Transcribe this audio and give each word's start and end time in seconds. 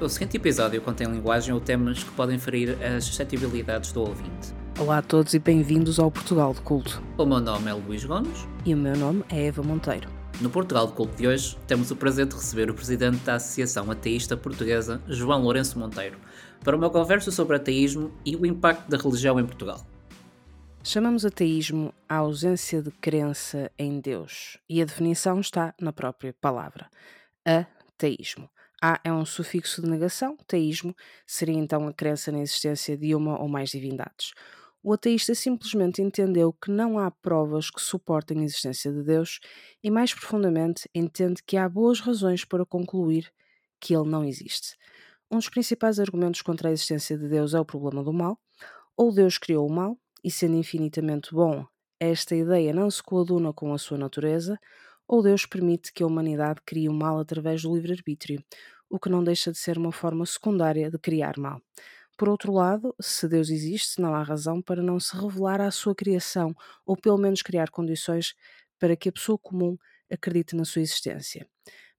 O 0.00 0.08
seguinte 0.08 0.38
episódio 0.38 0.80
contém 0.80 1.06
linguagem 1.06 1.52
ou 1.52 1.60
temas 1.60 2.02
que 2.02 2.10
podem 2.12 2.38
ferir 2.38 2.82
as 2.82 3.04
suscetibilidades 3.04 3.92
do 3.92 4.00
ouvinte. 4.00 4.54
Olá 4.78 4.96
a 4.96 5.02
todos 5.02 5.34
e 5.34 5.38
bem-vindos 5.38 5.98
ao 5.98 6.10
Portugal 6.10 6.54
de 6.54 6.62
Culto. 6.62 7.02
O 7.18 7.26
meu 7.26 7.38
nome 7.38 7.70
é 7.70 7.74
Luís 7.74 8.02
Gomes. 8.02 8.48
E 8.64 8.72
o 8.72 8.78
meu 8.78 8.96
nome 8.96 9.22
é 9.28 9.48
Eva 9.48 9.62
Monteiro. 9.62 10.08
No 10.40 10.48
Portugal 10.48 10.86
de 10.86 10.94
Culto 10.94 11.14
de 11.16 11.28
hoje, 11.28 11.58
temos 11.66 11.90
o 11.90 11.96
prazer 11.96 12.24
de 12.24 12.34
receber 12.34 12.70
o 12.70 12.74
presidente 12.74 13.18
da 13.18 13.34
Associação 13.34 13.90
Ateísta 13.90 14.38
Portuguesa, 14.38 15.02
João 15.06 15.42
Lourenço 15.42 15.78
Monteiro, 15.78 16.16
para 16.64 16.74
uma 16.74 16.88
conversa 16.88 17.30
sobre 17.30 17.56
ateísmo 17.56 18.10
e 18.24 18.34
o 18.34 18.46
impacto 18.46 18.88
da 18.88 18.96
religião 18.96 19.38
em 19.38 19.44
Portugal. 19.44 19.86
Chamamos 20.82 21.26
ateísmo 21.26 21.92
a 22.08 22.16
ausência 22.16 22.80
de 22.80 22.90
crença 22.90 23.70
em 23.78 24.00
Deus, 24.00 24.56
e 24.66 24.80
a 24.80 24.86
definição 24.86 25.40
está 25.40 25.74
na 25.78 25.92
própria 25.92 26.34
palavra: 26.40 26.88
ateísmo. 27.44 28.48
A 28.82 28.98
é 29.04 29.12
um 29.12 29.24
sufixo 29.26 29.82
de 29.82 29.88
negação, 29.90 30.36
teísmo 30.46 30.94
seria 31.26 31.56
então 31.58 31.86
a 31.86 31.92
crença 31.92 32.32
na 32.32 32.40
existência 32.40 32.96
de 32.96 33.14
uma 33.14 33.38
ou 33.40 33.48
mais 33.48 33.70
divindades. 33.70 34.32
O 34.82 34.94
ateísta 34.94 35.34
simplesmente 35.34 36.00
entendeu 36.00 36.52
que 36.52 36.70
não 36.70 36.98
há 36.98 37.10
provas 37.10 37.70
que 37.70 37.80
suportem 37.82 38.40
a 38.40 38.44
existência 38.44 38.90
de 38.90 39.02
Deus 39.02 39.38
e, 39.82 39.90
mais 39.90 40.14
profundamente, 40.14 40.88
entende 40.94 41.42
que 41.46 41.58
há 41.58 41.68
boas 41.68 42.00
razões 42.00 42.44
para 42.46 42.64
concluir 42.64 43.30
que 43.78 43.94
ele 43.94 44.08
não 44.08 44.24
existe. 44.24 44.76
Um 45.30 45.36
dos 45.38 45.50
principais 45.50 46.00
argumentos 46.00 46.42
contra 46.42 46.70
a 46.70 46.72
existência 46.72 47.18
de 47.18 47.28
Deus 47.28 47.54
é 47.54 47.60
o 47.60 47.64
problema 47.64 48.02
do 48.02 48.12
mal. 48.12 48.38
Ou 48.96 49.12
Deus 49.12 49.38
criou 49.38 49.66
o 49.68 49.72
mal, 49.72 49.98
e 50.24 50.30
sendo 50.30 50.56
infinitamente 50.56 51.32
bom, 51.34 51.66
esta 51.98 52.34
ideia 52.36 52.72
não 52.72 52.90
se 52.90 53.02
coaduna 53.02 53.52
com 53.52 53.72
a 53.74 53.78
sua 53.78 53.98
natureza, 53.98 54.58
ou 55.10 55.24
Deus 55.24 55.44
permite 55.44 55.92
que 55.92 56.04
a 56.04 56.06
humanidade 56.06 56.60
crie 56.64 56.88
o 56.88 56.92
mal 56.92 57.18
através 57.18 57.62
do 57.62 57.74
livre-arbítrio, 57.74 58.44
o 58.88 58.96
que 58.96 59.08
não 59.08 59.24
deixa 59.24 59.50
de 59.50 59.58
ser 59.58 59.76
uma 59.76 59.90
forma 59.90 60.24
secundária 60.24 60.88
de 60.88 60.96
criar 61.00 61.36
mal. 61.36 61.60
Por 62.16 62.28
outro 62.28 62.52
lado, 62.52 62.94
se 63.00 63.26
Deus 63.26 63.50
existe, 63.50 64.00
não 64.00 64.14
há 64.14 64.22
razão 64.22 64.62
para 64.62 64.80
não 64.80 65.00
se 65.00 65.16
revelar 65.16 65.60
à 65.60 65.68
sua 65.72 65.96
criação, 65.96 66.54
ou 66.86 66.96
pelo 66.96 67.18
menos 67.18 67.42
criar 67.42 67.70
condições 67.70 68.36
para 68.78 68.94
que 68.94 69.08
a 69.08 69.12
pessoa 69.12 69.36
comum 69.36 69.76
acredite 70.08 70.54
na 70.54 70.64
sua 70.64 70.82
existência. 70.82 71.44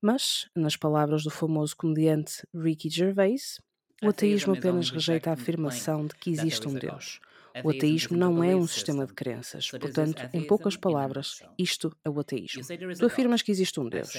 Mas, 0.01 0.49
nas 0.55 0.77
palavras 0.77 1.23
do 1.23 1.29
famoso 1.29 1.75
comediante 1.75 2.47
Ricky 2.55 2.89
Gervais, 2.89 3.59
o 4.01 4.07
ateísmo 4.07 4.53
apenas 4.53 4.89
rejeita 4.89 5.31
a 5.31 5.33
afirmação 5.33 6.07
de 6.07 6.15
que 6.15 6.29
existe 6.29 6.65
um 6.65 6.75
Deus. 6.75 7.19
O 7.63 7.69
ateísmo 7.69 8.17
não 8.17 8.43
é 8.43 8.55
um 8.55 8.67
sistema 8.67 9.05
de 9.05 9.13
crenças. 9.13 9.69
Portanto, 9.69 10.29
em 10.33 10.45
poucas 10.45 10.75
palavras, 10.75 11.41
isto 11.57 11.95
é 12.03 12.09
o 12.09 12.19
ateísmo. 12.19 12.63
Tu 12.97 13.05
afirmas 13.05 13.41
que 13.41 13.51
existe 13.51 13.79
um 13.79 13.89
Deus. 13.89 14.13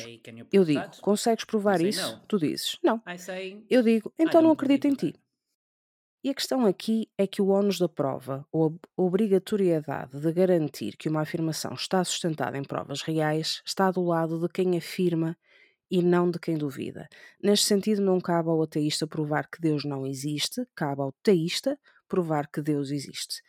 Eu 0.53 0.65
digo, 0.65 0.83
consegues 1.01 1.45
provar 1.45 1.81
isso? 1.81 2.21
Tu 2.29 2.39
dizes, 2.39 2.79
não. 2.83 3.01
Eu 3.69 3.83
digo, 3.83 4.13
então 4.19 4.43
não 4.43 4.53
acredito 4.53 4.87
em 4.87 4.95
ti. 4.95 5.15
E 6.25 6.31
a 6.31 6.35
questão 6.35 6.65
aqui 6.67 7.09
é 7.19 7.27
que 7.27 7.43
o 7.43 7.49
ónus 7.49 7.81
da 7.81 7.89
prova, 7.89 8.47
ou 8.53 8.79
a 8.97 9.03
obrigatoriedade 9.03 10.21
de 10.21 10.33
garantir 10.33 10.97
que 10.97 11.09
uma 11.09 11.23
afirmação 11.23 11.73
está 11.73 12.05
sustentada 12.05 12.57
em 12.57 12.63
provas 12.63 13.03
reais, 13.03 13.61
está 13.67 13.91
do 13.91 14.05
lado 14.05 14.39
de 14.39 14.49
quem 14.49 14.79
afirma 14.79 15.37
e 15.91 16.01
não 16.01 16.31
de 16.31 16.39
quem 16.39 16.57
duvida. 16.57 17.09
Neste 17.43 17.67
sentido, 17.67 18.01
não 18.01 18.21
cabe 18.21 18.49
ao 18.49 18.63
ateísta 18.63 19.05
provar 19.05 19.49
que 19.51 19.61
Deus 19.61 19.85
não 19.85 20.07
existe, 20.07 20.65
cabe 20.77 21.03
ao 21.03 21.13
teísta 21.25 21.77
provar 22.13 22.47
que 22.47 22.61
Deus 22.61 22.91
existe. 22.91 23.41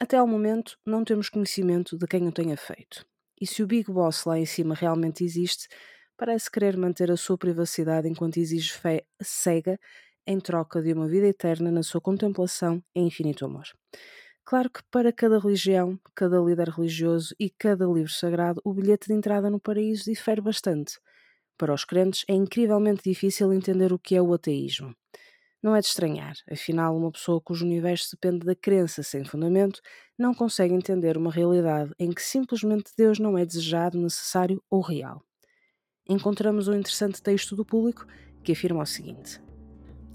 Até 0.00 0.16
ao 0.16 0.28
momento, 0.28 0.78
não 0.86 1.02
temos 1.02 1.28
conhecimento 1.28 1.98
de 1.98 2.06
quem 2.06 2.28
o 2.28 2.30
tenha 2.30 2.56
feito. 2.56 3.04
E 3.40 3.44
se 3.44 3.64
o 3.64 3.66
Big 3.66 3.90
Boss 3.90 4.24
lá 4.24 4.38
em 4.38 4.46
cima 4.46 4.76
realmente 4.76 5.24
existe, 5.24 5.66
parece 6.16 6.48
querer 6.48 6.76
manter 6.76 7.10
a 7.10 7.16
sua 7.16 7.36
privacidade 7.36 8.08
enquanto 8.08 8.36
exige 8.36 8.74
fé 8.74 9.04
cega 9.20 9.76
em 10.24 10.38
troca 10.38 10.80
de 10.80 10.92
uma 10.92 11.08
vida 11.08 11.26
eterna 11.26 11.68
na 11.72 11.82
sua 11.82 12.00
contemplação 12.00 12.80
e 12.94 13.00
infinito 13.00 13.44
amor. 13.44 13.66
Claro 14.44 14.70
que 14.70 14.82
para 14.88 15.12
cada 15.12 15.40
religião, 15.40 15.98
cada 16.14 16.38
líder 16.38 16.68
religioso 16.68 17.34
e 17.40 17.50
cada 17.50 17.86
livro 17.86 18.12
sagrado, 18.12 18.60
o 18.64 18.72
bilhete 18.72 19.08
de 19.08 19.14
entrada 19.14 19.50
no 19.50 19.58
paraíso 19.58 20.04
difere 20.04 20.40
bastante. 20.40 20.96
Para 21.58 21.74
os 21.74 21.84
crentes, 21.84 22.24
é 22.28 22.34
incrivelmente 22.34 23.02
difícil 23.02 23.52
entender 23.52 23.92
o 23.92 23.98
que 23.98 24.14
é 24.14 24.22
o 24.22 24.32
ateísmo. 24.32 24.94
Não 25.62 25.74
é 25.74 25.80
de 25.80 25.86
estranhar, 25.86 26.34
afinal, 26.50 26.96
uma 26.96 27.10
pessoa 27.10 27.40
cujo 27.40 27.64
universo 27.64 28.10
depende 28.12 28.46
da 28.46 28.54
crença 28.54 29.02
sem 29.02 29.24
fundamento 29.24 29.80
não 30.18 30.34
consegue 30.34 30.74
entender 30.74 31.16
uma 31.16 31.30
realidade 31.30 31.92
em 31.98 32.12
que 32.12 32.22
simplesmente 32.22 32.92
Deus 32.96 33.18
não 33.18 33.36
é 33.36 33.44
desejado, 33.44 33.98
necessário 33.98 34.62
ou 34.70 34.80
real. 34.80 35.22
Encontramos 36.08 36.68
um 36.68 36.74
interessante 36.74 37.22
texto 37.22 37.56
do 37.56 37.64
público 37.64 38.06
que 38.44 38.52
afirma 38.52 38.82
o 38.82 38.86
seguinte: 38.86 39.40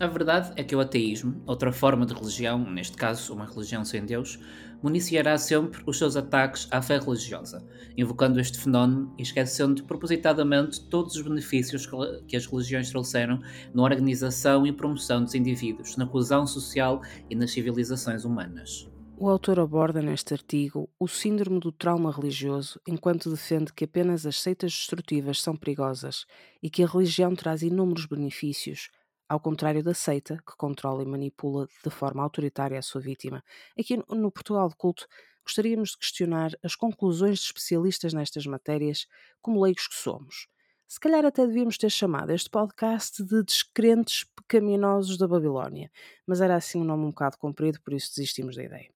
A 0.01 0.07
verdade 0.07 0.51
é 0.55 0.63
que 0.63 0.75
o 0.75 0.79
ateísmo, 0.79 1.43
outra 1.45 1.71
forma 1.71 2.07
de 2.07 2.13
religião, 2.15 2.57
neste 2.57 2.97
caso 2.97 3.35
uma 3.35 3.45
religião 3.45 3.85
sem 3.85 4.03
Deus, 4.03 4.39
municiará 4.81 5.37
sempre 5.37 5.79
os 5.85 5.99
seus 5.99 6.17
ataques 6.17 6.67
à 6.71 6.81
fé 6.81 6.97
religiosa, 6.97 7.63
invocando 7.95 8.39
este 8.39 8.57
fenómeno 8.57 9.13
e 9.15 9.21
esquecendo 9.21 9.83
propositadamente 9.83 10.83
todos 10.89 11.15
os 11.15 11.21
benefícios 11.21 11.87
que 12.27 12.35
as 12.35 12.47
religiões 12.47 12.89
trouxeram 12.89 13.41
na 13.75 13.83
organização 13.83 14.65
e 14.65 14.71
promoção 14.71 15.23
dos 15.23 15.35
indivíduos, 15.35 15.95
na 15.95 16.07
coesão 16.07 16.47
social 16.47 17.03
e 17.29 17.35
nas 17.35 17.51
civilizações 17.51 18.25
humanas. 18.25 18.89
O 19.19 19.29
autor 19.29 19.59
aborda 19.59 20.01
neste 20.01 20.33
artigo 20.33 20.89
o 20.99 21.07
síndrome 21.07 21.59
do 21.59 21.71
trauma 21.71 22.11
religioso, 22.11 22.81
enquanto 22.87 23.29
defende 23.29 23.71
que 23.71 23.83
apenas 23.83 24.25
as 24.25 24.41
seitas 24.41 24.71
destrutivas 24.71 25.39
são 25.39 25.55
perigosas 25.55 26.25
e 26.59 26.71
que 26.71 26.83
a 26.83 26.87
religião 26.87 27.35
traz 27.35 27.61
inúmeros 27.61 28.07
benefícios, 28.07 28.89
ao 29.31 29.39
contrário 29.39 29.81
da 29.81 29.93
seita, 29.93 30.43
que 30.45 30.57
controla 30.57 31.01
e 31.01 31.05
manipula 31.05 31.65
de 31.81 31.89
forma 31.89 32.21
autoritária 32.21 32.77
a 32.77 32.81
sua 32.81 32.99
vítima. 32.99 33.41
Aqui 33.79 33.95
no 34.09 34.29
Portugal 34.29 34.67
de 34.67 34.75
Culto, 34.75 35.07
gostaríamos 35.45 35.91
de 35.91 35.99
questionar 35.99 36.51
as 36.61 36.75
conclusões 36.75 37.39
de 37.39 37.45
especialistas 37.45 38.13
nestas 38.13 38.45
matérias, 38.45 39.07
como 39.41 39.63
leigos 39.63 39.87
que 39.87 39.95
somos. 39.95 40.47
Se 40.85 40.99
calhar 40.99 41.23
até 41.23 41.47
devíamos 41.47 41.77
ter 41.77 41.89
chamado 41.89 42.31
este 42.31 42.49
podcast 42.49 43.23
de 43.23 43.41
Descrentes 43.41 44.25
Pecaminosos 44.35 45.17
da 45.17 45.29
Babilónia, 45.29 45.89
mas 46.27 46.41
era 46.41 46.57
assim 46.57 46.81
um 46.81 46.83
nome 46.83 47.05
um 47.05 47.11
bocado 47.11 47.37
comprido, 47.37 47.79
por 47.81 47.93
isso 47.93 48.11
desistimos 48.13 48.57
da 48.57 48.65
ideia. 48.65 48.91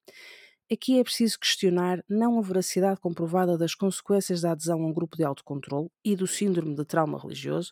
Aqui 0.70 1.00
é 1.00 1.04
preciso 1.04 1.40
questionar 1.40 2.04
não 2.10 2.38
a 2.38 2.42
veracidade 2.42 3.00
comprovada 3.00 3.58
das 3.58 3.74
consequências 3.74 4.42
da 4.42 4.52
adesão 4.52 4.84
a 4.84 4.86
um 4.86 4.92
grupo 4.92 5.16
de 5.16 5.24
autocontrole 5.24 5.90
e 6.04 6.14
do 6.14 6.28
síndrome 6.28 6.76
de 6.76 6.84
trauma 6.84 7.18
religioso, 7.18 7.70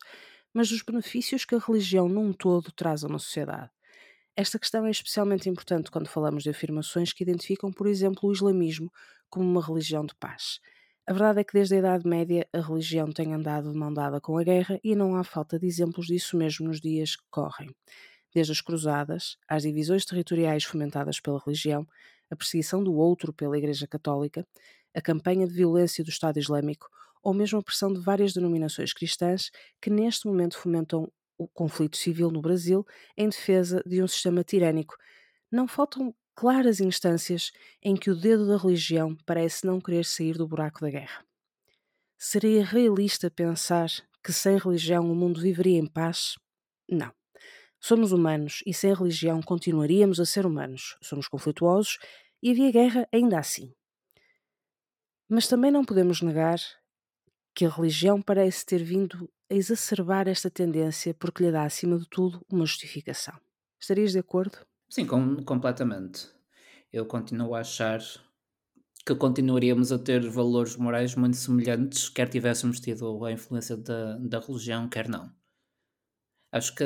mas 0.54 0.70
dos 0.70 0.82
benefícios 0.82 1.44
que 1.44 1.56
a 1.56 1.58
religião 1.58 2.08
num 2.08 2.32
todo 2.32 2.70
traz 2.70 3.02
a 3.02 3.08
uma 3.08 3.18
sociedade. 3.18 3.70
Esta 4.36 4.58
questão 4.58 4.86
é 4.86 4.90
especialmente 4.90 5.48
importante 5.48 5.90
quando 5.90 6.08
falamos 6.08 6.44
de 6.44 6.50
afirmações 6.50 7.12
que 7.12 7.24
identificam, 7.24 7.72
por 7.72 7.88
exemplo, 7.88 8.28
o 8.28 8.32
islamismo 8.32 8.90
como 9.28 9.44
uma 9.44 9.64
religião 9.64 10.06
de 10.06 10.14
paz. 10.14 10.60
A 11.06 11.12
verdade 11.12 11.40
é 11.40 11.44
que 11.44 11.52
desde 11.52 11.74
a 11.74 11.78
Idade 11.78 12.08
Média 12.08 12.48
a 12.52 12.60
religião 12.60 13.12
tem 13.12 13.34
andado 13.34 13.70
de 13.70 13.78
mão 13.78 13.92
dada 13.92 14.20
com 14.20 14.38
a 14.38 14.42
guerra 14.42 14.80
e 14.82 14.94
não 14.94 15.16
há 15.16 15.24
falta 15.24 15.58
de 15.58 15.66
exemplos 15.66 16.06
disso 16.06 16.36
mesmo 16.36 16.66
nos 16.66 16.80
dias 16.80 17.14
que 17.14 17.24
correm. 17.30 17.68
Desde 18.32 18.52
as 18.52 18.60
cruzadas, 18.60 19.36
às 19.46 19.62
divisões 19.62 20.04
territoriais 20.04 20.64
fomentadas 20.64 21.20
pela 21.20 21.40
religião, 21.44 21.86
a 22.30 22.34
perseguição 22.34 22.82
do 22.82 22.94
outro 22.94 23.32
pela 23.32 23.58
Igreja 23.58 23.86
Católica, 23.86 24.46
a 24.94 25.00
campanha 25.00 25.46
de 25.46 25.52
violência 25.52 26.02
do 26.02 26.10
Estado 26.10 26.38
Islâmico 26.38 26.88
ou 27.24 27.32
mesmo 27.32 27.58
a 27.58 27.62
pressão 27.62 27.92
de 27.92 28.00
várias 28.00 28.34
denominações 28.34 28.92
cristãs 28.92 29.50
que 29.80 29.88
neste 29.88 30.26
momento 30.26 30.58
fomentam 30.58 31.10
o 31.38 31.48
conflito 31.48 31.96
civil 31.96 32.30
no 32.30 32.42
Brasil 32.42 32.86
em 33.16 33.28
defesa 33.28 33.82
de 33.86 34.02
um 34.02 34.06
sistema 34.06 34.44
tirânico. 34.44 34.94
Não 35.50 35.66
faltam 35.66 36.14
claras 36.34 36.80
instâncias 36.80 37.50
em 37.82 37.96
que 37.96 38.10
o 38.10 38.14
dedo 38.14 38.46
da 38.46 38.58
religião 38.58 39.16
parece 39.24 39.66
não 39.66 39.80
querer 39.80 40.04
sair 40.04 40.36
do 40.36 40.46
buraco 40.46 40.80
da 40.80 40.90
guerra. 40.90 41.24
Seria 42.18 42.64
realista 42.64 43.30
pensar 43.30 43.88
que 44.22 44.32
sem 44.32 44.58
religião 44.58 45.10
o 45.10 45.14
mundo 45.14 45.40
viveria 45.40 45.78
em 45.78 45.86
paz? 45.86 46.36
Não. 46.88 47.12
Somos 47.80 48.12
humanos 48.12 48.62
e 48.66 48.72
sem 48.72 48.94
religião 48.94 49.42
continuaríamos 49.42 50.20
a 50.20 50.26
ser 50.26 50.46
humanos. 50.46 50.96
Somos 51.02 51.28
conflituosos 51.28 51.98
e 52.42 52.50
havia 52.50 52.70
guerra 52.70 53.08
ainda 53.12 53.38
assim. 53.38 53.74
Mas 55.28 55.48
também 55.48 55.70
não 55.70 55.84
podemos 55.84 56.20
negar 56.20 56.58
que 57.54 57.64
a 57.64 57.68
religião 57.68 58.20
parece 58.20 58.66
ter 58.66 58.82
vindo 58.82 59.30
a 59.50 59.54
exacerbar 59.54 60.26
esta 60.26 60.50
tendência 60.50 61.14
porque 61.14 61.44
lhe 61.44 61.52
dá, 61.52 61.64
acima 61.64 61.98
de 61.98 62.08
tudo, 62.08 62.44
uma 62.50 62.66
justificação. 62.66 63.34
Estarias 63.80 64.12
de 64.12 64.18
acordo? 64.18 64.58
Sim, 64.88 65.06
com, 65.06 65.36
completamente. 65.44 66.28
Eu 66.92 67.06
continuo 67.06 67.54
a 67.54 67.60
achar 67.60 68.00
que 69.06 69.14
continuaríamos 69.14 69.92
a 69.92 69.98
ter 69.98 70.28
valores 70.28 70.76
morais 70.76 71.14
muito 71.14 71.36
semelhantes, 71.36 72.08
quer 72.08 72.28
tivéssemos 72.28 72.80
tido 72.80 73.24
a 73.24 73.32
influência 73.32 73.76
da, 73.76 74.16
da 74.18 74.40
religião, 74.40 74.88
quer 74.88 75.08
não. 75.08 75.30
Acho 76.50 76.74
que 76.74 76.84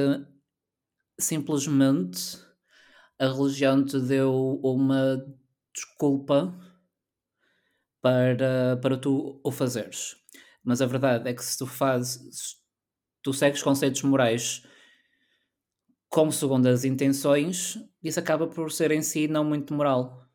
simplesmente 1.18 2.38
a 3.18 3.26
religião 3.26 3.84
te 3.84 4.00
deu 4.00 4.60
uma 4.62 5.24
desculpa 5.72 6.54
para, 8.00 8.76
para 8.80 8.96
tu 8.96 9.40
o 9.44 9.52
fazeres. 9.52 10.16
Mas 10.68 10.82
a 10.82 10.86
verdade 10.86 11.30
é 11.30 11.32
que 11.32 11.42
se 11.42 11.56
tu 11.56 11.66
fazes, 11.66 12.56
tu 13.22 13.32
segues 13.32 13.62
conceitos 13.62 14.02
morais 14.02 14.62
com 16.10 16.30
segundas 16.30 16.84
intenções, 16.84 17.78
isso 18.02 18.20
acaba 18.20 18.46
por 18.46 18.70
ser 18.70 18.90
em 18.90 19.00
si 19.00 19.26
não 19.26 19.42
muito 19.42 19.72
moral. 19.72 20.26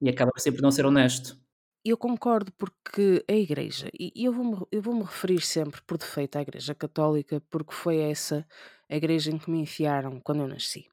E 0.00 0.08
acaba 0.08 0.30
por 0.30 0.38
sempre 0.38 0.62
não 0.62 0.70
ser 0.70 0.86
honesto. 0.86 1.36
Eu 1.84 1.96
concordo 1.96 2.52
porque 2.52 3.24
a 3.28 3.32
Igreja, 3.32 3.90
e 3.98 4.12
eu 4.24 4.32
vou-me 4.32 4.64
eu 4.70 4.80
vou-me 4.80 5.02
referir 5.02 5.40
sempre 5.40 5.82
por 5.82 5.98
defeito 5.98 6.38
à 6.38 6.42
Igreja 6.42 6.72
Católica, 6.72 7.42
porque 7.50 7.74
foi 7.74 7.96
essa 7.98 8.46
a 8.88 8.94
igreja 8.94 9.32
em 9.32 9.38
que 9.38 9.50
me 9.50 9.58
enfiaram 9.58 10.20
quando 10.20 10.42
eu 10.42 10.46
nasci. 10.46 10.86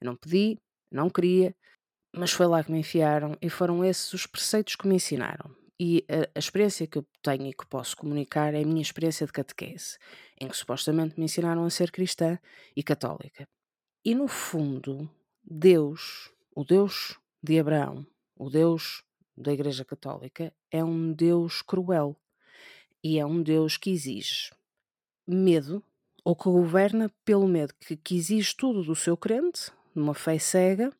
Eu 0.00 0.06
não 0.06 0.14
pedi, 0.14 0.60
não 0.92 1.10
queria, 1.10 1.56
mas 2.14 2.30
foi 2.30 2.46
lá 2.46 2.62
que 2.62 2.70
me 2.70 2.78
enfiaram 2.78 3.36
e 3.42 3.50
foram 3.50 3.84
esses 3.84 4.12
os 4.12 4.26
preceitos 4.26 4.76
que 4.76 4.86
me 4.86 4.94
ensinaram. 4.94 5.59
E 5.82 6.04
a, 6.10 6.28
a 6.34 6.38
experiência 6.38 6.86
que 6.86 6.98
eu 6.98 7.06
tenho 7.22 7.46
e 7.46 7.54
que 7.54 7.66
posso 7.66 7.96
comunicar 7.96 8.52
é 8.52 8.62
a 8.62 8.66
minha 8.66 8.82
experiência 8.82 9.24
de 9.24 9.32
catequese, 9.32 9.96
em 10.38 10.46
que 10.46 10.54
supostamente 10.54 11.18
me 11.18 11.24
ensinaram 11.24 11.64
a 11.64 11.70
ser 11.70 11.90
cristã 11.90 12.38
e 12.76 12.82
católica. 12.82 13.48
E 14.04 14.14
no 14.14 14.28
fundo, 14.28 15.08
Deus, 15.42 16.30
o 16.54 16.64
Deus 16.64 17.18
de 17.42 17.58
Abraão, 17.58 18.06
o 18.36 18.50
Deus 18.50 19.02
da 19.34 19.54
Igreja 19.54 19.82
Católica, 19.82 20.52
é 20.70 20.84
um 20.84 21.14
Deus 21.14 21.62
cruel 21.62 22.14
e 23.02 23.18
é 23.18 23.24
um 23.24 23.42
Deus 23.42 23.78
que 23.78 23.90
exige 23.90 24.50
medo 25.26 25.82
ou 26.22 26.36
que 26.36 26.44
governa 26.44 27.10
pelo 27.24 27.48
medo, 27.48 27.72
que, 27.80 27.96
que 27.96 28.16
exige 28.16 28.54
tudo 28.54 28.82
do 28.84 28.94
seu 28.94 29.16
crente, 29.16 29.72
numa 29.94 30.12
fé 30.12 30.38
cega, 30.38 30.92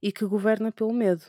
e 0.00 0.12
que 0.12 0.24
governa 0.24 0.70
pelo 0.70 0.92
medo. 0.92 1.24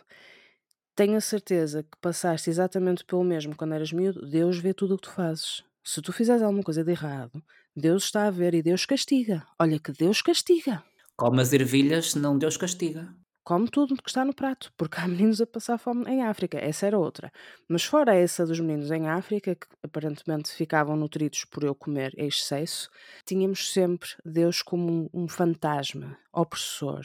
Tenho 1.00 1.16
a 1.16 1.22
certeza 1.22 1.82
que 1.82 1.98
passaste 2.02 2.50
exatamente 2.50 3.06
pelo 3.06 3.24
mesmo 3.24 3.56
quando 3.56 3.74
eras 3.74 3.94
miúdo. 3.94 4.30
Deus 4.30 4.58
vê 4.58 4.74
tudo 4.74 4.96
o 4.96 4.98
que 4.98 5.04
tu 5.04 5.12
fazes. 5.14 5.64
Se 5.82 6.02
tu 6.02 6.12
fizeres 6.12 6.42
alguma 6.42 6.62
coisa 6.62 6.84
de 6.84 6.92
errado, 6.92 7.42
Deus 7.74 8.04
está 8.04 8.28
a 8.28 8.30
ver 8.30 8.54
e 8.54 8.62
Deus 8.62 8.86
castiga. 8.86 9.48
Olha 9.58 9.80
que 9.80 9.94
Deus 9.94 10.22
castiga. 10.22 10.84
Como 11.16 11.40
as 11.40 11.54
ervilhas, 11.54 12.16
não 12.16 12.38
Deus 12.38 12.58
castiga 12.58 13.16
come 13.46 13.68
tudo 13.68 13.96
que 13.96 14.10
está 14.10 14.24
no 14.26 14.36
prato, 14.36 14.72
porque 14.78 15.00
há 15.00 15.08
meninos 15.08 15.40
a 15.40 15.48
passar 15.48 15.80
fome 15.80 16.04
em 16.06 16.22
África, 16.22 16.60
essa 16.60 16.86
era 16.86 17.00
outra. 17.00 17.32
Mas 17.68 17.84
fora 17.84 18.14
essa 18.14 18.46
dos 18.46 18.60
meninos 18.60 18.92
em 18.92 19.08
África, 19.08 19.56
que 19.56 19.68
aparentemente 19.82 20.52
ficavam 20.52 20.98
nutridos 20.98 21.46
por 21.46 21.64
eu 21.64 21.74
comer 21.74 22.14
em 22.16 22.28
excesso, 22.28 22.92
tínhamos 23.26 23.72
sempre 23.72 24.10
Deus 24.24 24.62
como 24.62 25.10
um, 25.12 25.28
fantasma 25.30 26.16
opressor, 26.32 27.02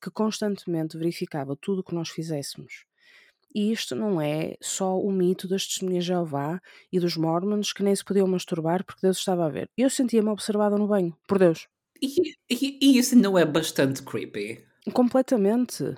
que 0.00 0.10
constantemente 0.10 0.96
verificava 0.96 1.54
tudo 1.54 1.80
o 1.80 1.84
que 1.84 1.94
nós 1.94 2.08
fizéssemos. 2.08 2.86
E 3.54 3.70
isto 3.70 3.94
não 3.94 4.20
é 4.20 4.56
só 4.60 4.98
o 4.98 5.12
mito 5.12 5.46
das 5.46 5.66
testemunhas 5.66 6.04
de 6.04 6.08
Jeová 6.08 6.60
e 6.92 6.98
dos 6.98 7.16
mormons 7.16 7.72
que 7.72 7.84
nem 7.84 7.94
se 7.94 8.04
podiam 8.04 8.26
masturbar 8.26 8.84
porque 8.84 9.02
Deus 9.02 9.18
estava 9.18 9.46
a 9.46 9.48
ver. 9.48 9.70
Eu 9.76 9.88
sentia-me 9.88 10.28
observada 10.28 10.76
no 10.76 10.88
banho, 10.88 11.16
por 11.28 11.38
Deus. 11.38 11.68
E, 12.02 12.34
e, 12.50 12.78
e 12.82 12.98
isso 12.98 13.16
não 13.16 13.38
é 13.38 13.44
bastante 13.44 14.02
creepy? 14.02 14.64
Completamente. 14.92 15.96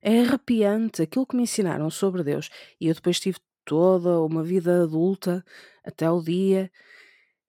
É 0.00 0.20
arrepiante 0.20 1.02
aquilo 1.02 1.26
que 1.26 1.36
me 1.36 1.42
ensinaram 1.42 1.90
sobre 1.90 2.22
Deus. 2.22 2.48
E 2.80 2.86
eu 2.86 2.94
depois 2.94 3.18
tive 3.18 3.38
toda 3.64 4.20
uma 4.20 4.42
vida 4.42 4.84
adulta 4.84 5.44
até 5.84 6.10
o 6.10 6.22
dia 6.22 6.70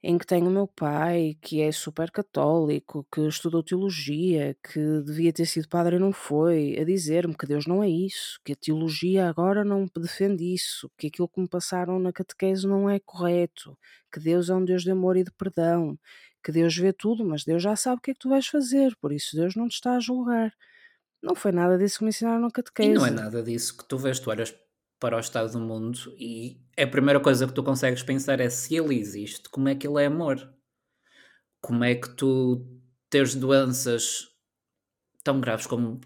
em 0.03 0.17
que 0.17 0.25
tenho 0.25 0.47
o 0.47 0.51
meu 0.51 0.67
pai, 0.67 1.37
que 1.41 1.61
é 1.61 1.71
super 1.71 2.09
católico, 2.09 3.05
que 3.11 3.21
estudou 3.21 3.61
teologia, 3.61 4.57
que 4.63 4.79
devia 5.03 5.31
ter 5.31 5.45
sido 5.45 5.67
padre 5.67 5.97
e 5.97 5.99
não 5.99 6.11
foi, 6.11 6.75
a 6.79 6.83
dizer-me 6.83 7.35
que 7.35 7.45
Deus 7.45 7.67
não 7.67 7.83
é 7.83 7.89
isso, 7.89 8.39
que 8.43 8.53
a 8.53 8.55
teologia 8.55 9.29
agora 9.29 9.63
não 9.63 9.87
defende 9.95 10.43
isso, 10.53 10.89
que 10.97 11.07
aquilo 11.07 11.27
que 11.27 11.39
me 11.39 11.47
passaram 11.47 11.99
na 11.99 12.11
catequese 12.11 12.65
não 12.65 12.89
é 12.89 12.99
correto, 12.99 13.77
que 14.11 14.19
Deus 14.19 14.49
é 14.49 14.55
um 14.55 14.65
Deus 14.65 14.81
de 14.83 14.91
amor 14.91 15.17
e 15.17 15.23
de 15.23 15.31
perdão, 15.31 15.97
que 16.43 16.51
Deus 16.51 16.75
vê 16.75 16.91
tudo, 16.91 17.23
mas 17.23 17.43
Deus 17.43 17.61
já 17.61 17.75
sabe 17.75 17.97
o 17.97 18.01
que 18.01 18.11
é 18.11 18.13
que 18.15 18.19
tu 18.19 18.29
vais 18.29 18.47
fazer, 18.47 18.95
por 18.99 19.11
isso 19.11 19.35
Deus 19.35 19.55
não 19.55 19.67
te 19.67 19.73
está 19.73 19.95
a 19.95 19.99
julgar. 19.99 20.51
Não 21.21 21.35
foi 21.35 21.51
nada 21.51 21.77
disso 21.77 21.99
que 21.99 22.05
me 22.05 22.09
ensinaram 22.09 22.41
na 22.41 22.49
catequese. 22.49 22.89
E 22.89 22.93
não 22.95 23.05
é 23.05 23.11
nada 23.11 23.43
disso 23.43 23.77
que 23.77 23.85
tu 23.85 23.99
vês, 23.99 24.19
tu 24.19 24.31
olhas 24.31 24.55
para 25.01 25.17
o 25.17 25.19
estado 25.19 25.51
do 25.51 25.59
mundo 25.59 25.97
e 26.15 26.61
a 26.77 26.85
primeira 26.85 27.19
coisa 27.19 27.47
que 27.47 27.53
tu 27.53 27.63
consegues 27.63 28.03
pensar 28.03 28.39
é 28.39 28.47
se 28.51 28.75
ele 28.75 28.99
existe, 28.99 29.49
como 29.49 29.67
é 29.67 29.73
que 29.73 29.87
ele 29.87 30.01
é 30.01 30.05
amor? 30.05 30.37
Como 31.59 31.83
é 31.83 31.95
que 31.95 32.15
tu 32.15 32.63
tens 33.09 33.33
doenças 33.33 34.29
tão 35.23 35.41
graves 35.41 35.65
como 35.65 35.99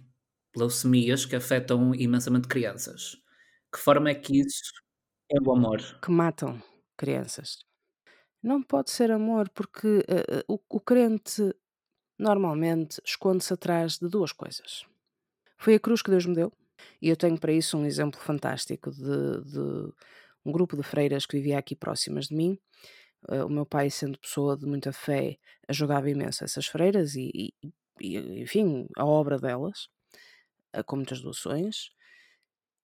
leucemias 0.56 1.26
que 1.26 1.36
afetam 1.36 1.94
imensamente 1.94 2.48
crianças? 2.48 3.18
Que 3.72 3.80
forma 3.80 4.10
é 4.10 4.16
que 4.16 4.40
isso 4.40 4.72
é 5.30 5.42
o 5.46 5.52
amor? 5.52 5.82
Que 6.02 6.10
matam 6.10 6.64
crianças. 6.96 7.66
Não 8.42 8.64
pode 8.64 8.92
ser 8.92 9.12
amor, 9.12 9.50
porque 9.50 9.88
uh, 9.88 10.54
o, 10.54 10.58
o 10.70 10.80
crente 10.80 11.54
normalmente 12.18 13.02
esconde-se 13.04 13.54
atrás 13.54 13.98
de 13.98 14.08
duas 14.08 14.32
coisas. 14.32 14.86
Foi 15.58 15.76
a 15.76 15.80
cruz 15.80 16.02
que 16.02 16.12
Deus 16.12 16.26
me 16.26 16.36
deu, 16.36 16.54
e 17.02 17.10
eu 17.10 17.16
tenho 17.16 17.40
para 17.40 17.52
isso 17.52 17.78
um 17.78 17.86
exemplo 17.86 18.20
fantástico 18.20 18.92
de, 18.92 19.44
de 19.44 19.94
um 20.46 20.52
grupo 20.52 20.76
de 20.76 20.84
freiras 20.84 21.26
que 21.26 21.38
vivia 21.38 21.58
aqui 21.58 21.76
próximas 21.76 22.28
de 22.28 22.36
mim. 22.36 22.58
Uh, 23.28 23.46
o 23.46 23.50
meu 23.50 23.66
pai, 23.66 23.90
sendo 23.90 24.20
pessoa 24.20 24.56
de 24.56 24.66
muita 24.66 24.94
fé, 24.94 25.38
ajudava 25.68 26.10
imenso 26.10 26.44
essas 26.44 26.68
freiras 26.68 27.16
e, 27.16 27.32
e, 27.34 27.54
e 28.00 28.42
enfim, 28.42 28.88
a 28.96 29.06
obra 29.06 29.40
delas, 29.40 29.90
com 30.86 30.98
muitas 30.98 31.22
doações. 31.22 31.90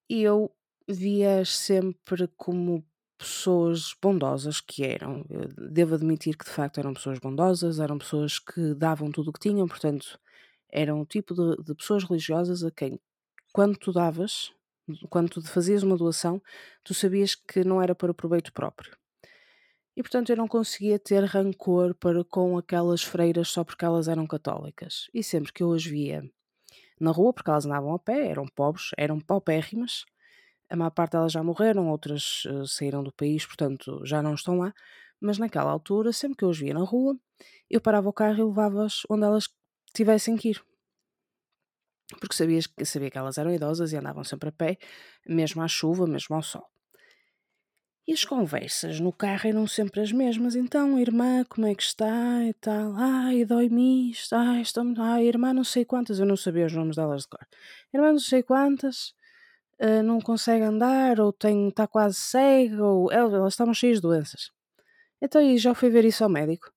E 0.08 0.22
eu 0.22 0.52
via-as 0.88 1.50
sempre 1.50 2.28
como 2.36 2.84
pessoas 3.22 3.94
bondosas 4.02 4.60
que 4.60 4.84
eram. 4.84 5.24
Eu 5.30 5.48
devo 5.70 5.94
admitir 5.94 6.36
que 6.36 6.44
de 6.44 6.50
facto 6.50 6.78
eram 6.78 6.92
pessoas 6.92 7.18
bondosas, 7.18 7.78
eram 7.78 7.98
pessoas 7.98 8.38
que 8.38 8.74
davam 8.74 9.10
tudo 9.12 9.30
o 9.30 9.32
que 9.32 9.40
tinham, 9.40 9.66
portanto, 9.68 10.18
eram 10.68 11.00
o 11.00 11.06
tipo 11.06 11.34
de, 11.34 11.62
de 11.62 11.74
pessoas 11.74 12.04
religiosas 12.04 12.64
a 12.64 12.70
quem, 12.70 12.98
quando 13.52 13.76
tu 13.76 13.92
davas, 13.92 14.52
quando 15.10 15.28
tu 15.28 15.42
fazias 15.42 15.82
uma 15.82 15.96
doação, 15.96 16.42
tu 16.82 16.94
sabias 16.94 17.34
que 17.34 17.62
não 17.64 17.80
era 17.80 17.94
para 17.94 18.14
proveito 18.14 18.52
próprio. 18.52 18.96
E 19.96 20.02
portanto 20.02 20.30
eu 20.30 20.36
não 20.36 20.48
conseguia 20.48 20.98
ter 20.98 21.22
rancor 21.24 21.94
para 21.94 22.24
com 22.24 22.56
aquelas 22.56 23.02
freiras 23.02 23.48
só 23.48 23.62
porque 23.62 23.84
elas 23.84 24.08
eram 24.08 24.26
católicas. 24.26 25.10
E 25.12 25.22
sempre 25.22 25.52
que 25.52 25.62
eu 25.62 25.72
as 25.72 25.84
via 25.84 26.24
na 26.98 27.10
rua, 27.10 27.32
porque 27.32 27.50
elas 27.50 27.66
andavam 27.66 27.94
a 27.94 27.98
pé, 27.98 28.28
eram 28.28 28.46
pobres, 28.46 28.90
eram 28.96 29.20
paupérrimas, 29.20 30.04
a 30.70 30.76
maior 30.76 30.90
parte 30.90 31.12
delas 31.12 31.32
já 31.32 31.42
morreram, 31.42 31.90
outras 31.90 32.44
uh, 32.46 32.66
saíram 32.66 33.02
do 33.02 33.12
país, 33.12 33.44
portanto 33.44 34.00
já 34.06 34.22
não 34.22 34.34
estão 34.34 34.58
lá. 34.58 34.72
Mas 35.20 35.36
naquela 35.36 35.70
altura, 35.70 36.12
sempre 36.12 36.38
que 36.38 36.44
eu 36.44 36.50
as 36.50 36.58
via 36.58 36.72
na 36.72 36.80
rua, 36.80 37.14
eu 37.68 37.80
parava 37.80 38.08
o 38.08 38.12
carro 38.12 38.38
e 38.38 38.44
levava-as 38.44 39.02
onde 39.10 39.24
elas 39.24 39.48
tivessem 39.94 40.36
que 40.36 40.50
ir. 40.50 40.71
Porque 42.18 42.34
sabias, 42.34 42.68
sabia 42.84 43.10
que 43.10 43.18
elas 43.18 43.38
eram 43.38 43.52
idosas 43.52 43.92
e 43.92 43.96
andavam 43.96 44.24
sempre 44.24 44.48
a 44.48 44.52
pé, 44.52 44.78
mesmo 45.26 45.62
à 45.62 45.68
chuva, 45.68 46.06
mesmo 46.06 46.36
ao 46.36 46.42
sol. 46.42 46.66
E 48.06 48.12
as 48.12 48.24
conversas 48.24 48.98
no 48.98 49.12
carro 49.12 49.48
eram 49.48 49.66
sempre 49.66 50.00
as 50.00 50.10
mesmas. 50.10 50.56
Então, 50.56 50.98
irmã, 50.98 51.44
como 51.48 51.66
é 51.66 51.74
que 51.74 51.82
está? 51.82 52.44
E 52.44 52.52
tal. 52.54 52.94
Ai, 52.96 53.44
dói-me 53.44 54.10
isto. 54.10 54.34
Ai, 54.34 54.60
estou... 54.60 54.84
Ai, 54.98 55.26
irmã, 55.26 55.52
não 55.52 55.62
sei 55.62 55.84
quantas. 55.84 56.18
Eu 56.18 56.26
não 56.26 56.36
sabia 56.36 56.66
os 56.66 56.72
nomes 56.72 56.96
delas 56.96 57.22
de 57.22 57.28
cor. 57.28 57.46
Irmã, 57.94 58.10
não 58.10 58.18
sei 58.18 58.42
quantas. 58.42 59.14
Uh, 59.80 60.02
não 60.02 60.20
consegue 60.20 60.64
andar, 60.64 61.20
ou 61.20 61.32
tem, 61.32 61.68
está 61.68 61.86
quase 61.86 62.16
cega, 62.16 62.84
ou 62.84 63.10
elas 63.10 63.52
estavam 63.52 63.74
cheias 63.74 63.98
de 63.98 64.02
doenças. 64.02 64.50
Então 65.20 65.40
e 65.40 65.56
já 65.56 65.74
fui 65.74 65.88
ver 65.90 66.04
isso 66.04 66.24
ao 66.24 66.30
médico. 66.30 66.72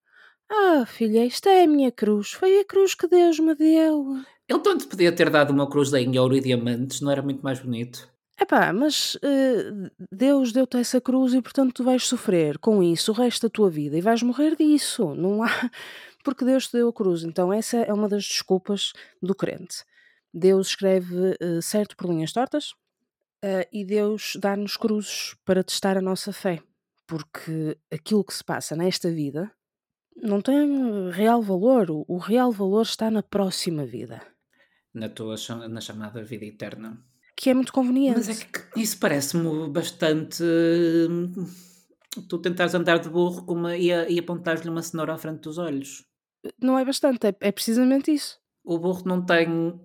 Ah, 0.50 0.86
filha, 0.86 1.26
isto 1.26 1.50
é 1.50 1.64
a 1.64 1.68
minha 1.68 1.92
cruz, 1.92 2.32
foi 2.32 2.60
a 2.60 2.66
cruz 2.66 2.94
que 2.94 3.08
Deus 3.08 3.40
me 3.40 3.56
deu. 3.56 4.24
Ele 4.48 4.60
tanto 4.60 4.88
podia 4.88 5.12
ter 5.12 5.30
dado 5.30 5.52
uma 5.52 5.70
cruz 5.70 5.94
em 5.94 6.18
ouro 6.18 6.36
e 6.36 6.42
diamantes, 6.42 7.02
não 7.02 7.12
era 7.12 7.22
muito 7.22 7.42
mais 7.42 7.60
bonito? 7.60 8.10
Epá, 8.40 8.74
mas 8.74 9.16
uh, 9.16 9.90
Deus 10.12 10.52
deu-te 10.52 10.78
essa 10.78 11.00
cruz 11.00 11.34
e 11.34 11.42
portanto 11.42 11.74
tu 11.74 11.84
vais 11.84 12.04
sofrer 12.04 12.58
com 12.58 12.84
isso 12.84 13.12
o 13.12 13.16
resto 13.16 13.48
da 13.48 13.50
tua 13.50 13.70
vida 13.70 13.98
e 13.98 14.02
vais 14.02 14.22
morrer 14.22 14.56
disso, 14.56 15.16
não 15.16 15.44
há... 15.44 15.50
Porque 16.24 16.44
Deus 16.44 16.68
te 16.68 16.74
deu 16.74 16.90
a 16.90 16.94
cruz, 16.94 17.24
então 17.24 17.54
essa 17.54 17.78
é 17.78 17.94
uma 17.94 18.10
das 18.10 18.24
desculpas 18.24 18.94
do 19.22 19.36
crente. 19.36 19.84
Deus 20.34 20.70
escreve 20.70 21.38
uh, 21.42 21.62
certo 21.62 21.96
por 21.96 22.10
linhas 22.10 22.34
tortas, 22.34 22.74
Uh, 23.46 23.62
e 23.72 23.86
Deus 23.86 24.36
dá-nos 24.40 24.76
cruzes 24.76 25.36
para 25.46 25.64
testar 25.64 25.98
a 25.98 26.02
nossa 26.02 26.34
fé, 26.34 26.64
porque 27.06 27.78
aquilo 27.92 28.24
que 28.24 28.34
se 28.34 28.44
passa 28.44 28.76
nesta 28.76 29.12
vida 29.12 29.52
não 30.16 30.42
tem 30.42 31.12
real 31.12 31.44
valor. 31.44 31.92
O, 31.92 32.04
o 32.08 32.18
real 32.18 32.52
valor 32.52 32.82
está 32.82 33.12
na 33.12 33.22
próxima 33.22 33.86
vida. 33.86 34.20
Na 34.96 35.10
tua 35.10 35.36
na 35.70 35.82
chamada 35.82 36.24
vida 36.24 36.46
eterna. 36.46 36.98
Que 37.36 37.50
é 37.50 37.54
muito 37.54 37.74
conveniente. 37.74 38.18
Mas 38.18 38.30
é 38.30 38.46
que 38.46 38.82
isso 38.82 38.98
parece-me 38.98 39.70
bastante. 39.70 40.42
Hum, 40.42 41.46
tu 42.30 42.38
tentares 42.38 42.74
andar 42.74 43.00
de 43.00 43.10
burro 43.10 43.46
uma, 43.52 43.76
e, 43.76 43.90
e 43.90 44.18
apontares-lhe 44.18 44.70
uma 44.70 44.82
cenoura 44.82 45.14
à 45.14 45.18
frente 45.18 45.42
dos 45.42 45.58
olhos. 45.58 46.06
Não 46.62 46.80
é 46.80 46.86
bastante, 46.86 47.28
é, 47.28 47.36
é 47.42 47.52
precisamente 47.52 48.12
isso. 48.12 48.40
O 48.64 48.80
burro 48.80 49.04
não 49.06 49.26
tem 49.26 49.78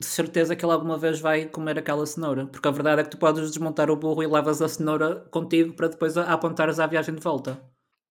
de 0.00 0.06
certeza 0.06 0.54
que 0.54 0.64
ele 0.64 0.72
alguma 0.72 0.98
vez 0.98 1.20
vai 1.20 1.46
comer 1.46 1.78
aquela 1.78 2.04
cenoura. 2.04 2.46
Porque 2.46 2.66
a 2.68 2.72
verdade 2.72 3.00
é 3.00 3.04
que 3.04 3.10
tu 3.10 3.18
podes 3.18 3.48
desmontar 3.50 3.90
o 3.90 3.96
burro 3.96 4.22
e 4.22 4.26
levas 4.26 4.60
a 4.60 4.68
cenoura 4.68 5.20
contigo 5.30 5.74
para 5.74 5.88
depois 5.88 6.16
apontares 6.18 6.78
à 6.78 6.86
viagem 6.86 7.14
de 7.14 7.22
volta. 7.22 7.62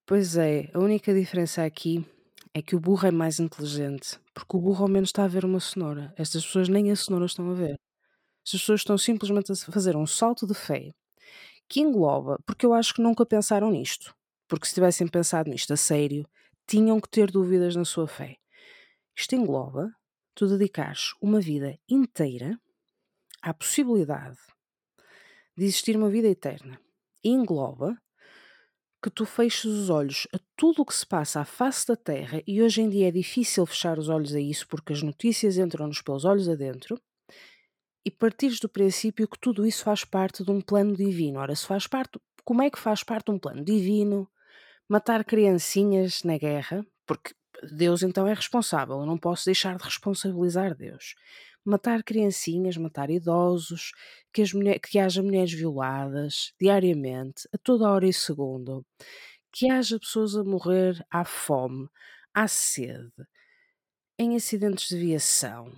Pois 0.05 0.37
é, 0.37 0.69
a 0.73 0.79
única 0.79 1.13
diferença 1.13 1.63
aqui 1.63 2.05
é 2.57 2.61
que 2.61 2.73
o 2.73 2.79
burro 2.79 3.05
é 3.05 3.11
mais 3.11 3.37
inteligente, 3.37 4.17
porque 4.33 4.55
o 4.55 4.61
burro 4.61 4.83
ao 4.83 4.89
menos 4.89 5.09
está 5.09 5.25
a 5.25 5.27
ver 5.27 5.43
uma 5.43 5.59
cenoura. 5.59 6.13
Estas 6.15 6.45
pessoas 6.45 6.69
nem 6.69 6.89
a 6.89 6.95
cenoura 6.95 7.25
estão 7.25 7.51
a 7.51 7.53
ver. 7.53 7.77
Estas 8.45 8.61
pessoas 8.61 8.79
estão 8.79 8.97
simplesmente 8.97 9.51
a 9.51 9.55
fazer 9.73 9.97
um 9.97 10.07
salto 10.07 10.47
de 10.47 10.53
fé 10.53 10.93
que 11.67 11.81
engloba, 11.81 12.39
porque 12.45 12.65
eu 12.65 12.73
acho 12.73 12.93
que 12.93 13.01
nunca 13.01 13.25
pensaram 13.25 13.69
nisto. 13.71 14.15
Porque 14.47 14.65
se 14.65 14.73
tivessem 14.73 15.05
pensado 15.05 15.49
nisto 15.49 15.73
a 15.73 15.75
sério, 15.75 16.25
tinham 16.65 17.01
que 17.01 17.09
ter 17.09 17.29
dúvidas 17.29 17.75
na 17.75 17.83
sua 17.83 18.07
fé. 18.07 18.37
Isto 19.13 19.35
engloba 19.35 19.91
tu 20.33 20.47
dedicares 20.47 21.13
uma 21.21 21.41
vida 21.41 21.77
inteira 21.89 22.57
à 23.41 23.53
possibilidade 23.53 24.37
de 25.57 25.65
existir 25.65 25.97
uma 25.97 26.09
vida 26.09 26.29
eterna. 26.29 26.79
E 27.21 27.31
engloba 27.31 28.01
que 29.05 29.09
tu 29.11 29.23
feches 29.23 29.65
os 29.65 29.91
olhos 29.91 30.27
a 30.33 30.39
tudo 30.57 30.81
o 30.81 30.85
que 30.85 30.95
se 30.95 31.05
passa 31.05 31.39
à 31.39 31.45
face 31.45 31.85
da 31.85 31.95
Terra, 31.95 32.41
e 32.47 32.59
hoje 32.59 32.81
em 32.81 32.89
dia 32.89 33.09
é 33.09 33.11
difícil 33.11 33.63
fechar 33.67 33.99
os 33.99 34.09
olhos 34.09 34.33
a 34.33 34.39
isso 34.39 34.67
porque 34.67 34.93
as 34.93 35.03
notícias 35.03 35.59
entram-nos 35.59 36.01
pelos 36.01 36.25
olhos 36.25 36.49
adentro, 36.49 36.99
e 38.03 38.09
partires 38.09 38.59
do 38.59 38.67
princípio 38.67 39.27
que 39.27 39.37
tudo 39.37 39.63
isso 39.63 39.83
faz 39.83 40.03
parte 40.03 40.43
de 40.43 40.49
um 40.49 40.59
plano 40.59 40.95
divino. 40.95 41.39
Ora, 41.39 41.55
se 41.55 41.67
faz 41.67 41.85
parte, 41.85 42.19
como 42.43 42.63
é 42.63 42.69
que 42.71 42.79
faz 42.79 43.03
parte 43.03 43.25
de 43.25 43.31
um 43.33 43.37
plano 43.37 43.63
divino 43.63 44.27
matar 44.89 45.23
criancinhas 45.23 46.23
na 46.23 46.39
guerra? 46.39 46.83
Porque 47.05 47.35
Deus 47.71 48.01
então 48.01 48.25
é 48.25 48.33
responsável, 48.33 49.01
eu 49.01 49.05
não 49.05 49.19
posso 49.19 49.45
deixar 49.45 49.77
de 49.77 49.83
responsabilizar 49.83 50.73
Deus. 50.73 51.13
Matar 51.65 52.03
criancinhas, 52.03 52.77
matar 52.77 53.09
idosos, 53.09 53.91
que, 54.31 54.41
as 54.41 54.53
mulher, 54.53 54.79
que 54.79 54.99
haja 54.99 55.23
mulheres 55.23 55.51
violadas 55.51 56.53
diariamente, 56.61 57.47
a 57.51 57.57
toda 57.57 57.89
hora 57.89 58.07
e 58.07 58.13
segundo, 58.13 58.85
que 59.51 59.69
haja 59.69 59.99
pessoas 59.99 60.35
a 60.35 60.43
morrer 60.43 61.03
à 61.09 61.25
fome, 61.25 61.87
à 62.33 62.47
sede, 62.47 63.11
em 64.19 64.35
acidentes 64.35 64.89
de 64.89 64.97
viação. 64.97 65.71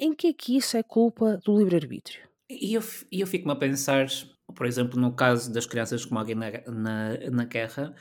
Em 0.00 0.14
que 0.14 0.28
é 0.28 0.32
que 0.32 0.56
isso 0.56 0.76
é 0.76 0.82
culpa 0.82 1.38
do 1.44 1.56
livre-arbítrio? 1.58 2.28
E 2.50 2.74
eu, 2.74 2.82
eu 3.10 3.26
fico-me 3.26 3.52
a 3.52 3.56
pensar, 3.56 4.06
por 4.54 4.66
exemplo, 4.66 5.00
no 5.00 5.14
caso 5.14 5.52
das 5.52 5.66
crianças 5.66 6.04
que 6.04 6.12
morrem 6.12 6.34
na, 6.34 6.50
na, 6.66 7.30
na 7.30 7.44
guerra, 7.44 7.94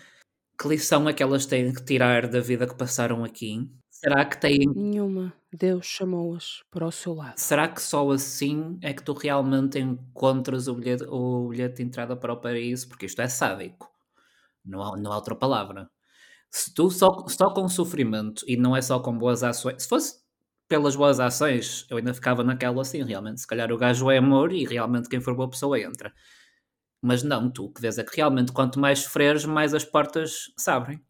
que 0.59 0.67
lição 0.67 1.09
é 1.09 1.13
que 1.13 1.23
elas 1.23 1.45
têm 1.45 1.73
que 1.73 1.83
tirar 1.83 2.27
da 2.27 2.39
vida 2.39 2.67
que 2.67 2.77
passaram 2.77 3.23
aqui? 3.23 3.69
Será 4.03 4.25
que 4.25 4.39
têm. 4.39 4.67
Nenhuma. 4.75 5.31
Deus 5.53 5.85
chamou-as 5.85 6.63
para 6.71 6.87
o 6.87 6.91
seu 6.91 7.13
lado. 7.13 7.37
Será 7.37 7.67
que 7.67 7.81
só 7.81 8.09
assim 8.09 8.79
é 8.81 8.93
que 8.93 9.03
tu 9.03 9.13
realmente 9.13 9.77
encontras 9.77 10.67
o 10.67 10.73
bilhete, 10.73 11.03
o 11.07 11.49
bilhete 11.49 11.75
de 11.77 11.83
entrada 11.83 12.15
para 12.15 12.33
o 12.33 12.37
paraíso? 12.37 12.87
Porque 12.87 13.05
isto 13.05 13.21
é 13.21 13.27
sádico. 13.27 13.91
Não 14.65 14.81
há, 14.83 14.97
não 14.97 15.11
há 15.11 15.15
outra 15.15 15.35
palavra. 15.35 15.89
Se 16.49 16.73
tu 16.73 16.91
só, 16.91 17.25
só 17.27 17.51
com 17.53 17.69
sofrimento 17.69 18.43
e 18.47 18.57
não 18.57 18.75
é 18.75 18.81
só 18.81 18.99
com 18.99 19.17
boas 19.17 19.43
ações. 19.43 19.83
Se 19.83 19.89
fosse 19.89 20.21
pelas 20.67 20.95
boas 20.95 21.19
ações, 21.19 21.85
eu 21.89 21.97
ainda 21.97 22.13
ficava 22.13 22.43
naquela 22.43 22.81
assim, 22.81 23.03
realmente. 23.03 23.41
Se 23.41 23.47
calhar 23.47 23.71
o 23.71 23.77
gajo 23.77 24.09
é 24.11 24.17
amor 24.17 24.53
e 24.53 24.65
realmente 24.65 25.09
quem 25.09 25.21
for 25.21 25.35
boa 25.35 25.49
pessoa 25.49 25.79
entra. 25.79 26.13
Mas 27.01 27.23
não, 27.23 27.51
tu 27.51 27.71
que 27.71 27.81
vês 27.81 27.97
é 27.99 28.03
que 28.03 28.15
realmente 28.17 28.51
quanto 28.51 28.79
mais 28.79 28.99
sofreres, 28.99 29.45
mais 29.45 29.73
as 29.73 29.85
portas 29.85 30.51
se 30.57 30.71
abrem. 30.71 31.01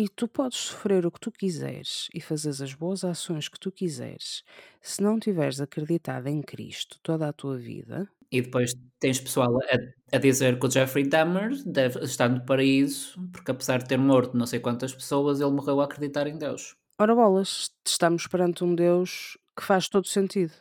E 0.00 0.08
tu 0.08 0.28
podes 0.28 0.58
sofrer 0.58 1.04
o 1.04 1.10
que 1.10 1.18
tu 1.18 1.32
quiseres 1.32 2.08
e 2.14 2.20
fazer 2.20 2.50
as 2.50 2.72
boas 2.72 3.02
ações 3.02 3.48
que 3.48 3.58
tu 3.58 3.72
quiseres, 3.72 4.44
se 4.80 5.02
não 5.02 5.18
tiveres 5.18 5.60
acreditado 5.60 6.28
em 6.28 6.40
Cristo 6.40 7.00
toda 7.02 7.28
a 7.28 7.32
tua 7.32 7.58
vida. 7.58 8.08
E 8.30 8.40
depois 8.40 8.72
tens 9.00 9.18
pessoal 9.18 9.58
a, 9.60 10.16
a 10.16 10.18
dizer 10.20 10.56
que 10.60 10.66
o 10.66 10.70
Jeffrey 10.70 11.08
Dahmer 11.08 11.50
deve 11.66 11.98
estar 12.04 12.28
no 12.28 12.46
paraíso, 12.46 13.20
porque 13.32 13.50
apesar 13.50 13.78
de 13.78 13.88
ter 13.88 13.98
morto 13.98 14.36
não 14.36 14.46
sei 14.46 14.60
quantas 14.60 14.94
pessoas, 14.94 15.40
ele 15.40 15.50
morreu 15.50 15.80
a 15.80 15.84
acreditar 15.86 16.28
em 16.28 16.38
Deus. 16.38 16.76
Ora 17.00 17.12
bolas, 17.12 17.72
estamos 17.84 18.28
perante 18.28 18.62
um 18.62 18.76
Deus 18.76 19.36
que 19.56 19.64
faz 19.64 19.88
todo 19.88 20.06
sentido, 20.06 20.52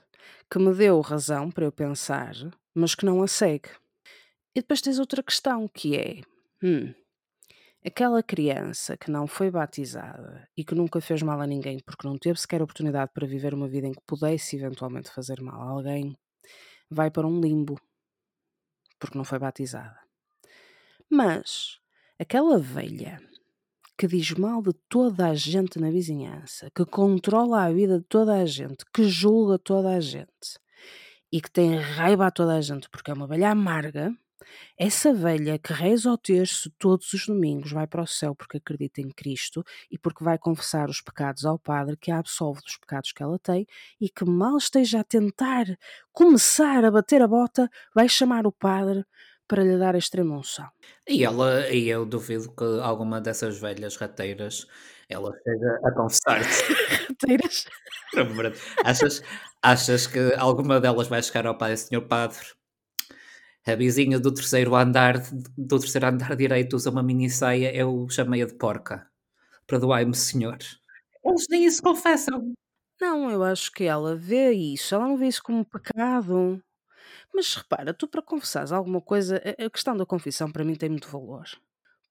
que 0.49 0.57
me 0.57 0.73
deu 0.73 0.99
razão 1.01 1.51
para 1.51 1.65
eu 1.65 1.71
pensar, 1.71 2.33
mas 2.73 2.95
que 2.95 3.05
não 3.05 3.21
a 3.21 3.27
segue. 3.27 3.69
E 4.55 4.61
depois 4.61 4.81
tens 4.81 4.97
outra 4.97 5.21
questão 5.21 5.67
que 5.67 5.95
é: 5.95 6.21
hum, 6.63 6.91
aquela 7.87 8.21
criança 8.21 8.97
que 8.97 9.09
não 9.09 9.27
foi 9.27 9.49
batizada 9.49 10.47
e 10.55 10.63
que 10.63 10.75
nunca 10.75 10.99
fez 10.99 11.21
mal 11.21 11.39
a 11.39 11.47
ninguém 11.47 11.79
porque 11.79 12.07
não 12.07 12.17
teve 12.17 12.39
sequer 12.39 12.61
oportunidade 12.61 13.11
para 13.13 13.25
viver 13.25 13.53
uma 13.53 13.67
vida 13.67 13.87
em 13.87 13.93
que 13.93 14.01
pudesse 14.05 14.57
eventualmente 14.57 15.09
fazer 15.09 15.41
mal 15.41 15.61
a 15.61 15.71
alguém, 15.71 16.17
vai 16.89 17.09
para 17.09 17.25
um 17.25 17.39
limbo 17.39 17.79
porque 18.99 19.17
não 19.17 19.23
foi 19.23 19.39
batizada. 19.39 19.97
Mas 21.09 21.79
aquela 22.19 22.57
velha 22.57 23.21
que 23.97 24.07
diz 24.07 24.31
mal 24.31 24.61
de 24.61 24.73
toda 24.89 25.27
a 25.27 25.33
gente 25.33 25.79
na 25.79 25.89
vizinhança, 25.89 26.69
que 26.75 26.85
controla 26.85 27.63
a 27.63 27.71
vida 27.71 27.99
de 27.99 28.05
toda 28.05 28.35
a 28.35 28.45
gente, 28.45 28.85
que 28.93 29.05
julga 29.05 29.57
toda 29.57 29.95
a 29.95 29.99
gente 29.99 30.59
e 31.31 31.41
que 31.41 31.49
tem 31.49 31.75
raiva 31.75 32.27
a 32.27 32.31
toda 32.31 32.55
a 32.55 32.61
gente 32.61 32.89
porque 32.89 33.11
é 33.11 33.13
uma 33.13 33.27
velha 33.27 33.49
amarga, 33.49 34.13
essa 34.77 35.13
velha 35.13 35.57
que 35.57 35.73
reza 35.73 36.09
ao 36.09 36.17
terço 36.17 36.71
todos 36.77 37.11
os 37.13 37.25
domingos 37.25 37.71
vai 37.71 37.87
para 37.87 38.01
o 38.01 38.07
céu 38.07 38.35
porque 38.35 38.57
acredita 38.57 39.01
em 39.01 39.09
Cristo 39.09 39.63
e 39.91 39.97
porque 39.97 40.23
vai 40.23 40.37
confessar 40.37 40.89
os 40.89 41.01
pecados 41.01 41.45
ao 41.45 41.57
Padre 41.57 41.97
que 41.97 42.11
a 42.11 42.19
absolve 42.19 42.61
dos 42.61 42.77
pecados 42.77 43.11
que 43.11 43.23
ela 43.23 43.39
tem 43.39 43.65
e 43.99 44.09
que 44.09 44.25
mal 44.25 44.57
esteja 44.57 44.99
a 44.99 45.03
tentar 45.03 45.65
começar 46.11 46.85
a 46.85 46.91
bater 46.91 47.21
a 47.21 47.27
bota, 47.27 47.69
vai 47.93 48.07
chamar 48.07 48.45
o 48.45 48.51
Padre 48.51 49.05
para 49.47 49.63
lhe 49.63 49.77
dar 49.77 49.95
a 49.95 49.97
extrema 49.97 50.37
unção. 50.37 50.67
E 51.07 51.23
ela, 51.23 51.69
e 51.69 51.87
eu 51.87 52.05
duvido 52.05 52.53
que 52.53 52.65
alguma 52.81 53.21
dessas 53.21 53.57
velhas 53.59 53.95
rateiras 53.95 54.67
ela 55.09 55.31
esteja 55.35 55.79
a 55.83 55.91
confessar-te. 55.91 57.07
rateiras? 57.07 57.65
achas, 58.83 59.23
achas 59.61 60.05
que 60.07 60.33
alguma 60.37 60.81
delas 60.81 61.07
vai 61.07 61.23
chegar 61.23 61.47
ao 61.47 61.57
Pai, 61.57 61.77
Senhor 61.77 62.01
Padre? 62.01 62.56
A 63.71 63.75
vizinha 63.75 64.19
do 64.19 64.33
terceiro 64.33 64.75
andar, 64.75 65.21
do 65.57 65.79
terceiro 65.79 66.07
andar 66.07 66.35
direito 66.35 66.75
usa 66.75 66.89
uma 66.89 67.03
mini 67.03 67.29
saia, 67.29 67.75
eu 67.75 68.07
chamei-a 68.09 68.45
de 68.45 68.55
porca. 68.55 69.07
Perdoai-me, 69.65 70.15
senhor. 70.15 70.57
Eles 71.23 71.45
nem 71.49 71.65
isso 71.65 71.81
confessam. 71.81 72.53
Não, 72.99 73.29
eu 73.29 73.43
acho 73.43 73.71
que 73.71 73.83
ela 73.83 74.15
vê 74.15 74.51
isso, 74.51 74.95
ela 74.95 75.07
não 75.07 75.17
vê 75.17 75.27
isso 75.27 75.43
como 75.43 75.59
um 75.59 75.63
pecado. 75.63 76.61
Mas 77.33 77.53
repara, 77.53 77.93
tu 77.93 78.07
para 78.07 78.21
confessares 78.21 78.71
alguma 78.71 79.01
coisa, 79.01 79.41
a 79.59 79.69
questão 79.69 79.95
da 79.95 80.05
confissão 80.05 80.51
para 80.51 80.63
mim 80.63 80.75
tem 80.75 80.89
muito 80.89 81.09
valor. 81.09 81.45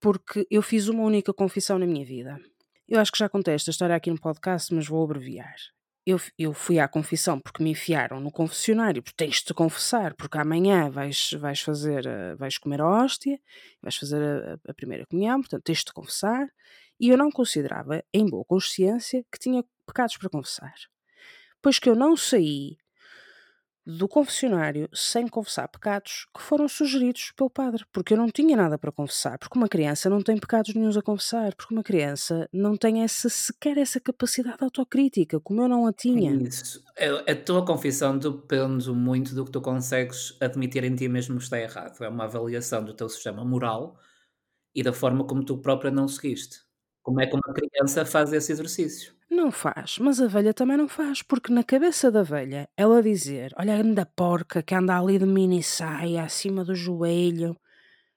Porque 0.01 0.47
eu 0.51 0.63
fiz 0.63 0.89
uma 0.89 1.03
única 1.03 1.33
confissão 1.33 1.79
na 1.79 1.87
minha 1.87 2.05
vida. 2.05 2.39
Eu 2.89 3.01
acho 3.01 3.11
que 3.11 3.19
já 3.19 3.29
contei 3.29 3.55
esta 3.55 3.71
história 3.71 3.97
aqui 3.97 4.11
no 4.11 4.21
podcast, 4.21 4.73
mas 4.73 4.87
vou 4.87 5.03
abreviar 5.03 5.57
eu, 6.07 6.19
eu 6.39 6.55
fui 6.55 6.79
à 6.79 6.87
confissão 6.87 7.41
porque 7.41 7.63
me 7.63 7.71
enfiaram 7.71 8.21
no 8.21 8.31
confessionário, 8.31 9.03
porque 9.03 9.17
tens 9.17 9.43
de 9.43 9.53
confessar, 9.53 10.15
porque 10.15 10.39
amanhã 10.39 10.89
vais, 10.89 11.33
vais 11.33 11.61
fazer, 11.61 12.07
eh, 12.07 12.37
vais 12.37 12.59
comer 12.59 12.81
a 12.81 12.87
hóstia, 12.89 13.41
vais 13.83 13.97
fazer 13.97 14.23
a, 14.23 14.71
a 14.71 14.75
primeira 14.75 15.05
comunhão, 15.07 15.41
portanto 15.41 15.65
tens 15.65 15.83
de 15.85 15.93
confessar, 15.93 16.47
e 17.01 17.09
eu 17.09 17.19
não 17.19 17.31
considerava, 17.31 18.05
em 18.15 18.25
boa 18.25 18.45
consciência, 18.45 19.25
que 19.33 19.39
tinha 19.39 19.65
pecados 19.85 20.17
para 20.17 20.31
confessar. 20.31 20.75
Pois 21.61 21.79
que 21.81 21.89
eu 21.89 21.97
não 21.97 22.17
saí 22.17 22.79
do 23.87 24.09
confessionário 24.09 24.89
sem 24.93 25.29
confessar 25.29 25.69
pecados 25.69 26.27
que 26.35 26.43
foram 26.43 26.67
sugeridos 26.67 27.33
pelo 27.37 27.49
padre, 27.49 27.85
porque 27.93 28.15
eu 28.15 28.17
não 28.17 28.27
tinha 28.27 28.57
nada 28.57 28.77
para 28.77 28.91
confessar, 28.91 29.39
porque 29.39 29.57
uma 29.57 29.69
criança 29.69 30.11
não 30.11 30.21
tem 30.21 30.37
pecados 30.37 30.75
nenhums 30.75 30.97
a 30.97 31.03
confessar, 31.03 31.55
porque 31.55 31.73
uma 31.73 31.85
criança 31.85 32.49
não 32.53 32.77
tem 32.77 33.05
essa, 33.05 33.29
sequer 33.29 33.79
essa 33.79 34.01
capacidade 34.01 34.59
autocrítica, 34.61 35.39
como 35.39 35.63
eu 35.63 35.69
não 35.69 35.87
a 35.87 35.93
tinha. 35.93 36.33
Isso. 36.35 36.83
A, 36.99 37.31
a 37.31 37.37
tua 37.37 37.65
confissão 37.65 38.19
depende 38.19 38.91
muito 38.91 39.35
do 39.35 39.45
que 39.45 39.53
tu 39.53 39.61
consegues 39.61 40.37
admitir 40.41 40.83
em 40.83 40.97
ti 40.97 41.09
mesmo 41.09 41.37
que 41.37 41.45
está 41.45 41.61
errado. 41.61 42.03
É 42.03 42.09
uma 42.09 42.25
avaliação 42.25 42.85
do 42.85 42.93
teu 42.93 43.09
sistema 43.09 43.45
moral 43.45 43.97
e 44.75 44.83
da 44.83 44.93
forma 44.93 45.25
como 45.25 45.45
tu 45.45 45.59
própria 45.59 45.93
não 45.93 46.09
seguiste. 46.09 46.67
Como 47.03 47.21
é 47.21 47.27
que 47.27 47.35
uma 47.37 47.55
criança 47.55 48.05
faz 48.05 48.33
esse 48.33 48.51
exercício? 48.51 49.16
Não 49.29 49.51
faz, 49.51 49.99
mas 49.99 50.21
a 50.21 50.29
velha 50.29 50.55
também 50.55 50.77
não 50.77 50.89
faz, 50.89 51.21
porque 51.21 51.53
na 51.53 51.65
cabeça 51.65 52.11
da 52.13 52.23
velha, 52.23 52.69
ela 52.77 53.03
dizer, 53.03 53.53
olha 53.59 53.75
a 53.75 53.79
grande 53.79 54.05
porca 54.15 54.63
que 54.63 54.75
anda 54.75 54.97
ali 54.97 55.19
de 55.19 55.27
mini 55.27 55.63
saia 55.63 56.23
acima 56.23 56.65
do 56.65 56.77
joelho, 56.77 57.57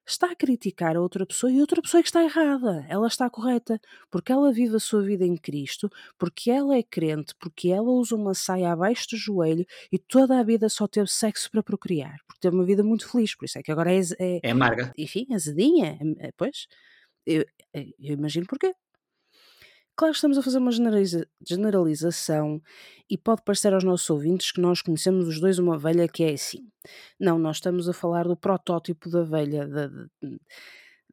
está 0.06 0.32
a 0.32 0.36
criticar 0.36 0.96
a 0.96 1.02
outra 1.02 1.26
pessoa 1.26 1.52
e 1.52 1.60
outra 1.60 1.82
pessoa 1.82 2.00
é 2.00 2.04
que 2.04 2.10
está 2.10 2.24
errada, 2.24 2.86
ela 2.88 3.08
está 3.08 3.30
correta, 3.30 3.80
porque 4.10 4.32
ela 4.32 4.52
vive 4.52 4.76
a 4.76 4.80
sua 4.80 5.02
vida 5.02 5.26
em 5.26 5.36
Cristo, 5.36 5.90
porque 6.18 6.52
ela 6.52 6.76
é 6.76 6.84
crente, 6.84 7.34
porque 7.40 7.70
ela 7.70 7.90
usa 7.90 8.16
uma 8.16 8.36
saia 8.36 8.72
abaixo 8.72 9.08
do 9.12 9.18
joelho 9.18 9.66
e 9.92 9.98
toda 9.98 10.40
a 10.40 10.44
vida 10.44 10.70
só 10.70 10.88
teve 10.88 11.08
sexo 11.08 11.50
para 11.52 11.64
procriar, 11.64 12.18
porque 12.28 12.40
teve 12.40 12.56
uma 12.56 12.66
vida 12.66 12.84
muito 12.84 13.10
feliz, 13.10 13.36
por 13.36 13.46
isso 13.46 13.58
é 13.58 13.64
que 13.64 13.72
agora 13.72 13.94
é... 13.94 14.00
É, 14.20 14.40
é 14.44 14.52
amarga. 14.52 14.94
Enfim, 14.98 15.28
azedinha, 15.34 15.98
é, 16.20 16.32
pois, 16.38 16.68
eu, 17.26 17.44
eu 17.74 18.14
imagino 18.14 18.46
porquê. 18.48 18.74
Claro 20.00 20.14
que 20.14 20.18
estamos 20.18 20.38
a 20.38 20.42
fazer 20.42 20.60
uma 20.60 20.72
generaliza 20.72 21.28
generalização 21.46 22.62
e 23.10 23.18
pode 23.18 23.42
parecer 23.42 23.74
aos 23.74 23.84
nossos 23.84 24.10
ouvintes 24.10 24.50
que 24.50 24.62
nós 24.62 24.82
conhecemos 24.82 25.28
os 25.28 25.42
dois 25.42 25.60
uma 25.60 25.78
velha 25.78 26.08
que 26.08 26.24
é 26.24 26.32
assim. 26.32 26.72
Não, 27.20 27.38
nós 27.38 27.58
estamos 27.58 27.90
a 27.90 27.92
falar 27.92 28.26
do 28.26 28.38
protótipo 28.38 29.10
da 29.10 29.24
velha, 29.24 29.68
da, 29.68 29.90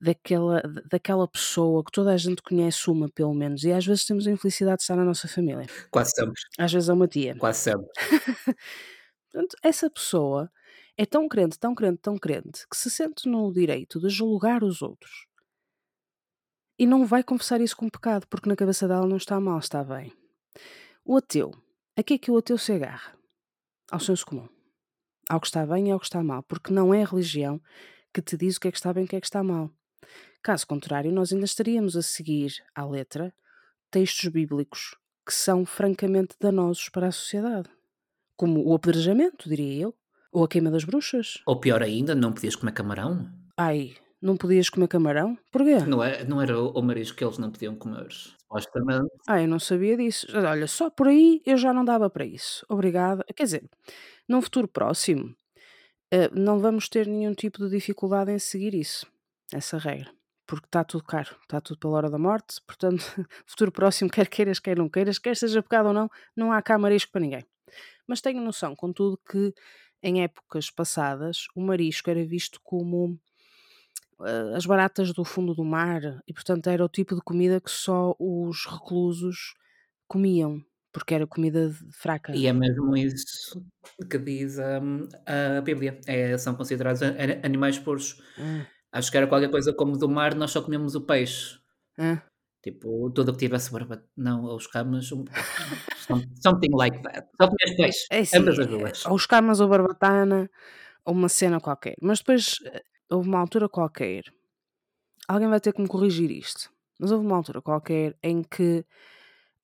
daquela, 0.01 0.63
daquela 0.89 1.27
pessoa 1.27 1.83
que 1.83 1.91
toda 1.91 2.13
a 2.13 2.17
gente 2.17 2.41
conhece 2.41 2.89
uma, 2.89 3.09
pelo 3.09 3.35
menos, 3.35 3.65
e 3.65 3.73
às 3.73 3.85
vezes 3.85 4.05
temos 4.05 4.25
a 4.25 4.31
infelicidade 4.31 4.77
de 4.77 4.83
estar 4.85 4.95
na 4.95 5.05
nossa 5.05 5.27
família. 5.27 5.67
Quase 5.91 6.13
sempre. 6.13 6.41
Às 6.57 6.73
vezes 6.73 6.89
é 6.89 6.93
uma 6.93 7.09
tia. 7.09 7.37
Quase 7.39 7.59
sempre. 7.59 7.89
Portanto, 9.33 9.57
essa 9.65 9.91
pessoa 9.91 10.49
é 10.97 11.05
tão 11.05 11.29
crente, 11.29 11.59
tão 11.59 11.75
crente, 11.75 11.99
tão 12.01 12.17
crente, 12.17 12.65
que 12.71 12.77
se 12.77 12.89
sente 12.89 13.29
no 13.29 13.53
direito 13.53 13.99
de 13.99 14.09
julgar 14.09 14.63
os 14.63 14.81
outros. 14.81 15.26
E 16.79 16.87
não 16.87 17.07
vai 17.07 17.23
confessar 17.23 17.61
isso 17.61 17.77
como 17.77 17.91
pecado, 17.91 18.27
porque 18.29 18.49
na 18.49 18.57
cabeça 18.57 18.87
dela 18.87 19.07
não 19.07 19.17
está 19.17 19.41
mal, 19.41 19.59
está 19.59 19.83
bem. 19.83 20.13
O 21.05 21.17
ateu, 21.17 21.55
a 21.97 22.03
que 22.03 22.15
é 22.15 22.19
que 22.19 22.31
o 22.31 22.37
ateu 22.37 22.59
se 22.59 22.73
agarra? 22.73 23.17
Ao 23.91 24.01
senso 24.01 24.27
comum. 24.27 24.49
Ao 25.29 25.41
que 25.41 25.47
está 25.47 25.65
bem 25.67 25.89
e 25.89 25.91
ao 25.91 25.99
que 25.99 26.07
está 26.07 26.23
mal, 26.23 26.43
porque 26.43 26.73
não 26.73 26.93
é 26.93 27.03
a 27.03 27.07
religião 27.07 27.61
que 28.13 28.21
te 28.21 28.37
diz 28.37 28.57
o 28.57 28.61
que 28.61 28.69
é 28.69 28.71
que 28.71 28.77
está 28.77 28.93
bem 28.93 29.05
e 29.05 29.07
o 29.07 29.09
que 29.09 29.17
é 29.17 29.21
que 29.21 29.27
está 29.27 29.43
mal. 29.43 29.71
Caso 30.43 30.67
contrário, 30.67 31.11
nós 31.11 31.33
ainda 31.33 31.45
estaríamos 31.45 31.97
a 31.97 32.03
seguir 32.03 32.53
à 32.75 32.85
letra 32.85 33.35
textos 33.91 34.29
bíblicos 34.31 34.97
que 35.27 35.35
são 35.35 35.65
francamente 35.67 36.37
danosos 36.41 36.89
para 36.89 37.09
a 37.09 37.13
sociedade, 37.13 37.69
como 38.37 38.65
o 38.65 38.75
apedrejamento, 38.75 39.49
diria 39.49 39.83
eu, 39.83 39.95
ou 40.31 40.45
a 40.45 40.49
queima 40.49 40.71
das 40.71 40.85
bruxas. 40.85 41.43
Ou 41.47 41.59
pior 41.59 41.83
ainda, 41.83 42.15
não 42.15 42.33
podias 42.33 42.55
comer 42.55 42.73
camarão? 42.73 43.29
Ai, 43.57 43.97
não 44.21 44.37
podias 44.37 44.69
comer 44.69 44.89
camarão? 44.89 45.39
Porquê? 45.53 45.79
Não, 45.81 46.03
é, 46.03 46.25
não 46.25 46.41
era 46.41 46.59
o 46.59 46.83
marisco 46.83 47.17
que 47.17 47.25
eles 47.25 47.39
não 47.39 47.51
podiam 47.51 47.75
comer, 47.77 48.07
supostamente. 48.11 49.09
Ah, 49.27 49.41
eu 49.41 49.49
não 49.49 49.59
sabia 49.59 49.97
disso. 49.97 50.27
Olha, 50.35 50.67
só 50.67 50.91
por 50.91 51.09
aí 51.09 51.43
eu 51.45 51.57
já 51.57 51.73
não 51.73 51.85
dava 51.85 52.09
para 52.09 52.25
isso. 52.25 52.65
Obrigada. 52.69 53.25
Quer 53.35 53.45
dizer, 53.45 53.71
num 54.29 54.41
futuro 54.41 54.69
próximo, 54.69 55.35
eh, 56.11 56.31
não 56.33 56.59
vamos 56.59 56.89
ter 56.89 57.07
nenhum 57.07 57.35
tipo 57.35 57.59
de 57.65 57.71
dificuldade 57.71 58.31
em 58.31 58.39
seguir 58.39 58.75
isso, 58.75 59.07
essa 59.53 59.79
regra. 59.79 60.11
Porque 60.47 60.67
está 60.67 60.85
tudo 60.85 61.05
caro, 61.05 61.37
está 61.43 61.61
tudo 61.61 61.79
pela 61.79 61.95
hora 61.95 62.11
da 62.11 62.19
morte, 62.19 62.61
portanto, 62.67 63.03
futuro 63.47 63.73
próximo, 63.73 64.11
quer 64.11 64.29
queiras, 64.29 64.61
quer 64.61 64.79
não 64.79 64.89
queiras, 64.89 65.19
quer 65.19 65.37
seja 65.37 65.63
pecado 65.63 65.89
ou 65.89 65.93
não, 65.93 66.09
não 66.37 66.53
há 66.53 66.63
cá 66.63 66.79
marisco 66.79 67.11
para 67.13 67.21
ninguém. 67.21 67.45
Mas 68.07 68.21
tenho 68.21 68.41
noção, 68.41 68.77
contudo, 68.77 69.19
que 69.29 69.53
em 70.03 70.23
épocas 70.23 70.71
passadas 70.71 71.47
o 71.57 71.61
marisco 71.61 72.11
era 72.11 72.25
visto 72.25 72.61
como 72.63 73.07
uh, 73.07 73.19
as 74.55 74.65
baratas 74.65 75.13
do 75.13 75.25
fundo 75.25 75.55
do 75.55 75.65
mar 75.65 76.23
e, 76.27 76.33
portanto, 76.33 76.69
era 76.69 76.85
o 76.85 76.89
tipo 76.89 77.15
de 77.15 77.21
comida 77.21 77.61
que 77.61 77.71
só 77.71 78.15
os 78.19 78.67
reclusos 78.67 79.55
comiam 80.09 80.63
porque 80.97 81.15
era 81.15 81.27
comida 81.27 81.71
fraca. 81.93 82.35
E 82.35 82.47
é 82.47 82.53
mesmo 82.55 82.97
isso 82.97 83.63
que 84.11 84.17
diz 84.17 84.57
um, 84.59 85.07
a 85.27 85.61
Bíblia. 85.61 86.01
É, 86.07 86.39
são 86.39 86.55
considerados 86.55 87.03
animais 87.43 87.79
puros. 87.79 88.23
Hum. 88.39 88.65
Acho 88.91 89.11
que 89.11 89.19
era 89.19 89.27
qualquer 89.27 89.51
coisa 89.51 89.75
como 89.75 89.99
do 89.99 90.09
mar, 90.09 90.35
nós 90.35 90.53
só 90.53 90.63
comemos 90.63 90.95
o 90.95 91.03
peixe. 91.03 91.59
Hum. 91.99 92.17
Tipo, 92.63 93.11
tudo 93.11 93.33
que 93.33 93.41
tivesse 93.41 93.71
barba. 93.71 94.03
Não, 94.17 94.45
os 94.57 94.67
camas. 94.67 95.11
something 96.43 96.75
like 96.75 97.03
that. 97.03 97.29
Só 97.39 97.51
peixe. 97.77 98.07
É 98.11 98.25
sim, 98.25 98.39
ambas 98.39 98.59
as 98.59 98.67
duas. 98.67 99.05
Ou 99.05 99.17
os 99.17 99.27
camas 99.27 99.61
ou 99.61 99.69
barbatana, 99.69 100.49
ou 101.05 101.13
uma 101.13 101.29
cena 101.29 101.61
qualquer. 101.61 101.97
Mas 102.01 102.21
depois 102.21 102.57
eh, 102.65 102.83
houve 103.11 103.29
uma 103.29 103.39
altura 103.39 103.69
qualquer. 103.69 104.25
Alguém 105.29 105.49
vai 105.49 105.61
ter 105.61 105.73
que 105.73 105.81
me 105.81 105.89
corrigir 105.89 106.31
isto. 106.31 106.71
Mas 106.99 107.11
houve 107.11 107.27
uma 107.27 107.37
altura 107.37 107.61
qualquer 107.61 108.17
em 108.23 108.43
que 108.43 108.85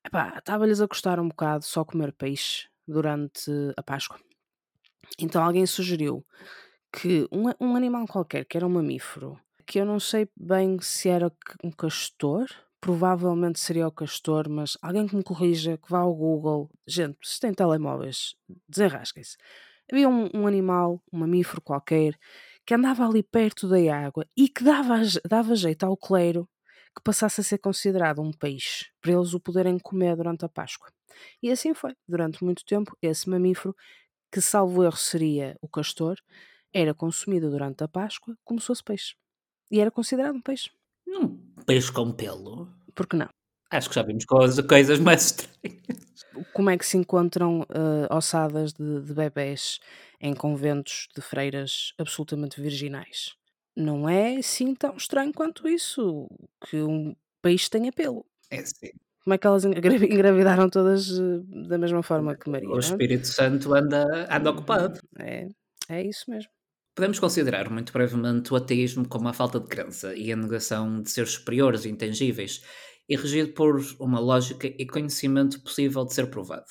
estava-lhes 0.05 0.81
a 0.81 0.89
custar 0.89 1.19
um 1.21 1.29
bocado 1.29 1.65
só 1.65 1.85
comer 1.85 2.13
peixe 2.13 2.69
durante 2.87 3.51
a 3.77 3.83
Páscoa. 3.83 4.19
Então 5.19 5.43
alguém 5.43 5.67
sugeriu 5.67 6.25
que 6.93 7.27
um, 7.33 7.45
um 7.61 7.77
animal 7.77 8.07
qualquer, 8.07 8.45
que 8.45 8.57
era 8.57 8.67
um 8.67 8.71
mamífero, 8.71 9.39
que 9.67 9.79
eu 9.79 9.87
não 9.87 9.99
sei 9.99 10.29
bem 10.37 10.79
se 10.81 11.09
era 11.09 11.33
um 11.65 11.71
castor, 11.71 12.47
provavelmente 12.81 13.61
seria 13.61 13.87
o 13.87 13.93
castor, 13.93 14.49
mas 14.49 14.77
alguém 14.83 15.07
que 15.07 15.17
me 15.17 15.23
corrija, 15.23 15.79
que 15.79 15.91
vá 15.91 16.01
ao 16.01 16.15
Google. 16.15 16.69
Gente, 16.87 17.17
se 17.23 17.41
têm 17.41 17.55
telemóveis, 17.55 18.35
desenrasquem-se. 18.69 19.37
Havia 19.91 20.09
um, 20.09 20.29
um, 20.35 20.47
animal, 20.47 21.03
um 21.13 21.21
mamífero 21.21 21.61
qualquer, 21.61 22.19
que 22.67 22.75
andava 22.75 23.07
ali 23.07 23.23
perto 23.23 23.69
da 23.69 23.77
água 23.95 24.27
e 24.37 24.49
que 24.49 24.63
dava, 24.63 25.01
dava 25.29 25.57
jeito 25.57 25.85
ao 25.85 25.97
clero 25.97 26.49
que 26.95 27.03
passasse 27.03 27.41
a 27.41 27.45
ser 27.45 27.59
considerado 27.59 28.21
um 28.21 28.31
peixe, 28.31 28.87
para 29.01 29.13
eles 29.13 29.33
o 29.33 29.41
poderem 29.41 29.79
comer 29.79 30.15
durante 30.15 30.45
a 30.45 30.49
Páscoa. 30.49 30.91
E 31.43 31.51
assim 31.51 31.75
foi. 31.75 31.95
Durante 32.07 32.45
muito 32.45 32.65
tempo, 32.65 32.97
esse 33.01 33.29
mamífero, 33.29 33.75
que 34.31 34.41
salvo 34.41 34.85
erro 34.85 34.97
seria 34.97 35.57
o 35.61 35.69
castor, 35.69 36.17
era 36.73 36.95
consumido 36.95 37.51
durante 37.51 37.83
a 37.83 37.89
Páscoa 37.89 38.37
como 38.45 38.61
se 38.61 38.67
fosse 38.67 38.85
peixe. 38.85 39.15
E 39.71 39.81
era 39.81 39.91
considerado 39.91 40.35
um 40.35 40.41
peixe. 40.41 40.71
Um 41.07 41.29
peixe 41.67 41.91
com 41.91 42.13
pelo? 42.13 42.69
Por 42.95 43.07
que 43.07 43.17
não? 43.17 43.29
Acho 43.71 43.89
que 43.89 43.95
já 43.95 44.03
vimos 44.03 44.27
coisas, 44.27 44.67
coisas 44.67 45.01
mais 45.01 45.25
estranhas. 45.25 45.83
Como 46.53 46.69
é 46.69 46.77
que 46.77 46.85
se 46.85 46.99
encontram 46.99 47.61
uh, 47.61 48.15
ossadas 48.15 48.73
de, 48.73 49.01
de 49.01 49.15
bebés 49.15 49.81
em 50.23 50.35
conventos 50.35 51.09
de 51.15 51.21
freiras 51.21 51.93
absolutamente 51.99 52.61
virginais? 52.61 53.35
não 53.77 54.09
é 54.09 54.37
assim 54.37 54.75
tão 54.75 54.97
estranho 54.97 55.33
quanto 55.33 55.69
isso, 55.69 56.29
que 56.67 56.77
um 56.83 57.15
peixe 57.41 57.69
tenha 57.71 57.93
pelo. 57.93 58.25
É 58.51 58.65
sim. 58.65 58.91
Como 59.25 59.35
é 59.35 59.39
que 59.39 59.47
elas 59.47 59.65
engravidaram 59.65 60.69
todas 60.69 61.11
eh, 61.11 61.69
da 61.69 61.79
mesma 61.79 62.03
forma 62.03 62.37
que 62.37 62.51
Maria? 62.51 62.69
O 62.69 62.77
é? 62.77 62.81
Espírito 62.81 63.27
Santo 63.27 63.75
anda, 63.75 64.29
anda 64.31 64.51
ocupado. 64.51 65.01
É, 65.19 65.49
é 65.89 66.03
isso 66.03 66.31
mesmo. 66.31 66.51
Podemos 66.95 67.19
considerar 67.19 67.71
muito 67.71 67.93
brevemente 67.93 68.53
o 68.53 68.57
ateísmo 68.57 69.09
como 69.09 69.29
a 69.29 69.33
falta 69.33 69.59
de 69.59 69.67
crença 69.67 70.15
e 70.15 70.31
a 70.31 70.37
negação 70.37 71.01
de 71.01 71.11
seres 71.11 71.33
superiores 71.33 71.85
e 71.85 71.89
intangíveis, 71.89 72.63
e 73.09 73.17
regido 73.17 73.53
por 73.55 73.81
uma 73.99 74.21
lógica 74.21 74.67
e 74.67 74.87
conhecimento 74.87 75.63
possível 75.63 76.05
de 76.05 76.13
ser 76.13 76.27
provado. 76.27 76.67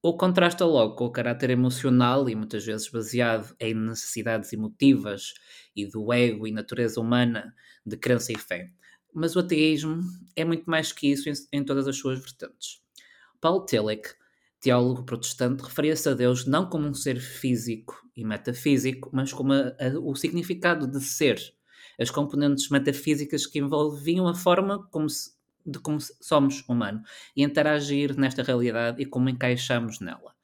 O 0.00 0.16
contrasta 0.16 0.64
logo 0.64 0.94
com 0.94 1.06
o 1.06 1.10
caráter 1.10 1.50
emocional 1.50 2.28
e 2.28 2.34
muitas 2.34 2.64
vezes 2.64 2.88
baseado 2.88 3.52
em 3.58 3.74
necessidades 3.74 4.52
emotivas 4.52 5.34
e 5.74 5.86
do 5.86 6.12
ego 6.12 6.46
e 6.46 6.52
natureza 6.52 7.00
humana 7.00 7.52
de 7.84 7.96
crença 7.96 8.32
e 8.32 8.38
fé. 8.38 8.70
Mas 9.12 9.34
o 9.34 9.40
ateísmo 9.40 10.00
é 10.36 10.44
muito 10.44 10.70
mais 10.70 10.92
que 10.92 11.10
isso 11.10 11.28
em, 11.28 11.32
em 11.52 11.64
todas 11.64 11.88
as 11.88 11.96
suas 11.96 12.20
vertentes. 12.20 12.80
Paul 13.40 13.66
Tillich, 13.66 14.14
teólogo 14.60 15.04
protestante, 15.04 15.64
referia-se 15.64 16.08
a 16.08 16.14
Deus 16.14 16.46
não 16.46 16.68
como 16.68 16.86
um 16.86 16.94
ser 16.94 17.18
físico 17.18 18.00
e 18.16 18.24
metafísico, 18.24 19.10
mas 19.12 19.32
como 19.32 19.52
a, 19.52 19.74
a, 19.80 19.98
o 20.00 20.14
significado 20.14 20.86
de 20.86 21.00
ser, 21.00 21.40
as 21.98 22.08
componentes 22.08 22.68
metafísicas 22.68 23.46
que 23.46 23.58
envolviam 23.58 24.28
a 24.28 24.34
forma 24.34 24.86
como 24.92 25.08
se 25.08 25.37
de 25.64 25.78
como 25.78 25.98
somos 26.00 26.64
humano 26.68 27.02
e 27.36 27.42
interagir 27.42 28.16
nesta 28.18 28.42
realidade 28.42 29.02
e 29.02 29.06
como 29.06 29.28
encaixamos 29.28 30.00
nela. 30.00 30.34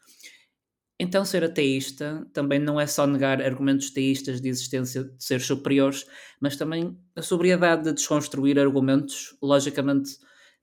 Então, 0.99 1.25
ser 1.25 1.43
ateísta 1.43 2.25
também 2.33 2.59
não 2.59 2.81
é 2.81 2.87
só 2.87 3.07
negar 3.07 3.43
argumentos 3.43 3.91
teístas 3.91 4.41
de 4.41 4.49
existência 4.49 5.05
de 5.05 5.25
seres 5.25 5.45
superiores, 5.45 6.07
mas 6.41 6.57
também 6.57 6.97
a 7.17 7.23
sobriedade 7.23 7.85
de 7.85 7.93
desconstruir 7.93 8.59
argumentos 8.59 9.37
logicamente 9.43 10.17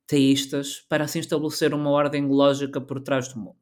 teístas 0.08 0.86
para 0.88 1.04
assim 1.04 1.20
estabelecer 1.20 1.74
uma 1.74 1.90
ordem 1.90 2.28
lógica 2.28 2.80
por 2.80 3.02
trás 3.02 3.28
do 3.28 3.40
mundo. 3.40 3.58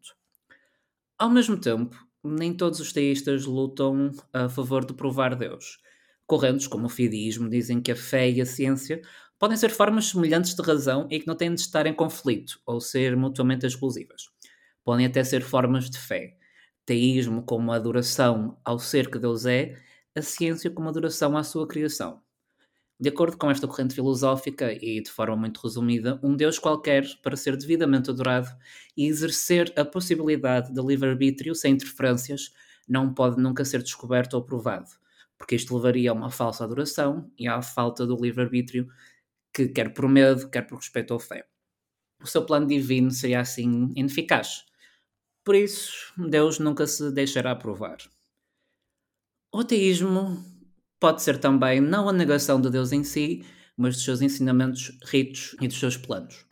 Ao 1.18 1.30
mesmo 1.30 1.60
tempo, 1.60 1.98
nem 2.24 2.54
todos 2.54 2.80
os 2.80 2.94
teístas 2.94 3.46
lutam 3.46 4.12
a 4.32 4.48
favor 4.48 4.86
de 4.86 4.94
provar 4.94 5.36
Deus. 5.36 5.80
Correntes 6.26 6.68
como 6.68 6.86
o 6.86 6.90
fideísmo 6.90 7.50
dizem 7.50 7.82
que 7.82 7.92
a 7.92 7.96
fé 7.96 8.30
e 8.30 8.42
a 8.42 8.46
ciência 8.46 9.02
podem 9.40 9.58
ser 9.58 9.70
formas 9.70 10.08
semelhantes 10.08 10.54
de 10.54 10.62
razão 10.62 11.08
e 11.10 11.20
que 11.20 11.26
não 11.26 11.36
têm 11.36 11.56
de 11.56 11.62
estar 11.62 11.88
em 11.88 11.94
conflito 11.94 12.60
ou 12.66 12.82
ser 12.82 13.16
mutuamente 13.16 13.66
exclusivas. 13.66 14.30
Podem 14.84 15.06
até 15.06 15.24
ser 15.24 15.42
formas 15.42 15.90
de 15.90 15.98
fé. 15.98 16.36
Teísmo 16.86 17.42
como 17.44 17.72
adoração 17.72 18.60
ao 18.66 18.78
ser 18.78 19.10
que 19.10 19.18
Deus 19.18 19.46
é, 19.46 19.76
a 20.16 20.22
ciência 20.22 20.70
como 20.70 20.90
adoração 20.90 21.38
à 21.38 21.44
sua 21.44 21.68
criação. 21.68 22.22
De 23.00 23.08
acordo 23.08 23.38
com 23.38 23.50
esta 23.50 23.66
corrente 23.66 23.96
filosófica, 23.96 24.74
e 24.74 25.02
de 25.02 25.10
forma 25.10 25.38
muito 25.38 25.62
resumida, 25.62 26.20
um 26.22 26.36
Deus 26.36 26.60
qualquer, 26.60 27.06
para 27.24 27.38
ser 27.38 27.56
devidamente 27.56 28.10
adorado 28.10 28.50
e 28.98 29.06
exercer 29.06 29.72
a 29.78 29.86
possibilidade 29.86 30.74
de 30.74 30.82
livre-arbítrio 30.82 31.56
sem 31.56 31.76
interferências, 31.76 32.52
não 32.90 33.14
pode 33.14 33.42
nunca 33.42 33.64
ser 33.64 33.82
descoberto 33.82 34.34
ou 34.34 34.44
provado, 34.44 34.90
porque 35.38 35.56
isto 35.56 35.74
levaria 35.74 36.12
a 36.12 36.14
uma 36.14 36.30
falsa 36.30 36.66
adoração 36.66 37.32
e 37.38 37.48
à 37.48 37.62
falta 37.62 38.06
do 38.06 38.22
livre-arbítrio 38.22 38.90
que, 39.54 39.68
quer 39.68 39.94
por 39.94 40.08
medo, 40.08 40.50
quer 40.50 40.64
por 40.64 40.78
respeito 40.78 41.12
ou 41.12 41.20
fé. 41.20 41.46
O 42.22 42.28
seu 42.28 42.46
plano 42.46 42.68
divino 42.68 43.12
seria 43.12 43.40
assim 43.40 43.92
ineficaz. 43.96 44.66
Por 45.44 45.56
isso, 45.56 46.14
Deus 46.18 46.60
nunca 46.60 46.86
se 46.86 47.12
deixará 47.12 47.56
provar. 47.56 47.98
O 49.54 49.60
ateísmo 49.60 50.44
pode 51.00 51.22
ser 51.24 51.40
também 51.40 51.80
não 51.80 52.10
a 52.10 52.14
negação 52.14 52.62
de 52.62 52.70
Deus 52.70 52.92
em 52.92 53.04
si, 53.04 53.44
mas 53.76 53.96
dos 53.96 54.04
seus 54.04 54.22
ensinamentos, 54.22 54.92
ritos 55.06 55.56
e 55.62 55.68
dos 55.68 55.80
seus 55.80 55.96
planos. 55.96 56.46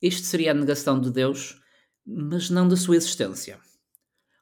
Isto 0.00 0.26
seria 0.26 0.50
a 0.50 0.54
negação 0.54 1.00
de 1.00 1.10
Deus, 1.10 1.60
mas 2.06 2.50
não 2.50 2.68
da 2.68 2.76
sua 2.76 2.96
existência. 2.96 3.58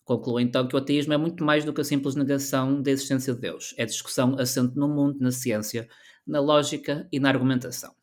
Conclua 0.04 0.42
então 0.42 0.68
que 0.68 0.74
o 0.74 0.78
ateísmo 0.78 1.14
é 1.14 1.16
muito 1.16 1.42
mais 1.42 1.64
do 1.64 1.72
que 1.72 1.80
a 1.80 1.84
simples 1.84 2.14
negação 2.14 2.82
da 2.82 2.90
existência 2.90 3.32
de 3.32 3.40
Deus. 3.40 3.72
É 3.78 3.86
discussão 3.86 4.38
assente 4.38 4.76
no 4.76 4.88
mundo, 4.88 5.18
na 5.20 5.30
ciência, 5.30 5.88
na 6.26 6.40
lógica 6.40 7.08
e 7.12 7.20
na 7.20 7.28
argumentação. 7.28 7.94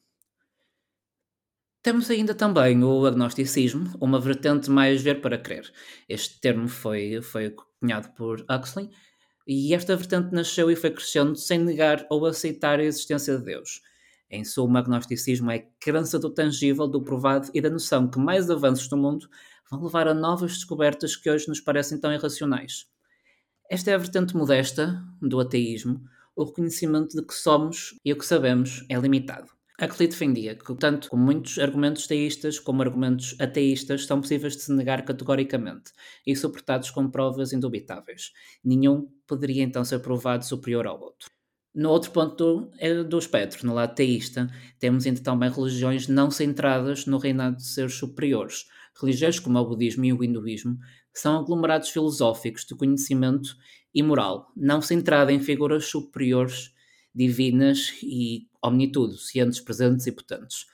Temos 1.84 2.12
ainda 2.12 2.36
também 2.36 2.84
o 2.84 3.06
agnosticismo, 3.06 3.92
uma 4.00 4.20
vertente 4.20 4.70
mais 4.70 5.02
ver 5.02 5.20
para 5.20 5.38
crer. 5.38 5.72
Este 6.08 6.40
termo 6.40 6.68
foi, 6.68 7.22
foi 7.24 7.56
cunhado 7.80 8.10
por 8.16 8.46
Huxley, 8.50 8.90
e 9.48 9.74
esta 9.74 9.96
vertente 9.96 10.32
nasceu 10.32 10.70
e 10.70 10.76
foi 10.76 10.92
crescendo 10.92 11.36
sem 11.36 11.58
negar 11.58 12.06
ou 12.10 12.26
aceitar 12.28 12.80
a 12.80 12.84
existência 12.84 13.36
de 13.38 13.44
Deus. 13.44 13.82
Em 14.30 14.46
suma, 14.46 14.80
o 14.80 14.84
agnosticismo 14.84 15.50
é 15.50 15.56
a 15.58 15.64
crença 15.80 16.20
do 16.20 16.30
tangível, 16.30 16.88
do 16.88 17.04
provado 17.04 17.50
e 17.54 17.60
da 17.60 17.70
noção 17.70 18.08
que 18.08 18.20
mais 18.20 18.50
avanços 18.50 18.90
no 18.90 18.98
mundo 18.98 19.28
vão 19.70 19.84
levar 19.84 20.08
a 20.08 20.14
novas 20.14 20.54
descobertas 20.54 21.16
que 21.16 21.30
hoje 21.30 21.48
nos 21.48 21.60
parecem 21.60 22.00
tão 22.00 22.14
irracionais. 22.14 22.86
Esta 23.70 23.92
é 23.92 23.96
a 23.96 23.98
vertente 23.98 24.36
modesta 24.36 25.04
do 25.22 25.40
ateísmo, 25.40 26.02
o 26.42 26.46
reconhecimento 26.46 27.16
de 27.16 27.26
que 27.26 27.34
somos 27.34 27.96
e 28.04 28.12
o 28.12 28.18
que 28.18 28.26
sabemos 28.26 28.86
é 28.90 28.98
limitado. 28.98 29.50
Huxley 29.82 30.08
defendia 30.10 30.56
que, 30.56 30.76
tanto 30.76 31.10
como 31.10 31.24
muitos 31.24 31.58
argumentos 31.58 32.06
teístas 32.06 32.60
como 32.60 32.84
argumentos 32.84 33.36
ateístas 33.40 34.06
são 34.06 34.22
possíveis 34.22 34.56
de 34.56 34.62
se 34.62 34.74
negar 34.74 35.04
categoricamente 35.04 35.92
e 36.26 36.36
suportados 36.36 36.92
com 36.92 37.10
provas 37.10 37.52
indubitáveis. 37.52 38.32
Nenhum 38.64 39.08
poderia 39.26 39.64
então 39.64 39.84
ser 39.84 40.00
provado 40.00 40.46
superior 40.46 40.86
ao 40.86 41.02
outro. 41.02 41.30
No 41.74 41.90
outro 41.90 42.12
ponto 42.12 42.70
é 42.78 43.02
do 43.02 43.18
espectro, 43.18 43.66
no 43.66 43.74
lado 43.74 43.96
teísta, 43.96 44.50
temos 44.78 45.06
então 45.06 45.24
também 45.24 45.50
religiões 45.50 46.08
não 46.08 46.30
centradas 46.30 47.06
no 47.06 47.18
reinado 47.18 47.58
de 47.58 47.66
seres 47.66 47.96
superiores. 47.96 48.66
Religiões 49.02 49.40
como 49.40 49.58
o 49.58 49.66
budismo 49.66 50.06
e 50.06 50.14
o 50.14 50.24
hinduísmo 50.24 50.78
são 51.14 51.40
aglomerados 51.40 51.90
filosóficos 51.90 52.66
de 52.66 52.76
conhecimento 52.76 53.56
e 53.94 54.02
moral, 54.02 54.52
não 54.56 54.82
centrada 54.82 55.32
em 55.32 55.40
figuras 55.40 55.86
superiores, 55.86 56.74
divinas 57.14 57.94
e 58.02 58.48
omnitudo, 58.64 59.18
cientes, 59.18 59.60
presentes 59.60 60.08
e 60.08 60.12
potentes. 60.12 60.66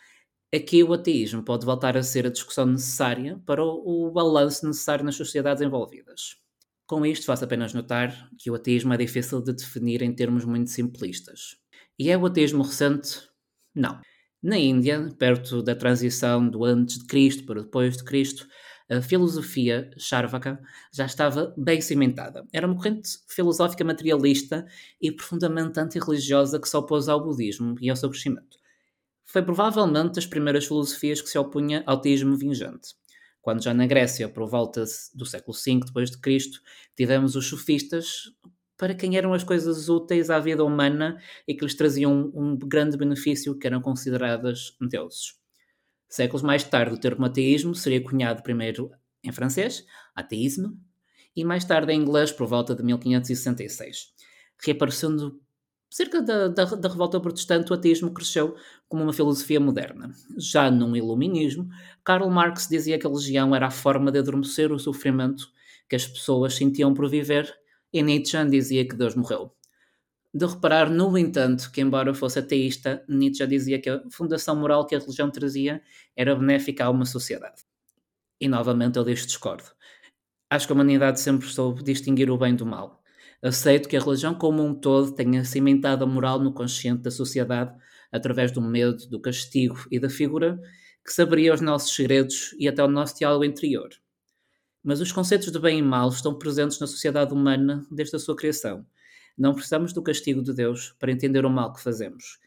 Aqui 0.53 0.83
o 0.83 0.93
ateísmo 0.93 1.43
pode 1.43 1.65
voltar 1.65 1.97
a 1.97 2.03
ser 2.03 2.25
a 2.25 2.31
discussão 2.31 2.65
necessária 2.65 3.41
para 3.45 3.63
o, 3.63 4.07
o 4.07 4.11
balanço 4.11 4.65
necessário 4.65 5.03
nas 5.03 5.15
sociedades 5.15 5.61
envolvidas. 5.61 6.37
Com 6.85 7.05
isto, 7.05 7.25
faço 7.25 7.43
apenas 7.43 7.73
notar 7.73 8.29
que 8.37 8.49
o 8.49 8.55
ateísmo 8.55 8.93
é 8.93 8.97
difícil 8.97 9.41
de 9.41 9.51
definir 9.51 10.01
em 10.01 10.13
termos 10.13 10.45
muito 10.45 10.69
simplistas. 10.69 11.57
E 11.99 12.09
é 12.09 12.17
o 12.17 12.25
ateísmo 12.25 12.63
recente? 12.63 13.27
Não. 13.75 13.99
Na 14.41 14.57
Índia, 14.57 15.13
perto 15.19 15.61
da 15.61 15.75
transição 15.75 16.47
do 16.47 16.63
antes 16.63 16.99
de 16.99 17.05
Cristo 17.05 17.43
para 17.45 17.61
depois 17.61 17.97
de 17.97 18.05
Cristo, 18.05 18.47
a 18.89 19.01
filosofia 19.01 19.89
Charvaka 19.97 20.59
já 20.93 21.05
estava 21.05 21.53
bem 21.57 21.81
cimentada. 21.81 22.45
Era 22.53 22.65
uma 22.65 22.75
corrente 22.75 23.09
filosófica 23.27 23.83
materialista 23.83 24.65
e 25.01 25.11
profundamente 25.11 25.79
antirreligiosa 25.79 26.59
que 26.59 26.69
se 26.69 26.77
opôs 26.77 27.09
ao 27.09 27.23
budismo 27.23 27.75
e 27.81 27.89
ao 27.89 27.95
seu 27.95 28.09
crescimento. 28.09 28.57
Foi 29.25 29.41
provavelmente 29.41 30.15
das 30.15 30.25
primeiras 30.25 30.65
filosofias 30.65 31.21
que 31.21 31.29
se 31.29 31.37
opunha 31.37 31.83
ao 31.85 31.99
teísmo 31.99 32.35
vingente. 32.37 32.95
Quando 33.41 33.63
já 33.63 33.73
na 33.73 33.85
Grécia, 33.85 34.29
por 34.29 34.47
volta 34.49 34.85
do 35.13 35.25
século 35.25 35.55
V 35.55 36.19
Cristo, 36.21 36.61
tivemos 36.95 37.35
os 37.35 37.47
sofistas, 37.47 38.31
para 38.77 38.93
quem 38.93 39.17
eram 39.17 39.33
as 39.33 39.43
coisas 39.43 39.89
úteis 39.89 40.29
à 40.29 40.39
vida 40.39 40.63
humana 40.63 41.17
e 41.47 41.53
que 41.53 41.65
lhes 41.65 41.75
traziam 41.75 42.31
um 42.33 42.57
grande 42.57 42.95
benefício, 42.95 43.57
que 43.57 43.67
eram 43.67 43.81
consideradas 43.81 44.77
deuses. 44.79 45.33
Séculos 46.09 46.41
mais 46.41 46.63
tarde, 46.63 46.95
o 46.95 46.99
termo 46.99 47.25
ateísmo 47.25 47.75
seria 47.75 48.01
cunhado 48.01 48.41
primeiro 48.41 48.91
em 49.23 49.31
francês, 49.31 49.85
ateísme, 50.15 50.69
e 51.35 51.43
mais 51.43 51.65
tarde 51.65 51.91
em 51.91 52.01
inglês, 52.01 52.31
por 52.31 52.47
volta 52.47 52.73
de 52.73 52.83
1566. 52.83 54.13
Reaparecendo 54.63 55.39
cerca 55.89 56.21
da, 56.21 56.47
da, 56.47 56.63
da, 56.65 56.89
revolta 56.89 57.19
protestante, 57.19 57.71
o 57.71 57.75
ateísmo 57.75 58.13
cresceu 58.13 58.55
como 58.87 59.03
uma 59.03 59.13
filosofia 59.13 59.59
moderna. 59.59 60.11
Já 60.37 60.71
no 60.71 60.95
iluminismo, 60.95 61.67
Karl 62.03 62.29
Marx 62.29 62.67
dizia 62.67 62.97
que 62.97 63.05
a 63.05 63.09
religião 63.09 63.53
era 63.53 63.67
a 63.67 63.71
forma 63.71 64.11
de 64.11 64.19
adormecer 64.19 64.71
o 64.71 64.79
sofrimento 64.79 65.51
que 65.89 65.95
as 65.95 66.07
pessoas 66.07 66.55
sentiam 66.55 66.93
por 66.93 67.09
viver, 67.09 67.53
e 67.91 68.01
Nietzsche 68.01 68.43
dizia 68.45 68.87
que 68.87 68.95
Deus 68.95 69.15
morreu 69.15 69.56
de 70.37 70.45
reparar, 70.45 70.87
no 70.87 71.17
entanto, 71.17 71.71
que 71.71 71.81
embora 71.81 72.13
fosse 72.13 72.37
ateísta, 72.37 73.03
Nietzsche 73.09 73.47
dizia 73.47 73.81
que 73.81 73.89
a 73.89 74.03
fundação 74.11 74.55
moral 74.55 74.85
que 74.85 74.95
a 74.95 74.99
religião 74.99 75.31
trazia 75.31 75.81
era 76.15 76.35
benéfica 76.35 76.85
a 76.85 76.91
uma 76.91 77.05
sociedade. 77.05 77.63
E 78.39 78.47
novamente 78.47 78.97
eu 78.99 79.03
deste 79.03 79.25
discordo. 79.25 79.63
Acho 80.47 80.67
que 80.67 80.73
a 80.73 80.75
humanidade 80.75 81.19
sempre 81.19 81.47
soube 81.47 81.81
distinguir 81.81 82.29
o 82.29 82.37
bem 82.37 82.55
do 82.55 82.67
mal. 82.67 83.01
Aceito 83.41 83.89
que 83.89 83.97
a 83.97 83.99
religião 83.99 84.35
como 84.35 84.63
um 84.63 84.75
todo 84.75 85.11
tenha 85.11 85.43
cimentado 85.43 86.03
a 86.03 86.07
moral 86.07 86.39
no 86.39 86.53
consciente 86.53 87.01
da 87.01 87.09
sociedade 87.09 87.75
através 88.11 88.51
do 88.51 88.61
medo, 88.61 89.09
do 89.09 89.19
castigo 89.19 89.87
e 89.89 89.99
da 89.99 90.09
figura 90.09 90.59
que 91.03 91.11
saberia 91.11 91.51
os 91.51 91.61
nossos 91.61 91.95
segredos 91.95 92.55
e 92.59 92.67
até 92.67 92.83
o 92.83 92.87
nosso 92.87 93.17
diálogo 93.17 93.43
interior. 93.43 93.89
Mas 94.83 95.01
os 95.01 95.11
conceitos 95.11 95.51
de 95.51 95.57
bem 95.57 95.79
e 95.79 95.81
mal 95.81 96.09
estão 96.09 96.37
presentes 96.37 96.79
na 96.79 96.85
sociedade 96.85 97.33
humana 97.33 97.83
desde 97.89 98.17
a 98.17 98.19
sua 98.19 98.35
criação 98.35 98.85
não 99.37 99.53
precisamos 99.53 99.93
do 99.93 100.01
castigo 100.01 100.41
de 100.41 100.53
Deus 100.53 100.95
para 100.99 101.11
entender 101.11 101.45
o 101.45 101.49
mal 101.49 101.71
que 101.71 101.81
fazemos. 101.81 102.39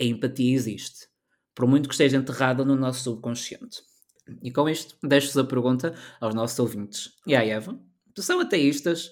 A 0.00 0.04
empatia 0.04 0.52
existe, 0.52 1.06
por 1.54 1.68
muito 1.68 1.88
que 1.88 1.94
esteja 1.94 2.16
enterrada 2.16 2.64
no 2.64 2.74
nosso 2.74 3.04
subconsciente. 3.04 3.82
E 4.42 4.50
com 4.50 4.68
isto, 4.68 4.96
deixo-vos 5.02 5.38
a 5.38 5.44
pergunta 5.44 5.94
aos 6.20 6.34
nossos 6.34 6.58
ouvintes. 6.58 7.12
E 7.26 7.36
à 7.36 7.44
Eva, 7.44 7.78
são 8.18 8.40
ateístas? 8.40 9.10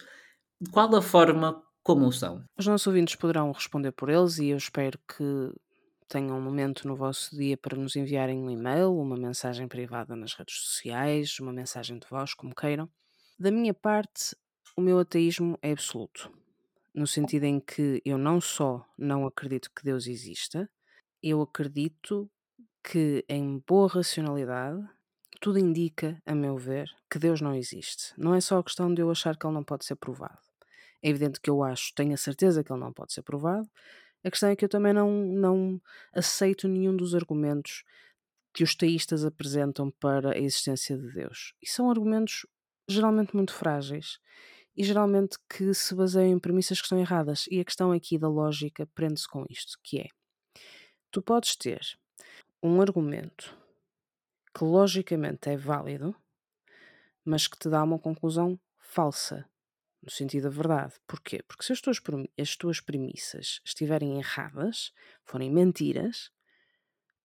De 0.61 0.71
qual 0.71 0.95
a 0.97 1.03
forma 1.03 1.63
como 1.83 2.07
o 2.07 2.13
são? 2.13 2.45
Os 2.59 2.67
nossos 2.67 2.87
ouvintes 2.87 3.15
poderão 3.15 3.53
responder 3.53 3.93
por 3.93 4.09
eles 4.09 4.39
e 4.39 4.49
eu 4.49 4.57
espero 4.57 4.99
que 5.07 5.53
tenham 6.09 6.37
um 6.37 6.41
momento 6.41 6.87
no 6.89 6.97
vosso 6.97 7.37
dia 7.37 7.57
para 7.57 7.77
nos 7.77 7.95
enviarem 7.95 8.39
um 8.39 8.51
e-mail, 8.51 8.97
uma 8.97 9.17
mensagem 9.17 9.69
privada 9.69 10.17
nas 10.17 10.35
redes 10.35 10.57
sociais, 10.57 11.39
uma 11.41 11.53
mensagem 11.53 11.99
de 11.99 12.07
voz, 12.09 12.35
como 12.35 12.55
queiram. 12.55 12.91
Da 13.39 13.51
minha 13.51 13.73
parte, 13.73 14.37
o 14.77 14.81
meu 14.81 14.99
ateísmo 14.99 15.59
é 15.63 15.73
absoluto 15.73 16.31
no 16.95 17.07
sentido 17.07 17.45
em 17.45 17.59
que 17.59 18.03
eu 18.05 18.19
não 18.19 18.41
só 18.41 18.87
não 18.99 19.27
acredito 19.27 19.71
que 19.75 19.85
Deus 19.85 20.07
exista, 20.07 20.69
eu 21.23 21.41
acredito 21.41 22.31
que, 22.83 23.25
em 23.29 23.63
boa 23.67 23.89
racionalidade, 23.89 24.83
tudo 25.41 25.59
indica, 25.59 26.21
a 26.27 26.35
meu 26.35 26.57
ver, 26.57 26.89
que 27.11 27.19
Deus 27.19 27.41
não 27.41 27.55
existe. 27.55 28.13
Não 28.17 28.35
é 28.35 28.41
só 28.41 28.59
a 28.59 28.65
questão 28.65 28.93
de 28.93 29.01
eu 29.01 29.11
achar 29.11 29.37
que 29.37 29.47
ele 29.47 29.55
não 29.55 29.65
pode 29.65 29.85
ser 29.85 29.97
provado. 29.97 30.39
É 31.03 31.09
evidente 31.09 31.41
que 31.41 31.51
eu 31.51 31.63
acho, 31.63 31.93
tenho 31.95 32.15
a 32.15 32.17
certeza 32.17 32.63
que 32.63 32.73
ele 32.73 32.81
não 32.81 32.93
pode 32.93 33.13
ser 33.13 33.23
provado. 33.23 33.69
A 34.25 34.31
questão 34.31 34.51
é 34.51 34.57
que 34.57 34.65
eu 34.65 34.69
também 34.69 34.93
não, 34.93 35.11
não 35.11 35.81
aceito 36.15 36.69
nenhum 36.69 36.97
dos 36.97 37.15
argumentos 37.15 37.85
que 38.55 38.63
os 38.63 38.75
teístas 38.75 39.25
apresentam 39.25 39.91
para 39.91 40.33
a 40.33 40.39
existência 40.39 40.97
de 40.97 41.11
Deus. 41.13 41.55
E 41.61 41.69
são 41.69 41.91
argumentos 41.91 42.47
geralmente 42.89 43.35
muito 43.35 43.53
frágeis 43.53 44.19
e 44.77 44.85
geralmente 44.85 45.39
que 45.49 45.73
se 45.75 45.95
baseiam 45.95 46.33
em 46.33 46.39
premissas 46.39 46.79
que 46.81 46.85
estão 46.85 46.99
erradas. 46.99 47.47
E 47.51 47.61
a 47.61 47.65
questão 47.65 47.93
aqui 47.93 48.19
da 48.19 48.29
lógica 48.29 48.87
prende-se 48.95 49.29
com 49.29 49.45
isto, 49.49 49.79
que 49.83 50.01
é, 50.01 50.07
tu 51.11 51.23
podes 51.23 51.57
ter 51.57 51.81
um 52.63 52.81
argumento 52.81 53.57
que 54.57 54.65
logicamente 54.65 55.49
é 55.49 55.57
válido, 55.57 56.15
mas 57.25 57.47
que 57.47 57.59
te 57.59 57.69
dá 57.69 57.83
uma 57.83 57.99
conclusão 57.99 58.59
falsa, 58.79 59.49
no 60.03 60.11
sentido 60.11 60.45
da 60.45 60.51
verdade. 60.51 60.95
Porquê? 61.07 61.43
Porque 61.47 61.65
se 61.65 61.73
as 61.73 61.81
tuas, 61.81 62.01
as 62.39 62.57
tuas 62.57 62.81
premissas 62.81 63.61
estiverem 63.65 64.19
erradas, 64.19 64.93
forem 65.25 65.51
mentiras, 65.51 66.31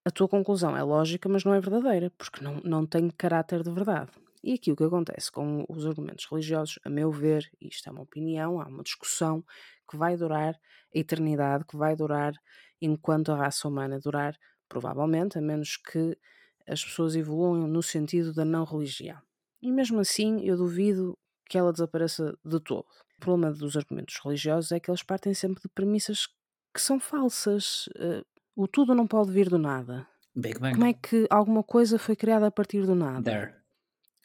a 0.05 0.11
tua 0.11 0.27
conclusão 0.27 0.77
é 0.77 0.83
lógica, 0.83 1.27
mas 1.27 1.43
não 1.43 1.53
é 1.53 1.59
verdadeira, 1.59 2.09
porque 2.17 2.43
não, 2.43 2.61
não 2.61 2.85
tem 2.85 3.09
caráter 3.09 3.61
de 3.61 3.71
verdade. 3.71 4.11
E 4.47 4.53
aqui 4.53 4.71
o 4.71 4.77
que 4.77 4.83
acontece 4.85 5.29
com 5.29 5.65
os 5.67 5.85
argumentos 5.85 6.25
religiosos, 6.31 6.79
a 6.85 6.89
meu 6.89 7.11
ver, 7.11 7.51
isto 7.59 7.89
é 7.89 7.91
uma 7.91 8.03
opinião, 8.03 8.61
há 8.61 8.65
uma 8.65 8.81
discussão 8.81 9.43
que 9.91 9.97
vai 9.97 10.15
durar 10.15 10.53
a 10.95 10.97
eternidade, 10.97 11.65
que 11.65 11.75
vai 11.75 11.97
durar 11.97 12.33
enquanto 12.81 13.33
a 13.33 13.35
raça 13.35 13.67
humana 13.67 13.99
durar, 13.99 14.37
provavelmente, 14.69 15.37
a 15.37 15.41
menos 15.41 15.75
que 15.75 16.17
as 16.65 16.81
pessoas 16.81 17.17
evoluam 17.17 17.67
no 17.67 17.83
sentido 17.83 18.33
da 18.33 18.45
não 18.45 18.63
religião. 18.63 19.21
E 19.61 19.69
mesmo 19.69 19.99
assim, 19.99 20.39
eu 20.45 20.55
duvido 20.55 21.17
que 21.49 21.57
ela 21.57 21.73
desapareça 21.73 22.33
de 22.45 22.61
todo. 22.61 22.87
O 23.17 23.19
problema 23.19 23.53
dos 23.53 23.75
argumentos 23.75 24.17
religiosos 24.23 24.71
é 24.71 24.79
que 24.79 24.89
eles 24.89 25.03
partem 25.03 25.33
sempre 25.33 25.61
de 25.61 25.67
premissas 25.67 26.25
que 26.73 26.79
são 26.79 27.01
falsas. 27.01 27.87
Uh, 27.97 28.25
o 28.55 28.65
tudo 28.65 28.95
não 28.95 29.07
pode 29.07 29.29
vir 29.29 29.49
do 29.49 29.57
nada. 29.57 30.07
Big 30.33 30.57
Bang. 30.57 30.73
Como 30.73 30.85
é 30.85 30.93
que 30.93 31.27
alguma 31.29 31.63
coisa 31.63 31.99
foi 31.99 32.15
criada 32.15 32.47
a 32.47 32.51
partir 32.51 32.85
do 32.85 32.95
nada? 32.95 33.23
There. 33.23 33.56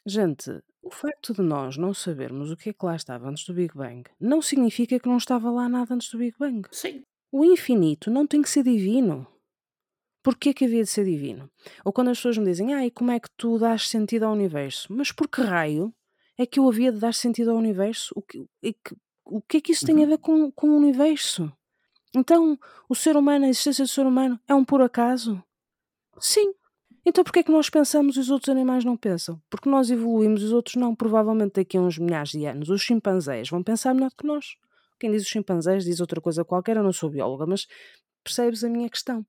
Gente, 0.05 0.61
o 0.81 0.91
facto 0.91 1.33
de 1.33 1.41
nós 1.41 1.77
não 1.77 1.93
sabermos 1.93 2.51
o 2.51 2.57
que 2.57 2.69
é 2.69 2.73
que 2.73 2.85
lá 2.85 2.95
estava 2.95 3.29
antes 3.29 3.45
do 3.45 3.53
Big 3.53 3.73
Bang 3.73 4.03
não 4.19 4.41
significa 4.41 4.99
que 4.99 5.07
não 5.07 5.17
estava 5.17 5.49
lá 5.49 5.69
nada 5.69 5.93
antes 5.93 6.09
do 6.09 6.17
Big 6.17 6.35
Bang. 6.37 6.67
Sim. 6.71 7.03
O 7.31 7.45
infinito 7.45 8.11
não 8.11 8.27
tem 8.27 8.41
que 8.41 8.49
ser 8.49 8.63
divino. 8.63 9.25
Porquê 10.21 10.53
que 10.53 10.65
havia 10.65 10.83
de 10.83 10.89
ser 10.89 11.05
divino? 11.05 11.49
Ou 11.83 11.91
quando 11.91 12.09
as 12.09 12.17
pessoas 12.17 12.37
me 12.37 12.45
dizem, 12.45 12.73
ai, 12.73 12.91
como 12.91 13.11
é 13.11 13.19
que 13.19 13.29
tu 13.35 13.57
dás 13.57 13.89
sentido 13.89 14.23
ao 14.23 14.33
universo? 14.33 14.87
Mas 14.93 15.11
por 15.11 15.27
que 15.27 15.41
raio 15.41 15.93
é 16.37 16.45
que 16.45 16.59
eu 16.59 16.67
havia 16.67 16.91
de 16.91 16.99
dar 16.99 17.13
sentido 17.13 17.51
ao 17.51 17.57
universo? 17.57 18.13
O 18.15 18.21
que, 18.21 18.39
o 18.39 18.47
que, 18.61 18.95
o 19.25 19.41
que 19.41 19.57
é 19.57 19.61
que 19.61 19.71
isso 19.71 19.85
tem 19.85 19.97
a 19.97 19.99
uhum. 19.99 20.07
ver 20.07 20.17
com, 20.17 20.51
com 20.51 20.69
o 20.69 20.77
universo? 20.77 21.51
Então, 22.15 22.57
o 22.87 22.95
ser 22.95 23.17
humano, 23.17 23.45
a 23.45 23.49
existência 23.49 23.83
do 23.83 23.89
ser 23.89 24.05
humano, 24.05 24.39
é 24.47 24.53
um 24.53 24.63
por 24.63 24.81
acaso? 24.81 25.43
Sim. 26.19 26.53
Então 27.05 27.23
porquê 27.23 27.39
é 27.39 27.43
que 27.43 27.51
nós 27.51 27.69
pensamos 27.69 28.15
e 28.15 28.19
os 28.19 28.29
outros 28.29 28.49
animais 28.49 28.85
não 28.85 28.95
pensam? 28.95 29.41
Porque 29.49 29.69
nós 29.69 29.91
evoluímos 29.91 30.41
e 30.41 30.45
os 30.45 30.53
outros 30.53 30.75
não. 30.75 30.95
Provavelmente 30.95 31.55
daqui 31.55 31.77
a 31.77 31.81
uns 31.81 31.97
milhares 31.97 32.31
de 32.31 32.45
anos 32.45 32.69
os 32.69 32.81
chimpanzés 32.81 33.49
vão 33.49 33.61
pensar 33.61 33.93
melhor 33.93 34.11
que 34.17 34.25
nós. 34.25 34.55
Quem 34.99 35.11
diz 35.11 35.23
os 35.23 35.27
chimpanzés 35.27 35.83
diz 35.83 35.99
outra 35.99 36.21
coisa 36.21 36.45
qualquer, 36.45 36.77
eu 36.77 36.83
não 36.83 36.93
sou 36.93 37.09
bióloga, 37.09 37.45
mas 37.45 37.67
percebes 38.23 38.63
a 38.63 38.69
minha 38.69 38.89
questão? 38.89 39.25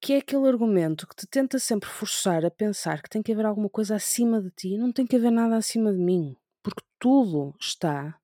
Que 0.00 0.14
é 0.14 0.16
aquele 0.16 0.48
argumento 0.48 1.06
que 1.06 1.14
te 1.14 1.26
tenta 1.26 1.58
sempre 1.58 1.90
forçar 1.90 2.42
a 2.42 2.50
pensar 2.50 3.02
que 3.02 3.10
tem 3.10 3.22
que 3.22 3.32
haver 3.32 3.44
alguma 3.44 3.68
coisa 3.68 3.96
acima 3.96 4.40
de 4.40 4.50
ti. 4.50 4.78
Não 4.78 4.90
tem 4.90 5.06
que 5.06 5.16
haver 5.16 5.30
nada 5.30 5.56
acima 5.56 5.92
de 5.92 5.98
mim. 5.98 6.34
Porque 6.62 6.82
tudo 6.98 7.54
está 7.60 8.18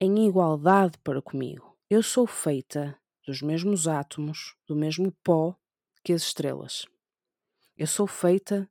em 0.00 0.26
igualdade 0.26 0.98
para 1.04 1.22
comigo. 1.22 1.76
Eu 1.88 2.02
sou 2.02 2.26
feita 2.26 2.98
dos 3.24 3.40
mesmos 3.40 3.86
átomos, 3.86 4.56
do 4.66 4.74
mesmo 4.74 5.12
pó 5.22 5.54
que 6.02 6.12
as 6.12 6.22
estrelas. 6.22 6.84
Eu 7.82 7.86
sou 7.88 8.06
feita 8.06 8.70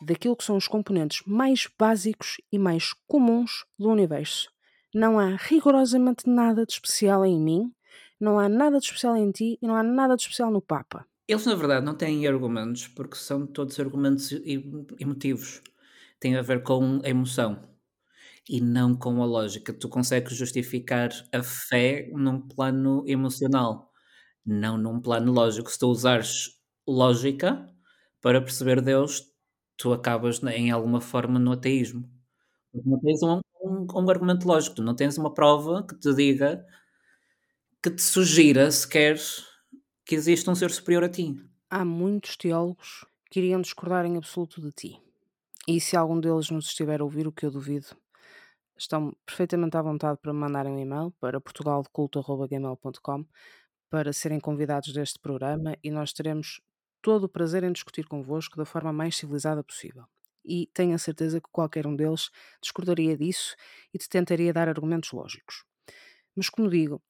daquilo 0.00 0.34
que 0.34 0.44
são 0.44 0.56
os 0.56 0.66
componentes 0.66 1.22
mais 1.26 1.68
básicos 1.78 2.40
e 2.50 2.58
mais 2.58 2.94
comuns 3.06 3.66
do 3.78 3.90
universo. 3.90 4.50
Não 4.94 5.18
há 5.18 5.36
rigorosamente 5.36 6.26
nada 6.26 6.64
de 6.64 6.72
especial 6.72 7.26
em 7.26 7.38
mim, 7.38 7.70
não 8.18 8.38
há 8.38 8.48
nada 8.48 8.78
de 8.78 8.86
especial 8.86 9.14
em 9.14 9.30
ti 9.30 9.58
e 9.60 9.66
não 9.66 9.76
há 9.76 9.82
nada 9.82 10.16
de 10.16 10.22
especial 10.22 10.50
no 10.50 10.62
Papa. 10.62 11.06
Eles, 11.28 11.44
na 11.44 11.54
verdade, 11.54 11.84
não 11.84 11.94
têm 11.94 12.26
argumentos 12.26 12.88
porque 12.88 13.14
são 13.14 13.46
todos 13.46 13.78
argumentos 13.78 14.32
emotivos. 14.98 15.60
Tem 16.18 16.34
a 16.34 16.40
ver 16.40 16.62
com 16.62 17.02
a 17.04 17.08
emoção 17.10 17.62
e 18.48 18.58
não 18.58 18.96
com 18.96 19.22
a 19.22 19.26
lógica. 19.26 19.70
Tu 19.70 19.86
consegues 19.86 20.34
justificar 20.34 21.10
a 21.30 21.42
fé 21.42 22.10
num 22.14 22.40
plano 22.40 23.04
emocional, 23.06 23.92
não 24.46 24.78
num 24.78 24.98
plano 24.98 25.30
lógico. 25.30 25.70
Se 25.70 25.78
tu 25.78 25.88
usares 25.88 26.58
lógica 26.88 27.68
para 28.20 28.40
perceber 28.40 28.80
Deus, 28.80 29.24
tu 29.76 29.92
acabas 29.92 30.42
em 30.42 30.70
alguma 30.70 31.00
forma 31.00 31.38
no 31.38 31.52
ateísmo. 31.52 32.08
Não 32.72 33.00
tens 33.00 33.22
um, 33.22 33.40
um, 33.62 33.86
um 33.94 34.10
argumento 34.10 34.46
lógico, 34.46 34.82
não 34.82 34.94
tens 34.94 35.18
uma 35.18 35.32
prova 35.32 35.84
que 35.86 35.98
te 35.98 36.14
diga, 36.14 36.64
que 37.82 37.90
te 37.90 38.02
sugira 38.02 38.70
sequer 38.70 39.18
que 40.04 40.14
existe 40.14 40.48
um 40.50 40.54
ser 40.54 40.70
superior 40.70 41.04
a 41.04 41.08
ti. 41.08 41.34
Há 41.70 41.84
muitos 41.84 42.36
teólogos 42.36 43.06
que 43.30 43.40
iriam 43.40 43.60
discordar 43.60 44.04
em 44.04 44.16
absoluto 44.16 44.60
de 44.60 44.72
ti. 44.72 45.00
E 45.68 45.80
se 45.80 45.96
algum 45.96 46.18
deles 46.20 46.50
nos 46.50 46.66
estiver 46.66 47.00
a 47.00 47.04
ouvir, 47.04 47.26
o 47.26 47.32
que 47.32 47.46
eu 47.46 47.50
duvido, 47.50 47.86
estão 48.76 49.14
perfeitamente 49.24 49.76
à 49.76 49.82
vontade 49.82 50.18
para 50.20 50.32
me 50.32 50.40
mandarem 50.40 50.72
um 50.72 50.78
e-mail 50.78 51.12
para 51.20 51.40
portugaldeculto.gmail.com 51.40 53.24
para 53.88 54.12
serem 54.12 54.40
convidados 54.40 54.92
deste 54.92 55.18
programa 55.18 55.76
e 55.82 55.90
nós 55.90 56.12
teremos 56.12 56.60
todo 57.02 57.24
o 57.24 57.28
prazer 57.28 57.64
em 57.64 57.72
discutir 57.72 58.06
convosco 58.06 58.56
da 58.56 58.64
forma 58.64 58.92
mais 58.92 59.16
civilizada 59.16 59.62
possível. 59.62 60.04
E 60.44 60.68
tenho 60.72 60.94
a 60.94 60.98
certeza 60.98 61.40
que 61.40 61.48
qualquer 61.50 61.86
um 61.86 61.94
deles 61.94 62.30
discordaria 62.62 63.16
disso 63.16 63.54
e 63.92 63.98
te 63.98 64.08
tentaria 64.08 64.52
dar 64.52 64.68
argumentos 64.68 65.12
lógicos. 65.12 65.64
Mas, 66.34 66.48
como 66.48 66.68
digo, 66.68 67.02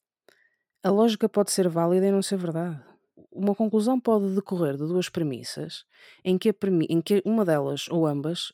a 0.82 0.90
lógica 0.90 1.28
pode 1.28 1.52
ser 1.52 1.68
válida 1.68 2.06
e 2.06 2.10
não 2.10 2.22
ser 2.22 2.38
verdade. 2.38 2.82
Uma 3.30 3.54
conclusão 3.54 4.00
pode 4.00 4.34
decorrer 4.34 4.76
de 4.76 4.86
duas 4.86 5.08
premissas 5.08 5.84
em 6.24 6.36
que, 6.38 6.52
premi 6.52 6.86
em 6.88 7.00
que 7.00 7.22
uma 7.24 7.44
delas 7.44 7.88
ou 7.88 8.06
ambas 8.06 8.52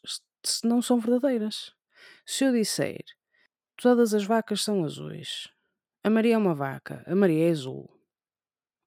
não 0.63 0.83
são 0.83 1.01
verdadeiras. 1.01 1.73
Se 2.25 2.45
eu 2.45 2.53
disser 2.53 3.03
todas 3.77 4.15
as 4.15 4.25
vacas 4.25 4.63
são 4.63 4.85
azuis, 4.85 5.49
a 6.03 6.11
Maria 6.11 6.35
é 6.35 6.39
uma 6.39 6.55
vaca, 6.55 7.05
a 7.07 7.15
Maria 7.15 7.49
é 7.49 7.51
azul, 7.51 7.91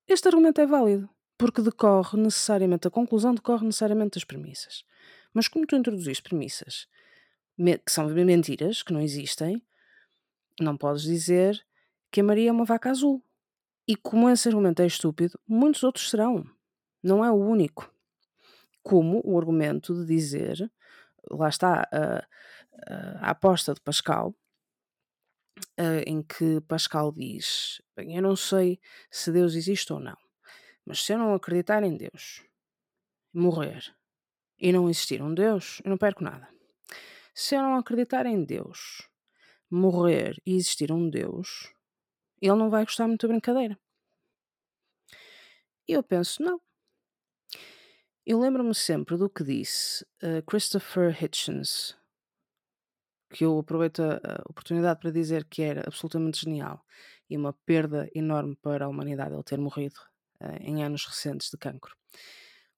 este 0.07 0.27
argumento 0.27 0.59
é 0.59 0.65
válido 0.65 1.09
porque 1.39 1.61
decorre 1.61 2.19
necessariamente, 2.19 2.85
a 2.85 2.91
conclusão 2.91 3.33
decorre 3.33 3.65
necessariamente 3.65 4.15
das 4.15 4.25
premissas. 4.25 4.83
Mas 5.33 5.47
como 5.47 5.65
tu 5.65 5.73
introduziste 5.73 6.21
premissas 6.21 6.85
que 7.85 7.91
são 7.91 8.07
mentiras, 8.09 8.83
que 8.83 8.91
não 8.91 8.99
existem, 8.99 9.61
não 10.59 10.75
podes 10.75 11.03
dizer 11.03 11.65
que 12.11 12.19
a 12.19 12.23
Maria 12.23 12.49
é 12.49 12.51
uma 12.51 12.65
vaca 12.65 12.89
azul. 12.89 13.23
E 13.87 13.95
como 13.95 14.29
esse 14.29 14.49
argumento 14.49 14.81
é 14.81 14.85
estúpido, 14.85 15.39
muitos 15.47 15.81
outros 15.81 16.09
serão. 16.09 16.45
Não 17.01 17.23
é 17.23 17.31
o 17.31 17.35
único. 17.35 17.89
Como 18.83 19.21
o 19.23 19.37
argumento 19.37 19.93
de 19.93 20.05
dizer, 20.05 20.69
lá 21.31 21.47
está 21.47 21.87
a, 21.91 22.27
a, 22.87 23.29
aposta 23.31 23.73
de 23.73 23.79
Pascal, 23.79 24.35
em 26.05 26.21
que 26.21 26.59
Pascal 26.61 27.13
diz: 27.13 27.81
Bem, 27.95 28.15
eu 28.15 28.21
não 28.21 28.35
sei 28.35 28.79
se 29.09 29.31
Deus 29.31 29.55
existe 29.55 29.91
ou 29.93 29.99
não. 29.99 30.17
Mas 30.89 31.03
se 31.03 31.13
eu 31.13 31.19
não 31.19 31.35
acreditar 31.35 31.83
em 31.83 31.95
Deus, 31.95 32.43
morrer 33.31 33.95
e 34.57 34.71
não 34.71 34.89
existir 34.89 35.21
um 35.21 35.31
Deus, 35.31 35.79
eu 35.85 35.91
não 35.91 35.99
perco 35.99 36.23
nada. 36.23 36.49
Se 37.31 37.53
eu 37.53 37.61
não 37.61 37.77
acreditar 37.77 38.25
em 38.25 38.43
Deus, 38.43 39.07
morrer 39.69 40.41
e 40.43 40.55
existir 40.55 40.91
um 40.91 41.07
Deus, 41.07 41.71
ele 42.41 42.55
não 42.55 42.71
vai 42.71 42.83
gostar 42.85 43.07
muito 43.07 43.27
da 43.27 43.31
brincadeira. 43.31 43.79
E 45.87 45.93
eu 45.93 46.01
penso, 46.01 46.41
não. 46.41 46.59
Eu 48.25 48.39
lembro-me 48.39 48.73
sempre 48.73 49.15
do 49.15 49.29
que 49.29 49.43
disse 49.43 50.03
uh, 50.23 50.41
Christopher 50.47 51.23
Hitchens, 51.23 51.95
que 53.29 53.45
eu 53.45 53.59
aproveito 53.59 54.01
a, 54.01 54.43
oportunidade 54.49 54.99
para 54.99 55.11
dizer 55.11 55.45
que 55.45 55.61
era 55.61 55.81
absolutamente 55.85 56.41
genial 56.41 56.83
e 57.29 57.37
uma 57.37 57.53
perda 57.53 58.09
enorme 58.15 58.55
para 58.55 58.85
a 58.85 58.89
humanidade 58.89 59.35
ele 59.35 59.43
ter 59.43 59.59
morrido 59.59 60.09
em 60.61 60.83
anos 60.83 61.05
recentes 61.05 61.49
de 61.49 61.57
cancro. 61.57 61.95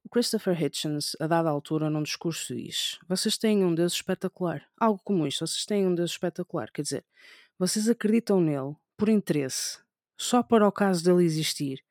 O 0.04 0.10
Christopher 0.10 0.62
Hitchens, 0.62 1.16
a 1.20 1.28
dada 1.28 1.50
altura, 1.50 1.90
num 1.90 2.02
discurso 2.02 2.56
diz: 2.56 2.98
Vocês 3.08 3.38
têm 3.38 3.64
um 3.64 3.74
Deus 3.74 3.94
espetacular. 3.94 4.64
Algo 4.80 5.00
como 5.04 5.28
isto, 5.28 5.46
vocês 5.46 5.66
têm 5.66 5.86
um 5.86 5.94
Deus 5.94 6.12
espetacular. 6.12 6.72
Quer 6.72 6.82
dizer, 6.82 7.06
vocês 7.58 7.88
acreditam 7.88 8.42
nele 8.42 8.76
por 8.98 9.10
interesse, 9.10 9.80
só 10.18 10.42
para 10.42 10.68
o 10.68 10.72
caso 10.72 11.04
dele 11.04 11.24
existir, 11.24 11.84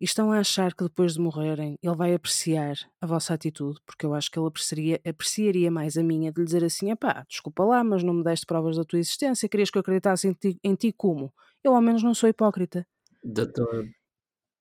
e 0.00 0.04
estão 0.04 0.32
a 0.32 0.38
achar 0.38 0.74
que 0.74 0.84
depois 0.84 1.14
de 1.14 1.20
morrerem 1.20 1.76
ele 1.82 1.94
vai 1.94 2.14
apreciar 2.14 2.76
a 3.00 3.06
vossa 3.06 3.34
atitude, 3.34 3.78
porque 3.84 4.06
eu 4.06 4.14
acho 4.14 4.30
que 4.30 4.38
ele 4.38 4.46
apreciaria, 4.46 5.00
apreciaria 5.06 5.70
mais 5.70 5.98
a 5.98 6.02
minha 6.02 6.32
de 6.32 6.40
lhe 6.40 6.46
dizer 6.46 6.64
assim: 6.64 6.94
pá, 6.96 7.26
desculpa 7.28 7.64
lá, 7.64 7.84
mas 7.84 8.02
não 8.02 8.14
me 8.14 8.24
deste 8.24 8.46
provas 8.46 8.76
da 8.76 8.84
tua 8.84 8.98
existência, 8.98 9.48
querias 9.48 9.70
que 9.70 9.76
eu 9.76 9.80
acreditasse 9.80 10.26
em 10.26 10.32
ti, 10.32 10.58
em 10.64 10.74
ti 10.74 10.92
como? 10.92 11.32
Eu 11.62 11.74
ao 11.74 11.82
menos 11.82 12.02
não 12.02 12.14
sou 12.14 12.28
hipócrita. 12.28 12.86
Doutor, 13.22 13.86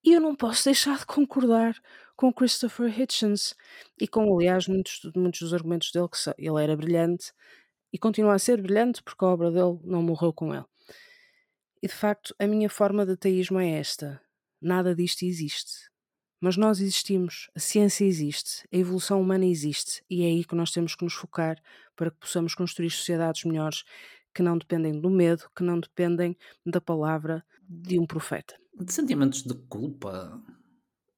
e 0.07 0.13
eu 0.13 0.21
não 0.21 0.33
posso 0.33 0.63
deixar 0.63 0.99
de 0.99 1.05
concordar 1.05 1.77
com 2.15 2.31
Christopher 2.31 2.97
Hitchens 2.97 3.53
e 3.99 4.07
com, 4.07 4.33
aliás, 4.33 4.65
muitos, 4.65 5.01
muitos 5.13 5.41
dos 5.41 5.53
argumentos 5.53 5.91
dele, 5.91 6.07
que 6.07 6.17
ele 6.37 6.63
era 6.63 6.77
brilhante 6.77 7.33
e 7.91 7.97
continua 7.97 8.33
a 8.33 8.39
ser 8.39 8.61
brilhante 8.61 9.03
porque 9.03 9.25
a 9.25 9.27
obra 9.27 9.51
dele 9.51 9.77
não 9.83 10.01
morreu 10.01 10.31
com 10.31 10.55
ele. 10.55 10.63
E 11.83 11.87
de 11.87 11.93
facto, 11.93 12.33
a 12.39 12.47
minha 12.47 12.69
forma 12.69 13.05
de 13.05 13.11
ateísmo 13.11 13.59
é 13.59 13.69
esta: 13.71 14.21
nada 14.61 14.95
disto 14.95 15.25
existe. 15.25 15.89
Mas 16.39 16.55
nós 16.55 16.79
existimos, 16.79 17.49
a 17.53 17.59
ciência 17.59 18.05
existe, 18.05 18.65
a 18.71 18.77
evolução 18.77 19.19
humana 19.19 19.45
existe, 19.45 20.05
e 20.09 20.23
é 20.23 20.27
aí 20.27 20.45
que 20.45 20.55
nós 20.55 20.71
temos 20.71 20.95
que 20.95 21.03
nos 21.03 21.15
focar 21.15 21.61
para 21.97 22.11
que 22.11 22.17
possamos 22.17 22.55
construir 22.55 22.91
sociedades 22.91 23.43
melhores 23.43 23.83
que 24.33 24.41
não 24.41 24.57
dependem 24.57 25.01
do 25.01 25.09
medo, 25.09 25.49
que 25.53 25.63
não 25.63 25.77
dependem 25.81 26.37
da 26.65 26.79
palavra 26.79 27.43
de 27.67 27.99
um 27.99 28.05
profeta 28.05 28.55
de 28.79 28.93
sentimentos 28.93 29.43
de 29.43 29.53
culpa. 29.53 30.41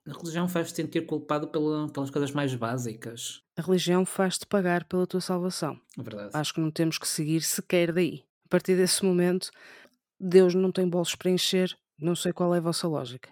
A 0.07 0.13
religião 0.13 0.47
faz-te 0.47 0.77
sentir 0.77 1.05
culpado 1.05 1.47
pela, 1.49 1.87
pelas 1.89 2.09
coisas 2.09 2.31
mais 2.31 2.53
básicas. 2.55 3.43
A 3.57 3.61
religião 3.61 4.05
faz-te 4.05 4.45
pagar 4.45 4.85
pela 4.85 5.05
tua 5.05 5.21
salvação. 5.21 5.79
É 5.97 6.01
verdade. 6.01 6.31
Acho 6.33 6.53
que 6.53 6.61
não 6.61 6.71
temos 6.71 6.97
que 6.97 7.07
seguir 7.07 7.41
sequer 7.41 7.93
daí. 7.93 8.23
A 8.45 8.49
partir 8.49 8.75
desse 8.75 9.05
momento, 9.05 9.51
Deus 10.19 10.55
não 10.55 10.71
tem 10.71 10.89
bolsos 10.89 11.15
para 11.15 11.29
encher, 11.29 11.77
não 11.99 12.15
sei 12.15 12.33
qual 12.33 12.55
é 12.55 12.57
a 12.57 12.61
vossa 12.61 12.87
lógica. 12.87 13.29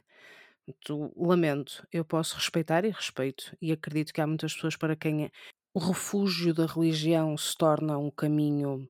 Tu, 0.84 1.14
lamento, 1.16 1.88
eu 1.92 2.04
posso 2.04 2.36
respeitar 2.36 2.84
e 2.86 2.90
respeito, 2.90 3.56
e 3.62 3.72
acredito 3.72 4.14
que 4.14 4.22
há 4.22 4.28
muitas 4.28 4.54
pessoas 4.54 4.76
para 4.76 4.96
quem 4.96 5.26
é, 5.26 5.32
o 5.74 5.80
refúgio 5.80 6.54
da 6.54 6.66
religião 6.66 7.38
se 7.38 7.56
torna 7.56 7.98
um 7.98 8.12
caminho 8.12 8.88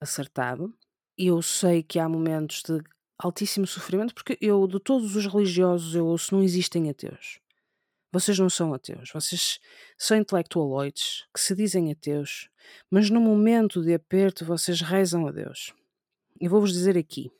acertado. 0.00 0.74
Eu 1.16 1.40
sei 1.40 1.82
que 1.82 1.98
há 1.98 2.08
momentos 2.08 2.62
de 2.62 2.82
altíssimo 3.22 3.66
sofrimento, 3.66 4.14
porque 4.14 4.38
eu, 4.40 4.66
de 4.66 4.80
todos 4.80 5.14
os 5.14 5.26
religiosos, 5.26 5.94
eu 5.94 6.06
ouço, 6.06 6.34
não 6.34 6.42
existem 6.42 6.88
ateus. 6.88 7.38
Vocês 8.12 8.38
não 8.38 8.50
são 8.50 8.74
ateus, 8.74 9.10
vocês 9.12 9.60
são 9.96 10.16
intelectualoides 10.16 11.26
que 11.32 11.40
se 11.40 11.54
dizem 11.54 11.92
ateus, 11.92 12.48
mas 12.90 13.08
no 13.08 13.20
momento 13.20 13.82
de 13.82 13.94
aperto 13.94 14.44
vocês 14.44 14.80
rezam 14.80 15.26
a 15.26 15.30
Deus. 15.30 15.72
Eu 16.40 16.50
vou-vos 16.50 16.72
dizer 16.72 16.96
aqui, 16.96 17.30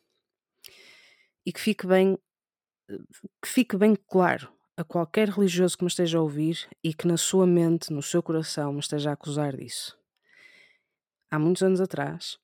e 1.45 1.53
que 1.53 1.61
fique 1.61 1.87
bem, 1.87 2.17
que 3.43 3.49
fique 3.49 3.77
bem 3.77 3.97
claro 3.97 4.53
a 4.77 4.85
qualquer 4.85 5.29
religioso 5.29 5.77
que 5.77 5.85
me 5.85 5.89
esteja 5.89 6.19
a 6.19 6.23
ouvir 6.23 6.69
e 6.85 6.95
que 6.95 7.09
na 7.09 7.17
sua 7.17 7.47
mente, 7.47 7.93
no 7.93 8.03
seu 8.03 8.23
coração, 8.23 8.73
me 8.73 8.81
esteja 8.81 9.11
a 9.11 9.15
acusar 9.15 9.57
disso. 9.57 9.99
Há 11.31 11.39
muitos 11.39 11.63
anos 11.63 11.81
atrás, 11.81 12.39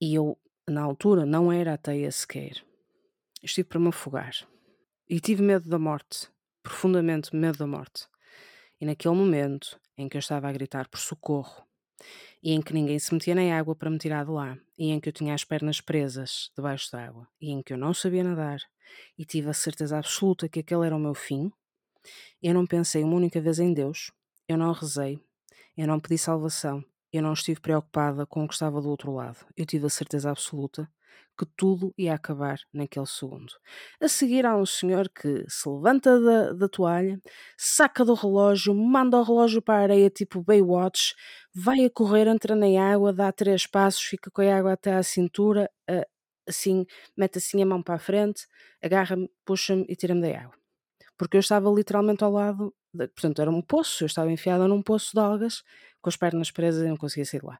e 0.00 0.14
eu 0.14 0.38
na 0.68 0.82
altura 0.82 1.26
não 1.26 1.52
era 1.52 1.74
ateia 1.74 2.10
sequer, 2.10 2.65
estive 3.42 3.68
para 3.68 3.80
me 3.80 3.88
afogar. 3.88 4.34
E 5.08 5.20
tive 5.20 5.42
medo 5.42 5.68
da 5.68 5.78
morte, 5.78 6.28
profundamente 6.62 7.34
medo 7.34 7.58
da 7.58 7.66
morte. 7.66 8.06
E 8.80 8.86
naquele 8.86 9.14
momento 9.14 9.78
em 9.96 10.08
que 10.08 10.16
eu 10.16 10.18
estava 10.18 10.48
a 10.48 10.52
gritar 10.52 10.88
por 10.88 10.98
socorro, 10.98 11.64
e 12.42 12.52
em 12.52 12.60
que 12.60 12.74
ninguém 12.74 12.98
se 12.98 13.12
metia 13.14 13.34
na 13.34 13.58
água 13.58 13.74
para 13.74 13.90
me 13.90 13.98
tirar 13.98 14.24
de 14.24 14.30
lá, 14.30 14.58
e 14.78 14.90
em 14.90 15.00
que 15.00 15.08
eu 15.08 15.12
tinha 15.12 15.34
as 15.34 15.44
pernas 15.44 15.80
presas 15.80 16.50
debaixo 16.54 16.90
da 16.92 17.06
água, 17.06 17.26
e 17.40 17.50
em 17.50 17.62
que 17.62 17.72
eu 17.72 17.78
não 17.78 17.94
sabia 17.94 18.22
nadar, 18.22 18.60
e 19.16 19.24
tive 19.24 19.48
a 19.48 19.54
certeza 19.54 19.98
absoluta 19.98 20.48
que 20.48 20.60
aquele 20.60 20.86
era 20.86 20.96
o 20.96 21.00
meu 21.00 21.14
fim, 21.14 21.50
eu 22.42 22.54
não 22.54 22.66
pensei 22.66 23.02
uma 23.02 23.16
única 23.16 23.40
vez 23.40 23.58
em 23.58 23.72
Deus, 23.72 24.12
eu 24.46 24.56
não 24.56 24.72
rezei, 24.72 25.18
eu 25.76 25.86
não 25.86 25.98
pedi 25.98 26.18
salvação, 26.18 26.84
eu 27.12 27.22
não 27.22 27.32
estive 27.32 27.60
preocupada 27.60 28.26
com 28.26 28.44
o 28.44 28.48
que 28.48 28.54
estava 28.54 28.80
do 28.80 28.88
outro 28.88 29.12
lado. 29.12 29.38
Eu 29.56 29.66
tive 29.66 29.86
a 29.86 29.90
certeza 29.90 30.30
absoluta 30.30 30.90
que 31.38 31.46
tudo 31.56 31.92
ia 31.98 32.14
acabar 32.14 32.58
naquele 32.72 33.06
segundo. 33.06 33.52
A 34.00 34.08
seguir 34.08 34.46
há 34.46 34.56
um 34.56 34.64
senhor 34.64 35.08
que 35.08 35.44
se 35.48 35.68
levanta 35.68 36.18
da, 36.20 36.52
da 36.52 36.68
toalha, 36.68 37.20
saca 37.56 38.04
do 38.04 38.14
relógio, 38.14 38.74
manda 38.74 39.18
o 39.18 39.22
relógio 39.22 39.60
para 39.60 39.80
a 39.80 39.82
areia 39.82 40.10
tipo 40.10 40.42
Baywatch, 40.42 41.14
vai 41.54 41.84
a 41.84 41.90
correr, 41.90 42.26
entra 42.26 42.56
na 42.56 42.66
água, 42.92 43.12
dá 43.12 43.30
três 43.32 43.66
passos, 43.66 44.02
fica 44.02 44.30
com 44.30 44.40
a 44.42 44.56
água 44.56 44.72
até 44.72 44.94
à 44.94 45.02
cintura, 45.02 45.70
assim, 46.46 46.86
mete 47.16 47.38
assim 47.38 47.62
a 47.62 47.66
mão 47.66 47.82
para 47.82 47.96
a 47.96 47.98
frente, 47.98 48.46
agarra-me, 48.82 49.28
puxa-me 49.44 49.84
e 49.88 49.96
tira-me 49.96 50.22
da 50.22 50.40
água. 50.40 50.54
Porque 51.18 51.36
eu 51.36 51.40
estava 51.40 51.68
literalmente 51.70 52.22
ao 52.24 52.32
lado, 52.32 52.74
de, 52.92 53.08
portanto 53.08 53.42
era 53.42 53.50
um 53.50 53.62
poço, 53.62 54.04
eu 54.04 54.06
estava 54.06 54.30
enfiada 54.30 54.68
num 54.68 54.82
poço 54.82 55.12
de 55.12 55.20
algas, 55.20 55.62
com 56.00 56.08
as 56.08 56.16
pernas 56.16 56.50
presas 56.50 56.84
e 56.84 56.88
não 56.88 56.96
conseguia 56.96 57.24
sair 57.24 57.40
de 57.40 57.46
lá. 57.46 57.58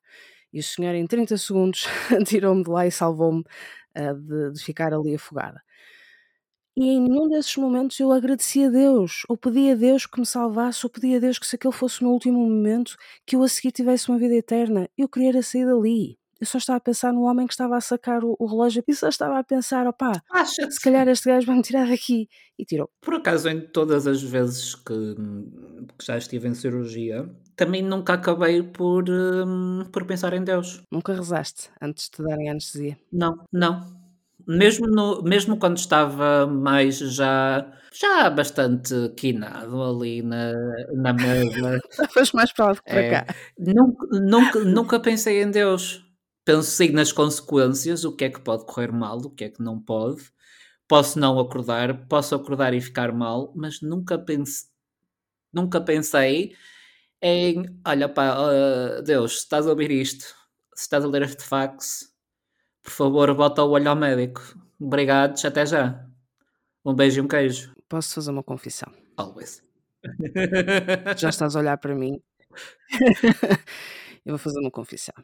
E 0.57 0.61
o 0.61 0.63
senhor, 0.63 0.95
em 0.95 1.07
30 1.07 1.37
segundos, 1.37 1.85
tirou-me 2.27 2.65
de 2.65 2.71
lá 2.71 2.87
e 2.87 2.91
salvou-me 2.91 3.41
uh, 3.95 4.15
de, 4.15 4.53
de 4.53 4.65
ficar 4.65 4.95
ali 4.95 5.15
afogada. 5.15 5.61
E 6.75 6.83
em 6.83 6.99
nenhum 6.99 7.29
desses 7.29 7.55
momentos 7.57 8.01
eu 8.01 8.11
agradeci 8.11 8.65
a 8.65 8.71
Deus, 8.71 9.25
ou 9.29 9.37
pedi 9.37 9.71
a 9.71 9.75
Deus 9.75 10.07
que 10.07 10.19
me 10.19 10.25
salvasse, 10.25 10.87
ou 10.87 10.91
pedi 10.91 11.15
a 11.15 11.19
Deus 11.19 11.39
que 11.39 11.47
se 11.47 11.57
aquele 11.57 11.75
fosse 11.75 12.01
o 12.01 12.05
meu 12.05 12.15
último 12.15 12.39
momento, 12.39 12.97
que 13.27 13.37
eu 13.37 13.43
a 13.43 13.49
seguir 13.49 13.71
tivesse 13.71 14.09
uma 14.09 14.19
vida 14.19 14.35
eterna. 14.35 14.89
Eu 14.97 15.11
queria 15.11 15.29
era 15.29 15.43
sair 15.43 15.67
dali. 15.67 16.19
Eu 16.41 16.47
só 16.47 16.57
estava 16.57 16.79
a 16.79 16.81
pensar 16.81 17.13
no 17.13 17.25
homem 17.25 17.47
que 17.47 17.53
estava 17.53 17.77
a 17.77 17.81
sacar 17.83 18.25
o, 18.25 18.35
o 18.39 18.47
relógio 18.47 18.83
e 18.89 18.95
só 18.95 19.11
estava 19.11 19.39
a 19.39 19.45
pensar, 19.45 19.87
opá, 19.87 20.13
se 20.71 20.81
calhar 20.81 21.07
este 21.09 21.29
gajo 21.29 21.47
vai 21.47 21.57
me 21.57 21.63
tirar 21.63 21.87
daqui. 21.87 22.31
E 22.59 22.65
tirou. 22.65 22.89
Por 23.03 23.17
acaso, 23.17 23.51
em 23.51 23.61
todas 23.61 24.07
as 24.07 24.23
vezes 24.23 24.75
que, 24.75 25.15
que 25.99 26.07
já 26.07 26.17
estive 26.17 26.49
em 26.49 26.55
cirurgia, 26.55 27.29
também 27.57 27.83
nunca 27.83 28.15
acabei 28.15 28.63
por, 28.63 29.05
hum, 29.09 29.85
por 29.91 30.05
pensar 30.05 30.33
em 30.35 30.45
Deus. 30.45 30.83
Nunca 30.91 31.15
rezaste 31.15 31.71
antes 31.81 32.05
de 32.05 32.11
te 32.13 32.23
darem 32.23 32.51
anestesia? 32.51 32.99
Não, 33.13 33.45
não. 33.53 33.97
Mesmo, 34.47 34.87
no, 34.87 35.23
mesmo 35.23 35.59
quando 35.59 35.77
estava 35.77 36.47
mais 36.47 36.99
já, 36.99 37.67
já 37.93 38.31
bastante 38.31 38.95
quinado 39.17 39.83
ali 39.83 40.23
na, 40.23 40.53
na 40.93 41.13
mesa. 41.13 41.81
Estavas 41.91 42.31
mais 42.33 42.53
para 42.53 42.67
lá 42.67 42.73
do 42.75 42.83
que 42.83 42.91
para 42.91 43.01
é, 43.01 43.11
cá. 43.11 43.35
Nunca, 43.59 44.07
nunca, 44.21 44.59
nunca 44.61 45.01
pensei 45.01 45.43
em 45.43 45.51
Deus 45.51 46.07
pensei 46.47 46.93
nas 46.93 47.11
consequências, 47.11 48.05
o 48.05 48.13
que 48.13 48.25
é 48.25 48.31
que 48.31 48.41
pode 48.41 48.65
correr 48.65 48.93
mal, 48.93 49.19
o 49.19 49.31
que 49.31 49.45
é 49.45 49.51
que 49.51 49.61
não 49.61 49.81
pode. 49.81 50.31
Posso 50.89 51.19
não 51.19 51.41
acordar, 51.41 52.07
posso 52.07 52.37
acordar 52.37 52.73
e 52.73 52.81
ficar 52.81 53.13
mal, 53.13 53.53
mas 53.57 53.83
nunca 53.83 54.17
pense, 54.17 54.69
nunca 55.53 55.81
pensei 55.81 56.55
em, 57.23 57.65
olha 57.87 58.09
pá, 58.09 58.37
uh, 58.39 59.03
Deus, 59.03 59.33
se 59.33 59.39
estás 59.39 59.67
a 59.67 59.71
ouvir 59.71 59.91
isto, 59.91 60.25
se 60.75 60.83
estás 60.83 61.05
a 61.05 61.09
ler 61.09 61.23
este 61.23 61.43
fax, 61.43 62.13
por 62.83 62.91
favor, 62.91 63.35
bota 63.35 63.63
o 63.63 63.71
olho 63.71 63.89
ao 63.89 63.97
médico. 63.97 64.41
Obrigado, 64.81 65.37
até 65.45 65.67
já. 65.67 66.07
Um 66.85 66.95
beijo 66.95 67.21
e 67.21 67.25
um 67.25 67.29
queijo. 67.29 67.75
Posso 67.89 68.15
fazer 68.15 68.31
uma 68.31 68.43
confissão? 68.43 68.93
Always. 69.17 69.63
Já 71.17 71.31
estás 71.31 71.57
a 71.57 71.59
olhar 71.59 71.79
para 71.79 71.95
mim? 71.95 72.21
Eu 74.25 74.33
vou 74.33 74.39
fazer 74.39 74.61
uma 74.61 74.71
confissão. 74.71 75.15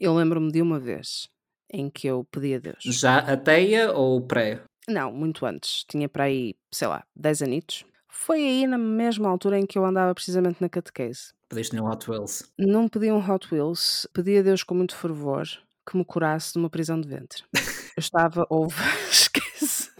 Eu 0.00 0.14
lembro-me 0.14 0.50
de 0.50 0.62
uma 0.62 0.80
vez 0.80 1.28
em 1.72 1.88
que 1.88 2.06
eu 2.06 2.24
pedi 2.24 2.54
a 2.54 2.58
Deus. 2.58 2.82
Já 2.82 3.18
a 3.18 3.36
teia 3.36 3.92
ou 3.92 4.20
pré? 4.20 4.62
Não, 4.88 5.12
muito 5.12 5.46
antes. 5.46 5.84
Tinha 5.84 6.08
para 6.08 6.24
aí, 6.24 6.54
sei 6.72 6.88
lá, 6.88 7.04
10 7.16 7.42
anitos. 7.42 7.84
Foi 8.24 8.38
aí 8.38 8.68
na 8.68 8.78
mesma 8.78 9.28
altura 9.28 9.58
em 9.58 9.66
que 9.66 9.76
eu 9.76 9.84
andava 9.84 10.14
precisamente 10.14 10.60
na 10.60 10.68
catequese. 10.68 11.32
Pediste 11.48 11.74
um 11.74 11.90
Hot 11.90 12.08
Wheels? 12.08 12.44
Não 12.56 12.88
pedi 12.88 13.10
um 13.10 13.18
Hot 13.18 13.52
Wheels, 13.52 14.06
pedi 14.12 14.38
a 14.38 14.42
Deus 14.42 14.62
com 14.62 14.76
muito 14.76 14.94
fervor 14.94 15.42
que 15.84 15.96
me 15.96 16.04
curasse 16.04 16.52
de 16.52 16.60
uma 16.60 16.70
prisão 16.70 17.00
de 17.00 17.08
ventre. 17.08 17.42
Eu 17.96 18.00
estava, 18.00 18.46
houve, 18.48 18.76
esquece. 19.10 19.90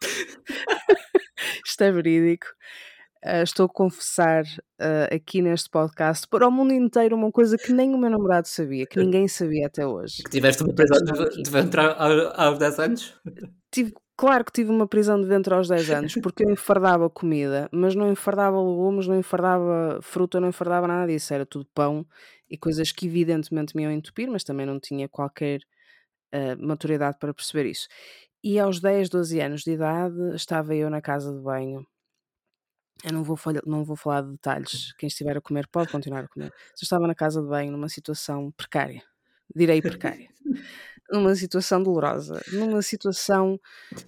Isto 1.66 1.84
é 1.84 1.92
verídico. 1.92 2.46
Uh, 3.22 3.42
estou 3.42 3.66
a 3.66 3.68
confessar 3.68 4.44
uh, 4.80 5.14
aqui 5.14 5.42
neste 5.42 5.68
podcast 5.68 6.26
para 6.28 6.48
o 6.48 6.50
mundo 6.50 6.72
inteiro 6.72 7.14
uma 7.14 7.30
coisa 7.30 7.58
que 7.58 7.74
nem 7.74 7.94
o 7.94 7.98
meu 7.98 8.08
namorado 8.08 8.48
sabia, 8.48 8.86
que 8.86 8.98
ninguém 8.98 9.28
sabia 9.28 9.66
até 9.66 9.86
hoje. 9.86 10.22
Que 10.22 10.30
tiveste 10.30 10.62
uma 10.62 10.72
prisão 10.72 10.98
de, 10.98 11.42
de 11.42 11.50
ventre 11.50 11.80
aos 11.82 12.58
10 12.58 12.78
anos? 12.78 13.20
Tive, 13.70 13.92
claro 14.18 14.44
que 14.44 14.52
tive 14.52 14.70
uma 14.70 14.86
prisão 14.86 15.20
de 15.20 15.26
ventre 15.26 15.54
aos 15.54 15.68
10 15.68 15.90
anos, 15.90 16.14
porque 16.22 16.44
eu 16.44 16.50
enfardava 16.50 17.08
comida, 17.08 17.68
mas 17.72 17.94
não 17.94 18.10
enfardava 18.10 18.60
legumes, 18.60 19.06
não 19.06 19.16
enfardava 19.18 20.00
fruta, 20.02 20.40
não 20.40 20.48
enfardava 20.48 20.88
nada 20.88 21.06
disso, 21.10 21.32
era 21.32 21.46
tudo 21.46 21.64
pão 21.72 22.04
e 22.50 22.58
coisas 22.58 22.90
que 22.92 23.06
evidentemente 23.06 23.76
me 23.76 23.84
iam 23.84 23.92
entupir, 23.92 24.28
mas 24.28 24.42
também 24.42 24.66
não 24.66 24.80
tinha 24.80 25.08
qualquer 25.08 25.60
uh, 26.34 26.60
maturidade 26.60 27.16
para 27.18 27.32
perceber 27.32 27.66
isso. 27.70 27.86
E 28.42 28.58
aos 28.58 28.80
10, 28.80 29.08
12 29.08 29.40
anos 29.40 29.62
de 29.62 29.70
idade 29.70 30.34
estava 30.34 30.74
eu 30.74 30.90
na 30.90 31.00
casa 31.00 31.32
de 31.32 31.40
banho 31.40 31.86
eu 33.04 33.12
não 33.12 33.22
vou, 33.22 33.38
não 33.64 33.84
vou 33.84 33.94
falar 33.96 34.22
de 34.22 34.32
detalhes. 34.32 34.92
Quem 34.94 35.06
estiver 35.06 35.36
a 35.36 35.40
comer 35.40 35.68
pode 35.68 35.90
continuar 35.90 36.24
a 36.24 36.28
comer. 36.28 36.46
Eu 36.48 36.82
estava 36.82 37.06
na 37.06 37.14
casa 37.14 37.40
de 37.40 37.46
banho 37.46 37.70
numa 37.70 37.88
situação 37.88 38.50
precária, 38.56 39.02
direi 39.54 39.80
precária, 39.80 40.28
numa 41.10 41.34
situação 41.34 41.82
dolorosa, 41.82 42.42
numa 42.52 42.82
situação 42.82 43.60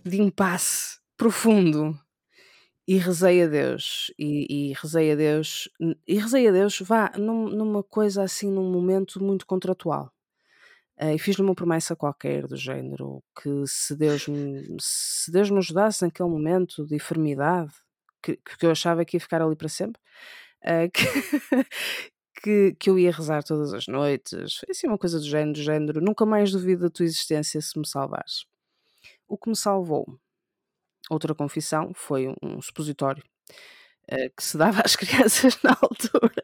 de 0.05 0.21
impasse 0.21 0.99
profundo. 1.17 1.99
E 2.89 2.97
rezei 2.97 3.43
a 3.45 3.47
Deus, 3.47 4.13
e, 4.19 4.71
e 4.71 4.73
rezei 4.73 5.13
a 5.13 5.15
Deus, 5.15 5.69
e 6.09 6.19
rezei 6.19 6.49
a 6.49 6.51
Deus, 6.51 6.81
vá, 6.81 7.13
num, 7.17 7.49
numa 7.49 7.85
coisa 7.85 8.25
assim, 8.25 8.51
num 8.51 8.69
momento 8.69 9.23
muito 9.23 9.47
contratual. 9.47 10.13
Uh, 11.01 11.15
e 11.15 11.19
fiz-lhe 11.19 11.43
uma 11.43 11.55
promessa 11.55 11.95
qualquer 11.95 12.47
do 12.47 12.57
género 12.57 13.23
que 13.41 13.49
se 13.67 13.97
Deus 13.97 14.27
me, 14.29 14.77
se 14.81 15.31
Deus 15.31 15.49
me 15.51 15.59
ajudasse 15.59 16.03
naquele 16.05 16.29
momento 16.29 16.85
de 16.85 16.97
enfermidade, 16.97 17.73
que, 18.23 18.37
que 18.37 18.67
eu 18.67 18.71
achava 18.71 19.05
que 19.05 19.17
ia 19.17 19.21
ficar 19.21 19.41
ali 19.41 19.57
para 19.57 19.69
sempre, 19.69 20.01
uh, 20.65 20.91
que, 20.93 21.05
que, 22.43 22.75
que, 22.79 22.91
eu 22.91 22.99
ia 22.99 23.13
rezar 23.13 23.43
todas 23.43 23.73
as 23.73 23.87
noites, 23.87 24.63
assim 24.69 24.87
uma 24.87 24.99
coisa 24.99 25.19
do 25.19 25.25
género, 25.25 25.53
do 25.53 25.63
género, 25.63 26.01
nunca 26.01 26.25
mais 26.27 26.51
duvido 26.51 26.83
da 26.83 26.91
tua 26.91 27.05
existência 27.05 27.61
se 27.61 27.79
me 27.79 27.87
salvares. 27.87 28.45
O 29.29 29.39
que 29.39 29.49
me 29.49 29.57
salvou, 29.57 30.07
outra 31.11 31.35
confissão, 31.35 31.93
foi 31.95 32.29
um, 32.29 32.35
um 32.43 32.63
supositório 32.63 33.23
uh, 34.13 34.31
que 34.37 34.43
se 34.43 34.57
dava 34.57 34.81
às 34.85 34.97
crianças 34.97 35.59
na 35.63 35.77
altura. 35.81 36.43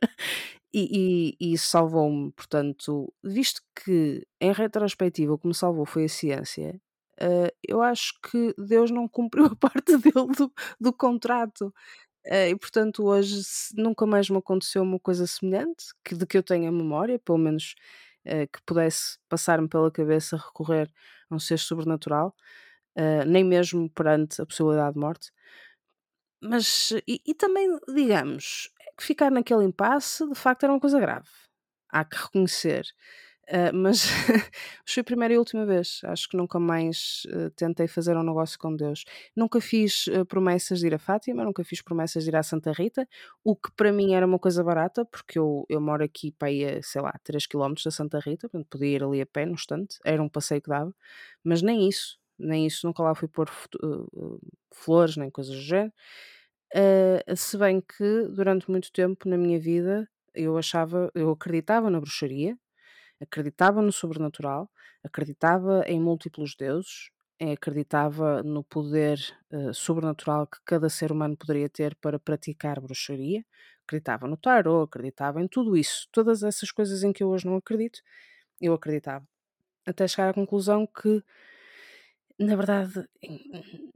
E, 0.73 1.35
e, 1.41 1.53
e 1.55 1.59
salvou-me, 1.59 2.33
portanto, 2.33 3.13
visto 3.25 3.63
que 3.75 4.27
em 4.41 4.53
retrospectiva 4.53 5.33
o 5.33 5.39
que 5.39 5.49
me 5.49 5.55
salvou 5.55 5.87
foi 5.87 6.05
a 6.05 6.09
ciência, 6.09 6.81
Uh, 7.19 7.49
eu 7.67 7.81
acho 7.81 8.13
que 8.31 8.55
Deus 8.59 8.91
não 8.91 9.09
cumpriu 9.09 9.47
a 9.47 9.57
parte 9.57 9.97
dele 9.97 10.27
do, 10.37 10.53
do 10.79 10.93
contrato. 10.93 11.73
Uh, 12.27 12.51
e 12.51 12.57
portanto, 12.57 13.05
hoje 13.05 13.43
nunca 13.75 14.05
mais 14.07 14.29
me 14.29 14.39
aconteceu 14.39 14.83
uma 14.83 14.99
coisa 14.99 15.27
semelhante, 15.27 15.87
que, 16.05 16.15
de 16.15 16.27
que 16.27 16.37
eu 16.39 16.43
tenha 16.43 16.73
memória, 16.73 17.19
pelo 17.19 17.39
menos 17.39 17.75
uh, 18.27 18.49
que 18.53 18.61
pudesse 18.67 19.19
passar-me 19.29 19.69
pela 19.69 19.91
cabeça 19.91 20.37
recorrer 20.37 20.91
a 21.31 21.35
um 21.37 21.39
ser 21.39 21.59
sobrenatural, 21.59 22.35
nem 23.27 23.45
mesmo 23.45 23.91
perante 23.91 24.41
a 24.41 24.47
possibilidade 24.47 24.95
de 24.95 25.01
morte. 25.01 25.31
Mas, 26.41 26.93
e, 27.07 27.21
e 27.27 27.35
também, 27.35 27.79
digamos, 27.95 28.71
que 28.97 29.05
ficar 29.05 29.31
naquele 29.31 29.65
impasse 29.65 30.27
de 30.29 30.35
facto 30.35 30.65
era 30.65 30.73
uma 30.73 30.81
coisa 30.81 31.01
grave. 31.01 31.29
Há 31.91 32.05
que 32.05 32.17
reconhecer. 32.17 32.87
Uh, 33.49 33.71
mas 33.73 34.07
foi 34.85 35.03
a 35.03 35.05
primeira 35.05 35.35
e 35.35 35.39
última 35.39 35.65
vez. 35.65 36.01
Acho 36.05 36.29
que 36.29 36.37
nunca 36.37 36.59
mais 36.59 37.23
uh, 37.27 37.51
tentei 37.51 37.87
fazer 37.87 38.17
um 38.17 38.23
negócio 38.23 38.59
com 38.59 38.75
Deus. 38.75 39.05
Nunca 39.37 39.61
fiz 39.61 40.09
uh, 40.09 40.25
promessas 40.27 40.81
de 40.81 40.89
ir 40.89 40.95
a 40.95 40.99
Fátima, 40.99 41.45
nunca 41.45 41.63
fiz 41.63 41.81
promessas 41.81 42.25
de 42.25 42.31
ir 42.31 42.37
à 42.37 42.43
Santa 42.43 42.73
Rita, 42.73 43.09
o 43.45 43.55
que 43.55 43.71
para 43.77 43.93
mim 43.93 44.15
era 44.15 44.27
uma 44.27 44.39
coisa 44.39 44.65
barata, 44.65 45.05
porque 45.05 45.39
eu, 45.39 45.65
eu 45.69 45.81
moro 45.81 46.03
aqui 46.03 46.33
para 46.33 46.51
ir, 46.51 46.83
sei 46.83 47.01
lá, 47.01 47.13
3 47.23 47.47
km 47.47 47.75
da 47.85 47.91
Santa 47.91 48.19
Rita, 48.19 48.49
portanto 48.49 48.69
podia 48.69 48.97
ir 48.97 49.05
ali 49.05 49.21
a 49.21 49.27
pé 49.27 49.47
no 49.47 49.53
instante, 49.53 49.99
era 50.05 50.21
um 50.21 50.29
passeio 50.29 50.61
que 50.61 50.69
dava, 50.69 50.93
mas 51.45 51.63
nem 51.63 51.89
isso, 51.89 52.19
nem 52.37 52.67
isso, 52.67 52.87
nunca 52.87 53.03
lá 53.03 53.15
fui 53.15 53.29
pôr 53.29 53.49
flores, 54.73 55.17
nem 55.17 55.31
coisas 55.31 55.55
do 55.55 55.63
género. 55.63 55.93
se 57.37 57.57
bem 57.57 57.81
que 57.81 58.29
durante 58.29 58.71
muito 58.71 58.91
tempo 58.93 59.29
na 59.29 59.37
minha 59.39 59.59
vida 59.59 60.09
eu 60.35 60.59
achava, 60.59 61.11
eu 61.15 61.31
acreditava 61.31 61.91
na 61.91 62.01
bruxaria, 62.01 62.59
acreditava 63.21 63.83
no 63.83 63.93
sobrenatural, 63.93 64.71
acreditava 65.03 65.85
em 65.87 66.01
múltiplos 66.01 66.55
deuses, 66.55 67.11
acreditava 67.41 68.43
no 68.43 68.65
poder 68.65 69.19
uh, 69.53 69.73
sobrenatural 69.75 70.47
que 70.47 70.59
cada 70.65 70.89
ser 70.89 71.13
humano 71.13 71.37
poderia 71.37 71.69
ter 71.69 71.95
para 71.97 72.19
praticar 72.19 72.81
bruxaria, 72.81 73.45
acreditava 73.85 74.27
no 74.27 74.37
tarot, 74.37 74.85
acreditava 74.85 75.41
em 75.43 75.49
tudo 75.49 75.77
isso, 75.77 76.09
todas 76.11 76.43
essas 76.43 76.71
coisas 76.71 77.03
em 77.03 77.13
que 77.13 77.23
eu 77.23 77.29
hoje 77.29 77.47
não 77.47 77.57
acredito, 77.57 78.01
eu 78.61 78.73
acreditava. 78.73 79.27
Até 79.85 80.09
chegar 80.09 80.31
à 80.31 80.35
conclusão 80.35 80.87
que, 80.87 81.23
na 82.39 82.57
verdade, 82.57 83.07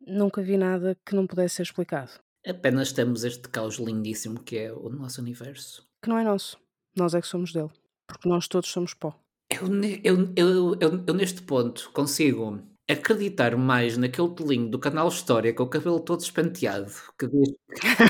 nunca 0.07 0.43
vi 0.43 0.57
nada 0.57 0.97
que 1.05 1.14
não 1.14 1.27
pudesse 1.27 1.57
ser 1.57 1.62
explicado. 1.62 2.12
Apenas 2.47 2.93
temos 2.93 3.25
este 3.25 3.49
caos 3.49 3.77
lindíssimo 3.77 4.43
que 4.43 4.59
é 4.59 4.73
o 4.73 4.89
nosso 4.89 5.21
universo. 5.21 5.87
Que 6.03 6.09
não 6.09 6.18
é 6.18 6.25
nosso. 6.25 6.59
Nós 6.97 7.14
é 7.14 7.21
que 7.21 7.27
somos 7.27 7.53
dele. 7.53 7.71
Porque 8.13 8.29
nós 8.29 8.49
todos 8.49 8.71
somos 8.71 8.95
pó. 8.95 9.15
Eu, 9.51 9.67
eu, 10.05 10.33
eu, 10.37 10.77
eu, 10.81 11.05
eu 11.07 11.15
neste 11.15 11.43
ponto 11.43 11.91
consigo 11.93 12.63
acreditar 12.89 13.57
mais 13.57 13.97
naquele 13.97 14.31
telinho 14.31 14.69
do 14.69 14.79
canal 14.79 15.09
História 15.09 15.55
com 15.55 15.63
o 15.63 15.69
cabelo 15.69 16.01
todo 16.01 16.21
espenteado 16.21 16.91
que 17.19 17.29
diz 17.29 17.51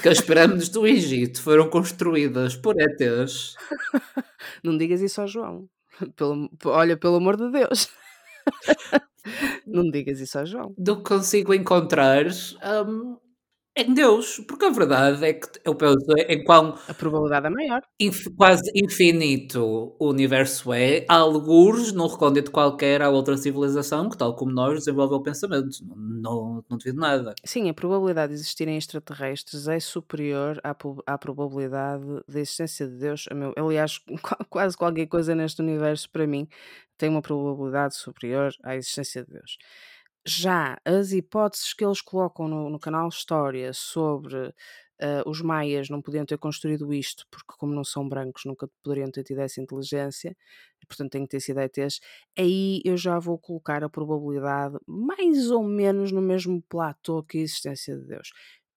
que 0.03 0.09
as 0.09 0.21
pirâmides 0.21 0.69
do 0.69 0.87
Egito 0.87 1.43
foram 1.43 1.69
construídas 1.69 2.57
por 2.57 2.77
ETs. 2.81 3.55
Não 4.65 4.77
digas 4.77 5.01
isso 5.01 5.21
ao 5.21 5.29
João. 5.29 5.69
Pelo, 6.17 6.49
olha, 6.65 6.97
pelo 6.97 7.17
amor 7.17 7.37
de 7.37 7.51
Deus. 7.51 7.89
Não 9.67 9.91
digas 9.91 10.19
isso 10.21 10.39
ao 10.39 10.47
João. 10.47 10.75
Do 10.79 10.97
que 10.97 11.09
consigo 11.15 11.53
encontrar 11.53 12.27
um, 12.87 13.19
em 13.81 13.95
Deus, 13.95 14.39
porque 14.47 14.65
a 14.65 14.71
verdade 14.71 15.25
é 15.25 15.33
que 15.35 15.49
eu 15.65 15.75
penso 15.75 16.07
em 16.29 16.45
qual 16.45 16.79
a 16.89 16.95
probabilidade 16.95 17.47
é 17.47 17.51
maior. 17.51 17.83
Inf, 17.99 18.27
quase 18.37 18.71
infinito 18.75 19.95
o 19.99 20.09
universo 20.09 20.73
é, 20.73 21.05
há 21.09 21.17
alguns, 21.17 21.93
num 21.93 22.07
recôndito 22.07 22.51
qualquer, 22.51 23.03
há 23.03 23.11
outra 23.11 23.37
civilização 23.37 24.09
que, 24.09 24.17
tal 24.17 24.35
como 24.35 24.53
nós, 24.53 24.81
desenvolve 24.81 25.15
o 25.15 25.23
pensamento. 25.23 25.69
Não, 25.87 26.31
não, 26.31 26.65
não 26.69 26.79
devido 26.79 26.99
nada. 26.99 27.35
Sim, 27.45 27.69
a 27.69 27.75
probabilidade 27.75 28.33
de 28.33 28.39
existirem 28.39 28.77
extraterrestres 28.77 29.69
é 29.69 29.81
superior 29.81 30.61
à, 30.63 30.77
à 31.07 31.19
probabilidade 31.19 32.05
da 32.29 32.41
existência 32.41 32.87
de 32.87 32.97
Deus. 32.97 33.27
Aliás, 33.57 34.01
quase 34.49 34.77
qualquer 34.77 35.07
coisa 35.07 35.35
neste 35.35 35.61
universo, 35.63 36.09
para 36.11 36.27
mim, 36.27 36.49
tem 36.99 37.09
uma 37.09 37.23
probabilidade 37.23 37.97
superior 37.97 38.53
à 38.63 38.77
existência 38.77 39.25
de 39.25 39.33
Deus. 39.33 39.57
Já 40.27 40.79
as 40.85 41.13
hipóteses 41.13 41.73
que 41.73 41.85
eles 41.85 42.01
colocam 42.03 42.47
no, 42.49 42.69
no 42.71 42.79
canal 42.79 43.09
História 43.09 43.73
sobre 43.73 44.37
uh, 44.49 44.53
os 45.27 45.41
maias 45.41 45.89
não 45.89 46.03
podiam 46.03 46.27
ter 46.27 46.39
construído 46.39 46.93
isto, 46.93 47.27
porque 47.31 47.55
como 47.59 47.75
não 47.75 47.85
são 47.85 48.07
brancos 48.09 48.45
nunca 48.45 48.69
poderiam 48.83 49.11
ter 49.11 49.25
tido 49.25 49.41
essa 49.41 49.61
inteligência, 49.61 50.37
e, 50.83 50.87
portanto 50.87 51.13
têm 51.13 51.23
que 51.23 51.31
ter 51.31 51.41
sido 51.41 51.61
ETs, 51.61 52.01
aí 52.39 52.83
eu 52.85 52.97
já 52.97 53.19
vou 53.19 53.39
colocar 53.39 53.83
a 53.83 53.89
probabilidade 53.89 54.77
mais 54.87 55.51
ou 55.51 55.65
menos 55.65 56.13
no 56.13 56.21
mesmo 56.21 56.63
platô 56.69 57.23
que 57.23 57.39
a 57.39 57.41
existência 57.43 57.97
de 57.97 58.05
Deus 58.07 58.31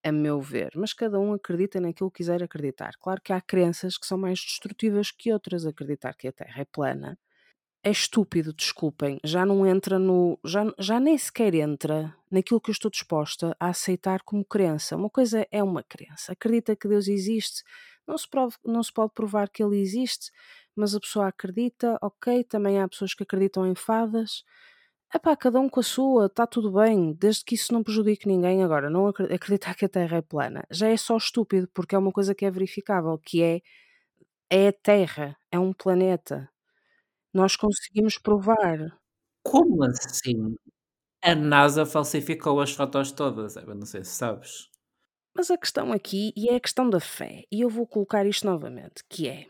a 0.05 0.11
meu 0.11 0.41
ver, 0.41 0.71
mas 0.75 0.93
cada 0.93 1.17
um 1.19 1.33
acredita 1.33 1.79
naquilo 1.79 2.11
que 2.11 2.17
quiser 2.17 2.43
acreditar. 2.43 2.91
Claro 2.99 3.21
que 3.23 3.31
há 3.31 3.39
crenças 3.41 3.97
que 3.97 4.05
são 4.05 4.17
mais 4.17 4.37
destrutivas 4.39 5.11
que 5.11 5.31
outras. 5.31 5.65
Acreditar 5.65 6.13
que 6.13 6.27
a 6.27 6.31
Terra 6.33 6.61
é 6.61 6.65
plana 6.65 7.17
é 7.83 7.91
estúpido, 7.91 8.53
desculpem, 8.53 9.19
já 9.23 9.45
não 9.45 9.67
entra 9.67 9.99
no. 9.99 10.39
Já, 10.45 10.73
já 10.79 10.99
nem 10.99 11.17
sequer 11.17 11.53
entra 11.53 12.15
naquilo 12.31 12.61
que 12.61 12.69
eu 12.69 12.73
estou 12.73 12.89
disposta 12.89 13.55
a 13.59 13.67
aceitar 13.67 14.21
como 14.23 14.45
crença. 14.45 14.95
Uma 14.95 15.09
coisa 15.09 15.45
é 15.51 15.61
uma 15.61 15.83
crença, 15.83 16.31
acredita 16.31 16.75
que 16.77 16.87
Deus 16.87 17.07
existe, 17.09 17.61
não 18.07 18.17
se, 18.17 18.29
prove, 18.29 18.55
não 18.63 18.81
se 18.81 18.93
pode 18.93 19.11
provar 19.13 19.49
que 19.49 19.61
Ele 19.61 19.79
existe, 19.81 20.31
mas 20.75 20.95
a 20.95 20.99
pessoa 20.99 21.27
acredita, 21.27 21.97
ok, 22.01 22.43
também 22.45 22.79
há 22.79 22.87
pessoas 22.87 23.13
que 23.13 23.23
acreditam 23.23 23.67
em 23.67 23.75
fadas. 23.75 24.43
Epá, 25.13 25.35
cada 25.35 25.59
um 25.59 25.69
com 25.69 25.79
a 25.81 25.83
sua, 25.83 26.27
está 26.27 26.47
tudo 26.47 26.71
bem, 26.71 27.13
desde 27.13 27.43
que 27.45 27.55
isso 27.55 27.73
não 27.73 27.83
prejudique 27.83 28.27
ninguém. 28.27 28.63
Agora, 28.63 28.89
não 28.89 29.07
acreditar 29.07 29.75
que 29.75 29.85
a 29.85 29.89
Terra 29.89 30.17
é 30.17 30.21
plana 30.21 30.65
já 30.71 30.87
é 30.89 30.97
só 30.97 31.17
estúpido, 31.17 31.69
porque 31.73 31.95
é 31.95 31.97
uma 31.99 32.11
coisa 32.11 32.33
que 32.35 32.45
é 32.45 32.51
verificável, 32.51 33.17
que 33.19 33.43
é, 33.43 33.61
é 34.49 34.69
a 34.69 34.73
Terra, 34.73 35.37
é 35.51 35.59
um 35.59 35.73
planeta 35.73 36.49
nós 37.33 37.55
conseguimos 37.55 38.17
provar. 38.17 38.97
Como 39.43 39.83
assim? 39.83 40.55
A 41.23 41.35
NASA 41.35 41.85
falsificou 41.85 42.61
as 42.61 42.71
fotos 42.71 43.11
todas, 43.11 43.55
eu 43.55 43.75
não 43.75 43.85
sei 43.85 44.03
se 44.03 44.11
sabes. 44.11 44.69
Mas 45.35 45.49
a 45.51 45.57
questão 45.57 45.91
aqui, 45.91 46.31
e 46.35 46.49
é 46.49 46.55
a 46.55 46.59
questão 46.59 46.89
da 46.89 46.99
fé, 46.99 47.43
e 47.51 47.61
eu 47.61 47.69
vou 47.69 47.87
colocar 47.87 48.25
isto 48.25 48.45
novamente, 48.45 49.03
que 49.09 49.27
é 49.27 49.47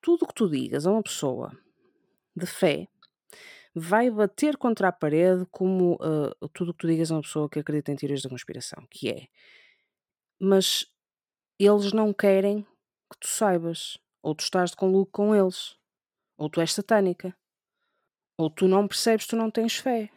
tudo 0.00 0.24
o 0.24 0.28
que 0.28 0.34
tu 0.34 0.48
digas 0.48 0.86
a 0.86 0.92
uma 0.92 1.02
pessoa 1.02 1.50
de 2.36 2.46
fé 2.46 2.88
vai 3.74 4.10
bater 4.10 4.56
contra 4.56 4.88
a 4.88 4.92
parede 4.92 5.46
como 5.50 5.94
uh, 5.94 6.48
tudo 6.50 6.70
o 6.70 6.74
que 6.74 6.80
tu 6.80 6.86
digas 6.88 7.10
a 7.10 7.16
uma 7.16 7.22
pessoa 7.22 7.48
que 7.48 7.58
acredita 7.58 7.92
em 7.92 7.96
teorias 7.96 8.22
da 8.22 8.30
conspiração, 8.30 8.86
que 8.90 9.10
é 9.10 9.28
mas 10.40 10.86
eles 11.58 11.92
não 11.92 12.12
querem 12.12 12.62
que 12.62 13.18
tu 13.20 13.28
saibas, 13.28 13.98
ou 14.22 14.34
tu 14.34 14.42
estás 14.42 14.70
de 14.70 14.76
conluco 14.76 15.12
com 15.12 15.34
eles. 15.34 15.76
Ou 16.36 16.48
tu 16.48 16.60
és 16.60 16.72
satânica. 16.72 17.36
Ou 18.38 18.50
tu 18.50 18.66
não 18.66 18.88
percebes, 18.88 19.26
tu 19.26 19.36
não 19.36 19.50
tens 19.50 19.76
fé. 19.76 20.10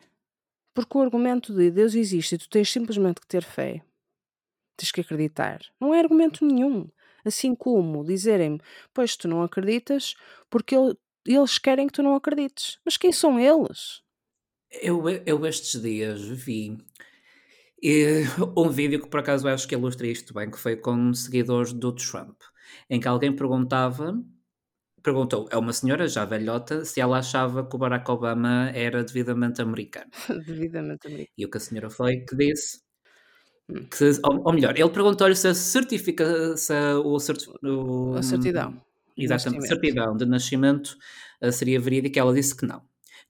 Porque 0.73 0.97
o 0.97 1.01
argumento 1.01 1.53
de 1.53 1.71
Deus 1.71 1.95
existe 1.95 2.35
e 2.35 2.37
tu 2.37 2.49
tens 2.49 2.71
simplesmente 2.71 3.21
que 3.21 3.27
ter 3.27 3.43
fé, 3.43 3.83
tens 4.75 4.91
que 4.91 5.01
acreditar, 5.01 5.59
não 5.79 5.93
é 5.93 5.99
argumento 5.99 6.45
nenhum. 6.45 6.87
Assim 7.25 7.55
como 7.55 8.05
dizerem-me, 8.05 8.61
pois 8.93 9.17
tu 9.17 9.27
não 9.27 9.41
acreditas 9.41 10.15
porque 10.49 10.75
eles 11.25 11.57
querem 11.57 11.87
que 11.87 11.93
tu 11.93 12.03
não 12.03 12.15
acredites. 12.15 12.79
Mas 12.85 12.95
quem 12.95 13.11
são 13.11 13.39
eles? 13.39 14.01
Eu, 14.69 15.09
eu 15.25 15.45
estes 15.45 15.81
dias 15.81 16.21
vi 16.21 16.77
e, 17.81 18.23
um 18.55 18.69
vídeo 18.69 19.01
que 19.01 19.09
por 19.09 19.19
acaso 19.19 19.47
acho 19.47 19.67
que 19.67 19.75
ilustra 19.75 20.07
isto 20.07 20.33
bem, 20.33 20.49
que 20.49 20.57
foi 20.57 20.75
com 20.75 21.13
seguidores 21.13 21.73
do 21.73 21.93
Trump, 21.93 22.39
em 22.89 22.99
que 22.99 23.07
alguém 23.07 23.35
perguntava 23.35 24.13
perguntou 25.07 25.47
a 25.53 25.57
uma 25.57 25.71
senhora 25.71 26.05
já 26.05 26.25
velhota 26.25 26.83
se 26.83 26.99
ela 26.99 27.19
achava 27.19 27.65
que 27.65 27.73
o 27.73 27.79
Barack 27.79 28.11
Obama 28.11 28.69
era 28.73 29.05
devidamente 29.05 29.61
americano. 29.61 30.11
devidamente 30.45 31.07
americano. 31.07 31.29
E 31.37 31.45
o 31.45 31.49
que 31.49 31.57
a 31.57 31.61
senhora 31.61 31.89
foi 31.89 32.17
que 32.17 32.35
disse 32.35 32.81
hum. 33.69 33.85
que, 33.89 34.03
ou, 34.21 34.41
ou 34.43 34.53
melhor, 34.53 34.77
ele 34.77 34.89
perguntou-lhe 34.89 35.33
se 35.33 35.47
a 35.47 35.53
certifica 35.53 36.57
se 36.57 36.73
o, 37.05 37.17
certi, 37.19 37.49
o 37.63 38.15
a 38.17 38.21
certidão. 38.21 38.81
Exatamente, 39.17 39.65
certidão 39.65 40.17
de 40.17 40.25
nascimento 40.25 40.97
uh, 41.41 41.51
seria 41.53 41.79
verídica. 41.79 42.19
Ela 42.19 42.33
disse 42.33 42.53
que 42.53 42.65
não, 42.65 42.81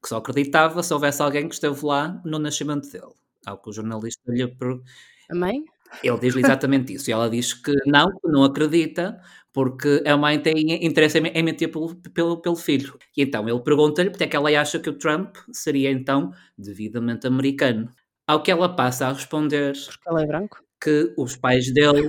que 0.01 0.09
só 0.09 0.17
acreditava 0.17 0.81
se 0.81 0.91
houvesse 0.91 1.21
alguém 1.21 1.47
que 1.47 1.53
esteve 1.53 1.85
lá 1.85 2.19
no 2.25 2.39
nascimento 2.39 2.89
dele. 2.89 3.13
Ao 3.45 3.61
que 3.61 3.69
o 3.69 3.71
jornalista 3.71 4.31
lhe 4.31 4.47
perguntou. 4.47 4.83
A 5.29 5.35
mãe? 5.35 5.63
Ele 6.03 6.19
diz 6.19 6.35
exatamente 6.35 6.93
isso. 6.93 7.09
E 7.09 7.13
ela 7.13 7.29
diz 7.29 7.53
que 7.53 7.71
não, 7.85 8.09
que 8.09 8.27
não 8.27 8.43
acredita, 8.43 9.21
porque 9.57 10.03
a 10.05 10.15
mãe 10.15 10.39
tem 10.39 10.85
interesse 10.85 11.17
em 11.17 11.41
mentir 11.41 11.71
pelo, 11.71 11.95
pelo, 11.95 12.39
pelo 12.39 12.55
filho. 12.55 12.95
E 13.17 13.23
então 13.23 13.49
ele 13.49 13.59
pergunta-lhe 13.59 14.11
porque 14.11 14.25
é 14.25 14.27
que 14.27 14.35
ela 14.35 14.51
acha 14.51 14.77
que 14.77 14.87
o 14.87 14.95
Trump 14.99 15.35
seria 15.51 15.89
então 15.89 16.31
devidamente 16.55 17.25
americano. 17.25 17.91
Ao 18.27 18.43
que 18.43 18.51
ela 18.51 18.69
passa 18.69 19.07
a 19.07 19.13
responder. 19.13 19.73
Porque 19.73 20.09
ele 20.11 20.23
é 20.23 20.27
branco? 20.27 20.59
Que 20.79 21.11
os 21.17 21.35
pais 21.35 21.73
dele, 21.73 22.07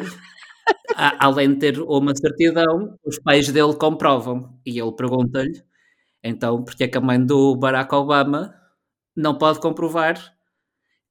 a, 0.94 1.24
além 1.24 1.54
de 1.54 1.60
ter 1.60 1.80
uma 1.80 2.14
certidão, 2.14 2.98
os 3.02 3.18
pais 3.18 3.50
dele 3.50 3.74
comprovam. 3.76 4.60
E 4.66 4.78
ele 4.78 4.92
pergunta-lhe 4.92 5.62
então 6.22 6.62
porque 6.62 6.84
é 6.84 6.88
que 6.88 6.98
a 6.98 7.00
mãe 7.00 7.24
do 7.24 7.56
Barack 7.56 7.94
Obama 7.94 8.54
não 9.16 9.38
pode 9.38 9.58
comprovar. 9.58 10.34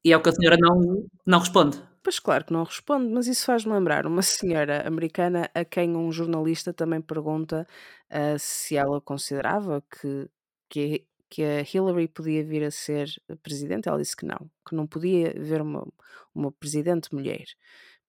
E 0.05 0.13
é 0.13 0.17
o 0.17 0.21
que 0.21 0.29
a 0.29 0.33
senhora 0.33 0.57
não, 0.59 1.03
não 1.25 1.39
responde. 1.39 1.81
Pois 2.08 2.20
claro 2.20 2.45
que 2.45 2.53
não 2.53 2.64
responde, 2.64 3.12
mas 3.14 3.28
isso 3.28 3.43
faz-me 3.43 3.74
lembrar 3.74 4.05
uma 4.05 4.22
senhora 4.22 4.88
americana 4.88 5.51
a 5.53 5.66
quem 5.66 5.93
um 5.93 6.10
jornalista 6.10 6.74
também 6.74 7.01
pergunta 7.01 7.68
uh, 8.10 8.39
se 8.39 8.78
ela 8.78 9.01
considerava 9.01 9.84
que, 9.91 10.30
que, 10.70 11.05
que 11.30 11.43
a 11.43 11.62
Hillary 11.64 12.08
podia 12.08 12.45
vir 12.45 12.64
a 12.64 12.72
ser 12.72 13.10
presidente. 13.43 13.89
Ela 13.89 13.97
disse 13.97 14.16
que 14.16 14.26
não, 14.26 14.49
que 14.66 14.74
não 14.74 14.88
podia 14.88 15.32
haver 15.38 15.62
uma, 15.62 15.86
uma 16.34 16.49
presidente 16.49 17.14
mulher. 17.14 17.43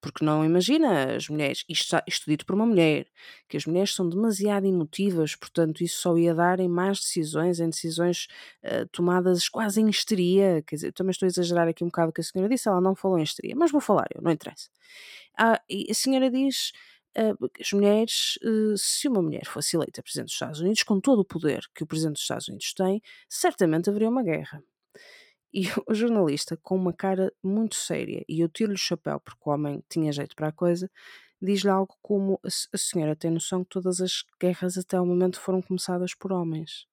Porque 0.01 0.25
não 0.25 0.45
imagina 0.45 1.17
as 1.17 1.29
mulheres, 1.29 1.65
isto, 1.69 1.97
isto 2.07 2.31
dito 2.31 2.47
por 2.47 2.55
uma 2.55 2.65
mulher, 2.67 3.07
que 3.49 3.57
as 3.57 3.67
mulheres 3.67 3.95
são 3.95 4.09
demasiado 4.09 4.65
emotivas, 4.67 5.35
portanto 5.35 5.83
isso 5.83 6.01
só 6.01 6.17
ia 6.17 6.35
dar 6.35 6.61
em 6.61 6.69
más 6.69 7.01
decisões, 7.01 7.59
em 7.59 7.69
decisões 7.69 8.29
uh, 8.65 8.87
tomadas 8.93 9.49
quase 9.49 9.81
em 9.81 9.89
histeria. 9.89 10.63
Quer 10.67 10.77
dizer, 10.77 10.93
também 10.93 11.11
estou 11.11 11.27
a 11.27 11.29
exagerar 11.29 11.67
aqui 11.69 11.83
um 11.83 11.89
bocado 11.89 12.11
o 12.11 12.13
que 12.13 12.21
a 12.21 12.25
senhora 12.25 12.49
disse, 12.49 12.69
ela 12.69 12.81
não 12.81 12.95
falou 12.95 13.19
em 13.19 13.23
histeria, 13.23 13.57
mas 13.57 13.73
vou 13.73 13.81
falar 13.81 14.07
eu, 14.15 14.23
não 14.23 14.31
interessa. 14.31 14.69
Ah, 15.37 15.61
a 15.91 15.95
senhora 15.95 16.31
diz 16.31 16.73
uh, 17.17 17.51
as 17.61 17.73
mulheres, 17.73 18.39
uh, 18.45 18.77
se 18.77 19.09
uma 19.09 19.23
mulher 19.23 19.47
fosse 19.47 19.77
eleita 19.77 20.03
Presidente 20.03 20.27
dos 20.27 20.35
Estados 20.35 20.61
Unidos, 20.61 20.83
com 20.85 21.01
todo 21.01 21.21
o 21.21 21.25
poder 21.25 21.65
que 21.75 21.83
o 21.83 21.87
Presidente 21.87 22.15
dos 22.15 22.23
Estados 22.23 22.49
Unidos 22.49 22.73
tem, 22.73 23.03
certamente 23.29 23.91
haveria 23.91 24.09
uma 24.09 24.23
guerra. 24.23 24.63
E 25.53 25.63
o 25.87 25.95
jornalista, 25.95 26.59
com 26.63 26.77
uma 26.77 26.93
cara 26.93 27.33
muito 27.43 27.77
séria, 27.77 28.25
e 28.29 28.41
eu 28.41 28.49
tiro-lhe 28.49 28.75
o 28.75 28.79
chapéu 28.79 29.21
porque 29.21 29.43
o 29.45 29.53
homem 29.53 29.83
tinha 29.89 30.13
jeito 30.13 30.37
para 30.37 30.49
a 30.49 30.53
coisa, 30.53 30.91
diz-lhe 31.41 31.71
algo 31.71 31.97
como: 32.03 32.41
A 32.45 32.79
senhora 32.79 33.17
tem 33.17 33.31
noção 33.31 33.65
que 33.65 33.71
todas 33.71 34.01
as 34.01 34.25
guerras 34.41 34.77
até 34.77 35.01
o 35.01 35.07
momento 35.07 35.41
foram 35.41 35.63
começadas 35.63 36.15
por 36.15 36.33
homens. 36.33 36.87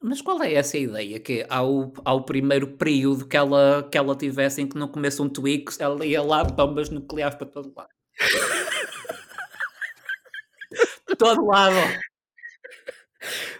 Mas 0.00 0.22
qual 0.22 0.40
é 0.42 0.54
essa 0.54 0.78
ideia? 0.78 1.18
Que 1.18 1.44
ao, 1.48 1.92
ao 2.04 2.24
primeiro 2.24 2.76
período 2.76 3.26
que 3.26 3.36
ela, 3.36 3.88
que 3.90 3.98
ela 3.98 4.16
tivesse 4.16 4.62
em 4.62 4.68
que 4.68 4.78
não 4.78 4.88
começam 4.88 5.28
Twix, 5.28 5.80
ela 5.80 6.06
ia 6.06 6.22
lá 6.22 6.44
bombas 6.44 6.90
nucleares 6.90 7.36
para 7.36 7.46
todo 7.46 7.72
lado. 7.76 7.90
todo 11.18 11.44
lado. 11.44 11.74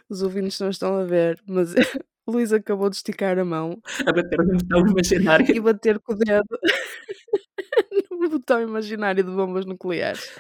Os 0.09 0.23
ouvintes 0.23 0.59
não 0.61 0.71
estão 0.71 0.97
a 0.97 1.05
ver, 1.05 1.43
mas 1.47 1.75
Luís 2.31 2.53
acabou 2.53 2.89
de 2.89 2.97
esticar 2.97 3.39
a 3.39 3.45
mão. 3.45 3.81
A 4.07 4.13
bater 4.13 4.39
no 4.39 4.59
botão 4.59 4.87
imaginário. 4.87 5.47
E 5.57 5.61
bater 5.61 5.99
com 5.99 6.13
o 6.13 6.17
dedo 6.17 6.59
no 8.11 8.29
botão 8.29 8.63
imaginário 8.63 9.23
de 9.23 9.31
bombas 9.31 9.67
nucleares. 9.67 10.31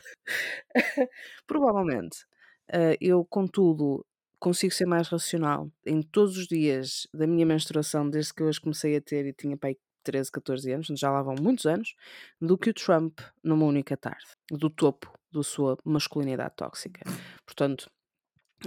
Provavelmente. 1.46 2.24
Uh, 2.72 2.96
eu, 3.00 3.24
contudo, 3.24 4.04
consigo 4.38 4.72
ser 4.72 4.86
mais 4.86 5.08
racional 5.08 5.70
em 5.84 6.00
todos 6.00 6.36
os 6.36 6.46
dias 6.46 7.06
da 7.12 7.26
minha 7.26 7.44
menstruação, 7.44 8.08
desde 8.08 8.32
que 8.32 8.42
eu 8.42 8.48
as 8.48 8.58
comecei 8.58 8.96
a 8.96 9.00
ter 9.00 9.26
e 9.26 9.32
tinha 9.32 9.56
pai 9.56 9.76
13, 10.02 10.30
14 10.32 10.72
anos, 10.72 10.86
já 10.96 11.10
lá 11.10 11.22
vão 11.22 11.34
muitos 11.40 11.66
anos, 11.66 11.94
do 12.40 12.56
que 12.56 12.70
o 12.70 12.74
Trump 12.74 13.20
numa 13.44 13.66
única 13.66 13.96
tarde, 13.96 14.26
do 14.50 14.70
topo 14.70 15.12
da 15.32 15.42
sua 15.42 15.76
masculinidade 15.84 16.54
tóxica. 16.56 17.02
Portanto, 17.44 17.90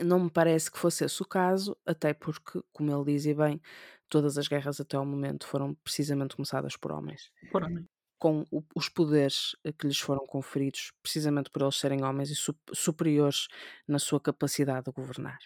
não 0.02 0.20
me 0.20 0.30
parece 0.30 0.72
que 0.72 0.80
fosse 0.80 1.06
esse 1.06 1.22
o 1.22 1.26
caso, 1.26 1.78
até 1.86 2.14
porque, 2.14 2.62
como 2.72 2.92
ele 2.92 3.14
dizia 3.14 3.36
bem, 3.36 3.62
todas 4.10 4.38
as 4.38 4.48
guerras 4.48 4.80
até 4.80 4.98
ao 4.98 5.06
momento 5.06 5.46
foram 5.46 5.74
precisamente 5.76 6.36
começadas 6.36 6.78
por 6.78 6.92
homens. 6.92 7.32
Por 7.52 7.64
homem. 7.64 7.88
Com 8.18 8.46
o, 8.52 8.64
os 8.76 8.88
poderes 8.88 9.56
eh, 9.64 9.74
que 9.74 9.86
lhes 9.86 10.00
foram 10.00 10.26
conferidos, 10.26 10.94
precisamente 11.02 11.50
por 11.50 11.62
eles 11.62 11.76
serem 11.76 12.04
homens 12.04 12.30
e 12.30 12.36
su 12.36 12.56
superiores 12.74 13.48
na 13.88 14.00
sua 14.00 14.20
capacidade 14.20 14.86
de 14.86 14.92
governar. 14.92 15.40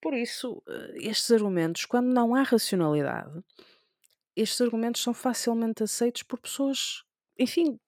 Por 0.00 0.14
isso, 0.14 0.62
eh, 0.68 1.08
estes 1.08 1.30
argumentos, 1.32 1.84
quando 1.84 2.12
não 2.12 2.34
há 2.34 2.42
racionalidade, 2.42 3.42
estes 4.36 4.60
argumentos 4.60 5.02
são 5.02 5.14
facilmente 5.14 5.82
aceitos 5.82 6.22
por 6.22 6.38
pessoas, 6.38 7.02
enfim, 7.38 7.78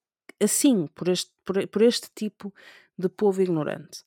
assim, 0.40 0.86
por 0.88 1.08
este, 1.08 1.32
por, 1.44 1.66
por 1.68 1.82
este 1.82 2.08
tipo 2.14 2.52
de 2.98 3.08
povo 3.08 3.42
ignorante. 3.42 4.04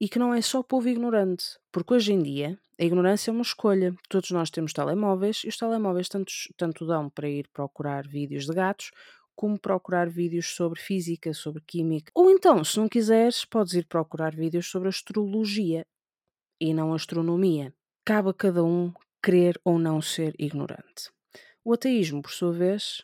E 0.00 0.08
que 0.08 0.18
não 0.18 0.34
é 0.34 0.40
só 0.42 0.62
povo 0.62 0.88
ignorante, 0.88 1.58
porque 1.72 1.94
hoje 1.94 2.12
em 2.12 2.22
dia 2.22 2.58
a 2.78 2.84
ignorância 2.84 3.30
é 3.30 3.32
uma 3.32 3.42
escolha. 3.42 3.94
Todos 4.08 4.30
nós 4.30 4.50
temos 4.50 4.72
telemóveis 4.72 5.42
e 5.44 5.48
os 5.48 5.56
telemóveis 5.56 6.08
tanto, 6.08 6.32
tanto 6.56 6.86
dão 6.86 7.08
para 7.08 7.28
ir 7.28 7.48
procurar 7.48 8.06
vídeos 8.06 8.44
de 8.44 8.52
gatos, 8.52 8.90
como 9.34 9.58
procurar 9.58 10.08
vídeos 10.08 10.54
sobre 10.54 10.80
física, 10.80 11.32
sobre 11.32 11.62
química. 11.66 12.10
Ou 12.14 12.30
então, 12.30 12.62
se 12.64 12.78
não 12.78 12.88
quiseres, 12.88 13.44
podes 13.44 13.74
ir 13.74 13.86
procurar 13.86 14.34
vídeos 14.34 14.66
sobre 14.66 14.88
astrologia 14.88 15.86
e 16.60 16.74
não 16.74 16.92
astronomia. 16.92 17.72
Cabe 18.04 18.30
a 18.30 18.34
cada 18.34 18.64
um 18.64 18.92
querer 19.22 19.60
ou 19.64 19.78
não 19.78 20.00
ser 20.00 20.34
ignorante. 20.38 21.10
O 21.64 21.72
ateísmo, 21.72 22.22
por 22.22 22.30
sua 22.30 22.52
vez, 22.52 23.02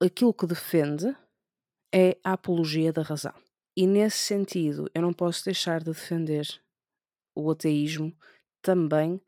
aquilo 0.00 0.34
que 0.34 0.46
defende 0.46 1.14
é 1.94 2.16
a 2.24 2.32
apologia 2.32 2.92
da 2.92 3.02
razão. 3.02 3.34
E 3.80 3.86
nesse 3.86 4.18
sentido, 4.18 4.90
eu 4.94 5.00
não 5.00 5.10
posso 5.10 5.42
deixar 5.42 5.78
de 5.78 5.86
defender 5.86 6.46
o 7.34 7.50
ateísmo 7.50 8.14
também 8.60 9.18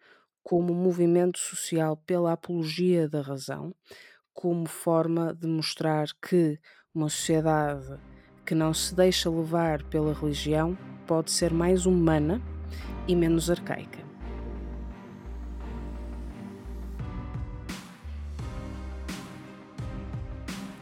como 0.42 0.74
movimento 0.74 1.38
social 1.38 1.96
pela 1.96 2.34
apologia 2.34 3.08
da 3.08 3.22
razão, 3.22 3.74
como 4.34 4.68
forma 4.68 5.32
de 5.32 5.46
mostrar 5.46 6.08
que 6.20 6.60
uma 6.94 7.08
sociedade 7.08 7.98
que 8.44 8.54
não 8.54 8.74
se 8.74 8.94
deixa 8.94 9.30
levar 9.30 9.84
pela 9.84 10.12
religião 10.12 10.76
pode 11.06 11.30
ser 11.30 11.50
mais 11.50 11.86
humana 11.86 12.38
e 13.08 13.16
menos 13.16 13.48
arcaica. 13.48 14.01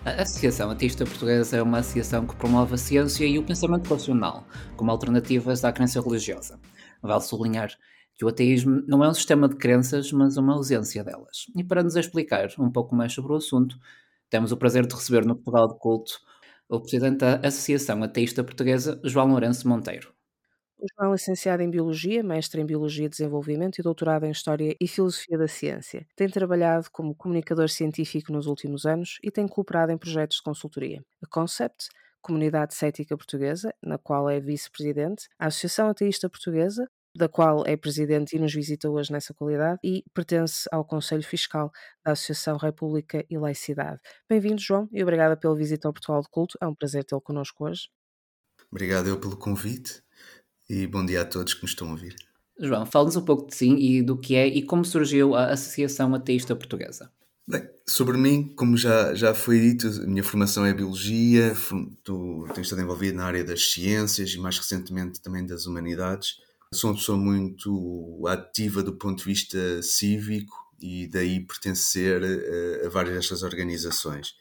A 0.03 0.23
Associação 0.23 0.71
Ateísta 0.71 1.05
Portuguesa 1.05 1.59
é 1.59 1.63
uma 1.63 1.79
associação 1.81 2.27
que 2.27 2.35
promove 2.35 2.73
a 2.73 2.79
ciência 2.79 3.27
e 3.27 3.39
o 3.39 3.45
pensamento 3.45 3.87
racional 3.93 4.47
como 4.75 4.91
alternativas 4.91 5.63
à 5.63 5.71
crença 5.71 6.01
religiosa. 6.01 6.59
Vale 7.03 7.21
sublinhar 7.21 7.71
que 8.15 8.25
o 8.25 8.29
ateísmo 8.29 8.83
não 8.87 9.05
é 9.05 9.09
um 9.11 9.15
sistema 9.15 9.47
de 9.47 9.57
crenças, 9.57 10.11
mas 10.11 10.39
uma 10.39 10.55
ausência 10.55 11.05
delas. 11.05 11.45
E 11.55 11.63
para 11.63 11.83
nos 11.83 11.97
explicar 11.97 12.49
um 12.59 12.73
pouco 12.73 12.95
mais 12.95 13.13
sobre 13.13 13.33
o 13.33 13.37
assunto, 13.37 13.77
temos 14.31 14.53
o 14.53 14.57
prazer 14.57 14.87
de 14.87 14.95
receber 14.95 15.27
no 15.27 15.35
Portugal 15.35 15.69
de 15.69 15.79
Culto 15.79 16.19
o 16.67 16.81
presidente 16.81 17.19
da 17.19 17.37
Associação 17.47 18.03
Ateísta 18.03 18.43
Portuguesa, 18.43 18.99
João 19.05 19.29
Lourenço 19.29 19.69
Monteiro. 19.69 20.15
O 20.83 20.87
João 20.97 21.11
é 21.11 21.12
licenciado 21.12 21.62
em 21.62 21.68
Biologia, 21.68 22.22
mestre 22.22 22.59
em 22.59 22.64
Biologia 22.64 23.07
de 23.07 23.11
Desenvolvimento 23.11 23.78
e 23.78 23.83
doutorado 23.83 24.24
em 24.24 24.31
História 24.31 24.74
e 24.81 24.89
Filosofia 24.89 25.37
da 25.37 25.47
Ciência. 25.47 26.07
Tem 26.16 26.26
trabalhado 26.26 26.89
como 26.91 27.14
comunicador 27.14 27.68
científico 27.68 28.33
nos 28.33 28.47
últimos 28.47 28.87
anos 28.87 29.18
e 29.22 29.31
tem 29.31 29.47
cooperado 29.47 29.93
em 29.93 29.99
projetos 29.99 30.39
de 30.39 30.43
consultoria. 30.43 31.05
A 31.22 31.26
Concept, 31.26 31.89
Comunidade 32.22 32.74
Cética 32.74 33.14
Portuguesa, 33.14 33.74
na 33.83 33.99
qual 33.99 34.31
é 34.31 34.41
vice-presidente, 34.41 35.28
a 35.39 35.49
Associação 35.49 35.91
Ateísta 35.91 36.31
Portuguesa, 36.31 36.89
da 37.14 37.28
qual 37.28 37.66
é 37.66 37.76
presidente 37.76 38.35
e 38.35 38.39
nos 38.39 38.55
visita 38.55 38.89
hoje 38.89 39.12
nessa 39.12 39.35
qualidade, 39.35 39.78
e 39.85 40.03
pertence 40.14 40.66
ao 40.72 40.83
Conselho 40.83 41.22
Fiscal 41.22 41.70
da 42.03 42.12
Associação 42.12 42.57
República 42.57 43.22
e 43.28 43.37
Laicidade. 43.37 44.01
Bem-vindo, 44.26 44.62
João, 44.62 44.89
e 44.91 45.03
obrigada 45.03 45.37
pela 45.37 45.55
visita 45.55 45.89
ao 45.89 45.93
Portugal 45.93 46.22
de 46.22 46.31
Culto. 46.31 46.57
É 46.59 46.66
um 46.66 46.74
prazer 46.74 47.05
tê-lo 47.05 47.20
connosco 47.20 47.66
hoje. 47.66 47.91
Obrigado 48.70 49.09
eu 49.09 49.20
pelo 49.20 49.37
convite 49.37 50.03
e 50.71 50.87
bom 50.87 51.05
dia 51.05 51.23
a 51.23 51.25
todos 51.25 51.53
que 51.53 51.64
me 51.64 51.68
estão 51.68 51.89
a 51.89 51.91
ouvir. 51.91 52.14
João, 52.61 52.87
fala-nos 52.87 53.16
um 53.16 53.25
pouco 53.25 53.49
de 53.49 53.57
si 53.57 53.71
e 53.71 54.03
do 54.03 54.16
que 54.16 54.37
é 54.37 54.47
e 54.47 54.62
como 54.62 54.85
surgiu 54.85 55.35
a 55.35 55.47
Associação 55.47 56.14
Ateísta 56.14 56.55
Portuguesa. 56.55 57.11
Bem, 57.49 57.68
sobre 57.85 58.16
mim, 58.16 58.55
como 58.55 58.77
já, 58.77 59.12
já 59.14 59.35
foi 59.35 59.59
dito, 59.59 59.89
a 59.89 60.07
minha 60.07 60.23
formação 60.23 60.64
é 60.64 60.73
Biologia, 60.73 61.57
tenho 62.05 62.47
estado 62.61 62.83
envolvido 62.83 63.16
na 63.16 63.25
área 63.25 63.43
das 63.43 63.73
ciências 63.73 64.31
e 64.31 64.39
mais 64.39 64.57
recentemente 64.59 65.21
também 65.21 65.45
das 65.45 65.66
humanidades. 65.66 66.37
Sou 66.73 66.91
uma 66.91 66.97
pessoa 66.97 67.18
muito 67.18 68.25
ativa 68.29 68.81
do 68.81 68.93
ponto 68.93 69.18
de 69.18 69.25
vista 69.25 69.83
cívico 69.83 70.55
e 70.81 71.09
daí 71.09 71.41
pertencer 71.41 72.23
a, 72.23 72.87
a 72.87 72.89
várias 72.91 73.16
destas 73.16 73.43
organizações. 73.43 74.37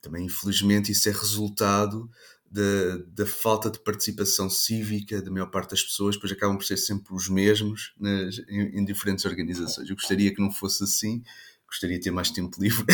Também, 0.00 0.24
infelizmente, 0.24 0.92
isso 0.92 1.08
é 1.10 1.12
resultado 1.12 2.08
da, 2.54 3.26
falta 3.26 3.68
de 3.68 3.80
participação 3.80 4.48
cívica 4.48 5.20
da 5.20 5.30
maior 5.30 5.50
parte 5.50 5.70
das 5.70 5.82
pessoas, 5.82 6.16
pois 6.16 6.32
acabam 6.32 6.56
por 6.56 6.64
ser 6.64 6.76
sempre 6.76 7.12
os 7.12 7.28
mesmos 7.28 7.92
nas, 7.98 8.38
em, 8.48 8.78
em, 8.78 8.84
diferentes 8.84 9.24
organizações. 9.24 9.88
Eu 9.88 9.96
gostaria 9.96 10.32
que 10.32 10.40
não 10.40 10.52
fosse 10.52 10.84
assim, 10.84 11.22
gostaria 11.66 11.98
de 11.98 12.04
ter 12.04 12.10
mais 12.12 12.30
tempo 12.30 12.56
livre 12.62 12.84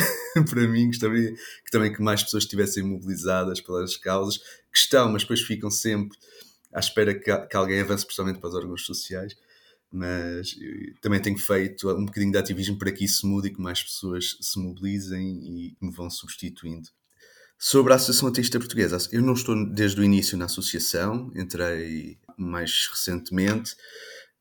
para 0.49 0.67
mim, 0.67 0.87
gostaria 0.87 1.35
que 1.35 1.71
também 1.71 1.93
que 1.93 2.01
mais 2.01 2.23
pessoas 2.23 2.45
estivessem 2.45 2.83
mobilizadas 2.83 3.61
pelas 3.61 3.97
causas 3.99 4.39
que 4.39 4.79
estão, 4.79 5.13
mas 5.13 5.23
depois 5.23 5.43
ficam 5.43 5.71
sempre 5.71 6.17
à 6.73 6.81
espera 6.81 7.13
que, 7.15 7.37
que 7.37 7.57
alguém 7.57 7.81
avance, 7.81 8.07
principalmente 8.07 8.41
para 8.41 8.49
os 8.49 8.55
órgãos 8.55 8.87
sociais. 8.87 9.37
Mas 9.93 10.55
também 11.03 11.21
tenho 11.21 11.37
feito 11.37 11.91
um 11.91 12.07
bocadinho 12.07 12.33
de 12.33 12.39
ativismo 12.39 12.79
para 12.79 12.93
que 12.93 13.05
isso 13.05 13.27
mude 13.27 13.49
e 13.49 13.53
que 13.53 13.61
mais 13.61 13.83
pessoas 13.83 14.39
se 14.41 14.59
mobilizem 14.59 15.21
e 15.21 15.77
me 15.81 15.91
vão 15.91 16.09
substituindo. 16.09 16.89
Sobre 17.63 17.93
a 17.93 17.97
Associação 17.97 18.27
Ateísta 18.27 18.59
Portuguesa, 18.59 18.97
eu 19.13 19.21
não 19.21 19.35
estou 19.35 19.55
desde 19.71 20.01
o 20.01 20.03
início 20.03 20.39
na 20.39 20.47
associação, 20.47 21.31
entrei 21.37 22.19
mais 22.35 22.89
recentemente, 22.91 23.77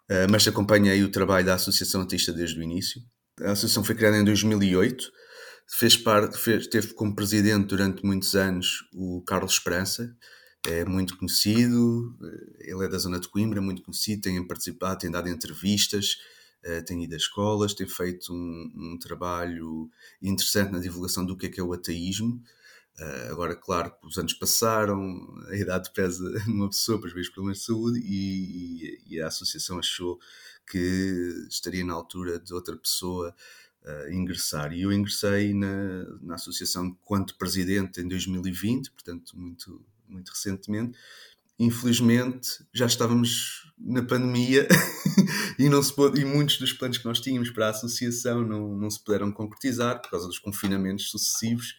eh, 0.07 0.25
mas 0.25 0.47
acompanhei 0.47 1.03
o 1.03 1.11
trabalho 1.11 1.45
da 1.45 1.55
Associação 1.55 1.99
Ateísta 1.99 2.31
desde 2.31 2.57
o 2.57 2.63
início. 2.63 3.01
A 3.41 3.51
associação 3.51 3.83
foi 3.83 3.93
criada 3.95 4.15
em 4.15 4.23
2008, 4.23 5.11
fez 5.67 5.97
parte, 5.97 6.37
fez, 6.37 6.67
teve 6.67 6.93
como 6.93 7.13
presidente 7.13 7.67
durante 7.67 8.05
muitos 8.05 8.35
anos 8.35 8.85
o 8.93 9.21
Carlos 9.23 9.51
Esperança, 9.51 10.15
é 10.65 10.85
muito 10.85 11.17
conhecido, 11.17 12.17
eh, 12.23 12.71
ele 12.71 12.85
é 12.85 12.87
da 12.87 12.97
zona 12.97 13.19
de 13.19 13.27
Coimbra, 13.27 13.59
muito 13.59 13.81
conhecido, 13.81 14.21
tem 14.21 14.47
participado, 14.47 14.99
tem 15.01 15.11
dado 15.11 15.27
entrevistas, 15.27 16.19
eh, 16.63 16.81
tem 16.83 17.03
ido 17.03 17.15
a 17.15 17.17
escolas, 17.17 17.73
tem 17.73 17.85
feito 17.85 18.33
um, 18.33 18.93
um 18.93 18.97
trabalho 18.97 19.89
interessante 20.21 20.71
na 20.71 20.79
divulgação 20.79 21.25
do 21.25 21.35
que 21.35 21.47
é 21.47 21.49
que 21.49 21.59
é 21.59 21.63
o 21.63 21.73
ateísmo, 21.73 22.41
agora, 23.29 23.55
claro, 23.55 23.93
os 24.03 24.17
anos 24.17 24.33
passaram, 24.33 25.25
a 25.49 25.55
idade 25.55 25.91
pesa 25.93 26.23
numa 26.47 26.69
pessoa 26.69 26.99
para 26.99 27.07
os 27.07 27.29
problemas 27.29 27.59
de 27.59 27.65
saúde 27.65 27.99
e, 28.03 29.01
e, 29.07 29.21
a 29.21 29.27
associação 29.27 29.79
achou 29.79 30.19
que 30.69 31.47
estaria 31.49 31.83
na 31.83 31.93
altura 31.93 32.39
de 32.39 32.53
outra 32.53 32.75
pessoa 32.75 33.33
uh, 33.83 34.11
ingressar. 34.11 34.73
E 34.73 34.81
eu 34.81 34.91
ingressei 34.91 35.53
na, 35.53 36.03
na 36.21 36.35
associação 36.35 36.85
enquanto 36.85 37.37
presidente 37.37 38.01
em 38.01 38.07
2020, 38.07 38.91
portanto, 38.91 39.37
muito, 39.37 39.83
muito 40.07 40.29
recentemente. 40.29 40.97
Infelizmente, 41.57 42.63
já 42.73 42.85
estávamos 42.85 43.69
na 43.77 44.01
pandemia 44.01 44.67
e, 45.59 45.67
não 45.67 45.83
se 45.83 45.93
pôde, 45.93 46.21
e 46.21 46.25
muitos 46.25 46.57
dos 46.57 46.71
planos 46.71 46.97
que 46.97 47.05
nós 47.05 47.19
tínhamos 47.19 47.49
para 47.49 47.67
a 47.67 47.71
associação 47.71 48.45
não, 48.45 48.77
não 48.77 48.89
se 48.89 49.03
puderam 49.03 49.31
concretizar 49.31 50.01
por 50.01 50.11
causa 50.11 50.27
dos 50.27 50.39
confinamentos 50.39 51.09
sucessivos 51.09 51.75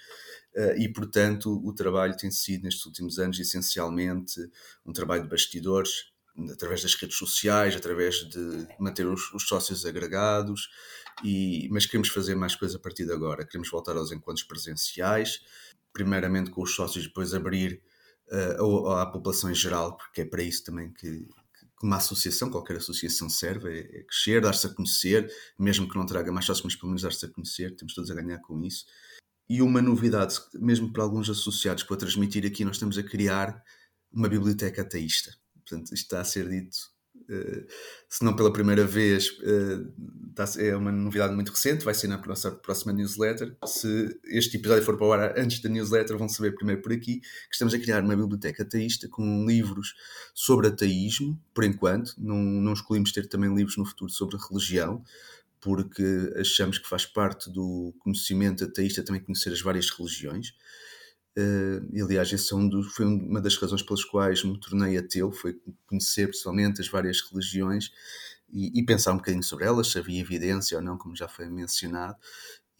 e, 0.77 0.89
portanto, 0.89 1.61
o 1.65 1.73
trabalho 1.73 2.17
tem 2.17 2.31
sido, 2.31 2.65
nestes 2.65 2.85
últimos 2.85 3.19
anos, 3.19 3.39
essencialmente 3.39 4.41
um 4.85 4.93
trabalho 4.93 5.23
de 5.23 5.29
bastidores, 5.29 6.11
através 6.51 6.83
das 6.83 6.95
redes 6.95 7.17
sociais, 7.17 7.77
através 7.77 8.17
de 8.29 8.67
manter 8.79 9.07
os, 9.07 9.33
os 9.33 9.47
sócios 9.47 9.85
agregados, 9.85 10.69
e, 11.25 11.69
mas 11.71 11.87
queremos 11.87 12.09
fazer 12.09 12.35
mais 12.35 12.55
coisa 12.55 12.77
a 12.77 12.81
partir 12.81 13.05
de 13.05 13.13
agora. 13.13 13.45
Queremos 13.45 13.71
voltar 13.71 13.97
aos 13.97 14.13
encontros 14.13 14.45
presenciais, 14.45 15.41
primeiramente 15.93 16.51
com 16.51 16.63
os 16.63 16.75
sócios, 16.75 17.07
depois 17.07 17.35
abrir 17.35 17.83
uh, 18.61 18.89
à 18.93 19.07
população 19.07 19.51
em 19.51 19.55
geral, 19.55 19.97
porque 19.97 20.23
é 20.23 20.25
para 20.25 20.43
isso 20.43 20.65
também 20.65 20.93
que, 20.93 21.27
que 21.27 21.87
uma 21.87 21.97
associação, 21.97 22.51
qualquer 22.51 22.77
associação 22.77 23.29
serve, 23.29 23.69
é, 23.69 24.01
é 24.01 24.03
crescer, 24.05 24.41
dar-se 24.41 24.67
a 24.67 24.71
conhecer, 24.71 25.31
mesmo 25.59 25.89
que 25.89 25.97
não 25.97 26.07
traga 26.07 26.33
mais 26.33 26.47
sócios, 26.47 26.65
mas 26.65 26.75
pelo 26.77 26.89
menos 26.89 27.03
dar-se 27.03 27.27
a 27.27 27.29
conhecer, 27.29 27.75
temos 27.77 27.95
todos 27.95 28.11
a 28.11 28.15
ganhar 28.15 28.39
com 28.39 28.63
isso. 28.65 28.87
E 29.51 29.61
uma 29.61 29.83
novidade, 29.83 30.41
mesmo 30.55 30.93
para 30.93 31.03
alguns 31.03 31.29
associados 31.29 31.83
vou 31.83 31.99
transmitir 31.99 32.47
aqui, 32.47 32.65
nós 32.65 32.77
estamos 32.77 32.97
a 32.97 33.03
criar 33.03 33.61
uma 34.13 34.29
biblioteca 34.29 34.83
ateísta. 34.83 35.35
Portanto, 35.55 35.93
isto 35.93 36.05
está 36.05 36.21
a 36.21 36.25
ser 36.25 36.49
dito 36.49 36.79
eh, 37.31 37.65
se 38.09 38.25
não 38.25 38.35
pela 38.35 38.53
primeira 38.53 38.85
vez, 38.85 39.29
uh, 39.41 39.93
é 40.59 40.77
uma 40.77 40.91
novidade 40.91 41.33
muito 41.33 41.53
recente, 41.53 41.85
vai 41.85 41.95
ser 41.95 42.09
na 42.09 42.19
nossa 42.19 42.51
próxima 42.51 42.93
newsletter. 42.93 43.57
Se 43.65 44.19
este 44.25 44.57
episódio 44.57 44.85
for 44.85 44.97
para 44.97 45.07
o 45.07 45.13
ar 45.13 45.39
antes 45.39 45.61
da 45.61 45.69
newsletter, 45.69 46.19
vão 46.19 46.29
saber 46.29 46.55
primeiro 46.57 46.83
por 46.83 46.93
aqui 46.93 47.21
que 47.21 47.53
estamos 47.53 47.73
a 47.73 47.79
criar 47.79 48.03
uma 48.03 48.17
biblioteca 48.17 48.65
ateísta 48.65 49.09
com 49.09 49.47
livros 49.47 49.95
sobre 50.35 50.69
ateísmo, 50.69 51.41
por 51.55 51.63
enquanto. 51.63 52.15
Não, 52.19 52.37
não 52.37 52.73
escolhemos 52.73 53.13
ter 53.13 53.29
também 53.29 53.55
livros 53.55 53.77
no 53.77 53.85
futuro 53.85 54.11
sobre 54.11 54.37
religião, 54.37 55.05
porque 55.61 56.33
achamos 56.37 56.79
que 56.79 56.89
faz 56.89 57.05
parte 57.05 57.51
do 57.51 57.95
conhecimento 57.99 58.65
ateísta 58.65 59.03
também 59.05 59.23
conhecer 59.23 59.53
as 59.53 59.61
várias 59.61 59.91
religiões. 59.91 60.55
Uh, 61.39 61.87
e, 61.93 62.03
aliás, 62.03 62.33
esse 62.33 62.53
é 62.53 62.83
foi 62.93 63.07
uma 63.07 63.41
das 63.41 63.57
razões 63.57 63.83
pelas 63.83 64.05
quais 64.05 64.43
me 64.43 64.59
tornei 64.59 64.97
ateu, 64.97 65.31
foi 65.31 65.61
conhecer 65.87 66.27
pessoalmente 66.27 66.81
as 66.81 66.89
várias 66.89 67.21
religiões 67.31 67.93
e, 68.53 68.81
e, 68.81 68.85
pensar 68.85 69.13
um 69.13 69.17
bocadinho 69.17 69.43
sobre 69.43 69.65
elas, 69.65 69.89
se 69.89 69.99
havia 69.99 70.21
evidência 70.21 70.77
ou 70.77 70.83
não, 70.83 70.99
como 70.99 71.15
já 71.15 71.29
foi 71.29 71.49
mencionado, 71.49 72.17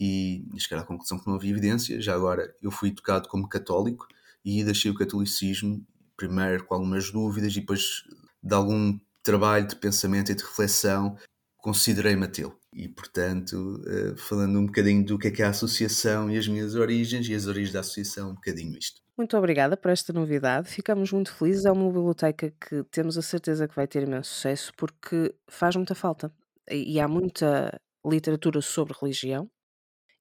e 0.01 0.45
chegar 0.59 0.81
à 0.81 0.85
conclusão 0.85 1.19
que 1.19 1.27
não 1.27 1.35
havia 1.35 1.51
evidência. 1.51 2.01
Já 2.01 2.15
agora, 2.15 2.55
eu 2.61 2.71
fui 2.71 2.89
educado 2.89 3.29
como 3.29 3.49
católico 3.49 4.09
e 4.45 4.65
deixei 4.65 4.91
o 4.91 4.95
catolicismo, 4.95 5.87
primeiro 6.17 6.65
com 6.65 6.75
algumas 6.75 7.11
dúvidas 7.11 7.53
e 7.53 7.61
depois 7.61 8.05
de 8.43 8.55
algum 8.55 8.99
trabalho 9.23 9.67
de 9.67 9.77
pensamento 9.77 10.33
e 10.33 10.35
de 10.35 10.43
reflexão, 10.43 11.17
considerei-me 11.59 12.25
ateu. 12.25 12.60
E, 12.73 12.89
portanto, 12.89 13.83
uh, 13.85 14.17
falando 14.17 14.59
um 14.59 14.67
bocadinho 14.67 15.05
do 15.05 15.19
que 15.19 15.29
é 15.29 15.31
que 15.31 15.43
é 15.43 15.47
a 15.47 15.51
associação 15.51 16.31
e 16.31 16.39
as 16.39 16.47
minhas 16.47 16.75
origens, 16.75 17.29
e 17.29 17.35
as 17.35 17.47
origens 17.47 17.73
da 17.73 17.81
associação, 17.81 18.31
um 18.31 18.35
bocadinho 18.35 18.79
isto. 18.79 19.01
Muito 19.19 19.37
obrigada 19.37 19.77
por 19.77 19.91
esta 19.91 20.13
novidade. 20.13 20.71
Ficamos 20.71 21.13
muito 21.13 21.35
felizes. 21.35 21.67
É 21.67 21.71
uma 21.73 21.89
biblioteca 21.89 22.51
que 22.61 22.83
temos 22.85 23.19
a 23.19 23.23
certeza 23.23 23.69
que 23.69 23.75
vai 23.75 23.87
ter 23.87 24.03
imenso 24.03 24.31
sucesso 24.31 24.73
porque 24.77 25.35
faz 25.49 25.77
muita 25.77 25.95
falta. 25.95 26.33
E, 26.71 27.01
há 27.01 27.09
muita 27.09 27.79
literatura 28.07 28.63
sobre 28.63 28.97
religião 28.99 29.51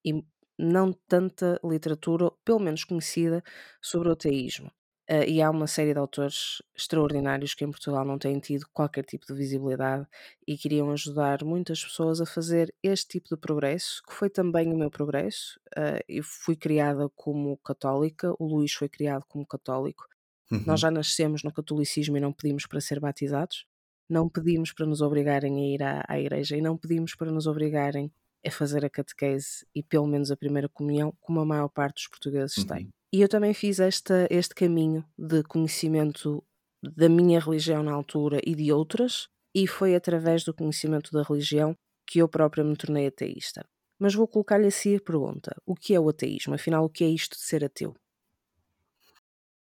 e 0.03 0.21
não 0.57 0.91
tanta 1.07 1.59
literatura, 1.63 2.29
pelo 2.43 2.59
menos 2.59 2.83
conhecida, 2.83 3.41
sobre 3.81 4.09
o 4.09 4.11
ateísmo. 4.11 4.69
Uh, 5.09 5.25
e 5.27 5.41
há 5.41 5.49
uma 5.49 5.65
série 5.65 5.91
de 5.91 5.97
autores 5.97 6.61
extraordinários 6.77 7.55
que 7.55 7.65
em 7.65 7.71
Portugal 7.71 8.05
não 8.05 8.19
têm 8.19 8.39
tido 8.39 8.67
qualquer 8.71 9.03
tipo 9.03 9.25
de 9.25 9.33
visibilidade 9.33 10.05
e 10.47 10.55
queriam 10.55 10.91
ajudar 10.91 11.43
muitas 11.43 11.83
pessoas 11.83 12.21
a 12.21 12.27
fazer 12.27 12.71
este 12.83 13.07
tipo 13.07 13.27
de 13.27 13.41
progresso, 13.41 14.03
que 14.07 14.13
foi 14.13 14.29
também 14.29 14.71
o 14.71 14.77
meu 14.77 14.91
progresso. 14.91 15.59
Uh, 15.69 15.99
eu 16.07 16.23
fui 16.23 16.55
criada 16.55 17.09
como 17.15 17.57
católica, 17.57 18.35
o 18.37 18.45
Luís 18.45 18.71
foi 18.73 18.87
criado 18.87 19.25
como 19.27 19.43
católico. 19.47 20.05
Uhum. 20.51 20.63
Nós 20.67 20.79
já 20.79 20.91
nascemos 20.91 21.41
no 21.41 21.51
catolicismo 21.51 22.15
e 22.15 22.19
não 22.19 22.31
pedimos 22.31 22.67
para 22.67 22.79
ser 22.79 22.99
batizados, 22.99 23.65
não 24.07 24.29
pedimos 24.29 24.71
para 24.71 24.85
nos 24.85 25.01
obrigarem 25.01 25.57
a 25.57 25.73
ir 25.73 25.81
à, 25.81 26.05
à 26.07 26.19
igreja 26.19 26.55
e 26.55 26.61
não 26.61 26.77
pedimos 26.77 27.15
para 27.15 27.31
nos 27.31 27.47
obrigarem 27.47 28.11
a 28.45 28.51
fazer 28.51 28.85
a 28.85 28.89
catequese 28.89 29.65
e 29.73 29.81
pelo 29.81 30.05
menos 30.05 30.29
a 30.29 30.37
primeira 30.37 30.69
comunhão, 30.69 31.11
como 31.19 31.39
a 31.39 31.45
maior 31.45 31.67
parte 31.67 31.95
dos 31.95 32.07
portugueses 32.07 32.57
uhum. 32.59 32.65
tem. 32.67 32.89
E 33.11 33.21
eu 33.21 33.27
também 33.27 33.53
fiz 33.53 33.79
esta, 33.79 34.27
este 34.29 34.53
caminho 34.53 35.03
de 35.17 35.41
conhecimento 35.43 36.43
da 36.81 37.09
minha 37.09 37.39
religião 37.39 37.83
na 37.83 37.91
altura 37.91 38.39
e 38.45 38.55
de 38.55 38.71
outras, 38.71 39.27
e 39.53 39.67
foi 39.67 39.95
através 39.95 40.43
do 40.43 40.53
conhecimento 40.53 41.11
da 41.11 41.23
religião 41.23 41.75
que 42.05 42.19
eu 42.19 42.27
própria 42.27 42.63
me 42.63 42.75
tornei 42.75 43.07
ateísta. 43.07 43.65
Mas 43.99 44.13
vou 44.13 44.27
colocar-lhe 44.27 44.67
assim 44.67 44.95
a 44.95 45.01
pergunta: 45.01 45.55
o 45.65 45.75
que 45.75 45.93
é 45.93 45.99
o 45.99 46.09
ateísmo? 46.09 46.53
Afinal, 46.53 46.85
o 46.85 46.89
que 46.89 47.03
é 47.03 47.09
isto 47.09 47.35
de 47.35 47.43
ser 47.43 47.65
ateu? 47.65 47.95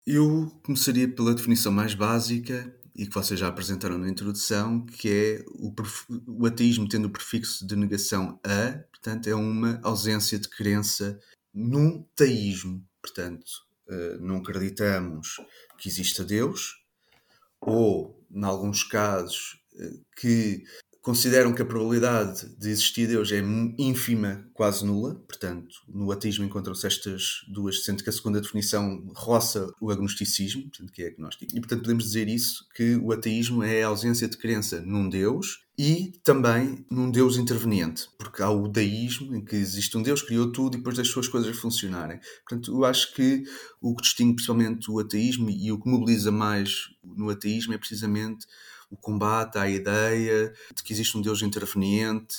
Eu 0.05 0.51
começaria 0.63 1.07
pela 1.07 1.33
definição 1.33 1.71
mais 1.71 1.95
básica 1.95 2.71
e 2.95 3.05
que 3.07 3.13
vocês 3.13 3.39
já 3.39 3.47
apresentaram 3.47 3.97
na 3.97 4.09
introdução, 4.09 4.85
que 4.85 5.09
é 5.09 5.45
o, 5.49 5.73
o 6.27 6.45
ateísmo 6.45 6.87
tendo 6.87 7.05
o 7.05 7.11
prefixo 7.11 7.65
de 7.65 7.75
negação 7.75 8.39
a, 8.43 8.79
portanto, 8.89 9.27
é 9.27 9.35
uma 9.35 9.79
ausência 9.83 10.37
de 10.37 10.47
crença 10.47 11.19
num 11.53 12.03
teísmo, 12.15 12.85
Portanto, 13.05 13.45
uh, 13.87 14.17
não 14.19 14.37
acreditamos 14.37 15.35
que 15.77 15.87
exista 15.87 16.23
Deus, 16.23 16.83
ou, 17.61 18.19
em 18.31 18.43
alguns 18.43 18.83
casos, 18.83 19.61
uh, 19.73 20.03
que 20.19 20.63
consideram 21.05 21.53
que 21.53 21.61
a 21.61 21.65
probabilidade 21.65 22.49
de 22.57 22.67
existir 22.67 23.07
Deus 23.07 23.31
é 23.31 23.39
ínfima, 23.77 24.43
quase 24.55 24.83
nula. 24.83 25.13
Portanto, 25.13 25.75
no 25.87 26.11
ateísmo 26.11 26.43
encontram-se 26.43 26.87
estas 26.87 27.45
duas, 27.47 27.83
sendo 27.83 28.03
que 28.03 28.09
a 28.09 28.11
segunda 28.11 28.41
definição 28.41 29.05
roça 29.15 29.71
o 29.79 29.91
agnosticismo, 29.91 30.63
portanto, 30.63 30.91
que 30.91 31.03
é 31.03 31.09
agnóstico. 31.09 31.55
E, 31.55 31.59
portanto, 31.59 31.81
podemos 31.81 32.05
dizer 32.05 32.27
isso, 32.27 32.65
que 32.73 32.95
o 32.95 33.11
ateísmo 33.11 33.61
é 33.61 33.83
a 33.83 33.87
ausência 33.87 34.27
de 34.27 34.35
crença 34.35 34.81
num 34.81 35.07
Deus 35.07 35.63
e 35.77 36.11
também 36.23 36.83
num 36.89 37.11
Deus 37.11 37.37
interveniente, 37.37 38.09
porque 38.17 38.41
há 38.41 38.49
o 38.49 38.67
deísmo, 38.67 39.35
em 39.35 39.45
que 39.45 39.55
existe 39.55 39.95
um 39.95 40.01
Deus 40.01 40.23
criou 40.23 40.51
tudo 40.51 40.73
e 40.73 40.77
depois 40.77 40.95
deixou 40.95 41.21
as 41.21 41.27
coisas 41.27 41.55
funcionarem. 41.55 42.19
Portanto, 42.49 42.73
eu 42.73 42.83
acho 42.83 43.13
que 43.13 43.43
o 43.79 43.95
que 43.95 44.01
distingue 44.01 44.37
principalmente 44.37 44.89
o 44.89 44.97
ateísmo 44.97 45.51
e 45.51 45.71
o 45.71 45.79
que 45.79 45.87
mobiliza 45.87 46.31
mais 46.31 46.89
no 47.03 47.29
ateísmo 47.29 47.75
é 47.75 47.77
precisamente 47.77 48.47
o 48.89 48.97
combate 48.97 49.57
à 49.57 49.69
ideia 49.69 50.53
de 50.73 50.83
que 50.83 50.93
existe 50.93 51.17
um 51.17 51.21
Deus 51.21 51.41
interveniente 51.41 52.37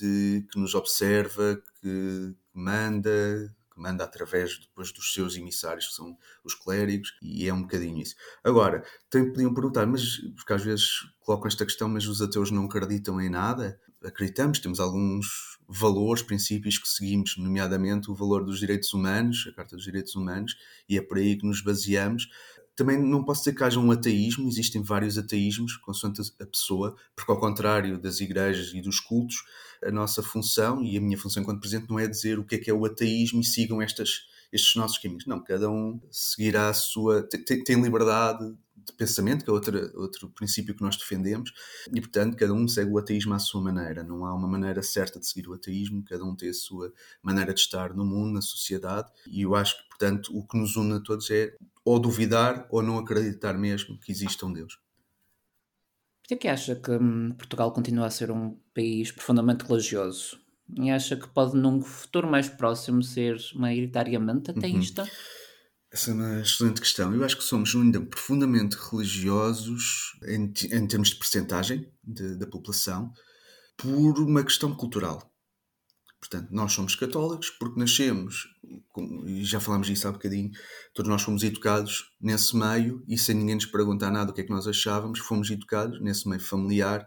que 0.51 0.59
nos 0.59 0.75
observa, 0.75 1.61
que 1.81 2.35
manda, 2.53 3.55
que 3.73 3.81
manda 3.81 4.05
através 4.05 4.59
depois 4.59 4.93
dos 4.93 5.13
seus 5.13 5.37
emissários, 5.37 5.89
que 5.89 5.95
são 5.95 6.17
os 6.45 6.55
clérigos, 6.55 7.17
e 7.23 7.49
é 7.49 7.53
um 7.53 7.63
bocadinho 7.63 7.99
isso. 7.99 8.15
Agora, 8.43 8.85
também 9.11 9.33
podiam 9.33 9.55
perguntar, 9.55 9.87
mas 9.87 10.19
porque 10.35 10.53
às 10.53 10.65
vezes 10.65 10.89
colocam 11.21 11.49
esta 11.49 11.65
questão, 11.65 11.89
mas 11.89 12.07
os 12.07 12.23
ateus 12.23 12.51
não 12.51 12.65
acreditam 12.65 13.21
em 13.21 13.29
nada? 13.29 13.79
Acreditamos, 14.05 14.61
temos 14.61 14.79
alguns 14.79 15.59
valores, 15.69 16.23
princípios 16.23 16.79
que 16.79 16.89
seguimos, 16.89 17.37
nomeadamente 17.37 18.11
o 18.11 18.15
valor 18.15 18.45
dos 18.45 18.61
direitos 18.61 18.95
humanos, 18.95 19.47
a 19.51 19.53
Carta 19.53 19.75
dos 19.75 19.85
Direitos 19.85 20.15
Humanos, 20.15 20.57
e 20.89 20.97
é 20.97 21.03
por 21.03 21.19
aí 21.19 21.37
que 21.37 21.47
nos 21.47 21.61
baseamos 21.61 22.29
também 22.77 23.03
não 23.03 23.25
posso 23.25 23.41
dizer 23.41 23.57
que 23.57 23.65
haja 23.65 23.81
um 23.81 23.91
ateísmo, 23.91 24.47
existem 24.49 24.83
vários 24.83 25.17
ateísmos, 25.17 25.77
consoante 25.79 26.21
a 26.39 26.47
pessoa, 26.47 26.95
porque 27.17 27.33
ao 27.33 27.41
contrário 27.41 27.99
das 27.99 28.21
igrejas 28.21 28.73
e 28.75 28.83
dos 28.83 29.01
cultos, 29.01 29.43
a 29.83 29.91
nossa 29.91 30.23
função 30.23 30.83
e 30.85 30.97
a 30.97 31.01
minha 31.01 31.17
função 31.17 31.43
enquanto 31.43 31.61
presidente 31.61 31.89
não 31.89 31.99
é 31.99 32.07
dizer 32.07 32.39
o 32.39 32.45
que 32.45 32.57
é 32.57 32.59
que 32.59 32.71
é 32.71 32.75
o 32.75 32.85
ateísmo 32.85 33.41
e 33.41 33.45
sigam 33.45 33.81
estas, 33.81 34.27
estes 34.53 34.77
nossos 34.77 34.99
caminhos. 34.99 35.27
Não, 35.27 35.43
cada 35.43 35.71
um 35.71 35.99
seguirá 36.11 36.69
a 36.69 36.75
sua. 36.75 37.23
tem, 37.23 37.65
tem 37.65 37.81
liberdade 37.81 38.55
de 38.87 38.93
pensamento, 38.93 39.45
que 39.45 39.51
é 39.51 39.53
outro, 39.53 39.93
outro 39.99 40.29
princípio 40.29 40.75
que 40.75 40.83
nós 40.83 40.97
defendemos, 40.97 41.53
e 41.93 42.01
portanto 42.01 42.37
cada 42.37 42.53
um 42.53 42.69
segue 42.69 42.91
o 42.91 42.99
ateísmo 42.99 43.35
à 43.35 43.39
sua 43.39 43.61
maneira. 43.61 44.05
Não 44.05 44.25
há 44.25 44.35
uma 44.35 44.47
maneira 44.47 44.83
certa 44.83 45.19
de 45.19 45.27
seguir 45.27 45.49
o 45.49 45.55
ateísmo, 45.55 46.05
cada 46.05 46.25
um 46.25 46.37
tem 46.37 46.51
a 46.51 46.55
sua 46.55 46.93
maneira 47.23 47.53
de 47.53 47.61
estar 47.61 47.95
no 47.95 48.05
mundo, 48.05 48.35
na 48.35 48.43
sociedade, 48.43 49.11
e 49.27 49.43
eu 49.43 49.55
acho 49.55 49.77
que, 49.79 49.89
portanto, 49.89 50.37
o 50.37 50.47
que 50.47 50.57
nos 50.57 50.77
une 50.77 50.95
a 50.95 51.01
todos 51.01 51.31
é 51.31 51.57
ou 51.87 52.01
duvidar 52.01 52.67
ou 52.69 52.83
não 52.83 52.99
acreditar 52.99 53.57
mesmo 53.57 53.99
que 54.01 54.11
exista 54.11 54.45
um 54.45 54.53
Deus. 54.53 54.79
Por 56.29 56.37
que 56.37 56.49
acha 56.49 56.75
que 56.75 56.91
hum, 56.91 57.31
Portugal 57.39 57.73
continua 57.73 58.07
a 58.07 58.11
ser 58.11 58.33
um 58.33 58.59
país 58.75 59.13
profundamente 59.13 59.65
religioso? 59.65 60.41
E 60.77 60.91
acha 60.91 61.17
que 61.17 61.29
pode, 61.29 61.57
num 61.57 61.81
futuro 61.81 62.29
mais 62.29 62.49
próximo, 62.49 63.01
ser 63.05 63.37
maioritariamente 63.55 64.51
ateísta? 64.51 65.05
Uhum. 65.05 65.09
Essa 65.93 66.11
é 66.11 66.15
uma 66.15 66.41
excelente 66.41 66.81
questão. 66.81 67.15
Eu 67.15 67.25
acho 67.25 67.37
que 67.37 67.45
somos 67.45 67.73
ainda 67.77 68.01
profundamente 68.01 68.77
religiosos 68.77 70.19
em, 70.25 70.53
em 70.73 70.89
termos 70.89 71.11
de 71.11 71.17
percentagem 71.17 71.89
da 72.03 72.49
população 72.49 73.13
por 73.77 74.19
uma 74.19 74.43
questão 74.43 74.75
cultural. 74.75 75.33
Portanto, 76.21 76.49
nós 76.51 76.73
somos 76.73 76.95
católicos 76.97 77.51
porque 77.51 77.79
nascemos, 77.79 78.49
e 79.27 79.45
já 79.45 79.61
falámos 79.61 79.87
disso 79.87 80.09
há 80.09 80.13
bocadinho, 80.13 80.51
todos 80.95 81.11
nós 81.11 81.23
fomos 81.23 81.43
educados 81.43 82.11
nesse 82.21 82.57
meio 82.57 83.05
e 83.07 83.19
sem 83.19 83.35
ninguém 83.35 83.55
nos 83.57 83.67
perguntar 83.67 84.11
nada 84.11 84.31
o 84.31 84.35
que 84.35 84.41
é 84.41 84.45
que 84.45 84.51
nós 84.51 84.67
achávamos, 84.67 85.21
fomos 85.21 85.51
educados 85.51 86.01
nesse 86.01 86.29
meio 86.29 86.41
familiar, 86.41 87.07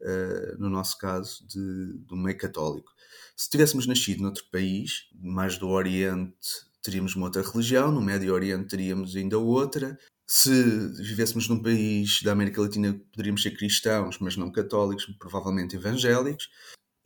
uh, 0.00 0.60
no 0.60 0.68
nosso 0.68 0.98
caso, 0.98 1.46
de, 1.46 2.04
um 2.12 2.16
meio 2.16 2.36
católico. 2.36 2.92
Se 3.36 3.48
tivéssemos 3.48 3.86
nascido 3.86 4.22
noutro 4.22 4.44
país, 4.50 5.08
mais 5.14 5.56
do 5.56 5.68
Oriente, 5.68 6.36
teríamos 6.82 7.14
uma 7.14 7.26
outra 7.26 7.42
religião, 7.42 7.92
no 7.92 8.00
Médio 8.00 8.34
Oriente 8.34 8.68
teríamos 8.68 9.14
ainda 9.14 9.38
outra. 9.38 9.96
Se 10.26 10.50
vivêssemos 10.98 11.48
num 11.48 11.62
país 11.62 12.20
da 12.22 12.32
América 12.32 12.60
Latina, 12.60 13.00
poderíamos 13.12 13.42
ser 13.42 13.52
cristãos, 13.52 14.18
mas 14.18 14.36
não 14.36 14.52
católicos, 14.52 15.06
provavelmente 15.18 15.76
evangélicos. 15.76 16.48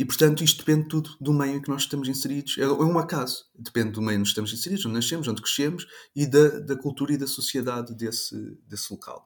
E, 0.03 0.05
portanto, 0.05 0.43
isto 0.43 0.65
depende 0.65 0.89
tudo 0.89 1.17
do 1.21 1.33
meio 1.33 1.59
em 1.59 1.63
que 1.63 1.69
nós 1.69 1.83
estamos 1.83 2.09
inseridos. 2.09 2.59
É, 2.59 2.63
é 2.63 2.67
um 2.67 2.99
acaso. 2.99 3.45
Depende 3.57 3.93
do 3.93 4.03
meio 4.03 4.19
onde 4.19 4.27
estamos 4.27 4.53
inseridos, 4.53 4.85
onde 4.85 4.97
nascemos, 4.97 5.29
onde 5.29 5.41
crescemos 5.41 5.87
e 6.13 6.27
da, 6.27 6.59
da 6.59 6.77
cultura 6.77 7.13
e 7.13 7.17
da 7.17 7.29
sociedade 7.29 7.95
desse, 7.95 8.59
desse 8.67 8.93
local. 8.93 9.25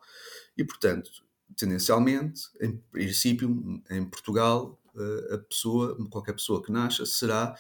E, 0.55 0.63
portanto, 0.63 1.11
tendencialmente, 1.57 2.43
em 2.61 2.77
princípio, 2.93 3.83
em 3.89 4.05
Portugal, 4.05 4.79
eh, 4.95 5.37
a 5.37 5.39
pessoa, 5.39 5.97
qualquer 6.11 6.35
pessoa 6.35 6.63
que 6.63 6.71
nasça, 6.71 7.07
será 7.07 7.57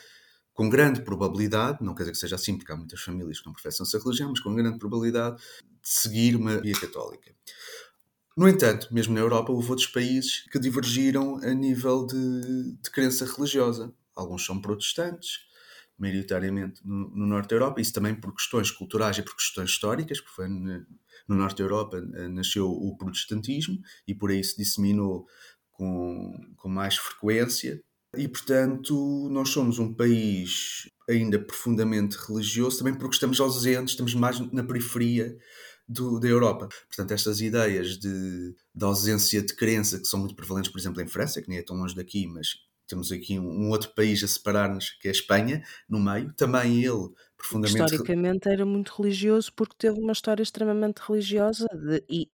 com 0.52 0.68
grande 0.68 1.00
probabilidade, 1.00 1.82
não 1.82 1.94
quer 1.94 2.02
dizer 2.02 2.12
que 2.12 2.18
seja 2.18 2.36
assim, 2.36 2.58
porque 2.58 2.70
há 2.70 2.76
muitas 2.76 3.00
famílias 3.00 3.40
que 3.40 3.46
não 3.46 3.54
professam 3.54 3.86
essa 3.86 3.98
religião, 3.98 4.28
mas 4.28 4.40
com 4.40 4.54
grande 4.54 4.78
probabilidade 4.78 5.36
de 5.36 5.88
seguir 5.88 6.36
uma 6.36 6.60
via 6.60 6.78
católica. 6.78 7.34
No 8.36 8.46
entanto, 8.46 8.92
mesmo 8.92 9.14
na 9.14 9.20
Europa, 9.20 9.50
houve 9.50 9.70
outros 9.70 9.86
países 9.86 10.44
que 10.50 10.58
divergiram 10.58 11.38
a 11.38 11.54
nível 11.54 12.06
de, 12.06 12.76
de 12.82 12.90
crença 12.90 13.24
religiosa. 13.24 13.94
Alguns 14.14 14.44
são 14.44 14.60
protestantes, 14.60 15.38
maioritariamente 15.98 16.86
no, 16.86 17.08
no, 17.08 17.26
norte 17.26 17.48
da 17.48 17.56
Europa, 17.56 17.80
isso 17.80 17.94
também 17.94 18.14
por 18.14 18.34
questões 18.34 18.70
culturais 18.70 19.16
e 19.16 19.22
por 19.22 19.34
questões 19.34 19.70
históricas, 19.70 20.20
porque 20.20 20.36
foi 20.36 20.48
no, 20.48 20.86
no 21.26 21.34
norte 21.36 21.56
da 21.56 21.64
Europa 21.64 21.96
eh, 21.96 22.28
nasceu 22.28 22.70
o 22.70 22.94
protestantismo 22.98 23.80
e 24.06 24.14
por 24.14 24.30
aí 24.30 24.44
se 24.44 24.58
disseminou 24.58 25.26
com, 25.72 26.54
com 26.56 26.68
mais 26.68 26.96
frequência. 26.96 27.80
E, 28.14 28.28
portanto, 28.28 29.28
nós 29.30 29.48
somos 29.48 29.78
um 29.78 29.94
país 29.94 30.90
ainda 31.08 31.38
profundamente 31.38 32.16
religioso, 32.16 32.78
também 32.78 32.94
porque 32.94 33.14
estamos 33.14 33.40
ausentes, 33.40 33.92
estamos 33.92 34.14
mais 34.14 34.40
na 34.52 34.62
periferia 34.62 35.36
do, 35.88 36.18
da 36.18 36.28
Europa. 36.28 36.68
Portanto, 36.88 37.12
estas 37.12 37.40
ideias 37.40 37.98
de, 37.98 38.54
de 38.74 38.84
ausência 38.84 39.42
de 39.42 39.54
crença, 39.54 39.98
que 39.98 40.06
são 40.06 40.20
muito 40.20 40.34
prevalentes, 40.34 40.70
por 40.70 40.78
exemplo, 40.78 41.00
em 41.02 41.06
França, 41.06 41.40
que 41.40 41.48
nem 41.48 41.58
é 41.58 41.62
tão 41.62 41.76
longe 41.76 41.94
daqui, 41.94 42.26
mas 42.26 42.48
temos 42.86 43.10
aqui 43.10 43.38
um, 43.38 43.48
um 43.48 43.70
outro 43.70 43.90
país 43.94 44.22
a 44.22 44.28
separar-nos, 44.28 44.90
que 45.00 45.08
é 45.08 45.10
a 45.10 45.12
Espanha, 45.12 45.62
no 45.88 45.98
meio, 46.00 46.32
também 46.34 46.84
ele 46.84 47.08
profundamente... 47.36 47.84
Historicamente 47.84 48.48
era 48.48 48.64
muito 48.64 48.92
religioso 48.96 49.52
porque 49.54 49.74
teve 49.78 49.98
uma 50.00 50.12
história 50.12 50.42
extremamente 50.42 50.98
religiosa 50.98 51.66
de, 51.72 52.04
e... 52.08 52.30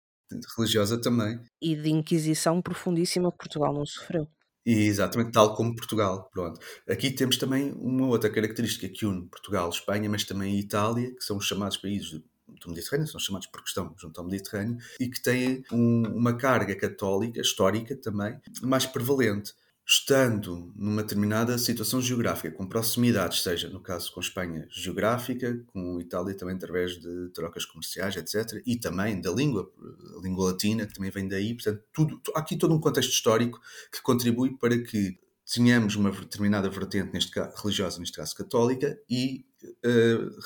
Religiosa 0.58 1.00
também. 1.00 1.40
E 1.62 1.76
de 1.76 1.90
inquisição 1.90 2.62
profundíssima 2.62 3.32
que 3.32 3.38
Portugal 3.38 3.74
não 3.74 3.86
sofreu. 3.86 4.28
E 4.66 4.74
exatamente, 4.84 5.32
tal 5.32 5.56
como 5.56 5.76
Portugal. 5.76 6.30
Pronto. 6.32 6.60
Aqui 6.88 7.12
temos 7.12 7.38
também 7.38 7.74
uma 7.74 8.08
outra 8.08 8.30
característica 8.30 8.88
que 8.88 9.06
une 9.06 9.28
Portugal, 9.28 9.70
Espanha, 9.70 10.10
mas 10.10 10.24
também 10.24 10.60
Itália, 10.60 11.14
que 11.16 11.24
são 11.24 11.38
os 11.38 11.46
chamados 11.46 11.78
países 11.78 12.22
do 12.68 12.74
Mediterrâneo, 12.74 13.08
são 13.08 13.20
chamados 13.20 13.48
por 13.48 13.64
questão 13.64 13.94
junto 13.98 14.20
ao 14.20 14.28
Mediterrâneo, 14.28 14.78
e 15.00 15.10
que 15.10 15.22
têm 15.22 15.64
um, 15.72 16.04
uma 16.16 16.36
carga 16.36 16.76
católica, 16.76 17.42
histórica 17.42 17.96
também, 17.96 18.40
mais 18.62 18.86
prevalente. 18.86 19.54
Estando 19.84 20.72
numa 20.76 21.02
determinada 21.02 21.58
situação 21.58 22.02
geográfica, 22.02 22.56
com 22.56 22.66
proximidades, 22.68 23.42
seja 23.42 23.68
no 23.68 23.82
caso 23.82 24.14
com 24.14 24.22
Espanha 24.22 24.66
geográfica, 24.70 25.62
com 25.68 26.00
Itália 26.00 26.36
também 26.36 26.56
através 26.56 27.00
de 27.00 27.30
trocas 27.34 27.66
comerciais, 27.66 28.16
etc., 28.16 28.62
e 28.66 28.78
também 28.78 29.20
da 29.20 29.32
língua, 29.32 29.70
a 30.18 30.22
língua 30.22 30.52
latina, 30.52 30.86
que 30.86 30.94
também 30.94 31.12
vem 31.12 31.28
daí, 31.28 31.56
portanto, 31.56 31.84
tudo, 31.92 32.22
há 32.36 32.40
aqui 32.40 32.56
todo 32.56 32.74
um 32.74 32.80
contexto 32.80 33.10
histórico 33.10 33.60
que 33.92 34.02
contribui 34.02 34.56
para 34.58 34.78
que 34.78 35.20
tenhamos 35.54 35.96
uma 35.96 36.12
determinada 36.12 36.70
vertente, 36.70 37.12
neste 37.12 37.32
caso, 37.32 37.62
religiosa, 37.62 38.00
neste 38.00 38.16
caso 38.16 38.36
católica, 38.36 38.98
e 39.10 39.46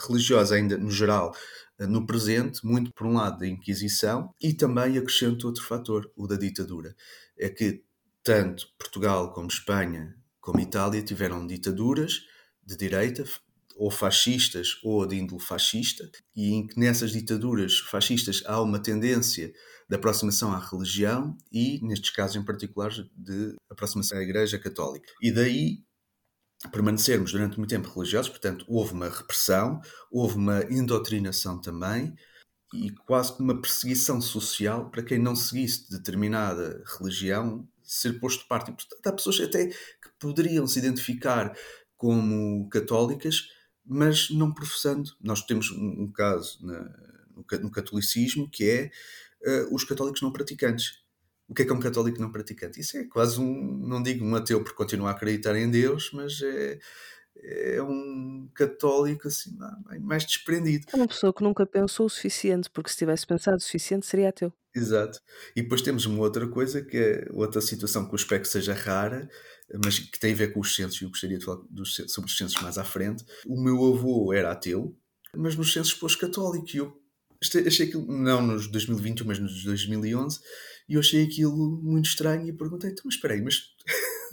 religiosa 0.07 0.55
ainda 0.55 0.77
no 0.77 0.91
geral, 0.91 1.35
no 1.79 2.05
presente, 2.05 2.65
muito 2.65 2.91
por 2.93 3.07
um 3.07 3.13
lado 3.13 3.39
da 3.39 3.47
Inquisição 3.47 4.33
e 4.41 4.53
também 4.53 4.97
acrescento 4.97 5.47
outro 5.47 5.63
fator, 5.63 6.11
o 6.15 6.27
da 6.27 6.35
ditadura. 6.35 6.95
É 7.37 7.49
que 7.49 7.83
tanto 8.23 8.67
Portugal 8.77 9.33
como 9.33 9.47
Espanha 9.47 10.15
como 10.45 10.59
Itália 10.59 11.01
tiveram 11.01 11.45
ditaduras 11.45 12.21
de 12.63 12.77
direita, 12.77 13.23
ou 13.75 13.91
fascistas 13.91 14.79
ou 14.83 15.05
de 15.05 15.17
índole 15.17 15.41
fascista, 15.41 16.09
e 16.35 16.53
em 16.53 16.65
que 16.65 16.79
nessas 16.79 17.11
ditaduras 17.11 17.79
fascistas 17.79 18.41
há 18.45 18.61
uma 18.61 18.79
tendência 18.79 19.51
de 19.89 19.95
aproximação 19.95 20.51
à 20.51 20.59
religião 20.59 21.35
e, 21.51 21.79
nestes 21.83 22.11
casos 22.11 22.35
em 22.35 22.45
particular, 22.45 22.91
de 23.15 23.55
aproximação 23.69 24.17
à 24.17 24.21
Igreja 24.21 24.57
Católica. 24.57 25.11
E 25.21 25.31
daí 25.31 25.83
permanecermos 26.71 27.31
durante 27.31 27.57
muito 27.57 27.69
tempo 27.69 27.89
religiosos, 27.93 28.29
portanto, 28.29 28.65
houve 28.67 28.93
uma 28.93 29.09
repressão, 29.09 29.79
houve 30.11 30.35
uma 30.35 30.63
indoutrinação 30.63 31.59
também 31.59 32.15
e 32.73 32.91
quase 32.91 33.39
uma 33.39 33.61
perseguição 33.61 34.19
social 34.19 34.89
para 34.89 35.03
quem 35.03 35.19
não 35.19 35.35
seguisse 35.35 35.89
determinada 35.89 36.83
religião 36.97 37.67
ser 37.83 38.19
posto 38.19 38.41
de 38.41 38.47
parte. 38.47 38.71
Portanto, 38.71 39.07
há 39.07 39.13
pessoas 39.13 39.39
até 39.39 39.67
que 39.67 40.09
poderiam 40.19 40.65
se 40.65 40.79
identificar 40.79 41.55
como 41.95 42.67
católicas, 42.69 43.47
mas 43.85 44.29
não 44.31 44.53
professando. 44.53 45.11
Nós 45.21 45.41
temos 45.43 45.69
um, 45.71 46.11
caso 46.11 46.65
na, 46.65 46.89
no, 47.59 47.71
catolicismo 47.71 48.49
que 48.49 48.69
é 48.69 48.91
uh, 49.47 49.75
os 49.75 49.83
católicos 49.83 50.21
não 50.21 50.31
praticantes 50.31 51.04
o 51.47 51.53
que 51.53 51.61
é 51.61 51.65
que 51.65 51.71
é 51.71 51.75
um 51.75 51.79
católico 51.79 52.19
não 52.19 52.31
praticante? 52.31 52.79
Isso 52.79 52.97
é 52.97 53.03
quase 53.05 53.39
um, 53.39 53.77
não 53.87 54.01
digo 54.01 54.25
um 54.25 54.35
ateu 54.35 54.63
por 54.63 54.73
continuar 54.73 55.11
a 55.11 55.13
acreditar 55.13 55.55
em 55.55 55.69
Deus, 55.69 56.09
mas 56.13 56.41
é, 56.41 56.79
é 57.37 57.81
um 57.81 58.49
católico 58.53 59.27
assim 59.27 59.55
mais 60.01 60.25
desprendido. 60.25 60.85
É 60.91 60.95
uma 60.95 61.07
pessoa 61.07 61.33
que 61.33 61.43
nunca 61.43 61.65
pensou 61.65 62.07
o 62.07 62.09
suficiente, 62.09 62.69
porque 62.69 62.89
se 62.89 62.97
tivesse 62.97 63.27
pensado 63.27 63.57
o 63.57 63.61
suficiente 63.61 64.05
seria 64.05 64.29
ateu. 64.29 64.51
Exato. 64.75 65.21
E 65.55 65.61
depois 65.61 65.81
temos 65.81 66.05
uma 66.05 66.19
outra 66.19 66.47
coisa, 66.47 66.81
que 66.81 66.97
é 66.97 67.27
outra 67.31 67.61
situação 67.61 68.05
que 68.05 68.13
eu 68.13 68.17
espero 68.17 68.41
que 68.41 68.47
seja 68.47 68.73
rara, 68.73 69.29
mas 69.83 69.99
que 69.99 70.19
tem 70.19 70.33
a 70.33 70.35
ver 70.35 70.51
com 70.51 70.59
os 70.59 70.75
censos, 70.75 71.01
e 71.01 71.05
eu 71.05 71.09
gostaria 71.09 71.37
de 71.37 71.45
falar 71.45 71.61
dos, 71.69 71.95
sobre 72.07 72.29
os 72.29 72.37
censos 72.37 72.61
mais 72.61 72.77
à 72.77 72.83
frente. 72.83 73.23
O 73.45 73.61
meu 73.61 73.85
avô 73.85 74.33
era 74.33 74.51
ateu, 74.51 74.93
mas 75.33 75.55
nos 75.55 75.71
censos 75.71 75.93
pôs 75.93 76.15
católico, 76.15 76.67
e 76.73 76.77
eu 76.77 76.93
achei 77.65 77.87
que, 77.87 77.97
não 77.97 78.41
nos 78.41 78.67
2021, 78.67 79.25
mas 79.25 79.39
nos 79.39 79.63
2011, 79.63 80.39
e 80.87 80.93
eu 80.93 80.99
achei 80.99 81.23
aquilo 81.23 81.81
muito 81.81 82.05
estranho 82.05 82.47
e 82.47 82.53
perguntei, 82.53 82.91
então, 82.91 83.03
mas 83.05 83.15
espera 83.15 83.33
aí, 83.33 83.41
mas 83.41 83.73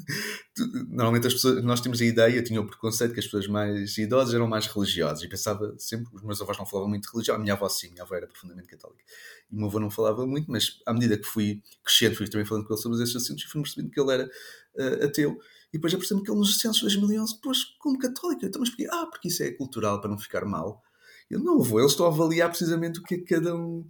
normalmente 0.89 1.27
as 1.27 1.33
pessoas, 1.33 1.65
nós 1.65 1.81
temos 1.81 2.01
a 2.01 2.05
ideia, 2.05 2.43
tinha 2.43 2.61
o 2.61 2.67
preconceito 2.67 3.15
que 3.15 3.21
as 3.21 3.25
pessoas 3.25 3.47
mais 3.47 3.97
idosas 3.97 4.35
eram 4.35 4.47
mais 4.47 4.67
religiosas 4.67 5.23
e 5.23 5.29
pensava 5.29 5.75
sempre, 5.79 6.15
os 6.15 6.23
meus 6.23 6.41
avós 6.43 6.59
não 6.59 6.67
falavam 6.67 6.91
muito 6.91 7.05
de 7.05 7.13
religião, 7.13 7.37
a 7.37 7.39
minha 7.39 7.55
avó 7.55 7.69
sim, 7.69 7.89
a 7.89 7.93
minha 7.93 8.03
avó 8.03 8.15
era 8.15 8.27
profundamente 8.27 8.69
católica 8.69 9.03
e 9.51 9.55
o 9.55 9.59
meu 9.59 9.69
avô 9.69 9.81
não 9.81 9.91
falava 9.91 10.27
muito, 10.27 10.51
mas 10.51 10.81
à 10.87 10.93
medida 10.93 11.17
que 11.17 11.27
fui 11.27 11.63
crescendo, 11.83 12.17
fui 12.17 12.29
também 12.29 12.47
falando 12.47 12.67
com 12.67 12.75
ele 12.75 12.83
sobre 12.83 13.03
esses 13.03 13.17
assuntos 13.17 13.45
e 13.45 13.47
fui 13.47 13.63
percebendo 13.63 13.91
que 13.91 14.01
ele 14.01 14.13
era 14.13 14.31
uh, 14.77 15.05
ateu 15.05 15.39
e 15.73 15.79
depois 15.79 15.95
apercebi-me 15.95 16.25
que 16.25 16.31
ele 16.31 16.39
nos 16.39 16.59
censos 16.59 16.81
de 16.81 16.99
2011, 16.99 17.35
depois 17.37 17.65
como 17.79 17.99
católico, 17.99 18.45
então 18.45 18.61
mas 18.61 18.69
porquê? 18.69 18.87
Ah, 18.91 19.07
porque 19.07 19.29
isso 19.29 19.43
é 19.43 19.51
cultural 19.53 20.01
para 20.03 20.11
não 20.11 20.19
ficar 20.19 20.45
mal. 20.45 20.83
Eu 21.31 21.41
não 21.41 21.63
vou, 21.63 21.81
eles 21.81 21.93
estão 21.93 22.05
a 22.05 22.11
avaliar 22.11 22.51
precisamente 22.51 23.01
o 23.01 23.03
que 23.03 23.15
é 23.15 23.19
que 23.19 23.25
cada 23.25 23.57
um 23.57 23.89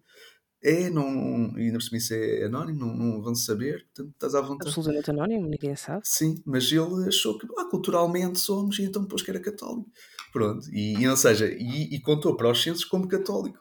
é, 0.62 0.88
não, 0.88 1.58
e 1.58 1.62
ainda 1.62 1.78
por 1.78 1.82
cima 1.82 1.98
isso 1.98 2.14
é 2.14 2.44
anónimo, 2.44 2.86
não, 2.86 2.94
não 2.94 3.22
vão 3.22 3.34
saber, 3.34 3.84
portanto 3.86 4.12
estás 4.14 4.34
à 4.36 4.40
vontade. 4.40 4.68
Absolutamente 4.68 5.10
anónimo, 5.10 5.48
ninguém 5.48 5.74
sabe. 5.74 6.02
Sim, 6.04 6.40
mas 6.46 6.70
ele 6.70 7.08
achou 7.08 7.36
que 7.36 7.46
ah, 7.58 7.64
culturalmente 7.64 8.38
somos 8.38 8.78
e 8.78 8.84
então 8.84 9.02
depois 9.02 9.22
que 9.22 9.30
era 9.30 9.40
católico. 9.40 9.90
Pronto, 10.32 10.68
e, 10.70 10.94
e 10.94 11.08
ou 11.08 11.16
seja, 11.16 11.46
e, 11.46 11.94
e, 11.94 12.00
contou 12.00 12.36
para 12.36 12.48
os 12.48 12.62
centros 12.62 12.84
como 12.84 13.08
católico. 13.08 13.58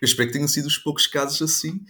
Eu 0.00 0.06
espero 0.06 0.28
que 0.28 0.34
tenham 0.34 0.48
sido 0.48 0.66
os 0.66 0.78
poucos 0.78 1.06
casos 1.08 1.42
assim, 1.42 1.80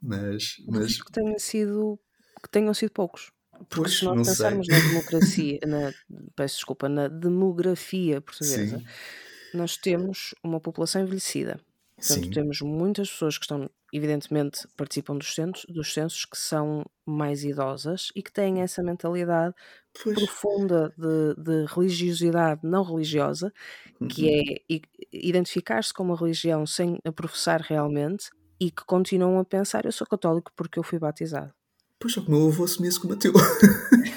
mas. 0.00 0.56
mas... 0.66 1.02
Que 1.02 1.12
tenham 1.12 1.38
sido, 1.38 2.00
que 2.42 2.50
tenham 2.50 2.72
sido 2.72 2.90
poucos. 2.90 3.30
Porque 3.68 3.82
pois, 3.82 3.98
se 3.98 4.04
nós 4.04 4.26
pensarmos 4.26 4.66
sei. 4.66 4.76
na 4.78 4.88
democracia, 4.88 5.60
na, 5.66 5.92
peço 6.34 6.56
desculpa, 6.56 6.88
na 6.88 7.06
demografia 7.06 8.20
portuguesa, 8.20 8.78
Sim. 8.78 8.84
nós 9.54 9.76
temos 9.76 10.34
uma 10.42 10.58
população 10.58 11.02
envelhecida. 11.02 11.60
Portanto, 11.96 12.24
Sim. 12.24 12.30
temos 12.30 12.60
muitas 12.60 13.10
pessoas 13.10 13.38
que 13.38 13.44
estão 13.44 13.70
evidentemente 13.92 14.66
participam 14.76 15.16
dos 15.16 15.34
censos, 15.34 15.64
dos 15.68 15.92
censos 15.92 16.24
que 16.24 16.36
são 16.36 16.84
mais 17.04 17.44
idosas 17.44 18.10
e 18.14 18.22
que 18.22 18.32
têm 18.32 18.60
essa 18.60 18.82
mentalidade 18.82 19.54
pois. 20.02 20.16
profunda 20.16 20.92
de, 20.96 21.34
de, 21.42 21.66
religiosidade 21.66 22.60
não 22.64 22.82
religiosa, 22.82 23.52
uhum. 24.00 24.08
que 24.08 24.28
é 24.28 24.80
identificar-se 25.12 25.94
com 25.94 26.02
uma 26.02 26.16
religião 26.16 26.66
sem 26.66 26.98
a 27.04 27.12
professar 27.12 27.60
realmente 27.60 28.30
e 28.58 28.70
que 28.70 28.84
continuam 28.84 29.38
a 29.38 29.44
pensar: 29.44 29.84
eu 29.84 29.92
sou 29.92 30.06
católico 30.06 30.52
porque 30.56 30.78
eu 30.78 30.82
fui 30.82 30.98
batizado. 30.98 31.52
Pois, 31.98 32.12
só 32.12 32.20
que 32.20 32.28
o 32.28 32.30
meu 32.30 32.48
avô 32.48 32.64
assumia-se 32.64 33.00
como 33.00 33.14
ateu. 33.14 33.32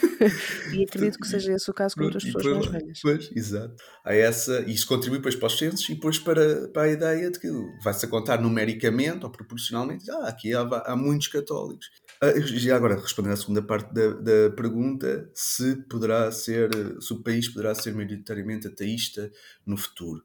e 0.74 0.84
acredito 0.84 1.20
que 1.20 1.28
seja 1.28 1.54
esse 1.54 1.70
o 1.70 1.74
caso 1.74 1.96
com 1.96 2.04
outras 2.04 2.24
pessoas 2.24 2.46
mais 2.46 2.68
velhas. 2.68 3.00
Pois, 3.02 3.32
exato. 3.36 3.76
Há 4.04 4.14
essa, 4.14 4.62
e 4.62 4.74
isso 4.74 4.88
contribui 4.88 5.20
depois 5.20 5.36
para 5.36 5.48
os 5.48 5.58
censos 5.58 5.88
e 5.90 5.96
depois 5.96 6.20
para, 6.20 6.68
para 6.70 6.84
a 6.84 6.90
ideia 6.90 7.32
de 7.32 7.40
que 7.40 7.50
vai-se 7.84 8.06
a 8.06 8.10
contar 8.10 8.42
numericamente 8.42 9.26
ou 9.26 9.32
proporcionalmente. 9.32 10.10
Ah, 10.12 10.28
aqui 10.28 10.54
há, 10.54 10.62
há 10.62 10.96
muitos 10.96 11.28
católicos. 11.28 11.90
Ah, 12.22 12.38
já 12.40 12.76
agora, 12.76 13.00
respondendo 13.00 13.34
à 13.34 13.38
segunda 13.38 13.62
parte 13.62 13.94
da, 13.94 14.10
da 14.14 14.50
pergunta, 14.56 15.30
se 15.34 15.76
poderá 15.90 16.32
ser, 16.32 16.70
se 17.02 17.14
o 17.14 17.24
país 17.24 17.48
poderá 17.48 17.74
ser 17.74 17.94
maioritariamente 17.94 18.68
ateísta 18.68 19.32
no 19.66 19.78
futuro. 19.78 20.24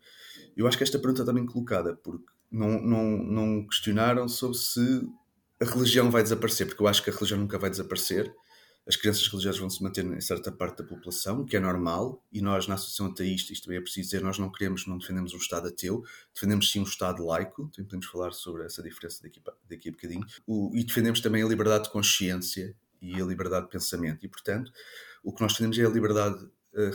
Eu 0.57 0.67
acho 0.67 0.77
que 0.77 0.85
esta 0.85 0.99
pergunta 0.99 1.23
está 1.23 1.33
bem 1.33 1.47
colocada, 1.47 1.97
porque 1.97 2.27
não, 2.51 2.81
não, 2.81 3.05
não 3.19 3.67
questionaram 3.67 4.29
sobre 4.29 4.57
se 4.57 5.03
a 5.61 5.65
religião 5.65 6.11
vai 6.11 6.23
desaparecer, 6.23 6.67
porque 6.67 6.83
eu 6.83 6.89
acho 6.89 7.03
que 7.03 7.11
a 7.11 7.13
religião 7.13 7.39
nunca 7.39 7.59
vai 7.59 7.71
desaparecer. 7.71 8.33
As 8.87 8.97
crenças 8.97 9.27
religiosas 9.29 9.59
vão 9.59 9.71
se 9.71 9.83
manter 9.83 10.05
em 10.05 10.21
certa 10.21 10.53
parte 10.53 10.79
da 10.79 10.85
população, 10.85 11.41
o 11.41 11.45
que 11.45 11.57
é 11.57 11.61
normal, 11.61 12.23
e 12.31 12.43
nós, 12.43 12.67
na 12.67 12.75
Associação 12.75 13.07
Ateísta, 13.07 13.53
isto 13.53 13.65
também 13.65 13.79
é 13.79 13.81
preciso 13.81 14.11
dizer, 14.11 14.23
nós 14.23 14.39
não 14.39 14.53
queremos, 14.53 14.87
não 14.87 14.99
defendemos 14.99 15.33
um 15.33 15.39
Estado 15.39 15.69
ateu, 15.69 16.05
defendemos 16.35 16.71
sim 16.71 16.81
um 16.81 16.85
Estado 16.85 17.25
laico, 17.25 17.69
também 17.69 17.87
podemos 17.87 18.07
falar 18.07 18.33
sobre 18.33 18.65
essa 18.65 18.83
diferença 18.83 19.23
daqui, 19.23 19.43
daqui 19.69 19.89
a 19.89 19.93
bocadinho, 19.93 20.27
o, 20.47 20.71
e 20.75 20.85
defendemos 20.85 21.21
também 21.21 21.43
a 21.43 21.49
liberdade 21.49 21.85
de 21.85 21.91
consciência 21.91 22.77
e 23.01 23.15
a 23.21 23.25
liberdade 23.25 23.67
de 23.67 23.73
pensamento, 23.73 24.25
e 24.25 24.29
portanto, 24.29 24.71
o 25.23 25.33
que 25.33 25.41
nós 25.41 25.53
defendemos 25.53 25.79
é 25.79 25.87
a 25.87 25.89
liberdade 25.89 26.47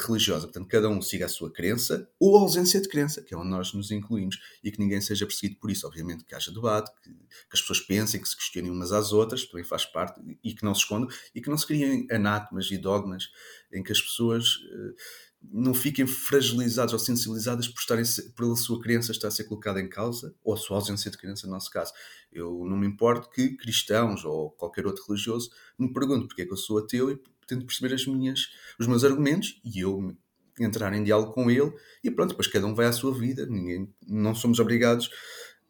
religiosa. 0.06 0.48
Portanto, 0.48 0.68
cada 0.68 0.90
um 0.90 1.02
siga 1.02 1.26
a 1.26 1.30
sua 1.30 1.52
crença 1.52 2.10
ou 2.20 2.38
a 2.38 2.42
ausência 2.42 2.82
de 2.82 2.88
crença, 2.88 3.22
que 3.22 3.34
é 3.34 3.38
onde 3.38 3.50
nós 3.50 3.74
nos 3.74 3.92
incluímos, 3.92 4.38
e 4.64 4.72
que 4.72 4.80
ninguém 4.80 5.00
seja 5.02 5.26
perseguido 5.26 5.60
por 5.60 5.72
isso. 5.72 5.88
Obviamente 5.88 6.24
que 6.24 6.36
haja 6.36 6.52
debate, 6.52 6.92
que, 7.02 7.10
que 7.10 7.54
as 7.54 7.62
pessoas 7.62 7.80
pensem, 7.80 8.22
que 8.22 8.28
se 8.28 8.36
questionem 8.36 8.72
umas 8.72 8.92
às 8.92 9.14
outras, 9.14 9.46
também 9.46 9.64
faz 9.64 9.86
parte, 9.86 10.20
e 10.44 10.54
que 10.54 10.64
não 10.64 10.76
se 10.76 10.82
escondam, 10.82 11.10
e 11.34 11.42
que 11.42 11.50
não 11.50 11.58
se 11.58 11.66
criem 11.66 12.08
anátemas 12.12 12.70
e 12.72 12.78
dogmas 12.78 13.30
em 13.72 13.84
que 13.84 13.92
as 13.92 14.02
pessoas 14.02 14.56
uh, 14.56 14.96
não 15.42 15.74
fiquem 15.74 16.06
fragilizadas 16.06 16.94
ou 16.94 17.00
sensibilizadas 17.00 17.68
por 17.68 17.80
estarem, 17.80 18.04
pela 18.36 18.56
sua 18.56 18.80
crença 18.80 19.12
estar 19.12 19.30
a 19.30 19.32
ser 19.32 19.46
colocada 19.46 19.80
em 19.80 19.88
causa, 19.88 20.36
ou 20.44 20.54
a 20.54 20.58
sua 20.58 20.78
ausência 20.78 21.10
de 21.10 21.18
crença, 21.18 21.48
no 21.48 21.54
nosso 21.54 21.72
caso. 21.72 21.94
Eu 22.32 22.66
não 22.66 22.78
me 22.78 22.86
importo 22.86 23.30
que 23.30 23.56
cristãos 23.56 24.26
ou 24.26 24.52
qualquer 24.52 24.86
outro 24.86 25.04
religioso 25.08 25.50
me 25.78 25.92
perguntem 25.92 26.28
porque 26.28 26.42
é 26.42 26.46
que 26.46 26.54
eu 26.54 26.58
sou 26.58 26.78
ateu 26.78 27.10
e 27.12 27.20
tento 27.48 27.66
perceber 27.66 27.94
as 27.96 28.06
minhas, 28.06 28.50
os 28.80 28.86
meus 28.86 29.04
argumentos 29.04 29.60
e 29.64 29.80
eu 29.80 30.16
entrar 30.60 30.94
em 30.94 31.04
diálogo 31.04 31.32
com 31.32 31.50
ele 31.50 31.72
e 32.04 32.12
pronto, 32.12 32.32
depois 32.32 32.48
cada 32.48 32.68
um 32.68 32.76
vai 32.76 32.86
à 32.86 32.92
sua 32.92 33.14
vida, 33.14 33.46
ninguém, 33.46 33.92
não 34.06 34.36
somos 34.36 34.60
obrigados 34.60 35.10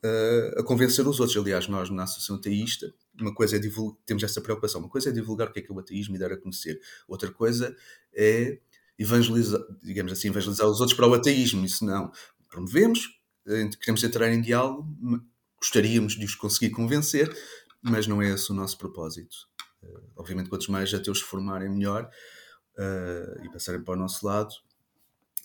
uh, 0.04 0.60
a 0.60 0.64
convencer 0.64 1.08
os 1.08 1.20
outros. 1.20 1.38
Aliás, 1.38 1.68
nós 1.68 1.90
na 1.90 2.04
Associação 2.04 2.38
Ateísta, 2.38 2.94
uma 3.20 3.34
coisa 3.34 3.56
é 3.56 3.60
divulgar, 3.60 3.98
temos 4.06 4.24
essa 4.24 4.42
preocupação, 4.42 4.82
uma 4.82 4.90
coisa 4.90 5.10
é 5.10 5.12
divulgar 5.12 5.48
o 5.48 5.54
que 5.54 5.60
é 5.60 5.62
que 5.62 5.72
é 5.72 5.76
o 5.76 5.80
ateísmo 5.80 6.16
e 6.16 6.20
dar 6.20 6.32
a 6.32 6.38
conhecer, 6.38 6.82
outra 7.08 7.32
coisa 7.32 7.76
é 8.14 8.60
evangelizar, 9.00 9.62
digamos 9.82 10.12
assim, 10.12 10.28
evangelizar 10.28 10.68
os 10.68 10.82
outros 10.82 10.96
para 10.96 11.08
o 11.08 11.14
ateísmo, 11.14 11.66
isso 11.66 11.86
não. 11.86 12.12
Promovemos, 12.50 13.08
eh, 13.48 13.70
queremos 13.80 14.04
entrar 14.04 14.30
em 14.32 14.42
diálogo, 14.42 14.86
gostaríamos 15.58 16.14
de 16.14 16.26
os 16.26 16.36
conseguir 16.36 16.72
convencer, 16.72 17.34
mas 17.82 18.06
não 18.06 18.22
é 18.22 18.30
esse 18.30 18.52
o 18.52 18.56
nosso 18.56 18.78
propósito. 18.78 19.36
Uh, 19.82 20.12
obviamente, 20.18 20.50
quantos 20.50 20.68
mais 20.68 20.94
ateus 20.94 21.20
se 21.20 21.24
formarem, 21.24 21.70
melhor 21.70 22.10
uh, 22.78 23.46
e 23.46 23.50
passarem 23.50 23.82
para 23.82 23.94
o 23.94 23.98
nosso 23.98 24.26
lado. 24.26 24.54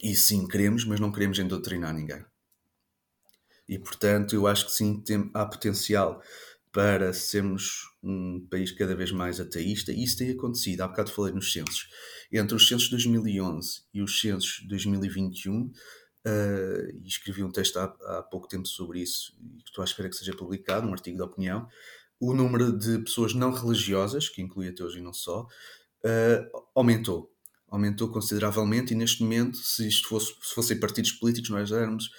E 0.03 0.17
sim, 0.17 0.49
queremos, 0.49 0.85
mas 0.85 0.99
não 0.99 1.13
queremos 1.13 1.39
endoctrinar 1.39 1.95
ninguém. 1.95 2.25
E 3.69 3.79
portanto, 3.79 4.35
eu 4.35 4.49
acho 4.49 4.67
que 4.67 4.73
sim, 4.73 5.01
tem, 5.01 5.31
há 5.33 5.47
potencial 5.47 6.21
para 6.73 7.13
sermos 7.13 7.85
um 8.05 8.47
país 8.51 8.71
cada 8.73 8.95
vez 8.95 9.11
mais 9.11 9.41
ateísta, 9.41 9.93
e 9.93 10.05
isso 10.05 10.19
tem 10.19 10.31
acontecido. 10.31 10.83
Há 10.83 10.89
bocado 10.89 11.11
falei 11.11 11.33
nos 11.33 11.53
censos. 11.53 11.89
Entre 12.31 12.55
os 12.55 12.69
censos 12.69 12.85
de 12.85 12.91
2011 12.91 13.83
e 13.93 14.03
os 14.03 14.21
censos 14.21 14.61
de 14.63 14.69
2021, 14.69 15.63
uh, 15.63 15.73
e 17.03 17.07
escrevi 17.07 17.43
um 17.43 17.51
texto 17.51 17.79
há, 17.79 17.85
há 17.85 18.23
pouco 18.23 18.47
tempo 18.47 18.69
sobre 18.69 19.01
isso, 19.01 19.33
e 19.41 19.59
estou 19.65 19.83
à 19.83 19.85
espera 19.85 20.09
que 20.09 20.17
seja 20.17 20.37
publicado, 20.37 20.87
um 20.87 20.93
artigo 20.93 21.17
de 21.17 21.23
opinião, 21.23 21.67
o 22.21 22.35
número 22.35 22.77
de 22.77 22.99
pessoas 23.01 23.35
não 23.35 23.53
religiosas, 23.53 24.29
que 24.29 24.43
inclui 24.43 24.69
ateus 24.69 24.95
e 24.95 25.01
não 25.01 25.13
só, 25.13 25.43
uh, 25.43 26.63
aumentou. 26.75 27.31
Aumentou 27.69 28.09
consideravelmente 28.09 28.93
e 28.93 28.97
neste 28.97 29.23
momento, 29.23 29.57
se 29.57 29.89
isto 29.89 30.09
fosse, 30.09 30.33
se 30.43 30.55
fossem 30.55 30.79
partidos 30.79 31.13
políticos, 31.13 31.51
nós 31.51 31.73
éramos 31.73 32.11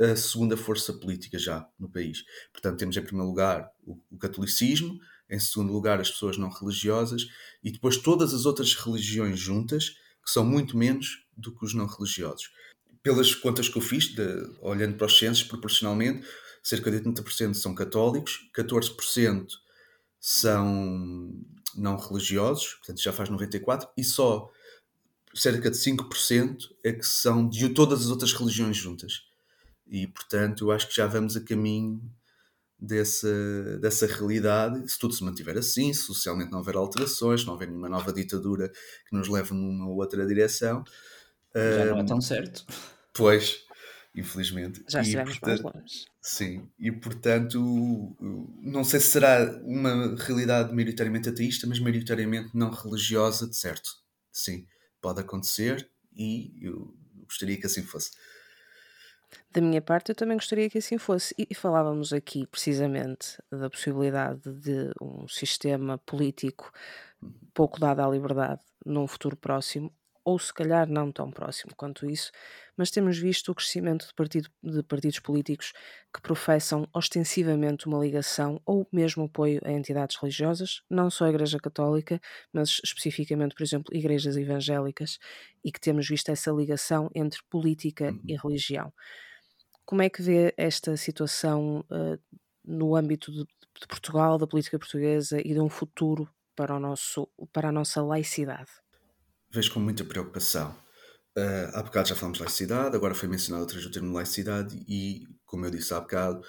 a 0.00 0.16
segunda 0.16 0.56
força 0.56 0.92
política 0.94 1.38
já 1.38 1.68
no 1.78 1.90
país. 1.90 2.24
Portanto, 2.52 2.78
temos 2.78 2.96
em 2.96 3.02
primeiro 3.02 3.28
lugar 3.28 3.70
o, 3.84 3.98
o 4.10 4.18
catolicismo, 4.18 4.98
em 5.30 5.38
segundo 5.38 5.72
lugar 5.72 6.00
as 6.00 6.10
pessoas 6.10 6.36
não 6.36 6.50
religiosas 6.50 7.26
e 7.62 7.70
depois 7.70 7.96
todas 7.96 8.34
as 8.34 8.44
outras 8.44 8.74
religiões 8.74 9.38
juntas, 9.38 9.90
que 10.24 10.30
são 10.30 10.44
muito 10.44 10.76
menos 10.76 11.24
do 11.36 11.54
que 11.54 11.64
os 11.64 11.72
não 11.72 11.86
religiosos. 11.86 12.50
Pelas 13.02 13.34
contas 13.34 13.68
que 13.68 13.78
eu 13.78 13.82
fiz, 13.82 14.08
de, 14.08 14.22
olhando 14.60 14.96
para 14.96 15.06
os 15.06 15.16
censos 15.16 15.44
proporcionalmente, 15.44 16.26
cerca 16.62 16.90
de 16.90 16.98
80% 16.98 17.54
são 17.54 17.74
católicos, 17.74 18.50
14% 18.54 19.46
são 20.18 21.32
não 21.74 21.96
religiosos, 21.96 22.74
portanto 22.74 23.00
já 23.00 23.12
faz 23.12 23.30
94%, 23.30 23.88
e 23.96 24.04
só 24.04 24.50
cerca 25.34 25.70
de 25.70 25.76
5% 25.76 26.58
é 26.84 26.92
que 26.92 27.06
são 27.06 27.48
de 27.48 27.68
todas 27.70 28.02
as 28.02 28.08
outras 28.08 28.32
religiões 28.32 28.76
juntas. 28.76 29.22
E 29.86 30.06
portanto 30.06 30.66
eu 30.66 30.72
acho 30.72 30.88
que 30.88 30.96
já 30.96 31.06
vamos 31.06 31.36
a 31.36 31.40
caminho 31.40 32.02
dessa, 32.80 33.78
dessa 33.78 34.06
realidade, 34.06 34.90
se 34.90 34.98
tudo 34.98 35.12
se 35.14 35.22
mantiver 35.22 35.58
assim, 35.58 35.92
se 35.92 36.02
socialmente 36.02 36.50
não 36.50 36.58
houver 36.58 36.76
alterações, 36.76 37.44
não 37.44 37.52
houver 37.52 37.68
nenhuma 37.68 37.88
nova 37.88 38.12
ditadura 38.12 38.70
que 39.08 39.14
nos 39.14 39.28
leve 39.28 39.52
numa 39.52 39.88
outra 39.88 40.26
direção. 40.26 40.82
Já 41.54 41.84
não 41.86 41.98
é 41.98 42.04
tão 42.04 42.20
certo. 42.20 42.64
Pois, 43.12 43.64
infelizmente. 44.14 44.82
Já 44.88 45.02
estivemos 45.02 45.38
mais 45.40 45.60
longe. 45.60 46.06
Sim, 46.22 46.68
e 46.78 46.90
portanto, 46.92 48.16
não 48.62 48.84
sei 48.84 49.00
se 49.00 49.08
será 49.08 49.60
uma 49.62 50.14
realidade 50.16 50.72
maioritariamente 50.74 51.28
ateísta, 51.28 51.66
mas 51.66 51.78
maioritariamente 51.78 52.50
não 52.54 52.70
religiosa, 52.70 53.48
de 53.48 53.56
certo. 53.56 53.90
Sim, 54.32 54.66
pode 55.00 55.20
acontecer 55.20 55.88
e 56.14 56.52
eu 56.60 56.94
gostaria 57.24 57.58
que 57.58 57.66
assim 57.66 57.82
fosse. 57.82 58.10
Da 59.52 59.60
minha 59.60 59.82
parte, 59.82 60.10
eu 60.10 60.14
também 60.14 60.36
gostaria 60.36 60.68
que 60.70 60.78
assim 60.78 60.98
fosse. 60.98 61.34
E 61.38 61.54
falávamos 61.54 62.12
aqui 62.12 62.46
precisamente 62.46 63.36
da 63.50 63.68
possibilidade 63.70 64.40
de 64.52 64.90
um 65.00 65.26
sistema 65.28 65.98
político 65.98 66.72
pouco 67.54 67.78
dado 67.80 68.00
à 68.00 68.08
liberdade 68.08 68.62
num 68.84 69.06
futuro 69.06 69.36
próximo, 69.36 69.92
ou 70.24 70.38
se 70.38 70.52
calhar 70.52 70.88
não 70.88 71.10
tão 71.10 71.30
próximo 71.30 71.74
quanto 71.74 72.08
isso, 72.08 72.30
mas 72.76 72.90
temos 72.90 73.18
visto 73.18 73.50
o 73.50 73.54
crescimento 73.54 74.06
de, 74.06 74.14
partido, 74.14 74.50
de 74.62 74.82
partidos 74.82 75.18
políticos 75.18 75.72
que 76.12 76.20
professam 76.20 76.86
ostensivamente 76.92 77.86
uma 77.86 77.98
ligação 77.98 78.60
ou 78.64 78.86
mesmo 78.92 79.24
apoio 79.24 79.60
a 79.64 79.72
entidades 79.72 80.16
religiosas, 80.16 80.82
não 80.90 81.10
só 81.10 81.24
a 81.24 81.30
Igreja 81.30 81.58
Católica, 81.58 82.20
mas 82.52 82.80
especificamente, 82.84 83.54
por 83.54 83.62
exemplo, 83.62 83.94
igrejas 83.96 84.36
evangélicas, 84.36 85.18
e 85.64 85.72
que 85.72 85.80
temos 85.80 86.08
visto 86.08 86.30
essa 86.30 86.50
ligação 86.50 87.10
entre 87.14 87.40
política 87.50 88.10
uhum. 88.10 88.20
e 88.26 88.36
religião. 88.36 88.92
Como 89.84 90.02
é 90.02 90.08
que 90.08 90.22
vê 90.22 90.54
esta 90.56 90.96
situação 90.96 91.84
uh, 91.90 92.18
no 92.64 92.94
âmbito 92.94 93.32
de, 93.32 93.44
de 93.80 93.86
Portugal, 93.88 94.38
da 94.38 94.46
política 94.46 94.78
portuguesa 94.78 95.40
e 95.40 95.52
de 95.52 95.60
um 95.60 95.68
futuro 95.68 96.28
para, 96.54 96.76
o 96.76 96.80
nosso, 96.80 97.28
para 97.52 97.70
a 97.70 97.72
nossa 97.72 98.02
laicidade? 98.02 98.70
Vejo 99.50 99.72
com 99.72 99.80
muita 99.80 100.04
preocupação. 100.04 100.70
Uh, 101.36 101.70
há 101.74 101.82
bocado 101.82 102.08
já 102.08 102.16
falamos 102.16 102.38
de 102.38 102.44
laicidade, 102.44 102.96
agora 102.96 103.14
foi 103.14 103.28
mencionado 103.28 103.62
outra 103.62 103.76
vez 103.76 103.86
o 103.86 103.92
termo 103.92 104.12
laicidade, 104.12 104.82
e 104.88 105.26
como 105.44 105.64
eu 105.64 105.70
disse 105.70 105.94
há 105.94 106.00
bocado, 106.00 106.40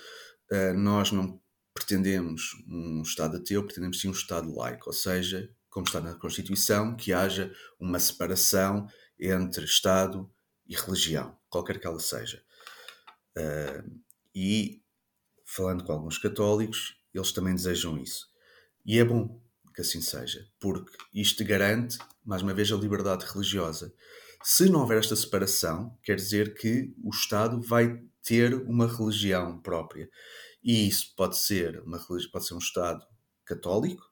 uh, 0.52 0.74
nós 0.74 1.12
não 1.12 1.39
pretendemos 1.74 2.52
um 2.68 3.02
Estado 3.02 3.38
ateu, 3.38 3.64
pretendemos 3.64 3.99
sim 3.99 4.08
um 4.08 4.12
Estado 4.12 4.54
laico, 4.54 4.89
ou 4.89 4.93
seja, 4.93 5.49
como 5.70 5.86
está 5.86 6.02
na 6.02 6.16
Constituição, 6.16 6.95
que 6.95 7.14
haja 7.14 7.54
uma 7.80 7.99
separação 7.99 8.88
entre 9.20 9.66
Estado 9.66 10.30
e 10.68 10.76
religião, 10.76 11.38
qualquer 11.49 11.80
que 11.80 11.88
ela 11.88 11.99
seja. 11.99 12.43
Uh, 13.38 14.02
e, 14.36 14.82
falando 15.45 15.84
com 15.84 15.93
alguns 15.93 16.18
católicos, 16.18 16.95
eles 17.14 17.32
também 17.32 17.56
desejam 17.56 17.97
isso. 17.97 18.28
E 18.86 18.99
é 18.99 19.06
bom, 19.06 19.41
que 19.74 19.82
assim 19.82 20.02
seja, 20.02 20.45
porque 20.60 20.97
isto 21.14 21.43
garante, 21.45 21.97
mais 22.26 22.41
uma 22.41 22.53
vez, 22.53 22.72
a 22.72 22.76
liberdade 22.76 23.26
religiosa. 23.26 23.93
Se 24.43 24.69
não 24.69 24.82
houver 24.82 24.99
esta 24.99 25.15
separação, 25.15 25.97
quer 26.03 26.15
dizer 26.15 26.53
que 26.55 26.93
o 27.03 27.09
Estado 27.09 27.61
vai 27.61 28.01
ter 28.24 28.53
uma 28.53 28.88
religião 28.88 29.59
própria. 29.59 30.09
E 30.63 30.88
isso 30.88 31.13
pode 31.15 31.38
ser, 31.38 31.82
uma, 31.82 31.99
pode 32.32 32.45
ser 32.45 32.53
um 32.53 32.59
Estado 32.59 33.05
católico, 33.45 34.11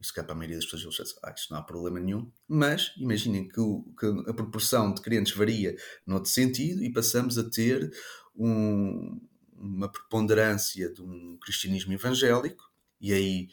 isso 0.00 0.12
é 0.18 0.22
para 0.22 0.32
a 0.32 0.36
maioria 0.36 0.56
das 0.56 0.66
pessoas 0.66 0.98
eles 0.98 1.14
ah, 1.22 1.34
não 1.50 1.58
há 1.58 1.62
problema 1.62 1.98
nenhum, 1.98 2.30
mas 2.46 2.92
imaginem 2.98 3.48
que, 3.48 3.60
o, 3.60 3.82
que, 3.98 4.06
a 4.28 4.34
proporção 4.34 4.92
de 4.92 5.00
crentes 5.00 5.34
varia 5.34 5.74
noutro 6.06 6.30
sentido 6.30 6.82
e 6.84 6.92
passamos 6.92 7.38
a 7.38 7.48
ter 7.48 7.90
um, 8.34 9.18
uma 9.54 9.90
preponderância 9.90 10.92
de 10.92 11.02
um 11.02 11.38
cristianismo 11.40 11.92
evangélico, 11.92 12.62
e 13.00 13.12
aí 13.12 13.48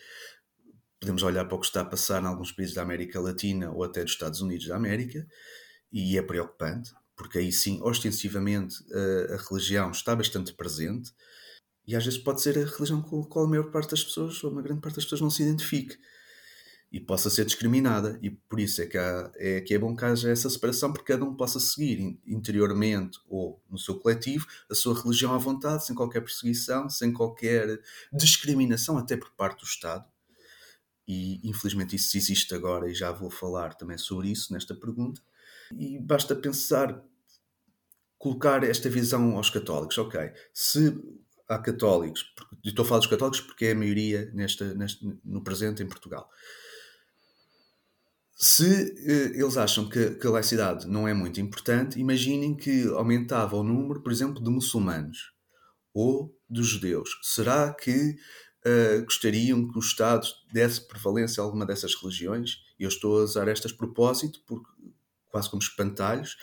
podemos 1.04 1.22
olhar 1.22 1.43
para 1.45 1.56
o 1.56 1.60
que 1.60 1.66
está 1.66 1.82
a 1.82 1.86
passar 1.86 2.24
em 2.24 2.28
alguns 2.28 2.54
países 2.54 2.74
da 2.74 2.82
América 2.82 3.20
Latina 3.20 3.70
ou 3.72 3.84
até 3.84 4.01
dos 4.01 4.14
Estados 4.14 4.39
Unidos 4.39 4.68
da 4.68 4.78
América, 4.78 5.28
e 5.91 6.18
é 6.18 6.22
preocupante, 6.22 6.91
porque 7.16 7.39
aí 7.39 7.51
sim, 7.51 7.80
ostensivamente, 7.84 8.76
a, 8.91 9.34
a 9.34 9.38
religião 9.49 9.91
está 9.91 10.16
bastante 10.16 10.54
presente, 10.54 11.12
e 11.86 11.93
às 11.95 12.06
vezes 12.06 12.18
pode 12.18 12.41
ser 12.41 12.58
a 12.58 12.64
religião 12.64 13.01
com 13.01 13.22
a 13.22 13.28
qual 13.28 13.45
a 13.45 13.49
maior 13.49 13.70
parte 13.70 13.91
das 13.91 14.04
pessoas, 14.04 14.41
ou 14.43 14.51
uma 14.51 14.62
grande 14.62 14.80
parte 14.80 14.95
das 14.95 15.04
pessoas, 15.04 15.20
não 15.20 15.30
se 15.30 15.43
identifique 15.43 15.97
e 16.89 16.99
possa 16.99 17.30
ser 17.30 17.43
discriminada. 17.43 18.18
E 18.22 18.30
por 18.30 18.60
isso 18.60 18.82
é 18.82 18.86
que, 18.86 18.97
há, 18.97 19.32
é 19.36 19.60
que 19.60 19.74
é 19.74 19.80
bom 19.80 19.95
que 19.95 20.06
haja 20.06 20.30
essa 20.30 20.49
separação, 20.49 20.93
porque 20.93 21.12
cada 21.12 21.26
um 21.26 21.36
possa 21.36 21.60
seguir 21.60 22.18
interiormente 22.26 23.20
ou 23.28 23.62
no 23.70 23.78
seu 23.78 23.99
coletivo 23.99 24.47
a 24.72 24.76
sua 24.76 24.97
religião 25.01 25.34
à 25.34 25.38
vontade, 25.38 25.86
sem 25.86 25.95
qualquer 25.95 26.22
perseguição, 26.22 26.88
sem 26.88 27.12
qualquer 27.12 27.82
discriminação, 28.14 28.97
até 28.97 29.18
por 29.18 29.32
parte 29.32 29.60
do 29.60 29.66
Estado. 29.66 30.12
E 31.08 31.47
infelizmente 31.47 31.95
isso 31.95 32.16
existe 32.18 32.54
agora, 32.54 32.89
e 32.89 32.93
já 32.93 33.12
vou 33.12 33.30
falar 33.30 33.74
também 33.74 33.97
sobre 33.97 34.30
isso 34.30 34.54
nesta 34.54 34.74
pergunta. 34.74 35.22
E 35.78 35.99
basta 35.99 36.36
pensar, 36.36 37.04
colocar 38.18 38.64
esta 38.64 38.89
visão 38.89 39.38
aos 39.38 39.49
católicos. 39.49 39.97
Ok, 39.97 40.20
se 40.54 40.97
há 41.47 41.60
católicos, 41.60 42.34
estou 42.64 42.84
a 42.84 42.88
falar 42.88 42.99
dos 42.99 43.10
católicos 43.10 43.41
porque 43.41 43.66
é 43.66 43.72
a 43.72 43.76
maioria 43.76 44.32
nesta, 44.34 44.74
neste, 44.74 45.06
no 45.24 45.43
presente 45.43 45.84
em 45.84 45.88
Portugal 45.88 46.30
se 48.43 48.66
uh, 48.66 49.41
eles 49.41 49.56
acham 49.56 49.88
que, 49.88 50.16
que, 50.16 50.28
a 50.28 50.32
laicidade 50.32 50.86
não 50.86 51.08
é 51.08 51.14
muito 51.14 51.39
importante, 51.39 51.99
imaginem 51.99 52.56
que 52.56 52.86
aumentava 52.89 53.56
o 53.56 53.64
número, 53.64 54.01
por 54.01 54.12
exemplo, 54.12 54.43
de 54.43 54.49
muçulmanos 54.49 55.32
ou 55.93 56.36
dos 56.49 56.68
judeus. 56.68 57.18
Será 57.22 57.74
que 57.74 58.18
uh, 58.66 59.03
gostariam 59.03 59.68
que 59.68 59.78
o 59.78 59.82
Estado 59.82 60.28
desse 60.51 60.82
prevalência 60.88 61.41
a 61.41 61.45
alguma 61.45 61.66
dessas 61.66 61.95
religiões? 61.95 62.57
Eu 62.80 62.89
estou 62.89 63.20
a 63.20 63.24
usar 63.24 63.47
estas 63.47 63.72
propósito, 63.72 64.39
porque, 64.45 64.70
quase 65.30 65.49
como 65.49 65.61
espantalhos, 65.61 66.38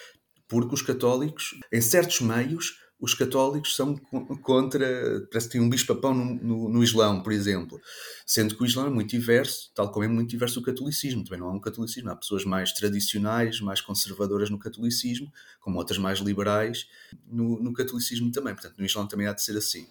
porque 0.49 0.75
os 0.75 0.83
católicos, 0.83 1.59
em 1.73 1.81
certos 1.81 2.21
meios, 2.21 2.75
os 3.01 3.15
católicos 3.15 3.75
são 3.75 3.97
contra, 4.43 5.27
parece 5.31 5.49
que 5.49 5.53
tem 5.53 5.61
um 5.61 5.71
bicho-papão 5.71 6.13
no, 6.13 6.35
no, 6.35 6.69
no, 6.69 6.85
Islão, 6.85 7.23
por 7.23 7.33
exemplo. 7.33 7.81
Sendo 8.27 8.55
que 8.55 8.63
o 8.63 8.67
Islão 8.67 8.87
é 8.87 8.91
muito 8.91 9.11
diverso, 9.11 9.71
tal 9.75 9.91
como 9.91 10.05
é 10.05 10.09
muito 10.09 10.29
diverso 10.29 10.61
o 10.61 10.63
catolicismo. 10.63 11.25
Também 11.25 11.41
não 11.41 11.49
há 11.49 11.53
um 11.53 11.61
catolicismo, 11.61 12.11
há 12.11 12.17
pessoas 12.17 12.45
mais 12.45 12.73
tradicionais, 12.73 13.61
mais 13.61 13.81
conservadoras 13.81 14.51
no 14.51 14.59
catolicismo, 14.59 15.33
como 15.61 15.79
outras 15.79 15.99
mais 15.99 16.19
liberais 16.19 16.87
no, 17.27 17.59
no 17.63 17.73
catolicismo 17.73 18.31
também. 18.31 18.53
Portanto, 18.53 18.77
no 18.77 18.85
Islão 18.85 19.07
também 19.07 19.27
há 19.27 19.33
de 19.33 19.43
ser 19.43 19.57
assim. 19.57 19.87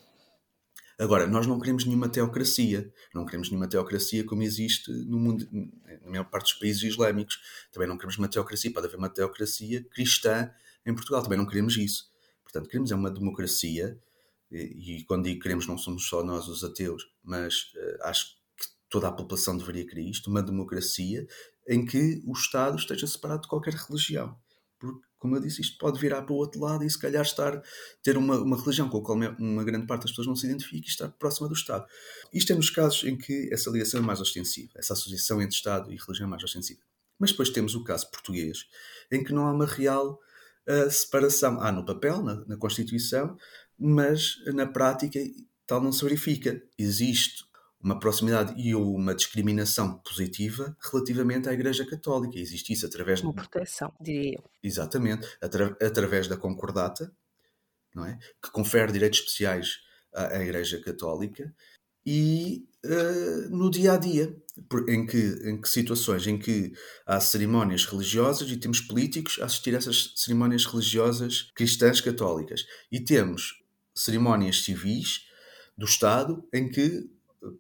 Agora, 0.99 1.25
nós 1.25 1.47
não 1.47 1.57
queremos 1.57 1.85
nenhuma 1.85 2.09
teocracia. 2.09 2.93
Não 3.15 3.25
queremos 3.25 3.49
nenhuma 3.49 3.69
teocracia 3.69 4.25
como 4.25 4.43
existe 4.43 4.91
no 4.91 5.17
mundo, 5.17 5.47
na 6.03 6.09
maior 6.09 6.25
parte 6.25 6.51
dos 6.51 6.59
países 6.59 6.83
islâmicos. 6.83 7.39
Também 7.71 7.87
não 7.87 7.97
queremos 7.97 8.17
uma 8.17 8.27
teocracia. 8.27 8.73
Pode 8.73 8.87
haver 8.87 8.97
uma 8.97 9.09
teocracia 9.09 9.83
cristã 9.85 10.51
em 10.85 10.93
Portugal. 10.93 11.23
Também 11.23 11.37
não 11.37 11.45
queremos 11.45 11.77
isso. 11.77 12.09
Portanto, 12.43 12.67
queremos 12.67 12.91
é 12.91 12.95
uma 12.95 13.11
democracia, 13.11 13.97
e, 14.51 14.97
e 14.97 15.05
quando 15.05 15.25
digo 15.25 15.39
queremos, 15.39 15.67
não 15.67 15.77
somos 15.77 16.07
só 16.07 16.23
nós 16.23 16.47
os 16.47 16.63
ateus, 16.63 17.07
mas 17.23 17.71
uh, 17.75 18.03
acho 18.05 18.35
que 18.57 18.65
toda 18.89 19.07
a 19.07 19.11
população 19.11 19.55
deveria 19.55 19.85
querer 19.85 20.09
isto, 20.09 20.31
uma 20.31 20.41
democracia 20.41 21.27
em 21.67 21.85
que 21.85 22.23
o 22.25 22.33
Estado 22.33 22.75
esteja 22.75 23.05
separado 23.05 23.43
de 23.43 23.47
qualquer 23.47 23.75
religião. 23.75 24.35
Porque, 24.79 25.01
como 25.17 25.35
eu 25.35 25.41
disse, 25.41 25.61
isto 25.61 25.77
pode 25.77 25.99
virar 25.99 26.21
para 26.21 26.33
o 26.33 26.37
outro 26.37 26.61
lado 26.61 26.83
e 26.83 26.89
se 26.89 26.97
calhar 26.97 27.21
estar, 27.21 27.61
ter 28.01 28.17
uma, 28.17 28.39
uma 28.39 28.57
religião 28.57 28.89
com 28.89 28.99
a 28.99 29.03
qual 29.03 29.17
uma 29.37 29.63
grande 29.63 29.85
parte 29.85 30.03
das 30.03 30.11
pessoas 30.11 30.27
não 30.27 30.35
se 30.35 30.45
identifica 30.45 30.87
e 30.87 30.89
estar 30.89 31.09
próxima 31.09 31.47
do 31.47 31.53
Estado. 31.53 31.85
Isto 32.33 32.53
é 32.53 32.55
nos 32.55 32.69
casos 32.69 33.03
em 33.03 33.17
que 33.17 33.49
essa 33.51 33.69
ligação 33.69 33.99
é 33.99 34.03
mais 34.03 34.21
ostensiva, 34.21 34.71
essa 34.75 34.93
associação 34.93 35.41
entre 35.41 35.55
Estado 35.55 35.91
e 35.91 35.97
religião 35.97 36.27
é 36.27 36.29
mais 36.29 36.43
ostensiva. 36.43 36.79
Mas 37.19 37.31
depois 37.31 37.49
temos 37.49 37.75
o 37.75 37.83
caso 37.83 38.09
português, 38.09 38.65
em 39.11 39.23
que 39.23 39.33
não 39.33 39.45
há 39.45 39.51
uma 39.51 39.65
real 39.65 40.17
a 40.69 40.89
separação. 40.89 41.59
Há 41.59 41.71
no 41.71 41.83
papel, 41.83 42.21
na, 42.21 42.45
na 42.45 42.57
Constituição, 42.57 43.35
mas 43.77 44.35
na 44.53 44.67
prática 44.67 45.19
tal 45.65 45.81
não 45.81 45.91
se 45.91 46.03
verifica. 46.03 46.61
Existe 46.77 47.43
uma 47.81 47.99
proximidade 47.99 48.53
e 48.61 48.75
uma 48.75 49.15
discriminação 49.15 49.99
positiva 49.99 50.75
relativamente 50.91 51.47
à 51.47 51.53
Igreja 51.53 51.85
Católica. 51.85 52.37
Existe 52.37 52.73
isso 52.73 52.85
através 52.85 53.21
uma 53.21 53.33
proteção, 53.33 53.93
diria 54.01 54.35
eu. 54.35 54.43
Exatamente, 54.61 55.27
atra 55.41 55.77
através 55.81 56.27
da 56.27 56.35
concordata, 56.35 57.11
não 57.95 58.05
é? 58.05 58.17
Que 58.41 58.51
confere 58.51 58.91
direitos 58.91 59.19
especiais 59.19 59.79
à, 60.13 60.35
à 60.35 60.43
Igreja 60.43 60.81
Católica 60.81 61.53
e 62.05 62.67
uh, 62.85 63.49
no 63.49 63.69
dia 63.69 63.93
a 63.93 63.97
dia, 63.97 64.35
em 64.87 65.05
que, 65.05 65.17
em 65.45 65.61
que 65.61 65.69
situações 65.69 66.27
em 66.27 66.37
que 66.37 66.73
há 67.05 67.19
cerimónias 67.19 67.85
religiosas 67.85 68.49
e 68.49 68.57
temos 68.57 68.81
políticos 68.81 69.39
a 69.41 69.45
assistir 69.45 69.73
a 69.73 69.77
essas 69.77 70.13
cerimónias 70.17 70.65
religiosas 70.65 71.51
cristãs 71.55 72.01
católicas 72.01 72.65
e 72.91 72.99
temos 72.99 73.63
cerimónias 73.95 74.63
civis 74.63 75.25
do 75.77 75.85
Estado 75.85 76.45
em 76.53 76.69
que 76.69 77.09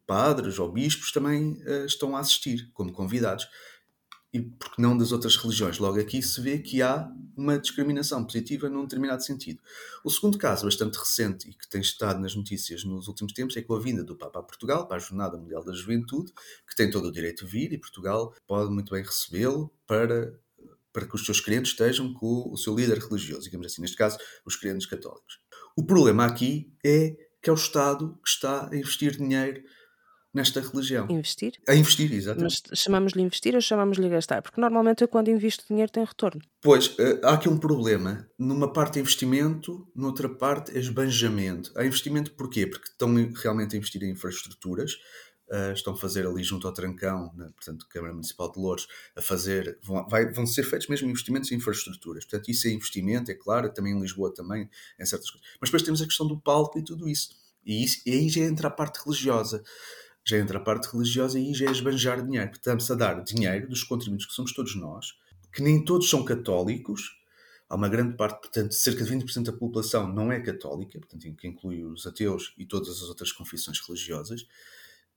padres 0.05 0.59
ou 0.59 0.71
bispos 0.71 1.11
também 1.11 1.53
uh, 1.63 1.85
estão 1.85 2.15
a 2.15 2.19
assistir 2.19 2.69
como 2.73 2.91
convidados 2.91 3.47
e 4.31 4.41
porque 4.41 4.81
não 4.81 4.97
das 4.97 5.11
outras 5.11 5.35
religiões. 5.35 5.79
Logo 5.79 5.99
aqui 5.99 6.21
se 6.21 6.39
vê 6.39 6.59
que 6.59 6.81
há 6.81 7.11
uma 7.35 7.57
discriminação 7.57 8.23
positiva 8.23 8.69
num 8.69 8.83
determinado 8.83 9.23
sentido. 9.23 9.59
O 10.03 10.09
segundo 10.09 10.37
caso, 10.37 10.65
bastante 10.65 10.97
recente 10.97 11.49
e 11.49 11.53
que 11.53 11.67
tem 11.67 11.81
estado 11.81 12.19
nas 12.19 12.35
notícias 12.35 12.83
nos 12.83 13.07
últimos 13.07 13.33
tempos, 13.33 13.57
é 13.57 13.61
com 13.61 13.73
a 13.73 13.79
vinda 13.79 14.03
do 14.03 14.15
Papa 14.15 14.39
a 14.39 14.43
Portugal 14.43 14.87
para 14.87 14.97
a 14.97 14.99
Jornada 14.99 15.37
Mundial 15.37 15.63
da 15.63 15.73
Juventude, 15.73 16.31
que 16.67 16.75
tem 16.75 16.91
todo 16.91 17.07
o 17.07 17.11
direito 17.11 17.45
de 17.45 17.51
vir 17.51 17.73
e 17.73 17.77
Portugal 17.77 18.33
pode 18.45 18.71
muito 18.71 18.93
bem 18.93 19.03
recebê-lo 19.03 19.71
para, 19.87 20.39
para 20.93 21.07
que 21.07 21.15
os 21.15 21.25
seus 21.25 21.41
crentes 21.41 21.71
estejam 21.71 22.13
com 22.13 22.51
o 22.51 22.57
seu 22.57 22.75
líder 22.75 22.99
religioso, 22.99 23.43
digamos 23.43 23.65
assim, 23.65 23.81
neste 23.81 23.97
caso, 23.97 24.17
os 24.45 24.55
crentes 24.55 24.85
católicos. 24.85 25.39
O 25.75 25.83
problema 25.83 26.25
aqui 26.25 26.71
é 26.85 27.28
que 27.41 27.49
é 27.49 27.53
o 27.53 27.55
Estado 27.55 28.17
que 28.23 28.29
está 28.29 28.69
a 28.71 28.75
investir 28.75 29.17
dinheiro 29.17 29.63
nesta 30.33 30.61
religião. 30.61 31.07
Investir? 31.09 31.53
A 31.67 31.75
investir, 31.75 32.13
exatamente. 32.13 32.61
Mas 32.69 32.79
chamamos-lhe 32.79 33.21
investir 33.21 33.55
ou 33.55 33.61
chamamos-lhe 33.61 34.09
gastar? 34.09 34.41
Porque 34.41 34.61
normalmente 34.61 35.01
eu 35.01 35.07
quando 35.07 35.29
invisto 35.29 35.65
dinheiro 35.67 35.91
tem 35.91 36.03
retorno. 36.03 36.41
Pois, 36.61 36.95
eh, 36.99 37.19
há 37.23 37.33
aqui 37.33 37.49
um 37.49 37.57
problema. 37.57 38.27
Numa 38.37 38.71
parte 38.71 38.99
é 38.99 39.01
investimento, 39.01 39.87
noutra 39.95 40.29
parte 40.29 40.75
é 40.75 40.79
esbanjamento. 40.79 41.71
Há 41.75 41.85
investimento 41.85 42.31
porquê? 42.33 42.67
Porque 42.67 42.89
estão 42.89 43.13
realmente 43.35 43.75
a 43.75 43.77
investir 43.77 44.03
em 44.03 44.11
infraestruturas, 44.11 44.93
Uh, 45.51 45.73
estão 45.73 45.93
a 45.93 45.97
fazer 45.97 46.27
ali 46.27 46.43
junto 46.43 46.67
ao 46.67 46.73
Trancão, 46.73 47.33
né, 47.35 47.49
portanto, 47.55 47.87
Câmara 47.89 48.13
Municipal 48.13 48.51
de 48.51 48.59
Louros, 48.59 48.87
a 49.15 49.21
fazer, 49.21 49.79
vão, 49.81 50.07
vai, 50.07 50.31
vão 50.31 50.45
ser 50.45 50.61
feitos 50.61 50.87
mesmo 50.87 51.09
investimentos 51.09 51.51
em 51.51 51.55
infraestruturas. 51.55 52.23
Portanto, 52.23 52.49
isso 52.49 52.67
é 52.67 52.71
investimento, 52.71 53.31
é 53.31 53.33
claro, 53.33 53.73
também 53.73 53.93
em 53.93 53.99
Lisboa 53.99 54.31
também, 54.31 54.69
em 54.99 55.05
certas 55.05 55.31
coisas. 55.31 55.47
Mas 55.59 55.69
depois 55.69 55.81
temos 55.81 56.01
a 56.03 56.05
questão 56.05 56.27
do 56.27 56.39
palco 56.39 56.77
e 56.77 56.83
tudo 56.83 57.09
isso. 57.09 57.29
E, 57.65 57.83
isso, 57.83 58.01
e 58.05 58.11
aí 58.11 58.29
já 58.29 58.41
entra 58.41 58.67
a 58.67 58.71
parte 58.71 59.03
religiosa 59.03 59.63
já 60.29 60.37
entra 60.37 60.59
a 60.59 60.61
parte 60.61 60.87
religiosa 60.91 61.39
e 61.39 61.53
já 61.53 61.65
é 61.65 61.71
esbanjar 61.71 62.23
dinheiro. 62.23 62.51
Estamos 62.51 62.89
a 62.91 62.95
dar 62.95 63.23
dinheiro 63.23 63.67
dos 63.67 63.83
contribuintes 63.83 64.27
que 64.27 64.33
somos 64.33 64.53
todos 64.53 64.75
nós, 64.75 65.13
que 65.51 65.61
nem 65.61 65.83
todos 65.83 66.07
são 66.07 66.23
católicos. 66.23 67.17
Há 67.67 67.75
uma 67.75 67.89
grande 67.89 68.15
parte, 68.15 68.41
portanto, 68.41 68.73
cerca 68.73 69.03
de 69.03 69.11
20% 69.11 69.43
da 69.43 69.53
população 69.53 70.11
não 70.11 70.31
é 70.31 70.39
católica, 70.39 70.99
portanto, 70.99 71.35
que 71.35 71.47
inclui 71.47 71.83
os 71.83 72.05
ateus 72.05 72.53
e 72.57 72.65
todas 72.65 72.89
as 72.89 73.09
outras 73.09 73.31
confissões 73.31 73.79
religiosas, 73.79 74.45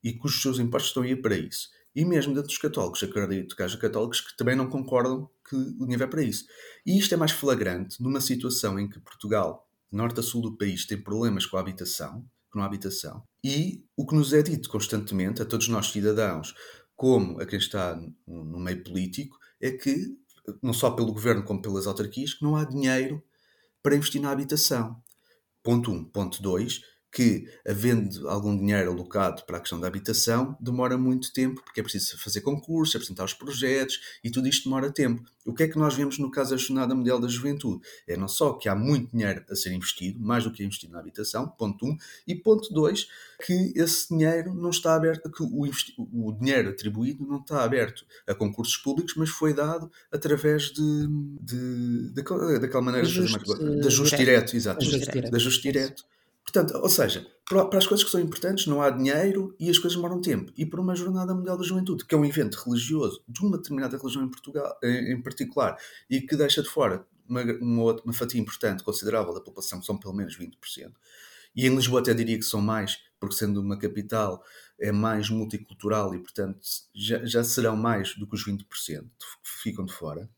e 0.03 0.13
cujos 0.13 0.43
seus 0.43 0.59
impostos 0.59 0.91
estão 0.91 1.03
a 1.03 1.09
ir 1.09 1.23
para 1.23 1.37
isso. 1.37 1.69
E 1.95 2.05
mesmo 2.05 2.33
dentro 2.33 2.49
dos 2.49 2.59
católicos, 2.59 3.03
acredito 3.03 3.55
que 3.55 3.63
haja 3.63 3.77
católicos 3.77 4.21
que 4.21 4.37
também 4.37 4.57
não 4.57 4.69
concordam 4.69 5.29
que 5.49 5.55
o 5.55 5.81
dinheiro 5.81 5.99
vai 5.99 6.09
para 6.09 6.23
isso. 6.23 6.47
E 6.87 6.99
isto 6.99 7.13
é 7.13 7.17
mais 7.17 7.33
flagrante 7.33 8.03
numa 8.03 8.21
situação 8.21 8.79
em 8.79 8.89
que 8.89 8.99
Portugal, 8.99 9.69
norte 9.91 10.21
a 10.21 10.23
sul 10.23 10.41
do 10.41 10.57
país, 10.57 10.87
tem 10.87 11.01
problemas 11.01 11.45
com 11.45 11.59
a 11.59 11.61
habitação, 11.61 12.25
não 12.55 12.63
há 12.63 12.67
habitação. 12.67 13.23
E 13.45 13.85
o 13.97 14.07
que 14.07 14.15
nos 14.15 14.33
é 14.33 14.43
dito 14.43 14.71
constantemente, 14.71 15.43
a 15.43 15.45
todos 15.45 15.69
nós 15.69 15.91
cidadãos, 15.91 16.55
como 16.97 17.41
a 17.41 17.47
quem 17.47 17.59
está 17.59 18.01
no 18.27 18.59
meio 18.59 18.83
político, 18.83 19.39
é 19.61 19.71
que, 19.71 20.17
não 20.63 20.73
só 20.73 20.91
pelo 20.91 21.13
governo 21.13 21.45
como 21.45 21.61
pelas 21.61 21.87
autarquias, 21.87 22.33
que 22.33 22.43
não 22.43 22.57
há 22.57 22.65
dinheiro 22.65 23.23
para 23.83 23.97
investir 23.97 24.21
na 24.21 24.31
habitação. 24.31 25.03
Ponto 25.63 25.91
1. 25.91 25.95
Um. 25.95 26.05
Ponto 26.05 26.43
2 26.43 26.81
que, 27.13 27.47
havendo 27.69 28.27
algum 28.27 28.57
dinheiro 28.57 28.91
alocado 28.91 29.45
para 29.45 29.59
a 29.59 29.61
questão 29.61 29.79
da 29.79 29.87
habitação, 29.87 30.57
demora 30.59 30.97
muito 30.97 31.31
tempo, 31.31 31.63
porque 31.63 31.81
é 31.81 31.83
preciso 31.83 32.19
fazer 32.19 32.41
concursos, 32.41 32.97
apresentar 32.97 33.25
os 33.25 33.35
projetos 33.35 34.01
e 34.25 34.31
tudo 34.31 34.49
isto 34.49 34.65
demora 34.65 34.91
tempo. 34.91 35.23
O 35.45 35.53
que 35.53 35.65
é 35.65 35.69
que 35.69 35.77
nós 35.77 35.95
vemos 35.95 36.19
no 36.19 36.31
caso 36.31 36.53
da 36.53 36.57
Jornada 36.57 36.95
Mundial 36.95 37.21
da 37.21 37.29
Juventude? 37.29 37.83
É 38.09 38.17
não 38.17 38.29
só 38.29 38.55
que 38.55 38.67
há 38.67 38.75
muito 38.75 39.11
dinheiro 39.11 39.45
a 39.51 39.55
ser 39.55 39.73
investido, 39.73 40.19
mais 40.21 40.45
do 40.45 40.53
que 40.53 40.63
é 40.63 40.67
investido 40.67 40.95
na 40.95 41.01
habitação, 41.01 41.47
ponto 41.47 41.85
1, 41.85 41.91
um, 41.91 41.97
e 42.27 42.35
ponto 42.35 42.73
2, 42.73 43.09
que 43.45 43.73
esse 43.77 44.09
dinheiro 44.09 44.55
não 44.55 44.71
está 44.71 44.95
aberto, 44.95 45.31
que 45.31 45.43
o, 45.43 45.71
o, 46.29 46.33
dinheiro 46.33 46.71
atribuído 46.71 47.27
não 47.27 47.41
está 47.41 47.63
aberto 47.63 48.07
a 48.27 48.35
concursos 48.35 48.79
públicos, 48.79 49.15
mas 49.17 49.29
foi 49.29 49.53
dado 49.53 49.91
através 50.11 50.71
de, 50.71 51.09
de, 51.43 52.13
de 52.13 52.59
daquela 52.59 52.83
maneira 52.83 53.07
de 53.07 53.19
ajuste, 53.19 53.81
de 53.81 53.87
ajuste 53.87 54.17
direto, 54.17 54.57
exato, 54.57 54.83
ajuste 55.35 55.63
direto. 55.63 56.05
Portanto, 56.45 56.77
ou 56.77 56.89
seja, 56.89 57.27
para 57.49 57.79
as 57.79 57.87
coisas 57.87 58.05
que 58.05 58.11
são 58.11 58.21
importantes 58.21 58.67
não 58.67 58.83
há 58.83 58.91
dinheiro 58.91 59.55
e 59.59 59.71
as 59.71 59.79
coisas 59.79 59.97
demoram 59.97 60.21
tempo. 60.21 60.53
E 60.57 60.67
para 60.67 60.81
uma 60.81 60.95
Jornada 60.95 61.35
Mundial 61.35 61.57
da 61.57 61.65
Juventude, 61.65 62.05
que 62.05 62.15
é 62.15 62.19
um 62.19 62.25
evento 62.25 62.57
religioso 62.57 63.23
de 63.29 63.41
uma 63.41 63.57
determinada 63.57 63.97
religião 63.97 64.25
em, 64.25 64.31
Portugal, 64.31 64.77
em 64.83 65.21
particular 65.23 65.77
e 66.11 66.21
que 66.21 66.37
deixa 66.37 66.63
de 66.63 66.69
fora 66.69 67.07
uma, 67.29 67.43
uma, 67.43 67.97
uma 68.05 68.13
fatia 68.13 68.41
importante, 68.41 68.83
considerável 68.83 69.33
da 69.33 69.41
população, 69.41 69.81
que 69.81 69.87
são 69.87 69.97
pelo 69.97 70.15
menos 70.15 70.37
20%, 70.37 70.93
e 71.55 71.67
em 71.67 71.75
Lisboa 71.75 72.01
até 72.01 72.15
diria 72.15 72.39
que 72.39 72.45
são 72.45 72.61
mais, 72.61 72.99
porque 73.21 73.35
sendo 73.35 73.61
uma 73.61 73.79
capital 73.79 74.43
é 74.81 74.91
mais 74.91 75.31
multicultural 75.31 76.15
e, 76.15 76.19
portanto, 76.19 76.59
já, 76.95 77.25
já 77.25 77.45
serão 77.45 77.77
mais 77.77 78.17
do 78.17 78.27
que 78.27 78.35
os 78.35 78.45
20% 78.45 78.65
que 78.65 79.63
ficam 79.63 79.85
de 79.85 79.93
fora. 79.93 80.29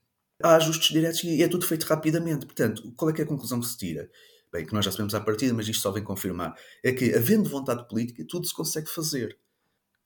Há 0.43 0.57
ajustes 0.57 0.93
diretos 0.93 1.23
e 1.25 1.43
é 1.43 1.49
tudo 1.49 1.65
feito 1.65 1.85
rapidamente. 1.85 2.45
Portanto, 2.45 2.93
qual 2.97 3.11
é, 3.11 3.15
é 3.19 3.23
a 3.23 3.27
conclusão 3.27 3.61
que 3.61 3.67
se 3.67 3.79
tira? 3.79 4.11
Bem, 4.55 4.65
que 4.65 4.73
nós 4.73 4.85
já 4.85 4.93
sabemos 4.93 5.15
à 5.15 5.21
partida, 5.21 5.53
mas 5.53 5.67
isto 5.67 5.83
só 5.83 5.91
vem 5.91 6.05
confirmar, 6.05 6.57
é 6.83 6.93
que, 6.93 7.13
havendo 7.13 7.51
vontade 7.51 7.89
política, 7.89 8.25
tudo 8.29 8.47
se 8.47 8.55
consegue 8.55 8.89
fazer. 8.89 9.37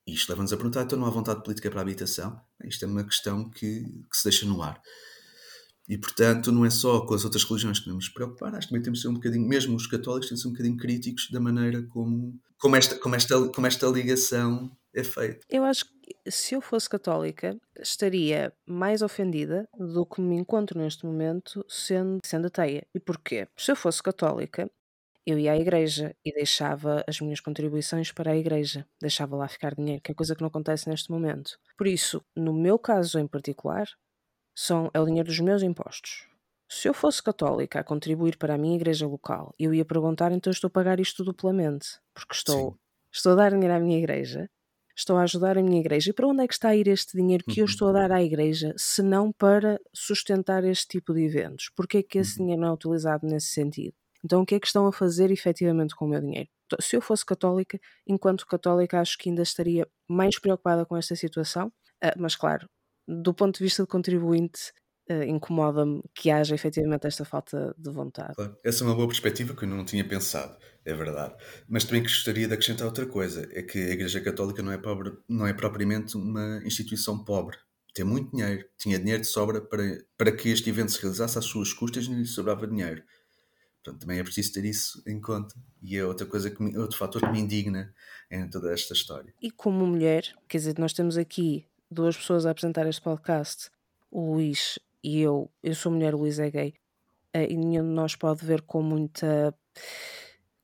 Isto 0.07 0.31
leva-nos 0.31 0.53
a 0.55 0.57
perguntar, 0.57 0.83
então 0.85 0.99
não 0.99 1.07
há 1.07 1.11
vontade 1.11 1.43
política 1.45 1.71
para 1.71 1.81
a 1.81 1.83
habitação? 1.83 2.41
Isto 2.65 2.87
é 2.87 2.89
uma 2.89 3.05
questão 3.05 3.51
que, 3.51 3.83
que, 4.11 4.17
se 4.17 4.25
deixa 4.25 4.47
no 4.47 4.63
ar. 4.63 4.81
E, 5.87 5.99
portanto, 5.99 6.51
não 6.51 6.65
é 6.65 6.71
só 6.71 7.03
com 7.03 7.13
as 7.13 7.25
outras 7.25 7.45
religiões 7.45 7.79
que 7.79 7.85
devemos 7.85 8.07
nos 8.07 8.15
preocupar, 8.15 8.55
acho 8.55 8.67
que 8.67 8.73
também 8.73 8.83
temos 8.83 9.01
de 9.01 9.03
ser 9.03 9.09
um 9.09 9.15
bocadinho, 9.15 9.47
mesmo 9.47 9.77
os 9.77 9.87
católicos, 9.87 10.29
temos 10.29 10.41
de 10.41 10.43
ser 10.43 10.49
um 10.49 10.53
bocadinho 10.53 10.77
críticos 10.79 11.29
da 11.31 11.41
maneira 11.41 11.83
como, 11.83 12.41
como, 12.59 12.77
esta, 12.77 12.97
como, 12.97 13.15
esta, 13.15 13.49
como 13.49 13.67
esta 13.67 13.87
ligação 13.87 14.71
é 15.01 15.05
feita. 15.05 15.47
Eu 15.49 15.65
acho 15.65 15.85
que 15.85 16.31
se 16.31 16.55
eu 16.55 16.61
fosse 16.61 16.89
católica, 16.89 17.57
estaria 17.79 18.53
mais 18.67 19.03
ofendida 19.03 19.69
do 19.79 20.05
que 20.07 20.21
me 20.21 20.37
encontro 20.37 20.79
neste 20.79 21.05
momento 21.05 21.65
sendo, 21.69 22.19
sendo 22.25 22.47
ateia. 22.47 22.87
E 22.95 23.01
porquê? 23.01 23.47
Se 23.57 23.73
eu 23.73 23.77
fosse 23.77 24.03
católica, 24.03 24.71
eu 25.27 25.39
ia 25.39 25.53
à 25.53 25.57
igreja 25.57 26.17
e 26.25 26.33
deixava 26.33 27.05
as 27.07 27.21
minhas 27.21 27.41
contribuições 27.41 28.11
para 28.11 28.33
a 28.33 28.37
igreja, 28.37 28.87
deixava 29.01 29.37
lá 29.37 29.47
ficar 29.47 29.75
dinheiro, 29.75 30.01
que 30.03 30.11
é 30.11 30.15
coisa 30.15 30.35
que 30.35 30.41
não 30.41 30.49
acontece 30.49 30.89
neste 30.89 31.11
momento. 31.11 31.59
Por 31.77 31.87
isso, 31.87 32.25
no 32.35 32.53
meu 32.53 32.79
caso 32.79 33.19
em 33.19 33.27
particular, 33.27 33.87
são, 34.57 34.91
é 34.95 35.01
o 35.01 35.05
dinheiro 35.05 35.29
dos 35.29 35.39
meus 35.41 35.63
impostos. 35.63 36.27
Se 36.71 36.89
eu 36.89 36.95
fosse 36.95 37.23
católica 37.23 37.81
a 37.81 37.85
contribuir 37.85 38.37
para 38.37 38.55
a 38.55 38.59
minha 38.59 38.77
igreja 38.77 39.07
local, 39.07 39.55
eu 39.59 39.73
ia 39.73 39.85
perguntar, 39.85 40.33
então 40.33 40.51
estou 40.51 40.69
a 40.69 40.71
pagar 40.71 40.99
isto 40.99 41.25
duplamente, 41.25 41.99
porque 42.15 42.35
estou, 42.35 42.79
estou 43.13 43.33
a 43.33 43.37
dar 43.37 43.51
dinheiro 43.53 43.75
à 43.75 43.81
minha 43.81 43.99
igreja 43.99 44.49
estou 44.99 45.17
a 45.17 45.23
ajudar 45.23 45.57
a 45.57 45.63
minha 45.63 45.81
igreja. 45.81 46.11
E 46.11 46.13
para 46.13 46.27
onde 46.27 46.43
é 46.43 46.49
que 46.49 46.55
está 46.55 46.71
a 46.71 46.77
ir 46.77 46.89
este 46.89 47.17
dinheiro 47.17 47.45
que 47.45 47.61
eu 47.61 47.65
uhum. 47.65 47.71
estou 47.71 47.89
a 47.89 47.93
dar 47.93 48.13
à 48.13 48.23
igreja, 48.23 48.75
se 48.77 49.03
não 49.03 49.33
para 49.33 49.81
sustentar 49.95 50.65
este 50.65 50.89
tipo 50.89 51.15
de 51.15 51.25
eventos? 51.25 51.71
Porquê 51.77 51.99
é 51.99 52.03
que 52.03 52.19
esse 52.19 52.39
uhum. 52.39 52.47
dinheiro 52.47 52.63
não 52.63 52.69
é 52.69 52.73
utilizado 52.73 53.27
nesse 53.27 53.49
sentido? 53.49 53.95
Então, 54.25 54.43
o 54.43 54.47
que 54.47 54.57
é 54.57 54.61
que 54.61 54.67
estão 54.67 54.87
a 54.87 54.93
fazer 54.93 55.31
efetivamente 55.31 55.95
com 55.95 56.07
o 56.07 56.09
meu 56.09 56.21
dinheiro? 56.21 56.49
Se 56.81 56.97
eu 56.97 57.01
fosse 57.01 57.25
católica, 57.25 57.79
enquanto 58.07 58.47
católica, 58.47 59.01
acho 59.01 59.17
que 59.17 59.29
ainda 59.29 59.43
estaria 59.43 59.87
mais 60.09 60.39
preocupada 60.39 60.85
com 60.85 60.97
esta 60.97 61.15
situação, 61.15 61.73
ah, 62.03 62.15
mas 62.17 62.35
claro, 62.35 62.69
do 63.07 63.33
ponto 63.33 63.59
de 63.59 63.65
vista 63.65 63.83
de 63.85 63.89
contribuinte, 63.89 64.73
uh, 65.11 65.23
incomoda-me 65.25 66.03
que 66.15 66.31
haja 66.31 66.55
efetivamente 66.55 67.07
esta 67.07 67.25
falta 67.25 67.75
de 67.79 67.91
vontade. 67.91 68.35
Claro. 68.35 68.57
Essa 68.65 68.85
é 68.85 68.87
uma 68.87 68.95
boa 68.95 69.09
perspectiva 69.09 69.55
que 69.55 69.65
eu 69.65 69.69
não 69.69 69.85
tinha 69.85 70.07
pensado, 70.07 70.57
é 70.85 70.95
verdade. 70.95 71.35
Mas 71.69 71.85
também 71.85 72.03
gostaria 72.03 72.47
de 72.47 72.55
acrescentar 72.55 72.87
outra 72.87 73.07
coisa: 73.07 73.49
é 73.53 73.63
que 73.63 73.79
a 73.79 73.93
Igreja 73.93 74.21
Católica 74.21 74.63
não 74.63 74.73
é, 74.73 74.79
pobre, 74.79 75.13
não 75.29 75.47
é 75.47 75.53
propriamente 75.53 76.17
uma 76.17 76.61
instituição 76.65 77.25
pobre. 77.25 77.57
Tem 77.95 78.05
muito 78.05 78.31
dinheiro, 78.31 78.65
tinha 78.77 78.99
dinheiro 78.99 79.23
de 79.23 79.29
sobra 79.29 79.61
para, 79.61 80.05
para 80.17 80.31
que 80.31 80.51
este 80.51 80.71
evento 80.71 80.93
se 80.93 81.01
realizasse 81.01 81.39
às 81.39 81.45
suas 81.45 81.73
custas 81.73 82.05
e 82.05 82.15
lhe 82.15 82.27
sobrava 82.27 82.67
dinheiro. 82.67 83.03
Portanto, 83.83 84.01
também 84.03 84.19
é 84.19 84.23
preciso 84.23 84.53
ter 84.53 84.65
isso 84.65 85.03
em 85.07 85.21
conta. 85.21 85.55
E 85.83 85.97
é 85.97 86.05
outra 86.05 86.27
coisa 86.27 86.51
que 86.51 86.63
me, 86.63 86.77
outro 86.77 86.99
fator 86.99 87.23
que 87.23 87.31
me 87.31 87.41
indigna 87.41 87.93
em 88.31 88.49
toda 88.49 88.73
esta 88.73 88.93
história. 88.93 89.33
E 89.41 89.51
como 89.51 89.87
mulher, 89.87 90.35
quer 90.47 90.59
dizer, 90.59 90.79
nós 90.79 90.93
temos 90.93 91.17
aqui 91.17 91.65
duas 91.91 92.17
pessoas 92.17 92.45
a 92.45 92.51
apresentar 92.51 92.87
este 92.87 93.01
podcast, 93.01 93.71
o 94.11 94.35
Luís 94.35 94.79
e 95.03 95.21
eu, 95.21 95.51
eu 95.63 95.75
sou 95.75 95.93
mulher, 95.93 96.15
o 96.15 96.19
Luís 96.19 96.39
é 96.39 96.51
gay, 96.51 96.75
uh, 97.37 97.41
e 97.49 97.57
nenhum 97.57 97.83
de 97.83 97.95
nós 97.95 98.17
pode 98.17 98.45
ver 98.45 98.63
com 98.63 98.83
muita 98.83 99.55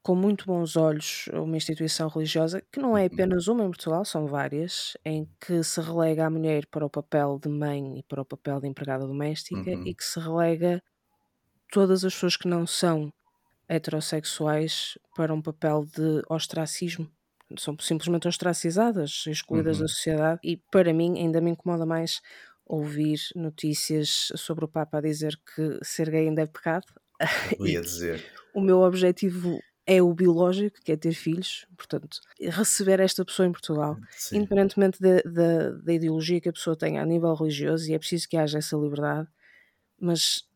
com 0.05 0.15
muito 0.15 0.45
bons 0.45 0.77
olhos 0.77 1.31
uma 1.33 1.57
instituição 1.57 2.09
religiosa, 2.09 2.63
que 2.71 2.79
não 2.79 2.97
é 2.97 3.01
uhum. 3.01 3.07
apenas 3.07 3.49
uma 3.49 3.65
em 3.65 3.69
Portugal, 3.69 4.05
são 4.05 4.27
várias, 4.27 4.95
em 5.03 5.27
que 5.41 5.65
se 5.65 5.81
relega 5.81 6.27
a 6.27 6.31
mulher 6.31 6.67
para 6.67 6.85
o 6.85 6.91
papel 6.91 7.41
de 7.43 7.49
mãe 7.49 8.01
e 8.01 8.03
para 8.03 8.21
o 8.21 8.25
papel 8.25 8.61
de 8.61 8.69
empregada 8.69 9.07
doméstica 9.07 9.71
uhum. 9.71 9.87
e 9.87 9.95
que 9.95 10.05
se 10.05 10.21
relega 10.21 10.83
todas 11.73 12.05
as 12.05 12.13
pessoas 12.13 12.37
que 12.37 12.47
não 12.47 12.67
são 12.67 13.11
heterossexuais 13.67 14.99
para 15.17 15.33
um 15.33 15.41
papel 15.41 15.87
de 15.87 16.23
ostracismo. 16.29 17.11
São 17.59 17.75
simplesmente 17.81 18.29
ostracizadas, 18.29 19.25
excluídas 19.27 19.79
uhum. 19.79 19.85
da 19.85 19.89
sociedade, 19.89 20.41
e 20.45 20.59
para 20.71 20.93
mim 20.93 21.19
ainda 21.19 21.41
me 21.41 21.51
incomoda 21.51 21.87
mais 21.87 22.21
ouvir 22.67 23.19
notícias 23.35 24.33
sobre 24.37 24.65
o 24.65 24.69
Papa 24.69 24.99
a 24.99 25.01
dizer 25.01 25.39
que 25.55 25.79
ser 25.83 26.11
gay 26.11 26.29
ainda 26.29 26.43
é 26.43 26.47
pecado. 26.47 26.87
Eu 27.59 27.67
ia 27.67 27.81
dizer. 27.81 28.25
o 28.55 28.61
meu 28.61 28.81
objetivo 28.81 29.61
é 29.87 30.03
o 30.03 30.15
biológico, 30.15 30.81
que 30.83 30.93
é 30.93 30.97
ter 30.97 31.13
filhos, 31.13 31.67
portanto, 31.77 32.21
receber 32.41 33.01
esta 33.01 33.25
pessoa 33.25 33.47
em 33.47 33.53
Portugal, 33.53 33.99
Sim. 34.13 34.39
independentemente 34.39 34.99
da, 35.01 35.93
ideologia 35.93 36.41
que 36.41 36.49
a 36.49 36.53
pessoa 36.53 36.75
tenha 36.75 37.03
a 37.03 37.07
nível 37.07 37.35
religioso, 37.35 37.91
e 37.91 37.95
é 37.95 37.99
preciso 37.99 38.29
que 38.29 38.37
haja 38.37 38.59
essa 38.59 38.77
liberdade, 38.77 39.29
mas 40.01 40.49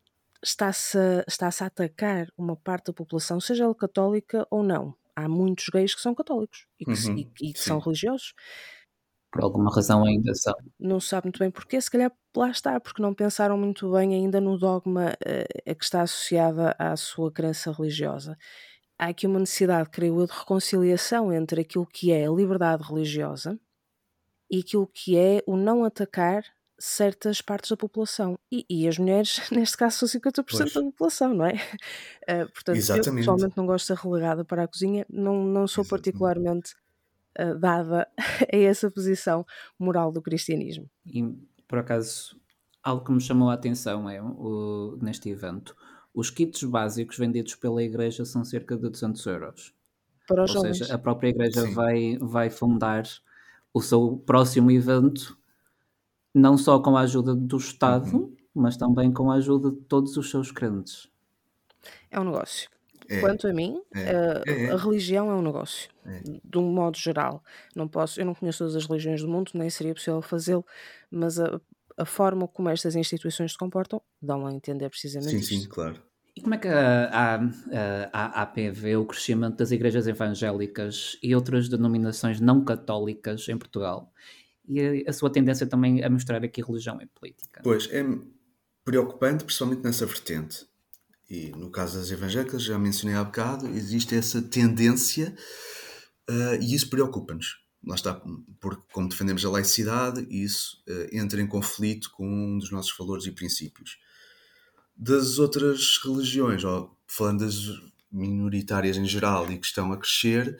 está-se 0.42 0.96
a, 0.96 1.24
está 1.28 1.46
a 1.46 1.66
atacar 1.66 2.28
uma 2.38 2.56
parte 2.56 2.86
da 2.86 2.92
população, 2.92 3.40
seja 3.40 3.64
ela 3.64 3.74
católica 3.74 4.46
ou 4.50 4.62
não. 4.62 4.94
Há 5.14 5.28
muitos 5.28 5.66
gays 5.68 5.94
que 5.94 6.00
são 6.00 6.14
católicos 6.14 6.66
e 6.78 6.84
que, 6.84 6.92
uhum. 6.92 7.18
e, 7.18 7.48
e 7.48 7.52
que 7.52 7.59
são 7.59 7.80
religiosos 7.80 8.34
por 9.31 9.43
alguma 9.43 9.74
razão 9.74 10.05
ainda 10.05 10.35
são. 10.35 10.55
Não 10.79 11.01
se 11.01 11.09
sabe 11.09 11.26
muito 11.26 11.39
bem 11.39 11.51
porquê, 11.51 11.81
se 11.81 11.91
calhar 11.91 12.12
lá 12.37 12.51
está, 12.51 12.81
porque 12.81 13.03
não 13.03 13.14
pensaram 13.14 13.59
muito 13.59 13.91
bem 13.93 14.14
ainda 14.14 14.41
no 14.41 14.59
dogma 14.59 15.12
uh, 15.12 15.74
que 15.74 15.85
está 15.85 16.03
associada 16.03 16.74
à 16.79 16.97
sua 16.97 17.31
crença 17.31 17.72
religiosa. 17.72 18.37
Há 18.99 19.07
aqui 19.07 19.26
uma 19.26 19.39
necessidade, 19.39 19.91
creio 19.91 20.20
eu, 20.20 20.26
de 20.26 20.33
reconciliação 20.33 21.33
entre 21.33 21.61
aquilo 21.61 21.87
que 21.87 22.11
é 22.11 22.26
a 22.26 22.31
liberdade 22.31 22.83
religiosa 22.83 23.59
e 24.51 24.61
aquilo 24.61 24.87
que 24.87 25.16
é 25.16 25.43
o 25.47 25.57
não 25.57 25.85
atacar 25.85 26.43
certas 26.79 27.43
partes 27.43 27.70
da 27.70 27.76
população. 27.76 28.39
E, 28.51 28.64
e 28.68 28.89
as 28.89 28.99
mulheres, 28.99 29.41
neste 29.51 29.76
caso, 29.76 30.07
são 30.07 30.20
50% 30.20 30.45
pois. 30.49 30.72
da 30.72 30.81
população, 30.81 31.35
não 31.35 31.45
é? 31.45 31.55
Uh, 32.22 32.51
portanto, 32.53 32.76
Exatamente. 32.76 33.09
eu 33.09 33.14
pessoalmente 33.14 33.57
não 33.57 33.66
gosto 33.66 33.93
de 33.93 34.01
ser 34.01 34.07
relegada 34.07 34.45
para 34.45 34.64
a 34.64 34.68
cozinha, 34.68 35.05
não, 35.11 35.45
não 35.45 35.66
sou 35.66 35.83
Exatamente. 35.83 35.91
particularmente 35.91 36.74
uh, 37.41 37.59
dada 37.59 38.09
a 38.53 38.57
essa 38.57 38.91
posição 38.91 39.45
moral 39.78 40.12
do 40.12 40.22
cristianismo. 40.22 40.89
E, 41.07 41.22
por 41.66 41.78
acaso, 41.78 42.41
algo 42.82 43.05
que 43.05 43.12
me 43.12 43.20
chamou 43.20 43.51
a 43.51 43.55
atenção 43.55 44.09
é, 44.09 44.20
o, 44.22 44.99
neste 45.01 45.28
evento, 45.28 45.76
os 46.14 46.30
kits 46.30 46.64
básicos 46.64 47.18
vendidos 47.18 47.55
pela 47.55 47.82
igreja 47.82 48.24
são 48.24 48.45
cerca 48.45 48.76
de 48.76 48.89
200 48.89 49.26
euros. 49.26 49.74
Para 50.26 50.45
os 50.45 50.51
Ou 50.51 50.57
jovens. 50.57 50.78
seja, 50.78 50.95
a 50.95 50.99
própria 50.99 51.28
igreja 51.28 51.70
vai, 51.70 52.18
vai 52.20 52.51
fundar 52.51 53.05
o 53.72 53.80
seu 53.80 54.22
próximo 54.26 54.70
evento 54.70 55.39
não 56.34 56.57
só 56.57 56.78
com 56.78 56.97
a 56.97 57.01
ajuda 57.01 57.34
do 57.34 57.57
Estado, 57.57 58.16
uhum. 58.16 58.36
mas 58.55 58.76
também 58.76 59.12
com 59.12 59.30
a 59.30 59.36
ajuda 59.36 59.70
de 59.70 59.80
todos 59.82 60.16
os 60.16 60.30
seus 60.30 60.53
crentes. 60.53 61.09
É 62.11 62.20
um 62.20 62.24
negócio. 62.24 62.68
É, 63.09 63.20
Quanto 63.20 63.46
a 63.46 63.52
mim, 63.54 63.80
é, 63.94 64.10
a, 64.10 64.43
é, 64.47 64.70
a 64.70 64.76
religião 64.76 65.30
é 65.30 65.35
um 65.35 65.40
negócio, 65.40 65.89
é. 66.05 66.20
de 66.44 66.59
um 66.59 66.70
modo 66.70 66.98
geral. 66.98 67.43
Não 67.74 67.89
posso, 67.89 68.20
eu 68.20 68.26
não 68.26 68.35
conheço 68.35 68.59
todas 68.59 68.76
as 68.76 68.85
religiões 68.85 69.22
do 69.22 69.28
mundo, 69.28 69.51
nem 69.55 69.70
seria 69.70 69.94
possível 69.94 70.20
fazê-lo, 70.20 70.64
mas 71.10 71.40
a, 71.40 71.59
a 71.97 72.05
forma 72.05 72.47
como 72.47 72.68
estas 72.68 72.94
instituições 72.94 73.52
se 73.52 73.59
comportam 73.59 74.02
dão 74.20 74.47
a 74.47 74.52
entender 74.52 74.90
precisamente 74.90 75.30
sim, 75.30 75.39
isso. 75.39 75.48
Sim, 75.48 75.60
sim, 75.62 75.68
claro. 75.68 76.02
E 76.36 76.40
como 76.43 76.55
é 76.55 76.59
que 76.59 76.68
a, 76.68 77.35
a, 77.35 77.40
a, 78.12 78.43
AP 78.43 78.59
vê 78.72 78.94
o 78.94 79.05
crescimento 79.05 79.56
das 79.56 79.72
igrejas 79.72 80.06
evangélicas 80.06 81.18
e 81.20 81.35
outras 81.35 81.68
denominações 81.68 82.40
não 82.40 82.62
católicas 82.62 83.48
em 83.48 83.56
Portugal? 83.56 84.12
E 84.68 84.80
a, 84.80 85.10
a 85.10 85.12
sua 85.14 85.30
tendência 85.30 85.66
também 85.66 86.05
a 86.05 86.10
mostrar 86.10 86.44
aqui 86.44 86.62
religião 86.62 87.01
e 87.01 87.06
política? 87.06 87.62
Pois, 87.64 87.89
é 87.90 88.05
preocupante, 88.85 89.44
principalmente 89.44 89.82
nessa 89.82 90.06
vertente 90.06 90.68
e 91.28 91.50
no 91.50 91.70
caso 91.70 91.98
das 91.98 92.10
evangélicas, 92.10 92.62
já 92.62 92.78
mencionei 92.78 93.16
há 93.16 93.22
bocado, 93.22 93.68
existe 93.68 94.14
essa 94.14 94.40
tendência 94.40 95.34
uh, 96.28 96.62
e 96.62 96.74
isso 96.74 96.88
preocupa-nos. 96.88 97.59
Lá 97.84 97.94
está, 97.94 98.20
porque 98.60 98.82
como 98.92 99.09
defendemos 99.09 99.44
a 99.44 99.50
laicidade, 99.50 100.26
isso 100.30 100.82
uh, 100.88 101.16
entra 101.16 101.40
em 101.40 101.46
conflito 101.46 102.10
com 102.12 102.26
um 102.26 102.59
dos 102.59 102.70
nossos 102.70 102.96
valores 102.96 103.26
e 103.26 103.32
princípios. 103.32 103.98
Das 104.96 105.38
outras 105.38 106.00
religiões, 106.02 106.64
ou 106.64 106.96
falando 107.06 107.44
das 107.44 107.56
minoritárias 108.10 108.96
em 108.96 109.05
geral 109.05 109.50
e 109.52 109.59
que 109.59 109.66
estão 109.66 109.92
a 109.92 109.98
crescer, 109.98 110.59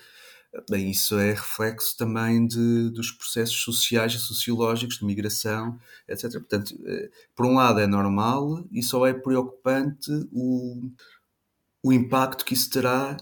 Bem, 0.68 0.90
isso 0.90 1.18
é 1.18 1.30
reflexo 1.30 1.96
também 1.96 2.46
de, 2.46 2.90
dos 2.90 3.10
processos 3.10 3.56
sociais 3.62 4.14
e 4.14 4.18
sociológicos 4.18 4.98
de 4.98 5.04
migração, 5.04 5.78
etc. 6.08 6.32
Portanto, 6.32 6.74
eh, 6.86 7.10
por 7.36 7.44
um 7.46 7.54
lado 7.54 7.80
é 7.80 7.86
normal 7.86 8.64
e 8.72 8.82
só 8.82 9.06
é 9.06 9.12
preocupante 9.12 10.10
o, 10.32 10.90
o 11.82 11.92
impacto 11.92 12.44
que 12.46 12.54
isso 12.54 12.70
terá 12.70 13.16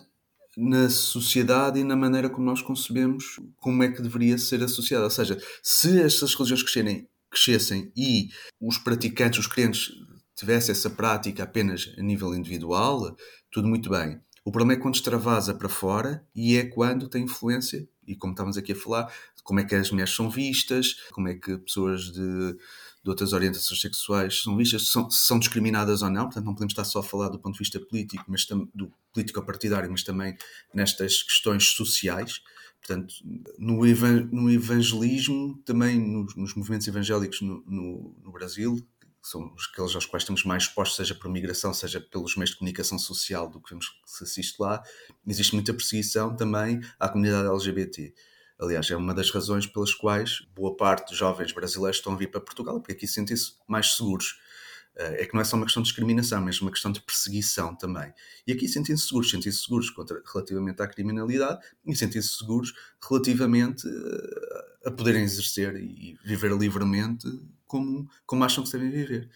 na 0.56 0.88
sociedade 0.88 1.80
e 1.80 1.84
na 1.84 1.96
maneira 1.96 2.30
como 2.30 2.46
nós 2.46 2.62
concebemos 2.62 3.38
como 3.56 3.82
é 3.82 3.90
que 3.90 4.00
deveria 4.00 4.38
ser 4.38 4.62
a 4.62 4.68
sociedade. 4.68 5.04
Ou 5.04 5.10
seja, 5.10 5.38
se 5.62 6.00
estas 6.00 6.32
religiões 6.34 6.62
crescerem, 6.62 7.08
crescessem 7.30 7.92
e 7.96 8.28
os 8.60 8.78
praticantes, 8.78 9.40
os 9.40 9.46
crentes, 9.46 9.90
tivessem 10.34 10.72
essa 10.72 10.90
prática 10.90 11.42
apenas 11.42 11.92
a 11.98 12.02
nível 12.02 12.34
individual, 12.34 13.16
tudo 13.50 13.68
muito 13.68 13.90
bem. 13.90 14.20
O 14.46 14.52
problema 14.52 14.74
é 14.74 14.80
quando 14.80 14.94
extravasa 14.94 15.52
para 15.52 15.68
fora 15.68 16.24
e 16.32 16.54
é 16.54 16.64
quando 16.64 17.08
tem 17.08 17.24
influência, 17.24 17.88
e 18.06 18.14
como 18.14 18.32
estávamos 18.32 18.56
aqui 18.56 18.70
a 18.70 18.76
falar, 18.76 19.12
como 19.42 19.58
é 19.58 19.64
que 19.64 19.74
as 19.74 19.90
mulheres 19.90 20.14
são 20.14 20.30
vistas, 20.30 21.00
como 21.10 21.26
é 21.26 21.34
que 21.34 21.58
pessoas 21.58 22.12
de, 22.12 22.52
de 22.52 23.10
outras 23.10 23.32
orientações 23.32 23.80
sexuais 23.80 24.44
são 24.44 24.56
vistas, 24.56 24.86
são, 24.86 25.10
são 25.10 25.40
discriminadas 25.40 26.00
ou 26.00 26.10
não, 26.10 26.26
portanto 26.26 26.44
não 26.44 26.54
podemos 26.54 26.70
estar 26.70 26.84
só 26.84 27.00
a 27.00 27.02
falar 27.02 27.28
do 27.28 27.40
ponto 27.40 27.54
de 27.54 27.58
vista 27.58 27.80
político, 27.80 28.24
mas 28.28 28.46
do 28.72 28.92
político 29.12 29.42
partidário, 29.42 29.90
mas 29.90 30.04
também 30.04 30.36
nestas 30.72 31.24
questões 31.24 31.64
sociais. 31.70 32.40
Portanto, 32.78 33.16
no, 33.58 33.80
no 34.30 34.48
evangelismo, 34.48 35.60
também 35.64 35.98
nos, 35.98 36.36
nos 36.36 36.54
movimentos 36.54 36.86
evangélicos 36.86 37.40
no, 37.40 37.64
no, 37.66 38.14
no 38.22 38.30
Brasil, 38.30 38.80
são 39.26 39.52
aqueles 39.72 39.94
aos 39.94 40.06
quais 40.06 40.22
estamos 40.22 40.44
mais 40.44 40.64
expostos, 40.64 40.96
seja 40.96 41.14
por 41.14 41.28
migração, 41.28 41.74
seja 41.74 42.00
pelos 42.00 42.36
meios 42.36 42.50
de 42.50 42.58
comunicação 42.58 42.98
social 42.98 43.48
do 43.48 43.60
que 43.60 43.70
vemos 43.70 43.88
que 43.88 44.10
se 44.10 44.22
assiste 44.22 44.60
lá, 44.60 44.82
existe 45.26 45.54
muita 45.54 45.74
perseguição 45.74 46.36
também 46.36 46.80
à 46.98 47.08
comunidade 47.08 47.48
LGBT. 47.48 48.14
Aliás, 48.58 48.90
é 48.90 48.96
uma 48.96 49.12
das 49.12 49.30
razões 49.30 49.66
pelas 49.66 49.92
quais 49.92 50.46
boa 50.54 50.76
parte 50.76 51.10
dos 51.10 51.18
jovens 51.18 51.52
brasileiros 51.52 51.98
estão 51.98 52.14
a 52.14 52.16
vir 52.16 52.30
para 52.30 52.40
Portugal, 52.40 52.80
porque 52.80 52.92
aqui 52.92 53.06
sentem-se 53.06 53.54
mais 53.68 53.96
seguros. 53.96 54.38
Eh, 54.96 55.22
é 55.22 55.26
que 55.26 55.34
não 55.34 55.40
é 55.40 55.44
só 55.44 55.56
uma 55.56 55.66
questão 55.66 55.82
de 55.82 55.88
discriminação, 55.88 56.40
mas 56.40 56.60
uma 56.62 56.70
questão 56.70 56.90
de 56.90 57.00
perseguição 57.00 57.76
também. 57.76 58.12
E 58.46 58.52
aqui 58.52 58.66
sentem-se 58.68 59.08
seguros, 59.08 59.30
sentem-se 59.30 59.58
seguros 59.58 59.90
contra, 59.90 60.22
relativamente 60.32 60.80
à 60.80 60.86
criminalidade 60.86 61.60
e 61.84 61.94
sentem-se 61.94 62.28
seguros 62.28 62.72
relativamente 63.06 63.86
eh, 63.86 64.88
a 64.88 64.90
poderem 64.90 65.22
exercer 65.22 65.76
e 65.76 66.16
viver 66.24 66.52
livremente 66.52 67.28
como, 67.66 68.08
como 68.24 68.44
acham 68.44 68.64
que 68.64 68.72
devem 68.72 68.90
viver. 68.90 69.28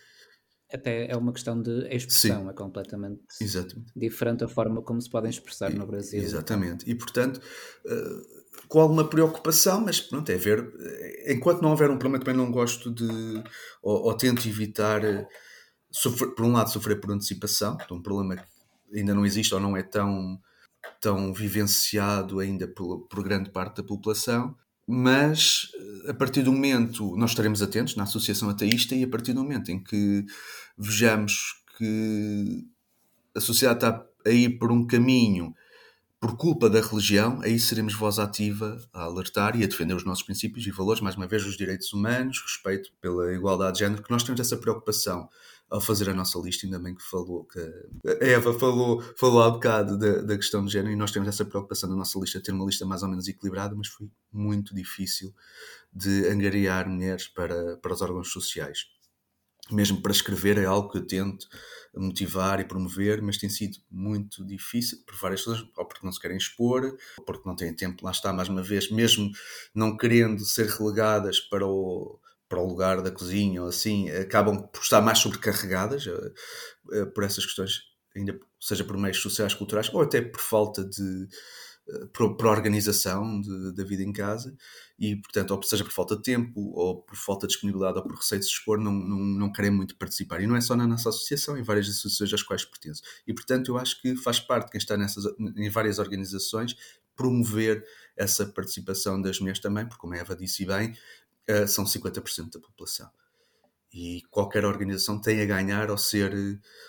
Até 0.72 1.10
é 1.10 1.16
uma 1.16 1.32
questão 1.32 1.60
de 1.60 1.88
expressão, 1.88 2.42
Sim. 2.44 2.48
é 2.48 2.52
completamente 2.52 3.22
Exatamente. 3.40 3.92
diferente 3.96 4.44
a 4.44 4.48
forma 4.48 4.80
como 4.82 5.00
se 5.00 5.10
podem 5.10 5.28
expressar 5.28 5.72
e, 5.72 5.74
no 5.74 5.86
Brasil. 5.86 6.22
Exatamente. 6.22 6.88
E 6.88 6.94
portanto, 6.94 7.40
uh, 7.86 8.40
com 8.68 8.80
alguma 8.80 9.08
preocupação, 9.08 9.80
mas 9.80 10.00
pronto, 10.00 10.30
é 10.30 10.36
ver. 10.36 10.72
Eh, 10.78 11.32
enquanto 11.34 11.60
não 11.60 11.70
houver 11.70 11.90
um 11.90 11.98
problema, 11.98 12.24
também 12.24 12.36
não 12.36 12.52
gosto 12.52 12.90
de. 12.92 13.42
ou, 13.82 14.04
ou 14.04 14.16
tento 14.16 14.48
evitar. 14.48 15.04
Eh, 15.04 15.26
sofrer, 15.90 16.34
por 16.34 16.44
um 16.44 16.52
lado, 16.52 16.70
sofrer 16.70 17.00
por 17.00 17.10
antecipação, 17.10 17.76
então 17.82 17.96
um 17.96 18.02
problema 18.02 18.36
que 18.36 18.98
ainda 18.98 19.14
não 19.14 19.26
existe 19.26 19.52
ou 19.54 19.60
não 19.60 19.76
é 19.76 19.82
tão, 19.82 20.40
tão 21.00 21.34
vivenciado 21.34 22.38
ainda 22.38 22.68
por, 22.68 23.08
por 23.08 23.22
grande 23.24 23.50
parte 23.50 23.78
da 23.78 23.82
população, 23.82 24.56
mas 24.90 25.70
a 26.08 26.14
partir 26.14 26.42
do 26.42 26.52
momento 26.52 27.16
nós 27.16 27.30
estaremos 27.30 27.62
atentos 27.62 27.94
na 27.94 28.02
Associação 28.02 28.50
Ateísta 28.50 28.94
e 28.96 29.04
a 29.04 29.08
partir 29.08 29.32
do 29.32 29.42
momento 29.42 29.70
em 29.70 29.82
que 29.82 30.26
vejamos 30.76 31.62
que 31.78 32.66
a 33.36 33.40
sociedade 33.40 33.78
está 33.78 34.04
a 34.26 34.30
ir 34.30 34.58
por 34.58 34.72
um 34.72 34.84
caminho 34.84 35.54
por 36.18 36.36
culpa 36.36 36.68
da 36.68 36.80
religião, 36.80 37.40
aí 37.40 37.58
seremos 37.58 37.94
voz 37.94 38.18
ativa 38.18 38.76
a 38.92 39.04
alertar 39.04 39.58
e 39.58 39.64
a 39.64 39.66
defender 39.66 39.94
os 39.94 40.04
nossos 40.04 40.24
princípios 40.24 40.66
e 40.66 40.70
valores, 40.70 41.00
mais 41.00 41.16
uma 41.16 41.26
vez, 41.26 41.46
os 41.46 41.56
direitos 41.56 41.92
humanos, 41.94 42.42
respeito 42.42 42.90
pela 43.00 43.32
igualdade 43.32 43.74
de 43.74 43.78
género, 43.84 44.02
que 44.02 44.10
nós 44.10 44.22
temos 44.22 44.38
essa 44.38 44.56
preocupação 44.56 45.30
ao 45.70 45.80
fazer 45.80 46.10
a 46.10 46.14
nossa 46.14 46.38
lista, 46.40 46.66
ainda 46.66 46.80
bem 46.80 46.94
que 46.94 47.02
falou, 47.02 47.44
que 47.44 47.60
a 47.60 48.26
Eva 48.26 48.52
falou, 48.58 49.00
falou 49.16 49.42
há 49.42 49.50
bocado 49.50 49.96
da, 49.96 50.20
da 50.20 50.36
questão 50.36 50.64
de 50.64 50.72
género, 50.72 50.92
e 50.92 50.96
nós 50.96 51.12
temos 51.12 51.28
essa 51.28 51.44
preocupação 51.44 51.88
na 51.88 51.94
nossa 51.94 52.18
lista, 52.18 52.42
ter 52.42 52.52
uma 52.52 52.64
lista 52.64 52.84
mais 52.84 53.02
ou 53.04 53.08
menos 53.08 53.28
equilibrada, 53.28 53.74
mas 53.76 53.86
foi 53.86 54.08
muito 54.32 54.74
difícil 54.74 55.32
de 55.92 56.26
angariar 56.26 56.88
mulheres 56.88 57.28
para, 57.28 57.76
para 57.76 57.92
os 57.92 58.02
órgãos 58.02 58.32
sociais. 58.32 58.86
Mesmo 59.70 60.02
para 60.02 60.10
escrever 60.10 60.58
é 60.58 60.64
algo 60.64 60.90
que 60.90 60.98
eu 60.98 61.06
tento 61.06 61.46
motivar 61.94 62.58
e 62.60 62.64
promover, 62.64 63.22
mas 63.22 63.38
tem 63.38 63.48
sido 63.48 63.78
muito 63.88 64.44
difícil 64.44 64.98
por 65.06 65.14
várias 65.16 65.46
razões, 65.46 65.68
ou 65.76 65.84
porque 65.86 66.04
não 66.04 66.12
se 66.12 66.20
querem 66.20 66.36
expor, 66.36 66.96
ou 67.18 67.24
porque 67.24 67.48
não 67.48 67.54
têm 67.54 67.74
tempo, 67.74 68.04
lá 68.04 68.10
está, 68.10 68.32
mais 68.32 68.48
uma 68.48 68.62
vez, 68.62 68.90
mesmo 68.90 69.30
não 69.72 69.96
querendo 69.96 70.44
ser 70.44 70.66
relegadas 70.66 71.38
para 71.38 71.64
o, 71.64 72.18
para 72.50 72.60
o 72.60 72.66
lugar 72.66 73.00
da 73.00 73.12
cozinha 73.12 73.62
ou 73.62 73.68
assim, 73.68 74.10
acabam 74.10 74.60
por 74.60 74.82
estar 74.82 75.00
mais 75.00 75.20
sobrecarregadas 75.20 76.04
uh, 76.06 76.34
uh, 76.92 77.06
por 77.14 77.22
essas 77.22 77.46
questões, 77.46 77.82
ainda 78.14 78.38
seja 78.60 78.82
por 78.82 78.98
meios 78.98 79.18
sociais, 79.18 79.54
culturais, 79.54 79.88
ou 79.94 80.02
até 80.02 80.20
por 80.20 80.40
falta 80.40 80.84
de. 80.84 81.28
Uh, 81.88 82.06
por, 82.12 82.36
por 82.36 82.46
organização 82.46 83.40
da 83.74 83.82
vida 83.82 84.02
em 84.02 84.12
casa 84.12 84.54
e, 84.96 85.16
portanto, 85.16 85.50
ou 85.52 85.62
seja 85.62 85.82
por 85.82 85.92
falta 85.92 86.14
de 86.14 86.22
tempo, 86.22 86.60
ou 86.72 87.02
por 87.02 87.16
falta 87.16 87.46
de 87.46 87.54
disponibilidade, 87.54 87.98
ou 87.98 88.04
por 88.04 88.14
receio 88.14 88.40
de 88.40 88.46
se 88.46 88.52
expor, 88.52 88.78
não, 88.78 88.92
não, 88.92 89.16
não 89.18 89.52
querem 89.52 89.72
muito 89.72 89.96
participar. 89.96 90.40
E 90.40 90.46
não 90.46 90.54
é 90.54 90.60
só 90.60 90.76
na 90.76 90.86
nossa 90.86 91.08
associação, 91.08 91.56
em 91.56 91.62
várias 91.62 91.88
associações 91.88 92.32
às 92.32 92.42
quais 92.42 92.64
pertenço. 92.64 93.02
E, 93.26 93.32
portanto, 93.32 93.72
eu 93.72 93.78
acho 93.78 94.00
que 94.00 94.14
faz 94.14 94.38
parte 94.38 94.70
quem 94.70 94.78
está 94.78 94.96
nessas, 94.96 95.24
em 95.56 95.68
várias 95.68 95.98
organizações 95.98 96.76
promover 97.20 97.84
essa 98.16 98.46
participação 98.46 99.20
das 99.20 99.38
mulheres 99.40 99.60
também, 99.60 99.84
porque, 99.84 100.00
como 100.00 100.14
a 100.14 100.16
Eva 100.16 100.34
disse 100.34 100.64
bem, 100.64 100.94
uh, 101.50 101.68
são 101.68 101.84
50% 101.84 102.52
da 102.52 102.60
população. 102.60 103.10
E 103.92 104.22
qualquer 104.30 104.64
organização 104.64 105.20
tem 105.20 105.40
a 105.40 105.46
ganhar 105.46 105.90
ao, 105.90 105.98
ser, 105.98 106.32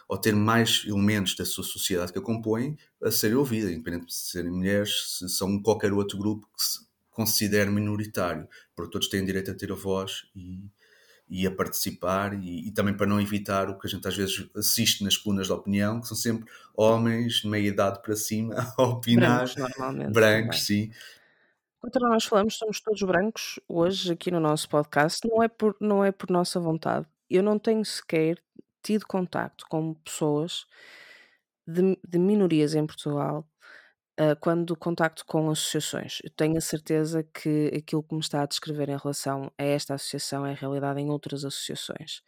ao 0.08 0.20
ter 0.20 0.36
mais 0.36 0.84
elementos 0.86 1.36
da 1.36 1.44
sua 1.44 1.64
sociedade 1.64 2.14
que 2.14 2.20
a 2.20 2.22
compõem 2.22 2.78
a 3.02 3.10
serem 3.10 3.38
ouvidas, 3.38 3.72
independente 3.72 4.06
de 4.06 4.14
serem 4.14 4.52
mulheres, 4.52 5.18
se 5.18 5.28
são 5.30 5.60
qualquer 5.62 5.92
outro 5.94 6.18
grupo 6.18 6.48
que 6.56 6.64
se 6.64 6.80
considere 7.10 7.72
minoritário, 7.72 8.48
porque 8.76 8.92
todos 8.92 9.10
têm 9.10 9.26
direito 9.26 9.50
a 9.50 9.56
ter 9.56 9.72
a 9.72 9.76
voz 9.76 10.28
e, 10.36 10.60
e 11.28 11.48
a 11.48 11.52
participar, 11.52 12.34
e, 12.34 12.68
e, 12.68 12.72
também 12.72 12.96
para 12.96 13.08
não 13.08 13.20
evitar 13.20 13.68
o 13.70 13.80
que 13.80 13.88
a 13.88 13.90
gente 13.90 14.08
às 14.08 14.16
vezes 14.16 14.48
assiste 14.56 15.04
nas 15.04 15.18
colunas 15.18 15.48
de 15.48 15.54
opinião, 15.54 16.02
que 16.02 16.08
são 16.08 16.16
sempre 16.16 16.46
homens 16.76 17.42
de 17.42 17.48
meia 17.48 17.68
idade 17.68 18.02
para 18.02 18.16
cima 18.16 18.56
a 18.78 18.84
opinar. 18.84 19.46
Brancos, 19.46 19.56
normalmente. 19.56 20.14
Brancos, 20.14 20.64
sim. 20.66 20.92
Quanto 21.82 22.00
nós 22.00 22.26
falamos, 22.26 22.58
somos 22.58 22.80
todos 22.80 23.02
brancos 23.02 23.60
hoje 23.68 24.14
aqui 24.14 24.30
no 24.30 24.40
nosso 24.40 24.70
podcast, 24.70 25.28
não 25.28 25.42
é 25.42 25.48
por, 25.48 25.76
não 25.82 26.06
é 26.06 26.12
por 26.12 26.30
nossa 26.30 26.60
vontade. 26.60 27.08
Eu 27.28 27.42
não 27.42 27.58
tenho 27.58 27.84
sequer 27.84 28.38
tido 28.84 29.08
contacto 29.08 29.66
com 29.68 29.96
pessoas 29.96 30.68
de, 31.66 31.98
de 32.08 32.20
minorias 32.20 32.76
em 32.76 32.86
Portugal 32.86 33.48
uh, 34.20 34.36
quando 34.40 34.76
contacto 34.78 35.26
com 35.26 35.50
associações. 35.50 36.20
Eu 36.24 36.30
tenho 36.30 36.56
a 36.56 36.62
certeza 36.62 37.24
que 37.24 37.72
aquilo 37.76 38.04
que 38.04 38.14
me 38.14 38.22
está 38.22 38.44
a 38.44 38.46
descrever 38.46 38.90
em 38.90 38.98
relação 38.98 39.52
a 39.58 39.64
esta 39.64 39.96
associação 39.96 40.46
é 40.46 40.54
realidade 40.54 41.02
em 41.02 41.10
outras 41.10 41.44
associações. 41.44 42.22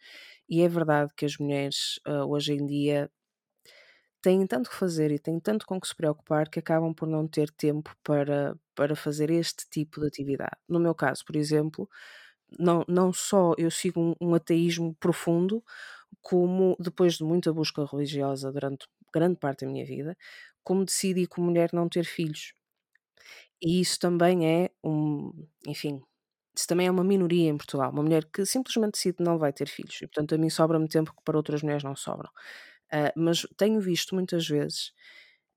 E 0.48 0.62
é 0.62 0.68
verdade 0.68 1.12
que 1.16 1.24
as 1.24 1.38
mulheres 1.38 2.00
uh, 2.08 2.28
hoje 2.28 2.54
em 2.54 2.66
dia 2.66 3.08
têm 4.24 4.46
tanto 4.46 4.70
que 4.70 4.76
fazer 4.76 5.10
e 5.12 5.18
têm 5.20 5.40
tanto 5.40 5.66
com 5.66 5.80
que 5.80 5.88
se 5.88 5.94
preocupar 5.96 6.48
que 6.50 6.58
acabam 6.60 6.94
por 6.94 7.08
não 7.08 7.28
ter 7.28 7.50
tempo 7.52 7.94
para, 8.04 8.56
para 8.74 8.96
fazer 8.96 9.30
este 9.30 9.68
tipo 9.70 10.00
de 10.00 10.08
atividade. 10.08 10.56
No 10.68 10.80
meu 10.80 10.94
caso, 10.94 11.24
por 11.26 11.36
exemplo, 11.36 11.88
não, 12.58 12.84
não 12.88 13.12
só 13.12 13.54
eu 13.58 13.70
sigo 13.70 14.00
um, 14.00 14.14
um 14.30 14.34
ateísmo 14.34 14.94
profundo, 15.00 15.62
como 16.22 16.76
depois 16.80 17.14
de 17.18 17.24
muita 17.24 17.52
busca 17.52 17.84
religiosa 17.86 18.52
durante 18.52 18.86
grande 19.14 19.38
parte 19.38 19.64
da 19.66 19.70
minha 19.72 19.86
vida, 19.86 20.16
como 20.64 20.84
decidi 20.84 21.26
como 21.26 21.48
mulher 21.48 21.70
não 21.72 21.88
ter 21.88 22.04
filhos. 22.04 22.54
E 23.62 23.80
isso 23.80 23.98
também 23.98 24.46
é 24.46 24.70
um, 24.82 25.30
enfim, 25.66 26.02
isso 26.56 26.66
também 26.68 26.86
é 26.86 26.90
uma 26.90 27.04
minoria 27.04 27.48
em 27.50 27.56
Portugal, 27.56 27.90
uma 27.90 28.02
mulher 28.02 28.24
que 28.32 28.44
simplesmente 28.46 28.92
decide 28.94 29.18
não 29.22 29.38
vai 29.38 29.52
ter 29.52 29.68
filhos. 29.68 29.96
E 30.02 30.06
portanto 30.06 30.34
a 30.34 30.38
mim 30.38 30.50
sobra-me 30.50 30.88
tempo 30.88 31.12
que 31.14 31.22
para 31.24 31.36
outras 31.36 31.62
mulheres 31.62 31.82
não 31.84 31.96
sobram. 31.96 32.30
Uh, 32.94 33.10
mas 33.16 33.44
tenho 33.56 33.80
visto 33.80 34.14
muitas 34.14 34.46
vezes, 34.46 34.92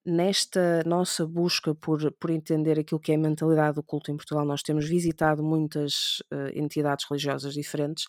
nesta 0.04 0.82
nossa 0.86 1.28
busca 1.28 1.76
por, 1.76 2.12
por 2.14 2.32
entender 2.32 2.80
aquilo 2.80 3.00
que 3.00 3.12
é 3.12 3.16
a 3.16 3.20
mentalidade 3.20 3.76
do 3.76 3.84
culto 3.84 4.10
em 4.12 4.18
Portugal, 4.18 4.44
nós 4.44 4.64
temos 4.64 4.88
visitado 4.88 5.44
muitas 5.44 6.20
uh, 6.34 6.50
entidades 6.56 7.06
religiosas 7.08 7.54
diferentes 7.54 8.06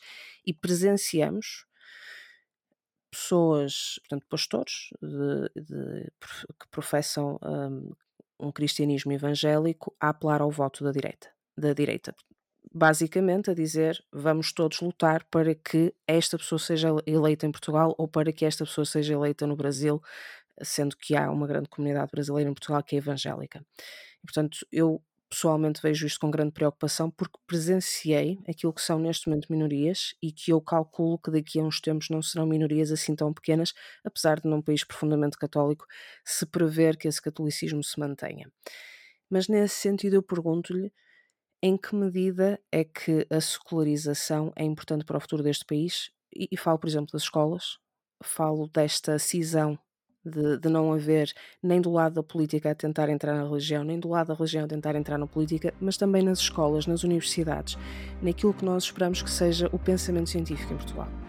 e 0.47 0.55
presenciamos 0.55 1.67
pessoas, 3.11 3.99
portanto, 4.01 4.27
pastores 4.29 4.91
de, 5.03 5.63
de, 5.63 6.13
que 6.59 6.69
professam 6.71 7.39
um, 7.43 7.93
um 8.39 8.53
cristianismo 8.53 9.13
evangélico 9.13 9.95
a 10.01 10.11
apelar 10.11 10.41
ao 10.41 10.51
voto 10.51 10.85
da 10.85 10.93
direita. 10.93 11.29
Da 11.57 11.73
direita 11.73 12.15
basicamente 12.73 13.51
a 13.51 13.55
dizer 13.55 14.03
vamos 14.13 14.53
todos 14.53 14.81
lutar 14.81 15.25
para 15.31 15.55
que 15.55 15.95
esta 16.07 16.37
pessoa 16.39 16.59
seja 16.59 16.89
eleita 17.07 17.47
em 17.47 17.53
Portugal 17.53 17.95
ou 17.99 18.09
para 18.09 18.33
que 18.33 18.45
esta 18.45 18.65
pessoa 18.65 18.85
seja 18.85 19.15
eleita 19.15 19.47
no 19.47 19.57
Brasil, 19.57 20.03
sendo 20.63 20.97
que 20.97 21.17
há 21.17 21.31
uma 21.31 21.47
grande 21.47 21.69
comunidade 21.69 22.11
brasileira 22.11 22.51
em 22.51 22.55
Portugal 22.55 22.83
que 22.83 22.97
é 22.97 22.99
evangélica. 22.99 23.65
E, 24.23 24.27
portanto, 24.27 24.67
eu 24.73 25.03
pessoalmente 25.29 25.81
vejo 25.83 26.07
isto 26.07 26.21
com 26.21 26.31
grande 26.31 26.53
preocupação 26.53 27.11
porque 27.11 27.39
presenciei 27.47 28.39
aquilo 28.49 28.73
que 28.73 28.81
são 28.81 28.99
neste 28.99 29.29
momento 29.29 29.49
minorias 29.51 30.15
e 30.23 30.33
que 30.33 30.53
eu 30.53 30.61
calculo 30.61 31.19
que 31.19 31.31
daqui 31.31 31.61
a 31.61 31.63
uns 31.63 31.81
tempos 31.81 32.09
não 32.09 32.23
serão 32.23 32.47
minorias 32.47 32.91
assim 32.91 33.15
tão 33.15 33.33
pequenas, 33.33 33.75
apesar 34.03 34.41
de 34.41 34.49
num 34.49 34.63
país 34.63 34.85
profundamente 34.85 35.37
católico 35.37 35.87
se 36.25 36.47
prever 36.47 36.97
que 36.97 37.07
esse 37.07 37.21
catolicismo 37.21 37.85
se 37.85 37.99
mantenha. 38.01 38.51
Mas 39.29 39.49
nesse 39.49 39.75
sentido 39.75 40.15
eu 40.15 40.23
pergunto-lhe 40.23 40.91
em 41.63 41.77
que 41.77 41.95
medida 41.95 42.61
é 42.71 42.85
que 42.85 43.27
a 43.31 43.41
secularização 43.41 44.53
é 44.55 44.65
importante 44.65 45.05
para 45.05 45.17
o 45.17 45.21
futuro 45.21 45.43
deste 45.43 45.65
país? 45.65 46.11
E, 46.35 46.49
e 46.53 46.57
falo, 46.57 46.79
por 46.79 46.89
exemplo, 46.89 47.13
das 47.13 47.23
escolas, 47.23 47.79
falo 48.23 48.69
desta 48.69 49.19
cisão 49.19 49.79
de, 50.25 50.59
de, 50.59 50.69
não 50.69 50.93
haver 50.93 51.33
nem 51.63 51.81
do 51.81 51.91
lado 51.91 52.15
da 52.15 52.23
política 52.23 52.71
a 52.71 52.75
tentar 52.75 53.09
entrar 53.09 53.35
na 53.35 53.45
religião, 53.45 53.83
nem 53.83 53.99
do 53.99 54.09
lado 54.09 54.29
da 54.29 54.35
religião 54.35 54.65
a 54.65 54.69
tentar 54.69 54.95
entrar 54.95 55.19
na 55.19 55.27
política, 55.27 55.73
mas 55.81 55.97
também 55.97 56.23
nas 56.23 56.39
escolas, 56.39 56.87
nas 56.87 57.03
universidades, 57.03 57.77
naquilo 58.21 58.55
que 58.55 58.65
nós 58.65 58.85
esperamos 58.85 59.23
que 59.23 59.31
seja 59.31 59.69
o 59.73 59.79
pensamento 59.79 60.29
científico 60.29 60.73
em 60.73 60.77
Portugal. 60.77 61.28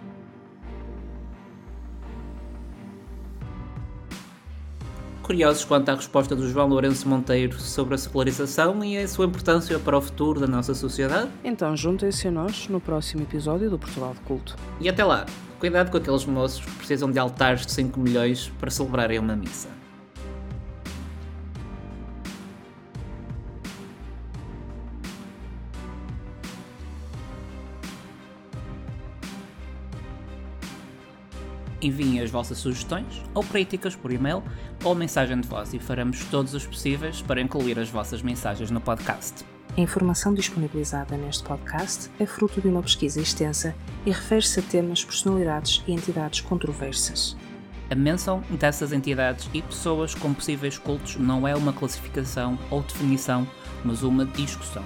Curiosos 5.30 5.64
quanto 5.64 5.90
à 5.90 5.94
resposta 5.94 6.36
do 6.36 6.50
João 6.50 6.68
Lourenço 6.68 7.08
Monteiro 7.08 7.60
sobre 7.60 7.94
a 7.94 8.00
secularização 8.00 8.84
e 8.84 8.98
a 8.98 9.08
sua 9.08 9.28
importância 9.28 9.78
para 9.78 9.96
o 9.96 10.02
futuro 10.02 10.40
da 10.40 10.48
nossa 10.48 10.74
sociedade? 10.74 11.30
Então 11.44 11.78
juntem-se 11.78 12.30
a 12.30 12.32
nós 12.32 12.68
no 12.68 12.82
próximo 12.82 13.22
episódio 13.22 13.70
do 13.70 13.78
Portugal 13.78 14.16
de 14.16 14.22
Culto. 14.22 14.56
E 14.80 14.90
até 14.90 15.04
lá! 15.04 15.28
Cuidado 15.60 15.92
com 15.92 15.98
aqueles 15.98 16.26
moços 16.26 16.66
que 16.66 16.72
precisam 16.72 17.12
de 17.12 17.20
altares 17.20 17.64
de 17.64 17.72
5 17.74 18.00
milhões 18.00 18.52
para 18.60 18.72
celebrarem 18.72 19.20
uma 19.20 19.36
missa. 19.36 19.79
Enviem 31.82 32.20
as 32.20 32.30
vossas 32.30 32.58
sugestões 32.58 33.24
ou 33.34 33.44
críticas 33.44 33.96
por 33.96 34.12
e-mail 34.12 34.44
ou 34.84 34.94
mensagem 34.94 35.40
de 35.40 35.48
voz 35.48 35.74
e 35.74 35.80
faremos 35.80 36.26
todos 36.26 36.54
os 36.54 36.66
possíveis 36.66 37.22
para 37.22 37.42
incluir 37.42 37.80
as 37.80 37.90
vossas 37.90 38.22
mensagens 38.22 38.70
no 38.70 38.82
podcast. 38.82 39.46
A 39.78 39.82
informação 39.82 40.34
disponibilizada 40.34 41.16
neste 41.16 41.44
podcast 41.44 42.10
é 42.20 42.26
fruto 42.26 42.60
de 42.60 42.68
uma 42.68 42.82
pesquisa 42.82 43.22
extensa 43.22 43.74
e 44.06 44.12
refere-se 44.12 44.60
a 44.60 44.64
temas, 44.64 45.06
personalidades 45.06 45.82
e 45.88 45.94
entidades 45.94 46.42
controversas. 46.42 47.38
A 47.90 47.96
menção 47.96 48.44
dessas 48.52 48.92
entidades 48.92 49.50
e 49.54 49.62
pessoas 49.62 50.14
com 50.14 50.34
possíveis 50.34 50.78
cultos 50.78 51.16
não 51.16 51.48
é 51.48 51.56
uma 51.56 51.72
classificação 51.72 52.60
ou 52.70 52.82
definição, 52.82 53.48
mas 53.84 54.04
uma 54.04 54.26
discussão. 54.26 54.84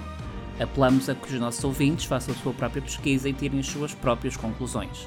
Apelamos 0.60 1.08
a 1.08 1.14
que 1.14 1.34
os 1.34 1.40
nossos 1.40 1.64
ouvintes 1.64 2.04
façam 2.04 2.32
a 2.32 2.38
sua 2.38 2.52
própria 2.52 2.80
pesquisa 2.80 3.28
e 3.28 3.32
tirem 3.32 3.58
as 3.58 3.66
suas 3.66 3.92
próprias 3.92 4.36
conclusões. 4.36 5.06